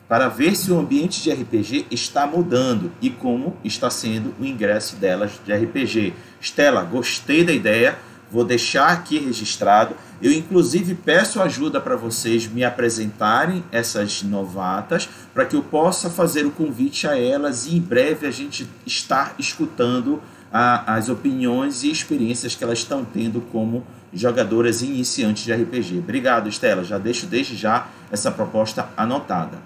para 0.08 0.28
ver 0.28 0.56
se 0.56 0.72
o 0.72 0.80
ambiente 0.80 1.22
de 1.22 1.32
RPG 1.32 1.88
está 1.92 2.26
mudando 2.26 2.92
e 3.02 3.10
como 3.10 3.56
está 3.64 3.90
sendo 3.90 4.34
o 4.40 4.46
ingresso 4.46 4.96
delas 4.96 5.40
de 5.46 5.54
RPG. 5.54 6.14
Estela, 6.40 6.84
gostei 6.84 7.44
da 7.44 7.52
ideia 7.52 7.98
Vou 8.34 8.44
deixar 8.44 8.88
aqui 8.88 9.20
registrado. 9.20 9.96
Eu, 10.20 10.32
inclusive, 10.32 10.96
peço 10.96 11.40
ajuda 11.40 11.80
para 11.80 11.96
vocês 11.96 12.48
me 12.48 12.64
apresentarem 12.64 13.64
essas 13.72 14.24
novatas, 14.24 15.08
para 15.36 15.46
que 15.46 15.56
eu 15.56 15.62
possa 15.62 16.10
fazer 16.10 16.44
o 16.44 16.50
convite 16.50 17.08
a 17.08 17.16
elas 17.16 17.68
e 17.68 17.78
em 17.78 17.80
breve 17.80 18.26
a 18.26 18.32
gente 18.32 18.68
estar 18.88 19.36
escutando 19.38 20.20
a, 20.52 20.96
as 20.96 21.10
opiniões 21.10 21.84
e 21.84 21.92
experiências 21.92 22.56
que 22.56 22.64
elas 22.64 22.80
estão 22.80 23.06
tendo 23.06 23.40
como 23.52 23.86
jogadoras 24.12 24.82
iniciantes 24.82 25.44
de 25.44 25.54
RPG. 25.54 26.00
Obrigado, 26.00 26.50
Estela. 26.50 26.84
Já 26.84 26.98
deixo 26.98 27.28
desde 27.28 27.56
já 27.56 27.86
essa 28.12 28.32
proposta 28.32 28.90
anotada. 28.98 29.60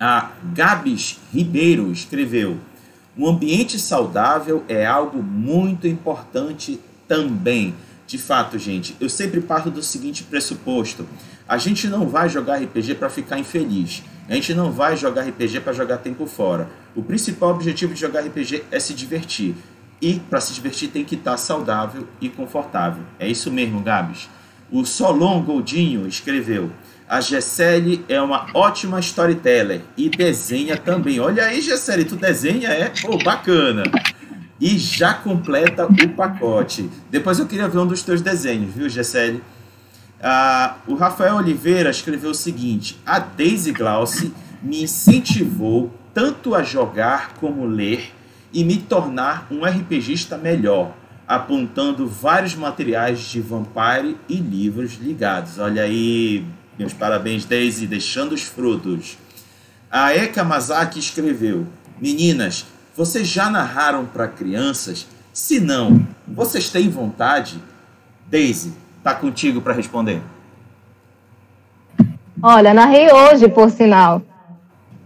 A 0.00 0.30
Gabs 0.54 1.18
Ribeiro 1.30 1.92
escreveu: 1.92 2.56
Um 3.18 3.28
ambiente 3.28 3.78
saudável 3.78 4.64
é 4.66 4.86
algo 4.86 5.22
muito 5.22 5.86
importante 5.86 6.80
também. 7.06 7.74
De 8.06 8.18
fato, 8.18 8.58
gente, 8.58 8.96
eu 9.00 9.08
sempre 9.08 9.40
parto 9.40 9.70
do 9.70 9.82
seguinte 9.82 10.22
pressuposto: 10.24 11.06
a 11.48 11.56
gente 11.56 11.86
não 11.88 12.06
vai 12.08 12.28
jogar 12.28 12.56
RPG 12.56 12.96
para 12.96 13.08
ficar 13.08 13.38
infeliz. 13.38 14.02
A 14.28 14.34
gente 14.34 14.54
não 14.54 14.70
vai 14.70 14.96
jogar 14.96 15.22
RPG 15.22 15.60
para 15.60 15.72
jogar 15.72 15.98
tempo 15.98 16.26
fora. 16.26 16.68
O 16.94 17.02
principal 17.02 17.50
objetivo 17.50 17.94
de 17.94 18.00
jogar 18.00 18.20
RPG 18.20 18.64
é 18.70 18.78
se 18.78 18.94
divertir. 18.94 19.54
E 20.00 20.18
para 20.18 20.40
se 20.40 20.52
divertir 20.52 20.88
tem 20.88 21.04
que 21.04 21.14
estar 21.14 21.32
tá 21.32 21.36
saudável 21.36 22.06
e 22.20 22.28
confortável. 22.28 23.02
É 23.18 23.28
isso 23.28 23.50
mesmo, 23.50 23.80
Gabs. 23.80 24.28
O 24.70 24.84
Solon 24.84 25.42
Goldinho 25.42 26.06
escreveu: 26.06 26.70
A 27.08 27.20
Gessele 27.20 28.04
é 28.08 28.20
uma 28.20 28.46
ótima 28.54 29.00
storyteller 29.00 29.82
e 29.96 30.08
desenha 30.08 30.76
também. 30.76 31.20
Olha 31.20 31.44
aí, 31.44 31.60
Gessele, 31.60 32.04
tu 32.04 32.16
desenha, 32.16 32.68
é? 32.68 32.92
Pô, 33.02 33.18
bacana 33.18 33.84
e 34.62 34.78
já 34.78 35.12
completa 35.12 35.86
o 35.86 36.08
pacote. 36.10 36.88
Depois 37.10 37.40
eu 37.40 37.48
queria 37.48 37.66
ver 37.66 37.78
um 37.78 37.86
dos 37.86 38.04
teus 38.04 38.22
desenhos, 38.22 38.72
viu, 38.72 38.88
Gessele? 38.88 39.42
Ah, 40.22 40.76
o 40.86 40.94
Rafael 40.94 41.34
Oliveira 41.34 41.90
escreveu 41.90 42.30
o 42.30 42.34
seguinte: 42.34 42.96
A 43.04 43.18
Daisy 43.18 43.72
Glauce 43.72 44.32
me 44.62 44.84
incentivou 44.84 45.92
tanto 46.14 46.54
a 46.54 46.62
jogar 46.62 47.34
como 47.40 47.66
ler 47.66 48.12
e 48.52 48.62
me 48.62 48.76
tornar 48.76 49.48
um 49.50 49.64
RPGista 49.64 50.38
melhor, 50.38 50.94
apontando 51.26 52.06
vários 52.06 52.54
materiais 52.54 53.18
de 53.18 53.40
Vampire 53.40 54.16
e 54.28 54.36
livros 54.36 54.92
ligados. 54.92 55.58
Olha 55.58 55.82
aí, 55.82 56.46
meus 56.78 56.92
parabéns, 56.92 57.44
Daisy, 57.44 57.88
deixando 57.88 58.32
os 58.32 58.42
frutos. 58.42 59.18
A 59.90 60.14
Eka 60.14 60.44
Mazaki 60.44 61.00
escreveu: 61.00 61.66
Meninas, 62.00 62.64
vocês 62.96 63.26
já 63.26 63.48
narraram 63.48 64.04
para 64.04 64.28
crianças? 64.28 65.06
Se 65.32 65.60
não, 65.60 66.06
vocês 66.26 66.68
têm 66.68 66.88
vontade? 66.88 67.58
Daisy, 68.28 68.72
tá 69.02 69.14
contigo 69.14 69.60
para 69.60 69.72
responder. 69.72 70.20
Olha, 72.42 72.74
narrei 72.74 73.10
hoje, 73.12 73.48
por 73.48 73.70
sinal. 73.70 74.20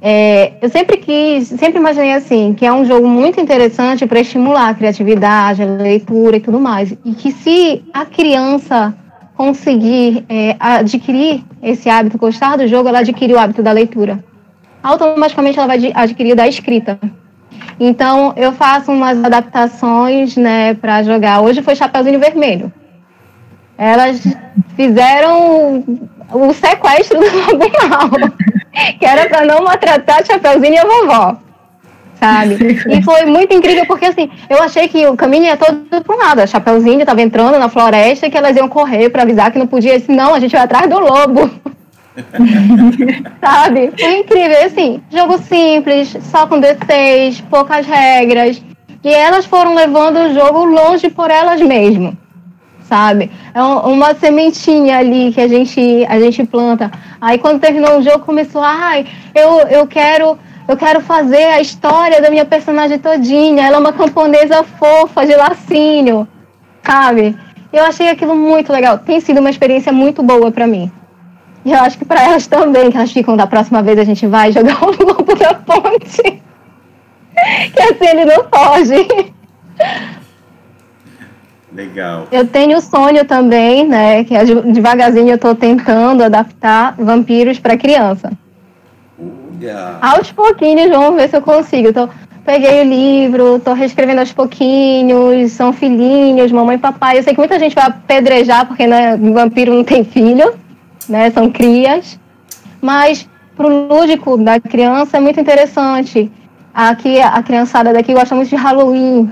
É, 0.00 0.54
eu 0.60 0.68
sempre 0.68 0.98
quis, 0.98 1.48
sempre 1.48 1.78
imaginei 1.78 2.12
assim, 2.12 2.54
que 2.54 2.66
é 2.66 2.72
um 2.72 2.84
jogo 2.84 3.08
muito 3.08 3.40
interessante 3.40 4.06
para 4.06 4.20
estimular 4.20 4.68
a 4.68 4.74
criatividade, 4.74 5.62
a 5.62 5.66
leitura 5.66 6.36
e 6.36 6.40
tudo 6.40 6.60
mais. 6.60 6.92
E 7.04 7.12
que 7.14 7.32
se 7.32 7.84
a 7.92 8.04
criança 8.04 8.94
conseguir 9.36 10.24
é, 10.28 10.56
adquirir 10.58 11.44
esse 11.62 11.88
hábito, 11.88 12.18
gostar 12.18 12.56
do 12.56 12.66
jogo, 12.66 12.88
ela 12.88 13.00
adquire 13.00 13.34
o 13.34 13.38
hábito 13.38 13.62
da 13.62 13.72
leitura. 13.72 14.24
Automaticamente 14.82 15.58
ela 15.58 15.66
vai 15.66 15.92
adquirir 15.94 16.34
da 16.34 16.46
escrita. 16.46 16.98
Então, 17.78 18.32
eu 18.36 18.52
faço 18.52 18.90
umas 18.90 19.22
adaptações, 19.22 20.36
né, 20.36 20.74
para 20.74 21.02
jogar. 21.02 21.40
Hoje 21.40 21.62
foi 21.62 21.76
Chapeuzinho 21.76 22.18
Vermelho. 22.18 22.72
Elas 23.76 24.22
fizeram 24.74 25.84
o 26.32 26.52
sequestro 26.54 27.20
do 27.20 27.26
Lobo 27.26 27.70
Mal, 27.88 28.10
que 28.98 29.04
era 29.04 29.28
para 29.28 29.44
não 29.44 29.62
maltratar 29.62 30.24
Chapeuzinho 30.24 30.74
e 30.74 30.78
a 30.78 30.84
vovó, 30.84 31.36
sabe? 32.18 32.56
E 32.88 33.02
foi 33.02 33.26
muito 33.26 33.54
incrível, 33.54 33.84
porque 33.86 34.06
assim, 34.06 34.30
eu 34.48 34.62
achei 34.62 34.88
que 34.88 35.06
o 35.06 35.14
caminho 35.14 35.44
ia 35.44 35.58
todo 35.58 35.86
um 36.08 36.16
lado. 36.16 36.40
A 36.40 36.46
Chapeuzinho 36.46 37.00
estava 37.00 37.20
entrando 37.20 37.58
na 37.58 37.68
floresta 37.68 38.26
e 38.26 38.30
que 38.30 38.38
elas 38.38 38.56
iam 38.56 38.68
correr 38.68 39.10
para 39.10 39.22
avisar 39.22 39.52
que 39.52 39.58
não 39.58 39.66
podia. 39.66 39.98
Disse, 39.98 40.10
não, 40.10 40.34
a 40.34 40.40
gente 40.40 40.52
vai 40.52 40.62
atrás 40.62 40.88
do 40.88 40.98
lobo. 40.98 41.50
Sabe? 43.40 43.92
Foi 43.98 44.18
incrível. 44.18 44.64
Assim, 44.64 45.02
jogo 45.10 45.38
simples, 45.38 46.16
só 46.22 46.46
com 46.46 46.60
D6, 46.60 47.42
poucas 47.50 47.86
regras. 47.86 48.62
E 49.04 49.12
elas 49.12 49.46
foram 49.46 49.74
levando 49.74 50.16
o 50.16 50.34
jogo 50.34 50.64
longe 50.64 51.08
por 51.10 51.30
elas 51.30 51.60
mesmas, 51.60 52.14
sabe? 52.82 53.30
É 53.54 53.62
uma 53.62 54.14
sementinha 54.14 54.98
ali 54.98 55.32
que 55.32 55.40
a 55.40 55.46
gente, 55.46 56.04
a 56.08 56.18
gente 56.18 56.44
planta. 56.44 56.90
Aí 57.20 57.38
quando 57.38 57.60
terminou 57.60 57.98
o 57.98 58.02
jogo, 58.02 58.24
começou, 58.24 58.62
ai, 58.62 59.06
eu, 59.32 59.60
eu 59.68 59.86
quero 59.86 60.36
eu 60.68 60.76
quero 60.76 61.00
fazer 61.00 61.44
a 61.44 61.60
história 61.60 62.20
da 62.20 62.28
minha 62.28 62.44
personagem 62.44 62.98
todinha. 62.98 63.64
Ela 63.64 63.76
é 63.76 63.78
uma 63.78 63.92
camponesa 63.92 64.64
fofa 64.64 65.24
de 65.24 65.36
lacinho, 65.36 66.26
sabe? 66.82 67.36
Eu 67.72 67.84
achei 67.84 68.08
aquilo 68.08 68.34
muito 68.34 68.72
legal. 68.72 68.98
Tem 68.98 69.20
sido 69.20 69.38
uma 69.38 69.50
experiência 69.50 69.92
muito 69.92 70.24
boa 70.24 70.50
para 70.50 70.66
mim. 70.66 70.90
E 71.66 71.72
eu 71.72 71.80
acho 71.80 71.98
que 71.98 72.04
para 72.04 72.22
elas 72.22 72.46
também, 72.46 72.92
que 72.92 72.96
elas 72.96 73.10
ficam 73.10 73.36
da 73.36 73.44
próxima 73.44 73.82
vez 73.82 73.98
a 73.98 74.04
gente 74.04 74.24
vai 74.24 74.52
jogar 74.52 74.80
o 74.84 74.92
lobo 75.04 75.34
da 75.34 75.52
ponte. 75.52 76.22
que 77.74 77.82
assim 77.82 78.06
ele 78.06 78.24
não 78.24 78.44
foge. 78.44 79.32
Legal. 81.72 82.28
Eu 82.30 82.46
tenho 82.46 82.80
sonho 82.80 83.24
também, 83.24 83.84
né? 83.84 84.22
Que 84.22 84.36
é 84.36 84.44
devagarzinho 84.44 85.30
eu 85.30 85.38
tô 85.38 85.56
tentando 85.56 86.22
adaptar 86.22 86.94
vampiros 86.96 87.58
para 87.58 87.76
criança. 87.76 88.30
Olha. 89.18 89.98
Aos 90.00 90.30
pouquinhos, 90.30 90.88
vamos 90.88 91.20
ver 91.20 91.28
se 91.28 91.36
eu 91.36 91.42
consigo. 91.42 91.92
Tô, 91.92 92.08
peguei 92.44 92.80
o 92.80 92.84
livro, 92.84 93.58
tô 93.58 93.72
reescrevendo 93.72 94.20
aos 94.20 94.32
pouquinhos, 94.32 95.50
são 95.50 95.72
filhinhos, 95.72 96.52
mamãe 96.52 96.76
e 96.76 96.78
papai. 96.78 97.18
Eu 97.18 97.24
sei 97.24 97.32
que 97.32 97.40
muita 97.40 97.58
gente 97.58 97.74
vai 97.74 97.86
apedrejar, 97.86 98.66
porque 98.66 98.86
né, 98.86 99.16
vampiro 99.16 99.74
não 99.74 99.82
tem 99.82 100.04
filho, 100.04 100.54
né? 101.08 101.30
São 101.30 101.50
crias. 101.50 102.18
Mas 102.80 103.28
pro 103.56 103.68
lúdico 103.88 104.36
da 104.36 104.60
criança 104.60 105.16
é 105.16 105.20
muito 105.20 105.40
interessante. 105.40 106.30
Aqui, 106.74 107.20
a 107.20 107.42
criançada 107.42 107.92
daqui 107.92 108.12
gosta 108.12 108.34
muito 108.34 108.50
de 108.50 108.56
Halloween. 108.56 109.30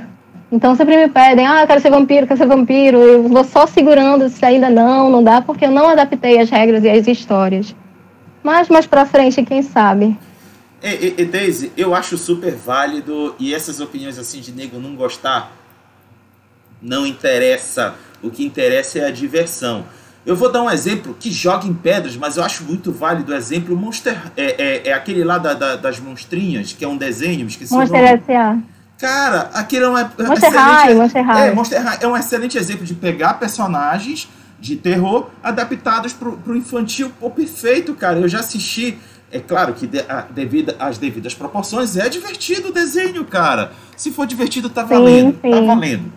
Então 0.50 0.74
sempre 0.74 0.96
me 0.96 1.08
pedem, 1.08 1.46
ah, 1.46 1.62
eu 1.62 1.66
quero 1.66 1.80
ser 1.80 1.90
vampiro, 1.90 2.26
quero 2.26 2.38
ser 2.38 2.46
vampiro. 2.46 2.98
Eu 2.98 3.28
vou 3.28 3.44
só 3.44 3.66
segurando 3.66 4.28
se 4.28 4.44
ainda 4.44 4.70
não, 4.70 5.10
não 5.10 5.22
dá, 5.22 5.42
porque 5.42 5.64
eu 5.64 5.70
não 5.70 5.88
adaptei 5.88 6.40
as 6.40 6.48
regras 6.48 6.84
e 6.84 6.88
as 6.88 7.06
histórias. 7.06 7.74
Mas 8.42 8.68
mais 8.68 8.86
pra 8.86 9.04
frente, 9.04 9.42
quem 9.42 9.62
sabe? 9.62 10.16
E, 10.82 11.14
e, 11.18 11.24
Daisy, 11.24 11.72
eu 11.76 11.94
acho 11.94 12.18
super 12.18 12.54
válido 12.54 13.34
e 13.38 13.54
essas 13.54 13.80
opiniões 13.80 14.18
assim 14.18 14.40
de 14.40 14.52
nego 14.52 14.78
não 14.78 14.94
gostar 14.94 15.50
não 16.80 17.06
interessa. 17.06 17.94
O 18.22 18.30
que 18.30 18.44
interessa 18.44 18.98
é 18.98 19.06
a 19.06 19.10
diversão. 19.10 19.86
Eu 20.26 20.34
vou 20.34 20.50
dar 20.50 20.62
um 20.62 20.70
exemplo 20.70 21.14
que 21.18 21.30
joga 21.30 21.66
em 21.66 21.74
pedras, 21.74 22.16
mas 22.16 22.36
eu 22.36 22.44
acho 22.44 22.64
muito 22.64 22.90
válido 22.90 23.32
o 23.32 23.34
exemplo. 23.34 23.76
Monster 23.76 24.18
é, 24.36 24.86
é, 24.86 24.88
é 24.88 24.92
aquele 24.94 25.22
lá 25.22 25.36
da, 25.36 25.52
da, 25.52 25.76
das 25.76 26.00
monstrinhas, 26.00 26.72
que 26.72 26.84
é 26.84 26.88
um 26.88 26.96
desenho, 26.96 27.46
esqueci 27.46 27.74
Monster 27.74 28.00
o 28.00 28.04
nome. 28.04 28.22
S.A. 28.26 28.58
Cara, 28.98 29.50
aquele 29.52 29.84
é 29.84 29.88
um 29.88 29.92
Monster 29.92 30.52
High, 30.52 30.94
Monster 30.94 31.24
High. 31.24 31.48
É, 31.48 31.52
Monster 31.52 31.82
High 31.82 31.98
é 32.00 32.06
um 32.06 32.16
excelente 32.16 32.56
exemplo 32.56 32.86
de 32.86 32.94
pegar 32.94 33.34
personagens 33.34 34.28
de 34.58 34.76
terror 34.76 35.28
adaptados 35.42 36.14
para 36.14 36.30
o 36.30 36.56
infantil. 36.56 37.12
Pô, 37.20 37.28
perfeito, 37.28 37.94
cara. 37.94 38.18
Eu 38.18 38.28
já 38.28 38.40
assisti. 38.40 38.98
É 39.30 39.40
claro 39.40 39.74
que 39.74 39.86
de, 39.86 40.00
a, 40.08 40.22
devido 40.30 40.74
às 40.78 40.96
devidas 40.96 41.34
proporções 41.34 41.96
é 41.96 42.08
divertido 42.08 42.68
o 42.68 42.72
desenho, 42.72 43.24
cara. 43.26 43.72
Se 43.94 44.10
for 44.10 44.26
divertido, 44.26 44.70
tá 44.70 44.84
valendo. 44.84 45.32
Sim, 45.32 45.38
sim. 45.42 45.50
Tá 45.50 45.60
valendo. 45.60 46.12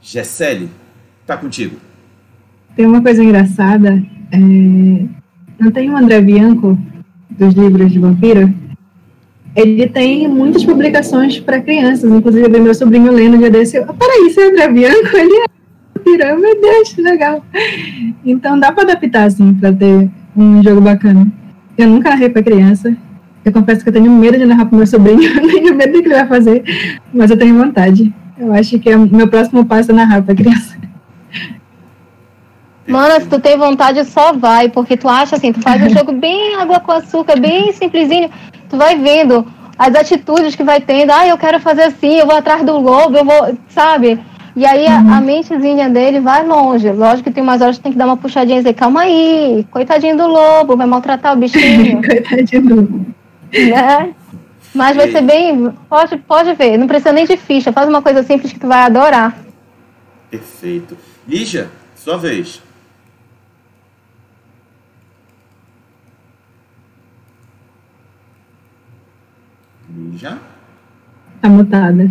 Gessele, 0.00 0.70
tá 1.26 1.36
contigo. 1.36 1.76
Tem 2.76 2.86
uma 2.86 3.00
coisa 3.00 3.24
engraçada. 3.24 4.02
É... 4.30 4.38
Não 5.58 5.70
tem 5.72 5.90
o 5.90 5.96
André 5.96 6.20
Bianco 6.20 6.78
dos 7.30 7.54
livros 7.54 7.90
de 7.90 7.98
vampiro? 7.98 8.52
Ele 9.54 9.88
tem 9.88 10.28
muitas 10.28 10.62
publicações 10.62 11.40
para 11.40 11.62
crianças, 11.62 12.12
inclusive 12.12 12.46
meu 12.60 12.74
sobrinho 12.74 13.10
lendo 13.10 13.38
dia 13.38 13.50
desse. 13.50 13.78
Ah, 13.78 13.94
peraí, 13.94 14.30
você 14.30 14.42
é 14.42 14.50
André 14.50 14.68
Bianco? 14.68 15.16
Ele 15.16 15.34
é 15.34 15.56
pirâmide, 16.04 16.42
meu 16.42 16.60
Deus, 16.60 16.92
que 16.92 17.00
legal. 17.00 17.42
Então 18.22 18.60
dá 18.60 18.70
para 18.70 18.82
adaptar, 18.82 19.24
assim, 19.24 19.54
para 19.54 19.72
ter 19.72 20.10
um 20.36 20.62
jogo 20.62 20.82
bacana. 20.82 21.26
Eu 21.78 21.88
nunca 21.88 22.10
narrei 22.10 22.28
para 22.28 22.42
criança. 22.42 22.94
Eu 23.42 23.52
confesso 23.52 23.82
que 23.82 23.88
eu 23.88 23.92
tenho 23.94 24.10
medo 24.10 24.36
de 24.36 24.44
narrar 24.44 24.66
para 24.66 24.76
meu 24.76 24.86
sobrinho, 24.86 25.22
eu 25.40 25.48
tenho 25.48 25.74
medo 25.74 25.92
do 25.94 26.02
que 26.02 26.08
ele 26.08 26.14
vai 26.14 26.26
fazer, 26.26 26.62
mas 27.14 27.30
eu 27.30 27.36
tenho 27.36 27.56
vontade. 27.56 28.12
Eu 28.38 28.52
acho 28.52 28.78
que 28.78 28.90
é 28.90 28.96
o 28.96 29.06
meu 29.06 29.28
próximo 29.28 29.64
passo 29.64 29.90
é 29.92 29.94
narrar 29.94 30.22
para 30.22 30.34
criança. 30.34 30.75
Mano, 32.86 33.20
se 33.20 33.26
tu 33.26 33.40
tem 33.40 33.56
vontade, 33.56 34.04
só 34.04 34.32
vai, 34.32 34.68
porque 34.68 34.96
tu 34.96 35.08
acha 35.08 35.36
assim, 35.36 35.52
tu 35.52 35.60
faz 35.60 35.82
um 35.82 35.88
jogo 35.96 36.12
bem 36.12 36.54
água 36.54 36.80
com 36.80 36.92
açúcar, 36.92 37.38
bem 37.38 37.72
simplesinho, 37.72 38.30
tu 38.68 38.76
vai 38.76 38.96
vendo 38.96 39.46
as 39.78 39.94
atitudes 39.94 40.54
que 40.54 40.62
vai 40.62 40.80
tendo, 40.80 41.10
ah, 41.10 41.26
eu 41.26 41.36
quero 41.36 41.60
fazer 41.60 41.82
assim, 41.82 42.14
eu 42.14 42.26
vou 42.26 42.36
atrás 42.36 42.64
do 42.64 42.78
lobo, 42.78 43.16
eu 43.16 43.24
vou, 43.24 43.56
sabe? 43.68 44.18
E 44.56 44.64
aí 44.64 44.86
uhum. 44.86 45.12
a, 45.12 45.18
a, 45.18 45.20
mentezinha 45.20 45.90
dele 45.90 46.18
vai 46.18 46.46
longe. 46.46 46.90
Lógico 46.90 47.24
que 47.24 47.30
tem 47.30 47.42
umas 47.42 47.60
horas 47.60 47.76
que 47.76 47.82
tem 47.82 47.92
que 47.92 47.98
dar 47.98 48.06
uma 48.06 48.16
puxadinha 48.16 48.56
e 48.56 48.60
dizer, 48.60 48.72
calma 48.72 49.02
aí, 49.02 49.66
coitadinho 49.70 50.16
do 50.16 50.26
lobo, 50.26 50.78
vai 50.78 50.86
maltratar 50.86 51.34
o 51.34 51.36
bichinho. 51.36 52.00
coitadinho 52.02 52.62
do 52.62 52.74
lobo. 52.76 53.06
Né? 53.52 54.14
Mas 54.74 54.96
vai 54.96 55.10
ser 55.10 55.20
bem. 55.20 55.70
Pode, 55.90 56.16
pode 56.16 56.54
ver, 56.54 56.78
não 56.78 56.86
precisa 56.86 57.12
nem 57.12 57.26
de 57.26 57.36
ficha, 57.36 57.70
faz 57.70 57.86
uma 57.86 58.00
coisa 58.00 58.22
simples 58.22 58.50
que 58.50 58.58
tu 58.58 58.66
vai 58.66 58.80
adorar. 58.80 59.36
Perfeito. 60.30 60.96
Lígia, 61.28 61.68
sua 61.94 62.16
vez. 62.16 62.62
Lígia? 69.96 70.36
Tá 71.40 71.48
mutada. 71.48 72.10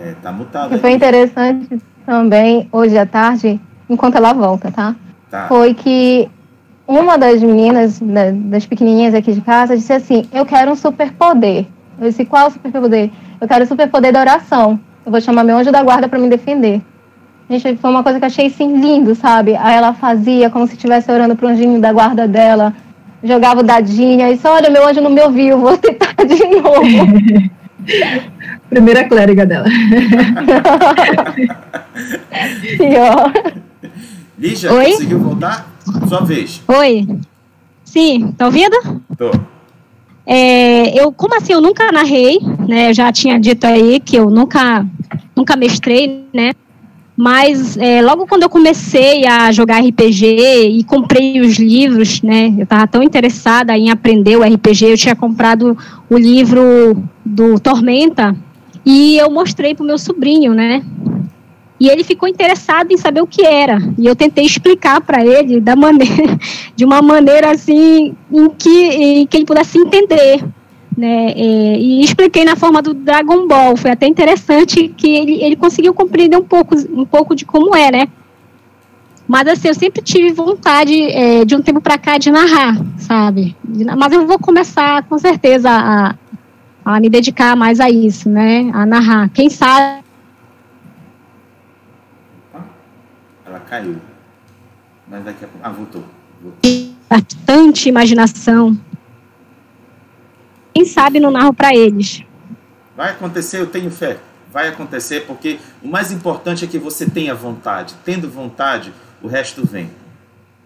É, 0.00 0.14
tá 0.20 0.32
mutada. 0.32 0.78
Foi 0.78 0.90
interessante 0.90 1.80
também, 2.04 2.68
hoje 2.72 2.98
à 2.98 3.06
tarde, 3.06 3.60
enquanto 3.88 4.16
ela 4.16 4.32
volta, 4.32 4.70
tá? 4.72 4.96
tá. 5.30 5.46
Foi 5.46 5.74
que 5.74 6.28
uma 6.88 7.16
das 7.16 7.40
meninas, 7.40 8.00
das 8.00 8.66
pequenininhas 8.66 9.14
aqui 9.14 9.32
de 9.32 9.40
casa, 9.40 9.76
disse 9.76 9.92
assim: 9.92 10.24
Eu 10.32 10.44
quero 10.44 10.72
um 10.72 10.76
superpoder. 10.76 11.66
Eu 12.00 12.08
disse: 12.08 12.24
Qual 12.24 12.50
superpoder? 12.50 13.10
Eu 13.40 13.46
quero 13.46 13.64
o 13.64 13.68
superpoder 13.68 14.12
da 14.12 14.20
oração. 14.20 14.80
Eu 15.06 15.12
vou 15.12 15.20
chamar 15.20 15.44
meu 15.44 15.56
anjo 15.56 15.70
da 15.70 15.82
guarda 15.82 16.08
para 16.08 16.18
me 16.18 16.28
defender. 16.28 16.82
Gente, 17.48 17.76
foi 17.76 17.90
uma 17.90 18.02
coisa 18.02 18.18
que 18.18 18.24
eu 18.24 18.28
achei 18.28 18.46
assim 18.46 18.80
lindo, 18.80 19.14
sabe? 19.14 19.54
Aí 19.54 19.76
ela 19.76 19.92
fazia 19.92 20.48
como 20.48 20.66
se 20.66 20.74
estivesse 20.74 21.12
orando 21.12 21.36
pro 21.36 21.46
anjinho 21.46 21.78
da 21.78 21.92
guarda 21.92 22.26
dela, 22.26 22.74
jogava 23.24 23.60
o 23.60 23.64
dadinho, 23.64 24.28
e 24.28 24.34
disse: 24.34 24.46
Olha, 24.46 24.70
meu 24.70 24.86
anjo 24.86 25.00
não 25.00 25.10
me 25.10 25.20
ouviu, 25.22 25.58
vou 25.58 25.76
tentar 25.76 26.14
de 26.24 26.44
novo. 26.46 27.50
Primeira 28.70 29.04
clériga 29.04 29.44
dela. 29.46 29.66
Pior. 32.76 33.32
Lígia, 34.38 34.72
Oi? 34.72 34.92
conseguiu 34.92 35.18
voltar? 35.20 35.68
Sua 36.08 36.20
vez. 36.20 36.62
Oi. 36.66 37.06
Sim, 37.84 38.32
tá 38.36 38.46
ouvindo? 38.46 38.76
Tô. 39.16 39.30
É, 40.26 40.98
eu, 40.98 41.12
como 41.12 41.36
assim, 41.36 41.52
eu 41.52 41.60
nunca 41.60 41.92
narrei, 41.92 42.38
né? 42.66 42.90
Eu 42.90 42.94
já 42.94 43.12
tinha 43.12 43.38
dito 43.38 43.64
aí 43.66 44.00
que 44.00 44.16
eu 44.16 44.30
nunca, 44.30 44.84
nunca 45.36 45.54
mestrei, 45.54 46.24
né? 46.32 46.52
Mas 47.16 47.76
é, 47.76 48.02
logo 48.02 48.26
quando 48.26 48.42
eu 48.42 48.48
comecei 48.48 49.24
a 49.24 49.52
jogar 49.52 49.80
RPG 49.80 50.68
e 50.68 50.82
comprei 50.82 51.40
os 51.40 51.58
livros, 51.58 52.20
né? 52.22 52.52
Eu 52.58 52.64
estava 52.64 52.86
tão 52.88 53.02
interessada 53.02 53.76
em 53.78 53.90
aprender 53.90 54.36
o 54.36 54.42
RPG, 54.42 54.90
eu 54.90 54.98
tinha 54.98 55.14
comprado 55.14 55.78
o 56.10 56.18
livro 56.18 56.96
do 57.24 57.60
Tormenta 57.60 58.36
e 58.84 59.16
eu 59.16 59.30
mostrei 59.30 59.74
para 59.74 59.84
o 59.84 59.86
meu 59.86 59.98
sobrinho, 59.98 60.52
né? 60.54 60.82
E 61.78 61.88
ele 61.88 62.02
ficou 62.02 62.28
interessado 62.28 62.90
em 62.92 62.96
saber 62.96 63.20
o 63.20 63.26
que 63.26 63.44
era. 63.44 63.78
E 63.98 64.06
eu 64.06 64.16
tentei 64.16 64.44
explicar 64.44 65.00
para 65.00 65.24
ele 65.24 65.60
da 65.60 65.76
maneira, 65.76 66.38
de 66.74 66.84
uma 66.84 67.00
maneira 67.00 67.50
assim 67.52 68.14
em 68.32 68.48
que, 68.50 68.70
em 68.70 69.26
que 69.26 69.36
ele 69.36 69.44
pudesse 69.44 69.78
entender 69.78 70.44
né? 70.96 71.32
E, 71.36 72.00
e, 72.00 72.04
expliquei 72.04 72.44
na 72.44 72.56
forma 72.56 72.80
do 72.80 72.94
Dragon 72.94 73.46
Ball. 73.46 73.76
Foi 73.76 73.90
até 73.90 74.06
interessante 74.06 74.88
que 74.88 75.08
ele, 75.08 75.42
ele 75.42 75.56
conseguiu 75.56 75.92
compreender 75.92 76.36
um 76.36 76.44
pouco, 76.44 76.74
um 76.90 77.04
pouco 77.04 77.34
de 77.34 77.44
como 77.44 77.74
é, 77.74 77.90
né? 77.90 78.08
Mas 79.26 79.48
assim, 79.48 79.68
eu 79.68 79.74
sempre 79.74 80.02
tive 80.02 80.32
vontade 80.32 80.94
é, 81.10 81.44
de 81.44 81.56
um 81.56 81.62
tempo 81.62 81.80
para 81.80 81.96
cá 81.96 82.18
de 82.18 82.30
narrar, 82.30 82.76
sabe? 82.98 83.56
Mas 83.96 84.12
eu 84.12 84.26
vou 84.26 84.38
começar 84.38 85.02
com 85.04 85.18
certeza 85.18 85.70
a, 85.70 86.14
a 86.84 87.00
me 87.00 87.08
dedicar 87.08 87.56
mais 87.56 87.80
a 87.80 87.88
isso, 87.88 88.28
né? 88.28 88.70
A 88.74 88.84
narrar. 88.84 89.30
Quem 89.30 89.48
sabe. 89.48 90.04
Ela 93.46 93.60
caiu. 93.60 93.96
Mas 95.08 95.24
daqui 95.24 95.44
a 95.44 95.48
pouco. 95.48 95.66
Ah, 95.66 95.70
voltou. 95.70 96.04
voltou. 96.42 96.94
Bastante 97.08 97.88
imaginação 97.88 98.76
quem 100.74 100.84
sabe 100.84 101.20
não 101.20 101.30
narro 101.30 101.54
para 101.54 101.74
eles. 101.74 102.22
Vai 102.96 103.10
acontecer, 103.10 103.60
eu 103.60 103.66
tenho 103.66 103.90
fé. 103.90 104.18
Vai 104.52 104.68
acontecer 104.68 105.20
porque 105.26 105.58
o 105.82 105.88
mais 105.88 106.12
importante 106.12 106.64
é 106.64 106.68
que 106.68 106.78
você 106.78 107.06
tenha 107.06 107.34
vontade. 107.34 107.94
Tendo 108.04 108.28
vontade, 108.28 108.92
o 109.22 109.28
resto 109.28 109.66
vem. 109.66 109.90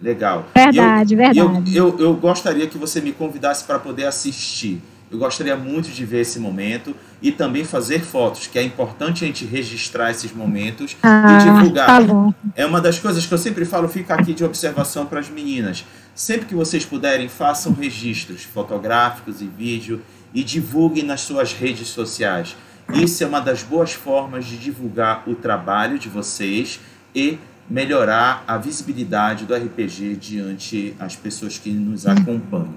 Legal. 0.01 0.47
Verdade, 0.55 1.15
eu, 1.15 1.19
verdade. 1.19 1.77
Eu, 1.77 1.89
eu, 1.89 1.99
eu, 1.99 2.15
gostaria 2.15 2.67
que 2.67 2.79
você 2.79 3.01
me 3.01 3.13
convidasse 3.13 3.65
para 3.65 3.79
poder 3.79 4.07
assistir. 4.07 4.81
Eu 5.11 5.19
gostaria 5.19 5.57
muito 5.57 5.89
de 5.89 6.05
ver 6.05 6.21
esse 6.21 6.39
momento 6.39 6.95
e 7.21 7.33
também 7.33 7.65
fazer 7.65 8.01
fotos, 8.01 8.47
que 8.47 8.59
é 8.59 8.63
importante 8.63 9.25
a 9.25 9.27
gente 9.27 9.45
registrar 9.47 10.11
esses 10.11 10.33
momentos 10.33 10.97
ah, 11.03 11.39
e 11.41 11.45
divulgar. 11.45 11.87
Tá. 11.87 12.35
É 12.55 12.67
uma 12.67 12.81
das 12.81 12.99
coisas 12.99 13.25
que 13.25 13.33
eu 13.33 13.39
sempre 13.39 13.65
falo, 13.65 13.89
fica 13.89 14.15
aqui 14.15 14.35
de 14.35 14.45
observação 14.45 15.07
para 15.07 15.19
as 15.19 15.31
meninas. 15.31 15.85
Sempre 16.19 16.47
que 16.47 16.55
vocês 16.57 16.85
puderem, 16.85 17.29
façam 17.29 17.73
registros 17.73 18.43
fotográficos 18.43 19.41
e 19.41 19.47
vídeo 19.47 20.03
e 20.35 20.43
divulguem 20.43 21.05
nas 21.05 21.21
suas 21.21 21.53
redes 21.53 21.87
sociais. 21.91 22.57
Isso 22.93 23.23
é 23.23 23.27
uma 23.29 23.39
das 23.39 23.63
boas 23.63 23.93
formas 23.93 24.45
de 24.45 24.59
divulgar 24.59 25.23
o 25.29 25.37
trabalho 25.37 25.97
de 25.97 26.09
vocês 26.09 26.81
e 27.15 27.39
melhorar 27.71 28.43
a 28.49 28.59
visibilidade 28.59 29.45
do 29.45 29.55
RPG 29.55 30.17
diante 30.17 30.93
as 30.99 31.15
pessoas 31.15 31.57
que 31.57 31.71
nos 31.71 32.05
acompanham. 32.05 32.75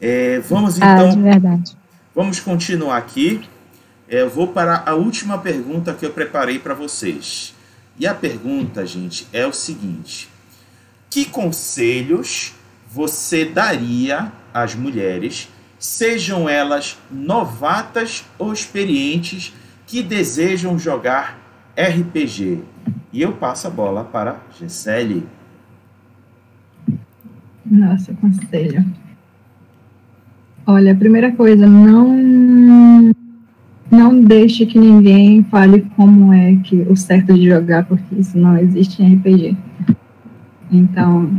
É, 0.00 0.40
vamos 0.40 0.82
Ah, 0.82 0.94
então, 0.94 1.10
de 1.10 1.22
verdade. 1.22 1.76
vamos 2.12 2.40
continuar 2.40 2.96
aqui. 2.96 3.48
É, 4.08 4.22
eu 4.22 4.28
vou 4.28 4.48
para 4.48 4.82
a 4.84 4.94
última 4.96 5.38
pergunta 5.38 5.94
que 5.94 6.04
eu 6.04 6.10
preparei 6.10 6.58
para 6.58 6.74
vocês. 6.74 7.54
E 7.96 8.08
a 8.08 8.14
pergunta, 8.14 8.84
gente, 8.84 9.24
é 9.32 9.46
o 9.46 9.52
seguinte: 9.52 10.28
que 11.08 11.24
conselhos 11.24 12.55
você 12.96 13.44
daria 13.44 14.32
às 14.54 14.74
mulheres, 14.74 15.50
sejam 15.78 16.48
elas 16.48 16.96
novatas 17.10 18.24
ou 18.38 18.54
experientes, 18.54 19.52
que 19.86 20.02
desejam 20.02 20.78
jogar 20.78 21.38
RPG? 21.76 22.62
E 23.12 23.20
eu 23.20 23.32
passo 23.32 23.66
a 23.66 23.70
bola 23.70 24.02
para 24.02 24.38
Gisele. 24.58 25.28
Nossa, 27.66 28.14
conselho. 28.14 28.82
Olha, 30.66 30.94
primeira 30.94 31.30
coisa, 31.32 31.66
não 31.66 32.16
não 33.90 34.22
deixe 34.22 34.64
que 34.64 34.78
ninguém 34.78 35.44
fale 35.44 35.82
como 35.96 36.32
é 36.32 36.56
que 36.64 36.76
o 36.88 36.96
certo 36.96 37.34
de 37.34 37.46
jogar, 37.46 37.84
porque 37.84 38.14
isso 38.14 38.38
não 38.38 38.56
existe 38.56 39.02
em 39.02 39.16
RPG. 39.16 39.54
Então, 40.72 41.30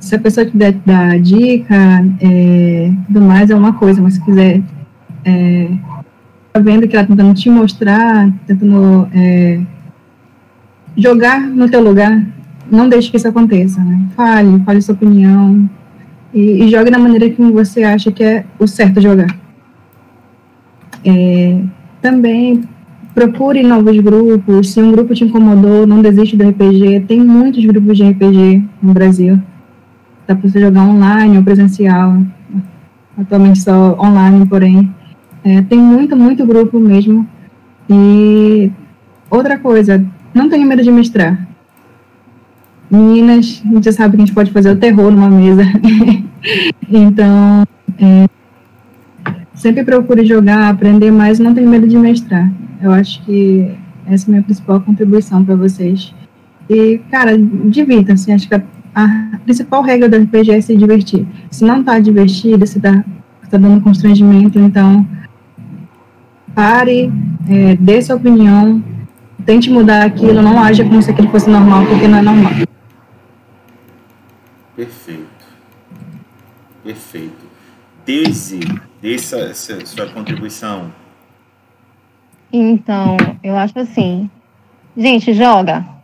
se 0.00 0.14
a 0.14 0.18
pessoa 0.18 0.46
quiser 0.46 0.72
dar 0.84 1.18
dica, 1.20 1.74
é, 2.20 2.92
tudo 3.06 3.20
mais 3.20 3.50
é 3.50 3.54
uma 3.54 3.72
coisa, 3.72 4.00
mas 4.00 4.14
se 4.14 4.24
quiser 4.24 4.62
é, 5.24 5.68
tá 6.52 6.60
vendo 6.60 6.86
que 6.86 6.96
ela 6.96 7.06
tá 7.06 7.14
tentando 7.14 7.34
te 7.34 7.50
mostrar, 7.50 8.30
tentando 8.46 9.08
é, 9.12 9.60
jogar 10.96 11.40
no 11.40 11.68
teu 11.68 11.82
lugar, 11.82 12.26
não 12.70 12.88
deixe 12.88 13.10
que 13.10 13.16
isso 13.16 13.28
aconteça, 13.28 13.82
né? 13.82 14.08
Fale, 14.16 14.62
fale 14.64 14.80
sua 14.80 14.94
opinião 14.94 15.68
e, 16.32 16.64
e 16.64 16.68
jogue 16.68 16.90
da 16.90 16.98
maneira 16.98 17.28
que 17.30 17.42
você 17.42 17.82
acha 17.82 18.10
que 18.10 18.22
é 18.22 18.44
o 18.58 18.66
certo 18.66 19.00
jogar. 19.00 19.36
É, 21.04 21.60
também 22.00 22.62
procure 23.14 23.62
novos 23.62 23.98
grupos. 24.00 24.70
Se 24.70 24.80
um 24.80 24.92
grupo 24.92 25.14
te 25.14 25.24
incomodou, 25.24 25.86
não 25.86 26.02
desiste 26.02 26.36
do 26.36 26.48
RPG. 26.48 27.04
Tem 27.08 27.20
muitos 27.20 27.64
grupos 27.64 27.96
de 27.96 28.04
RPG 28.10 28.62
no 28.82 28.92
Brasil. 28.92 29.40
Dá 30.26 30.34
para 30.34 30.48
você 30.48 30.60
jogar 30.60 30.82
online 30.82 31.36
ou 31.38 31.44
presencial. 31.44 32.22
Atualmente 33.16 33.60
só 33.60 33.96
online, 33.98 34.44
porém. 34.46 34.94
É, 35.44 35.62
tem 35.62 35.78
muito, 35.78 36.16
muito 36.16 36.44
grupo 36.44 36.78
mesmo. 36.78 37.26
E 37.88 38.70
outra 39.30 39.58
coisa, 39.58 40.04
não 40.34 40.48
tenha 40.48 40.66
medo 40.66 40.82
de 40.82 40.90
mestrar. 40.90 41.46
Meninas, 42.90 43.62
a 43.64 43.68
gente 43.68 43.84
já 43.84 43.92
sabe 43.92 44.16
que 44.16 44.22
a 44.22 44.26
gente 44.26 44.34
pode 44.34 44.50
fazer 44.50 44.70
o 44.70 44.76
terror 44.76 45.10
numa 45.10 45.30
mesa. 45.30 45.62
então, 46.90 47.64
é, 47.98 48.26
sempre 49.54 49.84
procure 49.84 50.24
jogar, 50.24 50.68
aprender 50.68 51.10
mais, 51.10 51.38
não 51.38 51.54
tenha 51.54 51.68
medo 51.68 51.88
de 51.88 51.96
mestrar. 51.96 52.52
Eu 52.80 52.92
acho 52.92 53.24
que 53.24 53.70
essa 54.06 54.26
é 54.26 54.28
a 54.28 54.30
minha 54.30 54.42
principal 54.42 54.80
contribuição 54.80 55.44
para 55.44 55.56
vocês. 55.56 56.14
E, 56.68 56.98
cara, 57.10 57.36
divirtam-se. 57.38 58.32
Acho 58.32 58.48
que 58.48 58.54
a, 58.54 58.62
a, 58.96 59.38
principal 59.44 59.82
regra 59.82 60.08
do 60.08 60.16
RPG 60.16 60.52
é 60.52 60.60
se 60.62 60.74
divertir. 60.74 61.26
Se 61.50 61.64
não 61.64 61.84
tá 61.84 61.98
divertido, 61.98 62.66
se 62.66 62.80
tá, 62.80 63.04
tá 63.50 63.58
dando 63.58 63.82
constrangimento, 63.82 64.58
então 64.58 65.06
pare, 66.54 67.12
é, 67.46 67.76
dê 67.76 68.00
sua 68.00 68.16
opinião, 68.16 68.82
tente 69.44 69.68
mudar 69.68 70.02
aquilo, 70.06 70.40
não 70.40 70.58
haja 70.58 70.82
como 70.82 71.02
se 71.02 71.10
aquilo 71.10 71.28
fosse 71.28 71.50
normal, 71.50 71.84
porque 71.84 72.08
não 72.08 72.18
é 72.18 72.22
normal. 72.22 72.52
Perfeito. 74.74 75.26
Perfeito. 76.82 77.46
Daisy, 78.06 78.60
essa, 79.02 79.36
essa 79.40 79.84
sua 79.84 80.06
contribuição. 80.06 80.90
Então, 82.50 83.18
eu 83.42 83.56
acho 83.56 83.78
assim. 83.78 84.30
Gente, 84.96 85.34
joga. 85.34 85.95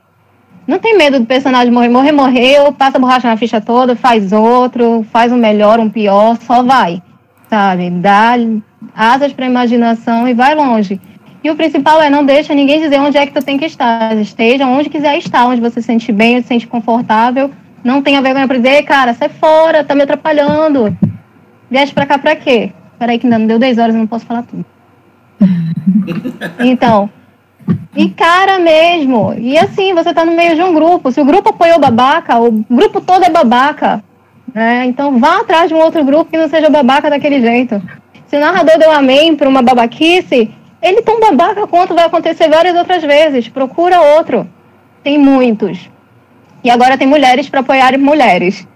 Não 0.67 0.79
tem 0.79 0.97
medo 0.97 1.19
do 1.19 1.27
personagem 1.27 1.73
morrer. 1.73 1.89
Morrer, 1.89 2.13
morreu, 2.13 2.73
passa 2.73 2.99
a 2.99 3.01
borracha 3.01 3.29
na 3.29 3.37
ficha 3.37 3.61
toda, 3.61 3.97
faz 3.97 4.33
outro, 4.33 5.05
faz 5.11 5.33
um 5.33 5.37
melhor, 5.37 5.81
um 5.81 5.91
pior, 5.91 6.37
só 6.41 6.63
vai. 6.63 7.03
Sabe? 7.49 7.91
Dá 7.91 8.35
asas 8.95 9.33
para 9.33 9.47
imaginação 9.47 10.29
e 10.29 10.35
vai 10.35 10.55
longe. 10.55 11.01
E 11.45 11.51
o 11.51 11.57
principal 11.57 12.01
é 12.01 12.09
não 12.09 12.25
deixa 12.25 12.55
ninguém 12.55 12.81
dizer 12.81 13.01
onde 13.01 13.19
é 13.19 13.27
que 13.27 13.33
tu 13.33 13.45
tem 13.45 13.59
que 13.59 13.65
estar. 13.65 14.17
Esteja 14.17 14.67
onde 14.67 14.89
quiser 14.89 15.19
estar, 15.19 15.47
onde 15.47 15.61
você 15.61 15.81
se 15.81 15.87
sente 15.87 16.13
bem, 16.13 16.37
onde 16.37 16.43
se 16.43 16.49
sente 16.49 16.67
confortável. 16.67 17.51
Não 17.83 18.01
tenha 18.01 18.23
vergonha 18.23 18.47
para 18.47 18.59
dizer, 18.59 18.85
cara, 18.85 19.13
sai 19.13 19.29
fora, 19.29 19.83
tá 19.83 19.95
me 19.95 20.03
atrapalhando. 20.03 20.97
Vieste 21.69 21.93
pra 21.93 22.07
cá 22.07 22.17
pra 22.17 22.37
quê? 22.37 22.73
Peraí 22.99 23.19
que 23.19 23.27
ainda 23.27 23.39
não 23.41 23.47
deu 23.49 23.59
10 23.59 23.79
horas, 23.79 23.95
eu 23.95 23.99
não 23.99 24.07
posso 24.07 24.25
falar 24.25 24.43
tudo. 24.43 24.65
Então, 26.61 27.11
encara 27.97 28.59
mesmo. 28.59 29.35
E 29.39 29.57
assim, 29.59 29.95
você 29.95 30.13
tá 30.13 30.25
no 30.25 30.35
meio 30.35 30.55
de 30.55 30.63
um 30.63 30.75
grupo. 30.75 31.11
Se 31.13 31.21
o 31.21 31.25
grupo 31.25 31.51
apoiou 31.51 31.79
babaca, 31.79 32.39
o 32.39 32.51
grupo 32.71 33.01
todo 33.01 33.25
é 33.25 33.31
babaca. 33.31 34.03
Né? 34.55 34.87
Então 34.87 35.19
vá 35.19 35.41
atrás 35.41 35.69
de 35.69 35.75
um 35.75 35.79
outro 35.79 36.05
grupo 36.05 36.31
que 36.31 36.39
não 36.39 36.49
seja 36.49 36.69
babaca 36.69 37.09
daquele 37.09 37.41
jeito. 37.41 37.83
Se 38.27 38.37
o 38.37 38.41
narrador 38.41 38.79
deu 38.79 38.91
amém 38.91 39.35
para 39.37 39.49
uma 39.49 39.63
babaquice, 39.63 40.51
ele 40.81 41.03
tão 41.03 41.21
babaca 41.21 41.67
quanto 41.67 41.95
vai 41.95 42.05
acontecer 42.05 42.49
várias 42.49 42.77
outras 42.77 43.03
vezes. 43.03 43.49
Procura 43.49 44.01
outro. 44.01 44.49
Tem 45.03 45.19
muitos. 45.19 45.91
E 46.65 46.71
agora 46.71 46.97
tem 46.97 47.07
mulheres 47.07 47.49
para 47.49 47.61
apoiar 47.61 47.99
mulheres. 47.99 48.67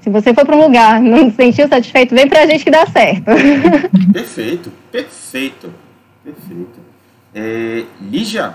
Se 0.00 0.10
você 0.10 0.32
for 0.32 0.46
para 0.46 0.56
um 0.56 0.62
lugar 0.62 1.00
não 1.02 1.30
se 1.30 1.36
sentiu 1.36 1.68
satisfeito, 1.68 2.14
vem 2.14 2.28
pra 2.28 2.46
gente 2.46 2.64
que 2.64 2.70
dá 2.70 2.86
certo. 2.86 3.24
Perfeito, 4.12 4.72
perfeito, 4.90 5.72
perfeito. 6.24 6.87
É, 7.40 7.84
Lígia, 8.10 8.52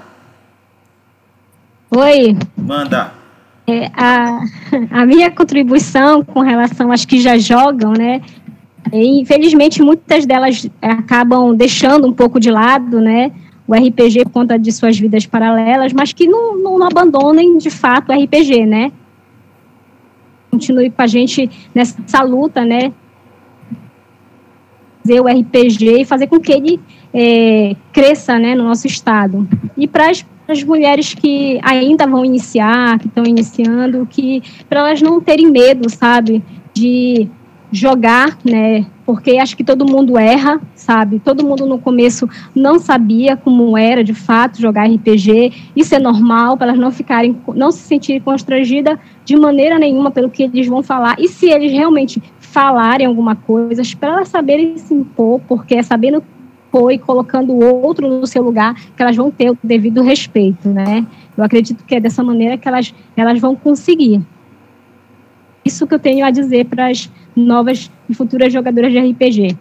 Oi, 1.90 2.36
manda. 2.58 3.14
é, 3.66 3.86
a, 3.96 4.42
a 4.92 5.06
minha 5.06 5.32
contribuição 5.32 6.22
com 6.22 6.42
relação 6.42 6.92
às 6.92 7.06
que 7.06 7.22
já 7.22 7.38
jogam, 7.38 7.94
né? 7.94 8.22
é, 8.92 9.02
Infelizmente, 9.02 9.82
muitas 9.82 10.26
delas 10.26 10.68
acabam 10.82 11.56
deixando 11.56 12.06
um 12.06 12.12
pouco 12.12 12.42
de 12.42 12.52
lado, 12.52 13.00
né? 13.00 13.32
O 13.66 13.74
RPG 13.74 14.26
por 14.26 14.32
conta 14.32 14.60
de 14.60 14.70
suas 14.74 15.00
vidas 15.00 15.26
paralelas, 15.26 15.94
mas 15.94 16.12
que 16.12 16.28
não, 16.28 16.58
não 16.58 16.86
abandonem 16.86 17.58
de 17.58 17.70
fato 17.70 18.12
o 18.12 18.24
RPG, 18.24 18.66
né? 18.66 18.92
Continue 20.52 20.90
com 20.90 21.02
a 21.02 21.08
gente 21.08 21.50
nessa 21.74 22.22
luta, 22.22 22.66
né? 22.66 22.92
Fazer 25.06 25.22
o 25.22 25.28
RPG 25.28 26.02
e 26.02 26.06
fazer 26.06 26.28
com 26.28 26.38
que 26.38 26.52
ele 26.52 26.82
é, 27.14 27.76
cresça, 27.92 28.40
né, 28.40 28.56
no 28.56 28.64
nosso 28.64 28.88
estado. 28.88 29.48
E 29.78 29.88
para 29.88 30.12
as 30.48 30.64
mulheres 30.64 31.14
que 31.14 31.60
ainda 31.64 32.08
vão 32.08 32.26
iniciar, 32.26 33.00
que 33.00 33.08
estão 33.08 33.24
iniciando, 33.26 34.08
que 34.10 34.42
para 34.68 34.82
elas 34.82 35.02
não 35.02 35.22
terem 35.22 35.50
medo, 35.50 35.90
sabe, 35.90 36.44
de 36.74 37.30
jogar, 37.74 38.38
né? 38.46 38.86
Porque 39.04 39.32
acho 39.38 39.58
que 39.58 39.64
todo 39.64 39.86
mundo 39.86 40.18
erra, 40.18 40.62
sabe? 40.76 41.20
Todo 41.20 41.46
mundo 41.46 41.66
no 41.66 41.80
começo 41.80 42.30
não 42.56 42.78
sabia 42.78 43.36
como 43.36 43.76
era 43.76 44.04
de 44.04 44.14
fato 44.14 44.62
jogar 44.62 44.88
RPG. 44.88 45.72
Isso 45.76 45.96
é 45.96 46.00
normal 46.00 46.56
para 46.56 46.68
elas 46.68 46.80
não 46.80 46.92
ficarem, 46.92 47.36
não 47.56 47.72
se 47.72 47.80
sentirem 47.80 48.22
constrangidas 48.22 48.98
de 49.26 49.36
maneira 49.36 49.80
nenhuma 49.80 50.12
pelo 50.12 50.30
que 50.30 50.44
eles 50.44 50.68
vão 50.68 50.84
falar. 50.84 51.16
E 51.20 51.28
se 51.28 51.50
eles 51.50 51.72
realmente 51.72 52.22
falarem 52.40 53.08
alguma 53.08 53.36
coisa, 53.36 53.82
para 54.00 54.14
elas 54.14 54.28
saberem 54.30 54.78
se 54.78 54.94
impor, 54.94 55.42
porque 55.48 55.76
é 55.76 55.84
sabendo 55.84 56.24
impor 56.74 56.92
e 56.92 56.98
colocando 56.98 57.54
o 57.54 57.82
outro 57.82 58.08
no 58.08 58.26
seu 58.26 58.42
lugar 58.42 58.74
que 58.74 59.02
elas 59.02 59.16
vão 59.16 59.30
ter 59.30 59.52
o 59.52 59.58
devido 59.64 60.02
respeito, 60.02 60.68
né? 60.70 61.06
Eu 61.38 61.44
acredito 61.44 61.84
que 61.86 61.96
é 61.96 62.00
dessa 62.00 62.24
maneira 62.24 62.58
que 62.58 62.68
elas, 62.68 62.94
elas 63.16 63.40
vão 63.40 63.56
conseguir. 63.56 64.22
Isso 65.64 65.86
que 65.88 65.94
eu 65.94 66.00
tenho 66.00 66.26
a 66.26 66.32
dizer 66.32 66.66
para 66.66 66.88
as 66.90 67.10
novas 67.36 67.92
e 68.10 68.14
futuras 68.14 68.52
jogadoras 68.52 68.92
de 68.92 69.00
RPG. 69.00 69.58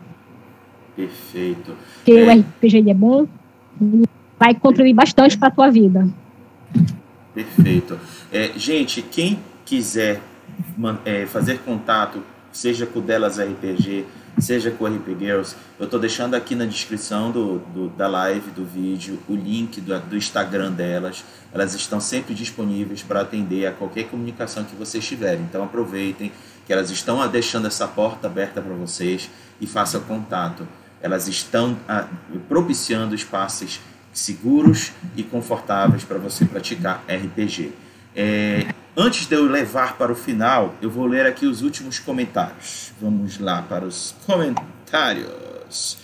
Perfeito. 0.97 1.75
Porque 1.97 2.13
É. 2.13 2.25
o 2.25 2.41
RPG 2.41 2.79
ele 2.79 2.91
é 2.91 2.95
bom, 2.95 3.27
vai 4.39 4.55
contribuir 4.55 4.95
bastante 4.95 5.39
para 5.39 5.49
a 5.49 5.51
tua 5.51 5.71
vida. 5.71 6.09
Perfeito. 7.35 7.99
É, 8.33 8.53
gente, 8.57 9.03
quem 9.03 9.39
quiser 9.65 10.21
é, 11.05 11.27
fazer 11.27 11.59
contato 11.61 12.23
seja 12.51 12.85
com 12.85 12.99
o 12.99 13.03
Delas 13.03 13.39
RPG, 13.39 14.05
seja 14.41 14.71
com 14.71 14.87
RP 14.87 15.09
Girls, 15.19 15.55
eu 15.79 15.85
estou 15.85 16.01
deixando 16.01 16.35
aqui 16.35 16.55
na 16.55 16.65
descrição 16.65 17.31
do, 17.31 17.59
do, 17.59 17.89
da 17.91 18.09
live, 18.09 18.51
do 18.51 18.65
vídeo, 18.65 19.19
o 19.29 19.35
link 19.35 19.81
do, 19.81 19.99
do 20.01 20.17
Instagram 20.17 20.73
delas. 20.73 21.25
Elas 21.53 21.75
estão 21.75 22.01
sempre 22.01 22.35
disponíveis 22.35 23.03
para 23.03 23.21
atender 23.21 23.67
a 23.67 23.73
qualquer 23.73 24.05
comunicação 24.05 24.65
que 24.65 24.75
vocês 24.75 25.07
tiverem. 25.07 25.43
Então 25.43 25.63
aproveitem 25.63 26.33
que 26.67 26.73
elas 26.73 26.91
estão 26.91 27.27
deixando 27.29 27.67
essa 27.67 27.87
porta 27.87 28.27
aberta 28.27 28.61
para 28.61 28.75
vocês 28.75 29.29
e 29.61 29.67
façam 29.67 30.01
contato. 30.03 30.67
Elas 31.01 31.29
estão 31.29 31.77
a, 31.89 32.07
propiciando 32.49 33.15
espaços 33.15 33.81
seguros 34.13 34.93
e 35.17 35.23
confortáveis 35.23 36.05
para 36.05 36.19
você 36.19 36.45
praticar 36.45 37.03
RPG. 37.09 37.73
É, 38.15 38.67
antes 38.97 39.27
de 39.27 39.35
eu 39.35 39.47
levar 39.47 39.97
para 39.97 40.13
o 40.13 40.15
final, 40.15 40.75
eu 40.83 40.91
vou 40.91 41.07
ler 41.07 41.27
aqui 41.27 41.47
os 41.47 41.63
últimos 41.63 41.99
comentários. 41.99 42.93
Vamos 43.01 43.39
lá 43.39 43.63
para 43.63 43.85
os 43.85 44.15
comentários. 44.27 45.97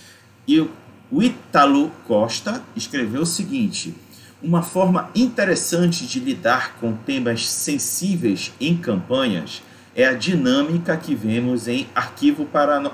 E 0.46 0.60
o 0.60 1.22
Ítalo 1.22 1.90
Costa 2.06 2.62
escreveu 2.74 3.22
o 3.22 3.26
seguinte: 3.26 3.94
uma 4.42 4.62
forma 4.62 5.10
interessante 5.14 6.06
de 6.06 6.20
lidar 6.20 6.76
com 6.80 6.94
temas 6.94 7.48
sensíveis 7.48 8.52
em 8.60 8.76
campanhas 8.76 9.62
é 9.94 10.06
a 10.06 10.12
dinâmica 10.12 10.96
que 10.96 11.14
vemos 11.14 11.66
em 11.66 11.88
Arquivo 11.94 12.48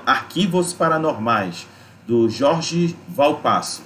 Arquivos 0.05 0.73
Paranormais, 0.73 1.67
do 2.07 2.27
Jorge 2.29 2.95
Valpasso, 3.07 3.83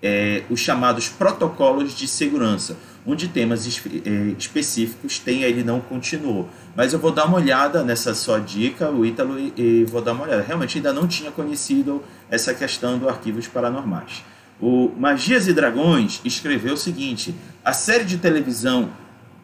é, 0.00 0.44
os 0.48 0.60
chamados 0.60 1.08
protocolos 1.08 1.96
de 1.96 2.06
segurança, 2.06 2.76
onde 3.06 3.28
temas 3.28 3.66
é, 3.66 4.10
específicos 4.38 5.18
tem, 5.18 5.42
ele 5.42 5.62
não 5.62 5.80
continuou. 5.80 6.48
Mas 6.74 6.92
eu 6.92 6.98
vou 6.98 7.10
dar 7.10 7.26
uma 7.26 7.36
olhada 7.36 7.82
nessa 7.84 8.14
sua 8.14 8.38
dica, 8.38 8.90
o 8.90 9.04
Ítalo, 9.04 9.38
e, 9.38 9.84
vou 9.84 10.00
dar 10.00 10.12
uma 10.12 10.24
olhada. 10.24 10.42
Realmente 10.42 10.78
ainda 10.78 10.92
não 10.92 11.06
tinha 11.06 11.30
conhecido 11.30 12.02
essa 12.30 12.54
questão 12.54 12.98
do 12.98 13.08
Arquivos 13.08 13.46
Paranormais. 13.46 14.24
O 14.60 14.90
Magias 14.96 15.46
e 15.46 15.52
Dragões 15.52 16.20
escreveu 16.24 16.74
o 16.74 16.78
seguinte: 16.78 17.34
a 17.64 17.72
série 17.72 18.04
de 18.04 18.16
televisão 18.16 18.90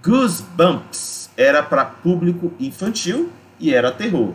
Goosebumps 0.03 1.31
era 1.37 1.63
para 1.63 1.85
público 1.85 2.53
infantil 2.59 3.31
e 3.59 3.75
era 3.75 3.91
terror. 3.91 4.35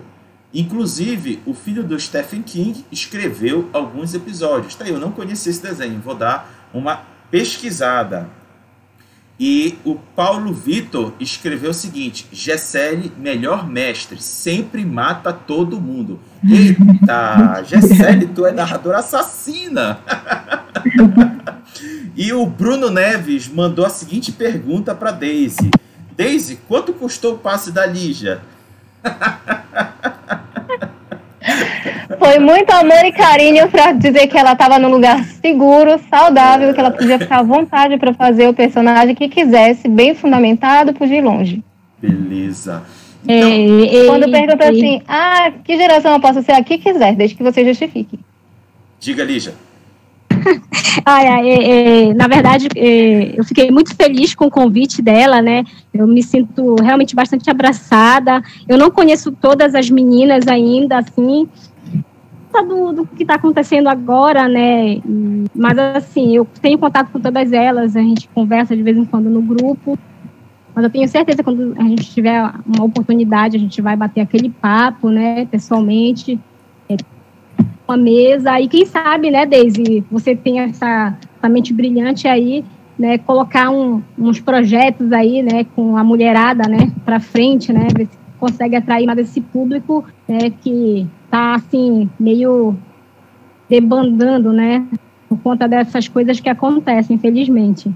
Inclusive, 0.53 1.41
o 1.45 1.53
filho 1.53 1.83
do 1.83 1.99
Stephen 1.99 2.41
King 2.41 2.85
escreveu 2.91 3.69
alguns 3.73 4.13
episódios. 4.13 4.75
Tá 4.75 4.87
eu 4.87 4.99
não 4.99 5.11
conhecia 5.11 5.49
esse 5.49 5.61
desenho, 5.61 5.99
vou 5.99 6.15
dar 6.15 6.69
uma 6.73 7.01
pesquisada. 7.29 8.29
E 9.37 9.77
o 9.83 9.95
Paulo 9.95 10.53
Vitor 10.53 11.13
escreveu 11.19 11.71
o 11.71 11.73
seguinte: 11.73 12.25
Gessele, 12.31 13.11
melhor 13.17 13.67
mestre, 13.67 14.21
sempre 14.21 14.85
mata 14.85 15.33
todo 15.33 15.81
mundo. 15.81 16.19
Eita, 16.43 17.61
Gessele, 17.67 18.27
tu 18.27 18.45
é 18.45 18.53
narradora 18.53 18.99
assassina. 18.99 19.99
e 22.15 22.31
o 22.31 22.45
Bruno 22.45 22.89
Neves 22.89 23.49
mandou 23.49 23.85
a 23.85 23.89
seguinte 23.89 24.31
pergunta 24.31 24.95
para 24.95 25.11
Daisy: 25.11 25.69
Daisy, 26.15 26.59
quanto 26.65 26.93
custou 26.93 27.33
o 27.33 27.37
passe 27.37 27.73
da 27.73 27.85
Lígia? 27.85 28.39
Foi 32.17 32.39
muito 32.39 32.71
amor 32.71 33.05
e 33.05 33.11
carinho 33.11 33.69
para 33.69 33.91
dizer 33.91 34.27
que 34.27 34.37
ela 34.37 34.53
estava 34.53 34.79
num 34.79 34.89
lugar 34.89 35.23
seguro, 35.23 35.99
saudável, 36.09 36.73
que 36.73 36.79
ela 36.79 36.91
podia 36.91 37.19
ficar 37.19 37.39
à 37.39 37.43
vontade 37.43 37.97
para 37.97 38.13
fazer 38.13 38.47
o 38.47 38.53
personagem 38.53 39.15
que 39.15 39.27
quisesse, 39.27 39.87
bem 39.87 40.15
fundamentado, 40.15 40.93
por 40.93 41.07
ir 41.07 41.21
longe. 41.21 41.63
Beleza. 42.01 42.83
Então, 43.23 43.49
ei, 43.49 44.05
quando 44.05 44.29
pergunta 44.29 44.69
assim, 44.69 45.01
ah, 45.07 45.51
que 45.63 45.75
geração 45.77 46.13
eu 46.13 46.19
posso 46.19 46.41
ser? 46.43 46.51
A 46.51 46.63
que 46.63 46.77
quiser, 46.77 47.15
desde 47.15 47.35
que 47.35 47.43
você 47.43 47.65
justifique. 47.65 48.19
Diga, 48.99 49.23
Lígia. 49.23 49.53
ai, 51.05 51.27
ai, 51.27 51.49
é, 51.49 52.09
é, 52.09 52.13
na 52.13 52.27
verdade, 52.27 52.67
é, 52.75 53.33
eu 53.37 53.43
fiquei 53.43 53.71
muito 53.71 53.95
feliz 53.95 54.35
com 54.35 54.45
o 54.45 54.51
convite 54.51 55.01
dela, 55.01 55.41
né? 55.41 55.63
Eu 55.93 56.07
me 56.07 56.21
sinto 56.21 56.75
realmente 56.75 57.15
bastante 57.15 57.49
abraçada. 57.49 58.43
Eu 58.67 58.77
não 58.77 58.91
conheço 58.91 59.31
todas 59.31 59.73
as 59.73 59.89
meninas 59.89 60.47
ainda, 60.47 60.99
assim, 60.99 61.47
do, 62.61 62.93
do 62.93 63.05
que 63.05 63.23
está 63.23 63.35
acontecendo 63.35 63.87
agora, 63.87 64.47
né? 64.47 65.01
Mas 65.53 65.77
assim, 65.77 66.35
eu 66.35 66.47
tenho 66.61 66.77
contato 66.77 67.11
com 67.11 67.19
todas 67.19 67.51
elas, 67.51 67.95
a 67.95 68.01
gente 68.01 68.29
conversa 68.29 68.75
de 68.75 68.83
vez 68.83 68.97
em 68.97 69.05
quando 69.05 69.29
no 69.29 69.41
grupo. 69.41 69.97
Mas 70.73 70.83
eu 70.83 70.89
tenho 70.89 71.07
certeza 71.07 71.37
que 71.37 71.43
quando 71.43 71.73
a 71.79 71.83
gente 71.83 72.11
tiver 72.11 72.51
uma 72.65 72.83
oportunidade, 72.83 73.55
a 73.55 73.59
gente 73.59 73.81
vai 73.81 73.95
bater 73.95 74.21
aquele 74.21 74.49
papo, 74.49 75.09
né, 75.09 75.45
pessoalmente 75.45 76.39
uma 77.87 77.97
mesa. 77.97 78.59
E 78.59 78.67
quem 78.67 78.85
sabe, 78.85 79.31
né, 79.31 79.45
Deise, 79.45 80.03
você 80.11 80.35
tem 80.35 80.59
essa, 80.59 81.17
essa 81.37 81.49
mente 81.49 81.73
brilhante 81.73 82.27
aí, 82.27 82.65
né, 82.97 83.17
colocar 83.17 83.69
um, 83.69 84.01
uns 84.17 84.39
projetos 84.39 85.11
aí, 85.11 85.41
né, 85.41 85.65
com 85.75 85.95
a 85.95 86.03
mulherada, 86.03 86.67
né, 86.67 86.91
para 87.03 87.19
frente, 87.19 87.71
né, 87.71 87.87
ver 87.95 88.07
se 88.07 88.17
consegue 88.39 88.75
atrair 88.75 89.05
mais 89.05 89.19
esse 89.19 89.39
público, 89.39 90.03
né, 90.27 90.49
que 90.61 91.07
tá 91.35 91.55
assim 91.55 92.09
meio 92.17 92.77
debandando, 93.69 94.53
né, 94.53 94.85
por 95.27 95.37
conta 95.39 95.67
dessas 95.67 96.07
coisas 96.07 96.39
que 96.39 96.47
acontecem, 96.47 97.17
infelizmente. 97.17 97.91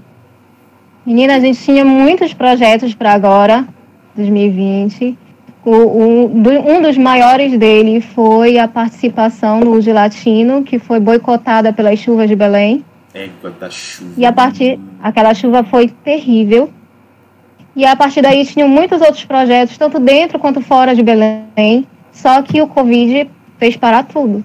Menina, 1.06 1.36
a 1.36 1.40
gente 1.40 1.58
tinha 1.58 1.82
muitos 1.82 2.34
projetos 2.34 2.94
para 2.94 3.14
agora, 3.14 3.66
2020. 4.14 5.16
O, 5.64 5.70
o, 5.70 6.26
um 6.26 6.82
dos 6.82 6.98
maiores 6.98 7.58
dele 7.58 8.02
foi 8.02 8.58
a 8.58 8.68
participação 8.68 9.60
no 9.60 9.72
Uge 9.72 9.92
Latino, 9.92 10.62
que 10.62 10.78
foi 10.78 11.00
boicotada 11.00 11.72
pelas 11.72 11.98
chuvas 11.98 12.28
de 12.28 12.36
Belém. 12.36 12.84
É, 13.14 13.30
quanta 13.40 13.70
chuva. 13.70 14.12
E 14.18 14.26
a 14.26 14.32
partir, 14.32 14.78
aquela 15.02 15.32
chuva 15.32 15.64
foi 15.64 15.88
terrível. 15.88 16.70
E 17.74 17.86
a 17.86 17.96
partir 17.96 18.20
daí 18.20 18.44
tinham 18.44 18.68
muitos 18.68 19.00
outros 19.00 19.24
projetos, 19.24 19.78
tanto 19.78 19.98
dentro 19.98 20.38
quanto 20.38 20.60
fora 20.60 20.94
de 20.94 21.02
Belém. 21.02 21.86
Só 22.20 22.42
que 22.42 22.60
o 22.60 22.66
Covid 22.66 23.30
fez 23.58 23.76
parar 23.78 24.04
tudo, 24.04 24.44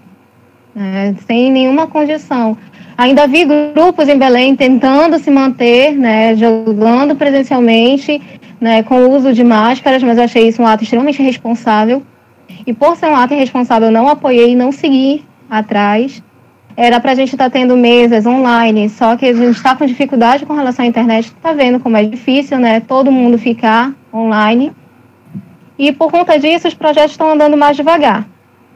né, 0.74 1.14
sem 1.28 1.52
nenhuma 1.52 1.88
condição. 1.88 2.58
Ainda 2.98 3.28
vi 3.28 3.44
grupos 3.44 4.08
em 4.08 4.18
Belém 4.18 4.56
tentando 4.56 5.20
se 5.20 5.30
manter, 5.30 5.92
né, 5.92 6.34
jogando 6.36 7.16
presencialmente, 7.18 8.22
né, 8.62 8.82
com 8.84 8.96
o 8.96 9.12
uso 9.14 9.34
de 9.34 9.44
máscaras, 9.44 10.02
mas 10.02 10.18
eu 10.18 10.24
achei 10.24 10.48
isso 10.48 10.62
um 10.62 10.68
ato 10.68 10.84
extremamente 10.84 11.22
irresponsável. 11.22 12.02
E 12.66 12.74
por 12.74 12.96
ser 12.96 13.08
um 13.08 13.16
ato 13.16 13.34
irresponsável, 13.34 13.90
eu 13.90 13.92
não 13.92 14.08
apoiei 14.08 14.52
e 14.52 14.56
não 14.56 14.72
segui 14.72 15.26
atrás. 15.50 16.24
Era 16.78 17.02
para 17.02 17.12
a 17.12 17.16
gente 17.16 17.34
estar 17.34 17.46
tá 17.46 17.50
tendo 17.50 17.76
mesas 17.76 18.26
online, 18.26 18.88
só 18.88 19.18
que 19.18 19.26
a 19.26 19.34
gente 19.34 19.58
está 19.58 19.76
com 19.76 19.86
dificuldade 19.86 20.46
com 20.46 20.54
relação 20.54 20.86
à 20.86 20.88
internet, 20.88 21.26
está 21.26 21.52
vendo 21.52 21.80
como 21.82 21.98
é 21.98 22.04
difícil, 22.04 22.58
né? 22.58 22.80
Todo 22.80 23.12
mundo 23.12 23.38
ficar 23.38 23.94
online. 24.14 24.72
E 25.78 25.92
por 25.92 26.12
conta 26.12 26.40
disso, 26.40 26.68
os 26.68 26.74
projetos 26.74 27.12
estão 27.12 27.32
andando 27.32 27.58
mais 27.58 27.76
devagar. 27.76 28.28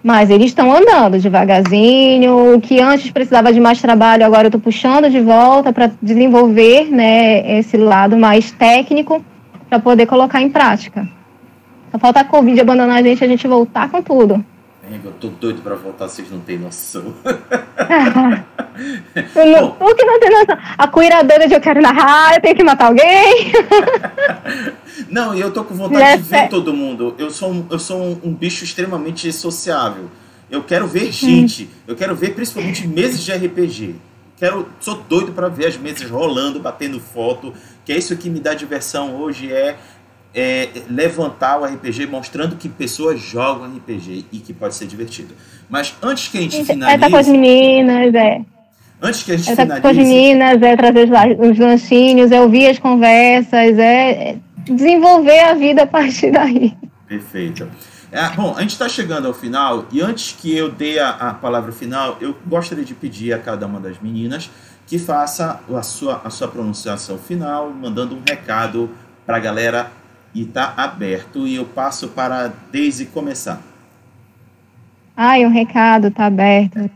Mas 0.04 0.30
eles 0.30 0.48
estão 0.48 0.74
andando 0.74 1.20
devagarzinho. 1.20 2.56
O 2.56 2.62
que 2.62 2.80
antes 2.80 3.12
precisava 3.12 3.52
de 3.52 3.60
mais 3.60 3.82
trabalho, 3.82 4.26
agora 4.26 4.44
eu 4.44 4.50
estou 4.50 4.62
puxando 4.62 5.10
de 5.10 5.20
volta 5.20 5.74
para 5.74 5.92
desenvolver 6.02 6.90
né, 6.90 7.60
esse 7.60 7.78
lado 7.78 8.18
mais 8.18 8.52
técnico 8.52 9.24
para 9.70 9.80
poder 9.80 10.06
colocar 10.06 10.42
em 10.42 10.50
prática. 10.50 11.08
Só 11.92 12.00
falta 12.00 12.22
a 12.22 12.24
Covid 12.24 12.60
abandonar 12.60 12.98
a 12.98 13.02
gente 13.02 13.22
e 13.22 13.26
a 13.26 13.28
gente 13.28 13.48
voltar 13.48 13.90
com 13.90 14.02
tudo. 14.02 14.44
Eu 14.92 15.12
tô 15.14 15.28
doido 15.28 15.62
para 15.62 15.76
voltar, 15.76 16.08
vocês 16.08 16.32
não 16.32 16.40
têm 16.40 16.58
noção. 16.58 17.14
não, 19.36 19.78
o 19.80 19.96
que 19.96 20.04
não 20.04 20.20
tem 20.20 20.30
noção? 20.32 20.58
A 20.78 20.88
cuidadora 20.88 21.48
de 21.48 21.54
eu 21.54 21.62
quero 21.62 21.80
narrar, 21.80 22.34
eu 22.36 22.42
tenho 22.42 22.56
que 22.56 22.64
matar 22.64 22.88
alguém. 22.88 23.52
não, 25.08 25.36
e 25.36 25.42
eu 25.42 25.52
tô 25.52 25.64
com 25.64 25.76
vontade 25.76 26.24
de 26.24 26.30
ver 26.30 26.50
todo 26.50 26.74
mundo. 26.74 27.14
Eu 27.20 27.30
sou, 27.30 27.52
um, 27.52 27.68
eu 27.70 27.78
sou 27.78 28.02
um, 28.02 28.20
um 28.24 28.34
bicho 28.34 28.64
extremamente 28.64 29.32
sociável. 29.32 30.10
Eu 30.50 30.64
quero 30.64 30.88
ver 30.88 31.12
gente. 31.12 31.66
Hum. 31.66 31.68
Eu 31.88 31.96
quero 31.96 32.16
ver 32.16 32.34
principalmente 32.34 32.88
mesas 32.88 33.24
de 33.24 33.32
RPG. 33.32 33.96
Quero, 34.38 34.68
sou 34.80 34.96
doido 35.08 35.34
para 35.34 35.50
ver 35.50 35.68
as 35.68 35.78
mesas 35.78 36.10
rolando, 36.10 36.60
batendo 36.60 37.00
foto. 37.00 37.54
Que 37.86 37.94
é 37.94 37.98
isso 37.98 38.18
que 38.18 38.30
me 38.30 38.40
dá 38.40 38.56
diversão 38.56 39.16
hoje 39.16 39.52
é 39.52 39.78
é, 40.34 40.70
levantar 40.90 41.60
o 41.60 41.66
RPG 41.66 42.06
mostrando 42.08 42.56
que 42.56 42.70
pessoas 42.70 43.20
jogam 43.20 43.66
RPG 43.78 44.26
e 44.32 44.40
que 44.40 44.54
pode 44.54 44.76
ser 44.76 44.86
divertido. 44.88 45.34
Mas 45.70 45.96
antes 46.02 46.28
que 46.28 46.38
a 46.38 46.42
gente 46.42 46.64
finalize... 46.64 47.04
É 47.04 47.10
com 47.10 47.18
as 47.18 47.28
meninas, 47.28 48.14
é. 48.14 48.42
Antes 49.02 49.24
que 49.24 49.32
a 49.32 49.38
gente 49.38 49.52
é 49.52 49.56
finalize... 49.56 49.82
com 49.82 49.88
as 49.88 49.98
meninas, 49.98 50.62
é 50.62 50.76
trazer 50.76 51.10
os 51.40 51.58
lanchinhos, 51.58 52.32
é 52.32 52.42
ouvir 52.42 52.68
as 52.68 52.80
conversas, 52.80 53.78
é 53.78 54.38
desenvolver 54.66 55.40
a 55.40 55.54
vida 55.54 55.84
a 55.84 55.88
partir 55.88 56.32
daí. 56.32 56.78
Perfeito. 57.08 57.68
É, 58.12 58.28
bom, 58.30 58.56
a 58.58 58.62
gente 58.62 58.72
está 58.72 58.90
chegando 58.90 59.28
ao 59.28 59.34
final 59.34 59.86
e 59.92 60.02
antes 60.02 60.32
que 60.32 60.56
eu 60.56 60.72
dê 60.72 61.00
a, 61.00 61.10
a, 61.10 61.34
palavra 61.34 61.72
final, 61.72 62.18
eu 62.20 62.36
gostaria 62.48 62.84
de 62.84 62.96
pedir 62.96 63.34
a 63.34 63.38
cada 63.38 63.68
uma 63.68 63.80
das 63.80 64.00
meninas 64.00 64.50
que 64.88 64.98
faça 64.98 65.60
a 65.72 65.84
sua, 65.84 66.22
a 66.24 66.30
sua 66.32 66.48
pronunciação 66.48 67.20
final, 67.20 67.70
mandando 67.70 68.16
um 68.16 68.22
recado 68.28 68.90
para 69.28 69.38
a 69.38 69.40
galera 69.40 69.92
e 70.34 70.42
está 70.42 70.74
aberto. 70.78 71.48
E 71.48 71.56
eu 71.56 71.66
passo 71.66 72.10
para 72.10 72.52
Daisy 72.72 73.06
começar. 73.06 73.62
Ai, 75.16 75.46
um 75.46 75.50
recado 75.50 76.12
tá 76.12 76.26
aberto. 76.26 76.90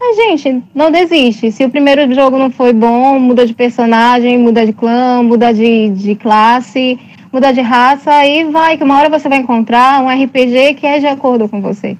Mas, 0.00 0.16
gente, 0.16 0.62
não 0.74 0.90
desiste. 0.92 1.50
Se 1.50 1.64
o 1.64 1.70
primeiro 1.70 2.14
jogo 2.14 2.38
não 2.38 2.50
foi 2.50 2.72
bom, 2.72 3.18
muda 3.18 3.44
de 3.44 3.52
personagem, 3.52 4.38
muda 4.38 4.64
de 4.64 4.72
clã, 4.72 5.22
muda 5.22 5.52
de, 5.52 5.90
de 5.90 6.14
classe, 6.14 6.98
muda 7.32 7.52
de 7.52 7.60
raça, 7.60 8.12
aí 8.12 8.44
vai, 8.44 8.76
que 8.76 8.84
uma 8.84 8.98
hora 8.98 9.08
você 9.08 9.28
vai 9.28 9.38
encontrar 9.38 10.02
um 10.02 10.08
RPG 10.08 10.74
que 10.74 10.86
é 10.86 10.98
de 11.00 11.06
acordo 11.06 11.48
com 11.48 11.60
você. 11.60 11.96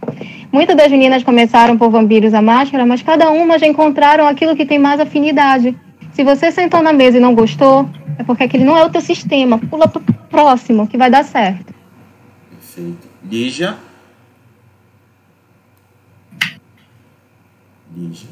Muitas 0.53 0.77
das 0.77 0.91
meninas 0.91 1.23
começaram 1.23 1.77
por 1.77 1.91
Vampiros 1.91 2.33
a 2.33 2.41
Máscara, 2.41 2.87
mas 2.87 3.03
cada 3.03 3.31
uma 3.31 3.59
já 3.59 3.67
encontraram 3.67 4.27
aquilo 4.27 4.57
que 4.57 4.65
tem 4.65 4.79
mais 4.79 5.01
afinidade. 5.01 5.77
Se 6.13 6.25
você 6.25 6.51
sentou 6.51 6.83
na 6.83 6.93
mesa 6.93 7.19
e 7.19 7.21
não 7.21 7.35
gostou, 7.35 7.89
é 8.19 8.25
porque 8.25 8.43
aquele 8.43 8.65
não 8.65 8.77
é 8.77 8.85
o 8.85 8.91
teu 8.91 9.01
sistema. 9.01 9.59
Pula 9.59 9.87
pro 9.87 10.03
próximo, 10.29 10.87
que 10.87 10.99
vai 10.99 11.11
dar 11.11 11.25
certo. 11.25 11.73
Perfeito. 12.51 13.09
Lígia? 13.25 13.77
Lígia. 17.97 18.29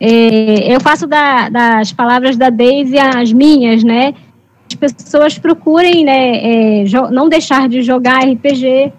É, 0.00 0.72
eu 0.72 0.80
faço 0.80 1.06
da, 1.06 1.48
das 1.48 1.92
palavras 1.92 2.36
da 2.36 2.50
Daisy 2.50 2.98
as 2.98 3.32
minhas, 3.32 3.82
né? 3.82 4.14
As 4.68 4.74
pessoas 4.74 5.38
procurem, 5.38 6.04
né, 6.04 6.82
é, 6.82 6.84
não 7.10 7.28
deixar 7.28 7.68
de 7.68 7.82
jogar 7.82 8.20
RPG, 8.20 8.92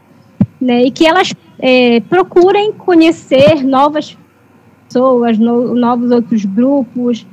né? 0.60 0.84
E 0.84 0.92
que 0.92 1.06
elas 1.06 1.32
é, 1.60 2.00
procurem 2.02 2.74
conhecer 2.74 3.64
novas 3.64 4.18
pessoas, 4.88 5.38
no, 5.38 5.76
novos 5.76 6.12
outros 6.12 6.44
grupos. 6.44 7.26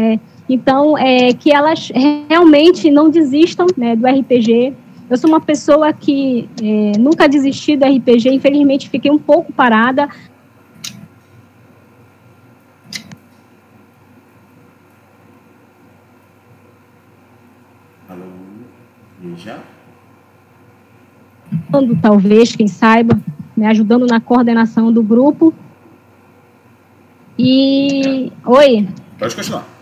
É, 0.00 0.18
então, 0.48 0.96
é, 0.96 1.34
que 1.34 1.52
elas 1.52 1.92
realmente 2.26 2.90
não 2.90 3.10
desistam 3.10 3.66
né, 3.76 3.94
do 3.94 4.06
RPG. 4.06 4.72
Eu 5.10 5.16
sou 5.18 5.28
uma 5.28 5.40
pessoa 5.40 5.92
que 5.92 6.48
é, 6.62 6.98
nunca 6.98 7.28
desisti 7.28 7.76
do 7.76 7.84
RPG, 7.84 8.30
infelizmente 8.30 8.88
fiquei 8.88 9.10
um 9.10 9.18
pouco 9.18 9.52
parada. 9.52 10.08
Alô, 18.08 18.24
já? 19.36 19.58
Talvez, 22.00 22.56
quem 22.56 22.68
saiba, 22.68 23.20
me 23.54 23.66
ajudando 23.66 24.06
na 24.06 24.18
coordenação 24.18 24.90
do 24.90 25.02
grupo. 25.02 25.52
E. 27.38 28.32
Oi. 28.44 28.88
Pode 29.18 29.36
continuar. 29.36 29.79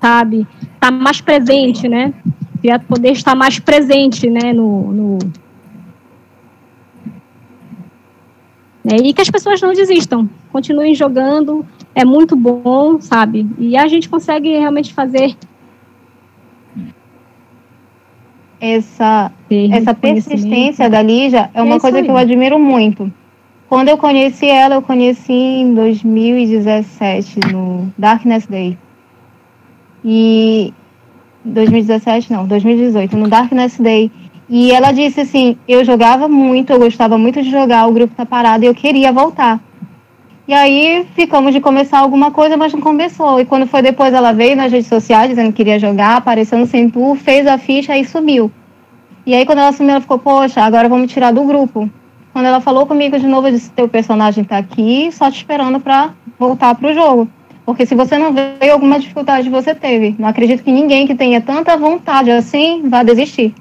Sabe? 0.00 0.46
Tá 0.78 0.90
mais 0.90 1.20
presente, 1.20 1.88
né? 1.88 2.12
E 2.62 2.78
poder 2.78 3.12
estar 3.12 3.34
mais 3.34 3.58
presente, 3.58 4.28
né? 4.28 4.52
No, 4.52 4.92
no... 4.92 5.18
É, 8.86 8.96
e 8.96 9.14
que 9.14 9.22
as 9.22 9.30
pessoas 9.30 9.60
não 9.62 9.72
desistam, 9.72 10.28
continuem 10.52 10.94
jogando, 10.94 11.64
é 11.94 12.04
muito 12.04 12.36
bom, 12.36 13.00
sabe? 13.00 13.46
E 13.58 13.76
a 13.76 13.86
gente 13.86 14.08
consegue 14.10 14.50
realmente 14.50 14.92
fazer 14.92 15.34
essa, 18.60 19.32
essa 19.72 19.94
persistência 19.94 20.88
da 20.88 21.02
Lígia 21.02 21.50
é 21.52 21.62
uma 21.62 21.76
é 21.76 21.80
coisa 21.80 21.98
aí. 21.98 22.04
que 22.04 22.10
eu 22.10 22.16
admiro 22.16 22.58
muito. 22.58 23.12
Quando 23.68 23.88
eu 23.88 23.96
conheci 23.96 24.46
ela, 24.46 24.76
eu 24.76 24.82
conheci 24.82 25.32
em 25.32 25.74
2017, 25.74 27.40
no 27.52 27.92
Darkness 27.96 28.46
Day. 28.46 28.78
E 30.04 30.72
2017 31.44 32.32
não, 32.32 32.46
2018, 32.46 33.16
no 33.16 33.28
Darkness 33.28 33.78
Day. 33.78 34.10
E 34.48 34.70
ela 34.70 34.92
disse 34.92 35.22
assim: 35.22 35.56
eu 35.66 35.84
jogava 35.84 36.28
muito, 36.28 36.72
eu 36.72 36.78
gostava 36.78 37.16
muito 37.16 37.42
de 37.42 37.50
jogar, 37.50 37.86
o 37.86 37.92
grupo 37.92 38.14
tá 38.14 38.26
parado 38.26 38.64
e 38.64 38.66
eu 38.66 38.74
queria 38.74 39.10
voltar. 39.10 39.60
E 40.46 40.52
aí 40.52 41.06
ficamos 41.14 41.54
de 41.54 41.60
começar 41.60 42.00
alguma 42.00 42.30
coisa, 42.30 42.54
mas 42.54 42.72
não 42.72 42.80
começou. 42.80 43.40
E 43.40 43.46
quando 43.46 43.66
foi 43.66 43.80
depois, 43.80 44.12
ela 44.12 44.32
veio 44.32 44.54
nas 44.54 44.70
redes 44.70 44.88
sociais 44.88 45.30
dizendo 45.30 45.48
que 45.48 45.56
queria 45.56 45.78
jogar, 45.78 46.18
apareceu 46.18 46.58
no 46.58 46.66
Centur, 46.66 47.16
fez 47.16 47.46
a 47.46 47.56
ficha 47.56 47.96
e 47.96 48.04
sumiu. 48.04 48.52
E 49.24 49.34
aí 49.34 49.46
quando 49.46 49.60
ela 49.60 49.72
sumiu, 49.72 49.92
ela 49.92 50.02
ficou, 50.02 50.18
poxa, 50.18 50.60
agora 50.60 50.86
vamos 50.86 51.10
tirar 51.10 51.32
do 51.32 51.44
grupo. 51.44 51.88
Quando 52.34 52.46
ela 52.46 52.60
falou 52.60 52.84
comigo 52.84 53.16
de 53.16 53.28
novo, 53.28 53.46
eu 53.46 53.52
disse, 53.52 53.70
teu 53.70 53.88
personagem 53.88 54.42
tá 54.42 54.58
aqui, 54.58 55.08
só 55.12 55.30
te 55.30 55.36
esperando 55.36 55.78
para 55.78 56.14
voltar 56.36 56.74
pro 56.74 56.92
jogo. 56.92 57.30
Porque 57.64 57.86
se 57.86 57.94
você 57.94 58.18
não 58.18 58.34
veio, 58.34 58.72
alguma 58.72 58.98
dificuldade 58.98 59.48
você 59.48 59.72
teve. 59.72 60.16
Não 60.18 60.28
acredito 60.28 60.64
que 60.64 60.72
ninguém 60.72 61.06
que 61.06 61.14
tenha 61.14 61.40
tanta 61.40 61.76
vontade 61.76 62.32
assim 62.32 62.88
vá 62.88 63.04
desistir. 63.04 63.54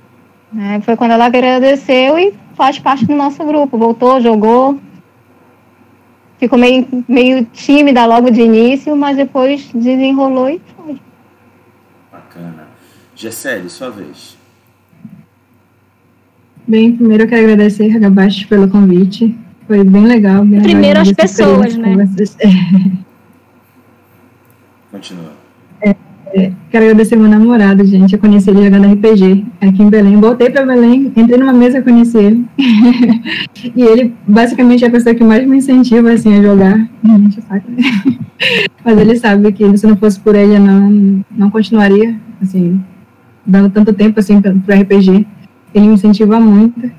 É, 0.57 0.81
foi 0.81 0.95
quando 0.95 1.11
ela 1.11 1.25
agradeceu 1.25 2.17
e 2.17 2.33
faz 2.55 2.79
parte 2.79 3.05
do 3.05 3.13
nosso 3.13 3.45
grupo. 3.45 3.77
Voltou, 3.77 4.19
jogou. 4.19 4.79
Ficou 6.39 6.57
meio, 6.57 6.87
meio 7.07 7.45
tímida 7.45 8.07
logo 8.07 8.31
de 8.31 8.41
início, 8.41 8.95
mas 8.95 9.15
depois 9.15 9.69
desenrolou 9.71 10.49
e 10.49 10.59
foi. 10.75 10.99
Bacana. 12.11 12.67
Gessele, 13.15 13.69
sua 13.69 13.91
vez. 13.91 14.35
Bem, 16.68 16.95
primeiro 16.95 17.23
eu 17.23 17.27
quero 17.27 17.44
agradecer, 17.44 17.95
Agabaste, 17.95 18.48
pelo 18.48 18.69
convite. 18.69 19.35
Foi 19.68 19.84
bem 19.84 20.06
legal. 20.06 20.45
Bem 20.45 20.61
primeiro 20.61 20.99
legal 20.99 21.11
as 21.11 21.11
pessoas, 21.11 21.76
né? 21.76 21.95
Continua. 24.91 25.31
É, 25.81 25.95
é, 26.35 26.52
quero 26.69 26.85
agradecer 26.85 27.15
meu 27.15 27.27
namorado, 27.27 27.84
gente. 27.84 28.14
Eu 28.14 28.19
conheci 28.19 28.49
ele 28.49 28.64
jogando 28.64 28.94
RPG 28.94 29.45
aqui 29.60 29.84
em 29.84 29.90
Belém. 29.90 30.19
Voltei 30.19 30.49
para 30.49 30.65
Belém, 30.65 31.11
entrei 31.15 31.38
numa 31.38 31.52
mesa 31.52 31.80
e 31.80 31.81
conheci 31.81 32.18
ele. 32.18 32.45
e 33.76 33.81
ele, 33.81 34.14
basicamente, 34.27 34.85
é 34.85 34.88
a 34.88 34.91
pessoa 34.91 35.15
que 35.15 35.23
mais 35.23 35.45
me 35.48 35.57
incentiva 35.57 36.11
assim, 36.11 36.38
a 36.38 36.41
jogar. 36.41 36.77
Gente. 37.03 37.40
Mas 38.85 38.98
ele 38.98 39.15
sabe 39.18 39.52
que 39.52 39.77
se 39.77 39.88
não 39.88 39.98
fosse 39.98 40.19
por 40.19 40.35
ele, 40.35 40.56
eu 40.56 40.60
não, 40.60 41.26
não 41.31 41.49
continuaria, 41.49 42.15
assim, 42.41 42.80
dando 43.45 43.69
tanto 43.69 43.94
tempo 43.94 44.19
assim 44.19 44.41
para 44.41 44.76
RPG. 44.76 45.26
Ele 45.73 45.87
me 45.87 45.93
incentiva 45.93 46.39
muito. 46.39 46.91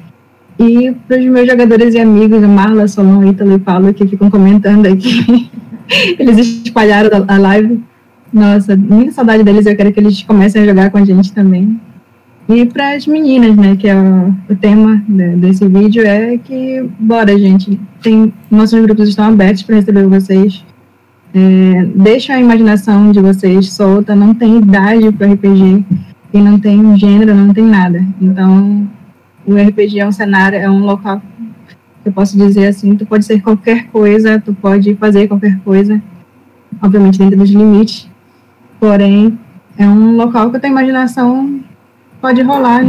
E 0.58 0.92
para 1.08 1.18
os 1.18 1.24
meus 1.26 1.48
jogadores 1.48 1.94
e 1.94 1.98
amigos, 1.98 2.40
Marla, 2.42 2.86
Solon, 2.86 3.24
Ítalo 3.24 3.54
e 3.54 3.58
Paulo, 3.58 3.92
que 3.92 4.06
ficam 4.06 4.30
comentando 4.30 4.86
aqui. 4.86 5.50
eles 6.18 6.38
espalharam 6.64 7.24
a 7.26 7.38
live. 7.38 7.82
Nossa, 8.32 8.76
muita 8.76 9.12
saudade 9.12 9.42
deles. 9.42 9.66
Eu 9.66 9.76
quero 9.76 9.92
que 9.92 10.00
eles 10.00 10.22
comecem 10.22 10.62
a 10.62 10.66
jogar 10.66 10.90
com 10.90 10.98
a 10.98 11.04
gente 11.04 11.32
também. 11.32 11.80
E 12.48 12.66
para 12.66 12.94
as 12.94 13.06
meninas, 13.06 13.56
né, 13.56 13.74
que 13.74 13.88
é 13.88 13.96
o, 13.96 14.34
o 14.50 14.56
tema 14.56 15.02
de, 15.08 15.36
desse 15.36 15.66
vídeo 15.66 16.06
é 16.06 16.36
que, 16.36 16.84
bora, 16.98 17.36
gente, 17.38 17.80
tem, 18.02 18.32
nossos 18.50 18.80
grupos 18.82 19.08
estão 19.08 19.24
abertos 19.24 19.62
para 19.62 19.76
receber 19.76 20.06
vocês. 20.06 20.62
É, 21.32 21.86
deixa 21.94 22.34
a 22.34 22.40
imaginação 22.40 23.10
de 23.10 23.20
vocês 23.20 23.72
solta, 23.72 24.14
não 24.14 24.34
tem 24.34 24.58
idade 24.58 25.10
para 25.10 25.32
RPG, 25.32 25.84
e 26.34 26.38
não 26.38 26.58
tem 26.58 26.96
gênero, 26.98 27.34
não 27.34 27.54
tem 27.54 27.64
nada. 27.64 28.04
Então, 28.20 28.86
o 29.46 29.54
RPG 29.54 30.00
é 30.00 30.06
um 30.06 30.12
cenário, 30.12 30.58
é 30.58 30.68
um 30.68 30.84
local 30.84 31.22
eu 32.04 32.12
posso 32.12 32.36
dizer 32.36 32.66
assim, 32.66 32.94
tu 32.96 33.06
pode 33.06 33.24
ser 33.24 33.40
qualquer 33.40 33.86
coisa, 33.86 34.38
tu 34.38 34.54
pode 34.54 34.94
fazer 34.96 35.26
qualquer 35.26 35.58
coisa, 35.60 36.02
obviamente 36.82 37.18
dentro 37.18 37.38
dos 37.38 37.50
limites, 37.50 38.08
porém 38.78 39.38
é 39.78 39.88
um 39.88 40.14
local 40.16 40.50
que 40.50 40.58
a 40.58 40.60
tua 40.60 40.68
imaginação 40.68 41.60
pode 42.20 42.42
rolar 42.42 42.84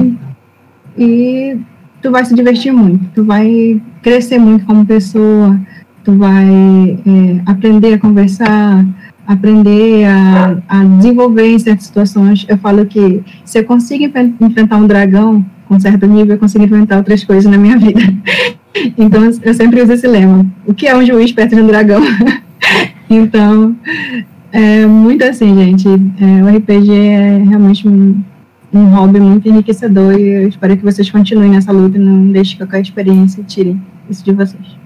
e 0.97 1.57
tu 2.01 2.11
vai 2.11 2.26
se 2.26 2.35
divertir 2.35 2.73
muito, 2.73 3.05
tu 3.15 3.23
vai 3.23 3.81
crescer 4.01 4.38
muito 4.38 4.65
como 4.65 4.85
pessoa, 4.85 5.59
tu 6.03 6.17
vai 6.17 6.45
é, 6.45 7.41
aprender 7.45 7.93
a 7.93 7.99
conversar, 7.99 8.85
aprender 9.27 10.06
a, 10.06 10.57
a, 10.68 10.84
desenvolver 10.84 11.47
em 11.47 11.60
certas 11.60 11.85
situações. 11.85 12.45
Eu 12.47 12.57
falo 12.57 12.85
que 12.85 13.23
se 13.43 13.60
eu 13.60 13.64
consigo 13.64 14.03
enfrentar 14.41 14.77
um 14.77 14.88
dragão 14.88 15.45
com 15.68 15.80
certo 15.80 16.06
nível, 16.06 16.35
eu 16.35 16.39
consigo 16.39 16.64
enfrentar 16.64 16.97
outras 16.97 17.23
coisas 17.23 17.49
na 17.49 17.57
minha 17.57 17.77
vida. 17.77 18.02
Então, 18.97 19.23
eu 19.41 19.53
sempre 19.53 19.81
uso 19.81 19.93
esse 19.93 20.06
lema. 20.06 20.45
O 20.65 20.73
que 20.73 20.85
é 20.85 20.95
um 20.95 21.03
juiz 21.03 21.31
perto 21.31 21.56
de 21.56 21.61
um 21.61 21.68
dragão? 21.68 22.02
então, 23.10 23.73
é 24.52 24.85
muito 24.85 25.23
assim, 25.23 25.56
gente. 25.56 25.88
É, 25.88 26.43
o 26.43 26.57
RPG 26.57 26.91
é 26.93 27.38
realmente 27.38 27.88
um, 27.88 28.22
um 28.73 28.85
hobby 28.88 29.19
muito 29.19 29.47
enriquecedor 29.47 30.19
e 30.19 30.27
eu 30.27 30.49
espero 30.49 30.76
que 30.76 30.84
vocês 30.84 31.10
continuem 31.10 31.52
nessa 31.52 31.72
luta 31.72 31.97
e 31.97 32.02
não 32.02 32.31
deixem 32.31 32.57
qualquer 32.57 32.81
experiência 32.81 33.43
tirem 33.43 33.81
isso 34.10 34.23
de 34.26 34.34
vocês. 34.34 34.77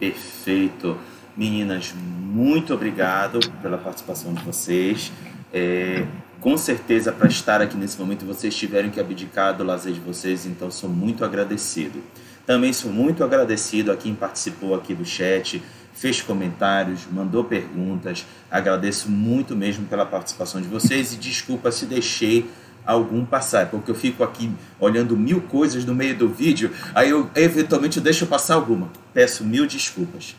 Perfeito. 0.00 0.96
Meninas, 1.36 1.94
muito 2.34 2.74
obrigado 2.74 3.38
pela 3.62 3.78
participação 3.78 4.34
de 4.34 4.42
vocês. 4.42 5.12
É, 5.52 6.04
com 6.40 6.56
certeza, 6.58 7.12
para 7.12 7.28
estar 7.28 7.60
aqui 7.62 7.76
nesse 7.76 7.96
momento, 7.96 8.26
vocês 8.26 8.52
tiveram 8.56 8.90
que 8.90 8.98
abdicar 8.98 9.56
do 9.56 9.62
lazer 9.62 9.92
de 9.92 10.00
vocês, 10.00 10.44
então 10.44 10.68
sou 10.68 10.90
muito 10.90 11.24
agradecido. 11.24 12.02
Também 12.44 12.72
sou 12.72 12.90
muito 12.90 13.22
agradecido 13.22 13.92
a 13.92 13.96
quem 13.96 14.16
participou 14.16 14.74
aqui 14.74 14.96
do 14.96 15.04
chat, 15.04 15.62
fez 15.92 16.20
comentários, 16.20 17.06
mandou 17.08 17.44
perguntas. 17.44 18.26
Agradeço 18.50 19.08
muito 19.08 19.54
mesmo 19.54 19.86
pela 19.86 20.04
participação 20.04 20.60
de 20.60 20.66
vocês 20.66 21.12
e 21.12 21.16
desculpa 21.16 21.70
se 21.70 21.86
deixei 21.86 22.50
algum 22.84 23.24
passar, 23.24 23.70
porque 23.70 23.92
eu 23.92 23.94
fico 23.94 24.24
aqui 24.24 24.50
olhando 24.80 25.16
mil 25.16 25.40
coisas 25.40 25.84
no 25.84 25.94
meio 25.94 26.18
do 26.18 26.28
vídeo, 26.28 26.72
aí 26.96 27.10
eu 27.10 27.30
eventualmente 27.36 28.00
deixo 28.00 28.26
passar 28.26 28.56
alguma. 28.56 28.90
Peço 29.14 29.44
mil 29.44 29.66
desculpas. 29.68 30.34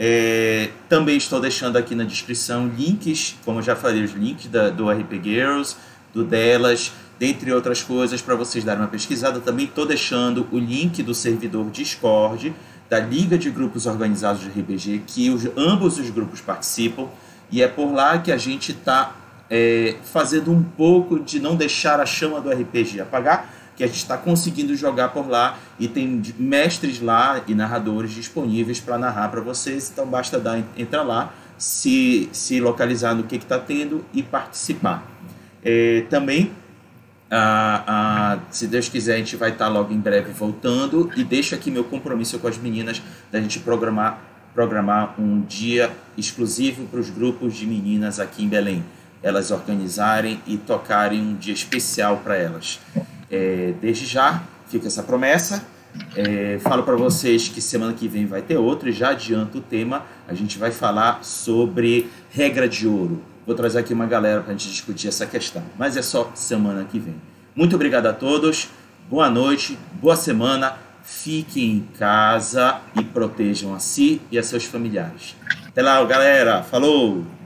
É, 0.00 0.70
também 0.88 1.16
estou 1.16 1.40
deixando 1.40 1.76
aqui 1.76 1.92
na 1.92 2.04
descrição 2.04 2.70
links, 2.78 3.34
como 3.44 3.60
já 3.60 3.74
falei, 3.74 4.04
os 4.04 4.12
links 4.12 4.46
da, 4.46 4.70
do 4.70 4.88
RP 4.88 5.20
Girls, 5.20 5.76
do 6.14 6.22
delas, 6.22 6.92
dentre 7.18 7.52
outras 7.52 7.82
coisas, 7.82 8.22
para 8.22 8.36
vocês 8.36 8.62
darem 8.62 8.82
uma 8.82 8.88
pesquisada. 8.88 9.40
Também 9.40 9.66
estou 9.66 9.84
deixando 9.84 10.46
o 10.52 10.58
link 10.58 11.02
do 11.02 11.12
servidor 11.12 11.68
Discord, 11.70 12.54
da 12.88 13.00
Liga 13.00 13.36
de 13.36 13.50
Grupos 13.50 13.86
Organizados 13.86 14.40
de 14.40 14.48
RPG, 14.48 15.02
que 15.04 15.30
os, 15.30 15.46
ambos 15.56 15.98
os 15.98 16.08
grupos 16.10 16.40
participam, 16.40 17.08
e 17.50 17.60
é 17.60 17.66
por 17.66 17.92
lá 17.92 18.18
que 18.18 18.30
a 18.30 18.36
gente 18.36 18.70
está 18.70 19.16
é, 19.50 19.96
fazendo 20.04 20.52
um 20.52 20.62
pouco 20.62 21.18
de 21.18 21.40
não 21.40 21.56
deixar 21.56 22.00
a 22.00 22.06
chama 22.06 22.40
do 22.40 22.50
RPG 22.50 23.00
apagar, 23.00 23.52
que 23.78 23.84
a 23.84 23.86
gente 23.86 23.98
está 23.98 24.18
conseguindo 24.18 24.74
jogar 24.74 25.10
por 25.10 25.28
lá 25.28 25.56
e 25.78 25.86
tem 25.86 26.20
mestres 26.36 27.00
lá 27.00 27.40
e 27.46 27.54
narradores 27.54 28.10
disponíveis 28.10 28.80
para 28.80 28.98
narrar 28.98 29.28
para 29.28 29.40
vocês. 29.40 29.88
Então 29.90 30.04
basta 30.04 30.38
dar, 30.38 30.60
entrar 30.76 31.04
lá, 31.04 31.32
se, 31.56 32.28
se 32.32 32.60
localizar 32.60 33.14
no 33.14 33.22
que 33.22 33.36
está 33.36 33.56
tendo 33.56 34.04
e 34.12 34.20
participar. 34.20 35.06
É, 35.64 36.04
também, 36.10 36.50
se 38.50 38.66
Deus 38.66 38.88
quiser, 38.88 39.14
a 39.14 39.18
gente 39.18 39.36
vai 39.36 39.50
estar 39.50 39.66
tá 39.66 39.70
logo 39.70 39.94
em 39.94 40.00
breve 40.00 40.32
voltando 40.32 41.08
e 41.16 41.22
deixo 41.22 41.54
aqui 41.54 41.70
meu 41.70 41.84
compromisso 41.84 42.36
com 42.40 42.48
as 42.48 42.58
meninas 42.58 43.00
da 43.30 43.40
gente 43.40 43.60
programar, 43.60 44.20
programar 44.52 45.14
um 45.20 45.40
dia 45.42 45.92
exclusivo 46.16 46.84
para 46.86 46.98
os 46.98 47.10
grupos 47.10 47.54
de 47.54 47.64
meninas 47.64 48.18
aqui 48.18 48.42
em 48.42 48.48
Belém 48.48 48.84
elas 49.22 49.50
organizarem 49.50 50.40
e 50.46 50.56
tocarem 50.56 51.20
um 51.20 51.34
dia 51.34 51.54
especial 51.54 52.18
para 52.18 52.36
elas. 52.36 52.80
É, 53.30 53.74
desde 53.80 54.06
já, 54.06 54.42
fica 54.66 54.86
essa 54.86 55.02
promessa. 55.02 55.64
É, 56.16 56.58
falo 56.60 56.82
para 56.82 56.96
vocês 56.96 57.48
que 57.48 57.60
semana 57.60 57.92
que 57.92 58.06
vem 58.06 58.26
vai 58.26 58.42
ter 58.42 58.56
outro 58.56 58.88
e 58.88 58.92
já 58.92 59.10
adianto 59.10 59.58
o 59.58 59.60
tema. 59.60 60.04
A 60.26 60.34
gente 60.34 60.58
vai 60.58 60.70
falar 60.70 61.24
sobre 61.24 62.10
regra 62.30 62.68
de 62.68 62.86
ouro. 62.86 63.22
Vou 63.46 63.54
trazer 63.54 63.78
aqui 63.78 63.94
uma 63.94 64.06
galera 64.06 64.42
para 64.42 64.52
a 64.52 64.56
gente 64.56 64.68
discutir 64.70 65.08
essa 65.08 65.26
questão, 65.26 65.62
mas 65.78 65.96
é 65.96 66.02
só 66.02 66.30
semana 66.34 66.84
que 66.84 66.98
vem. 66.98 67.14
Muito 67.56 67.74
obrigado 67.76 68.06
a 68.06 68.12
todos, 68.12 68.68
boa 69.08 69.30
noite, 69.30 69.78
boa 69.94 70.16
semana, 70.16 70.76
fiquem 71.02 71.72
em 71.72 71.80
casa 71.98 72.80
e 72.94 73.02
protejam 73.02 73.74
a 73.74 73.78
si 73.78 74.20
e 74.30 74.38
a 74.38 74.42
seus 74.42 74.64
familiares. 74.64 75.34
Até 75.66 75.80
lá, 75.80 76.04
galera. 76.04 76.62
Falou! 76.62 77.37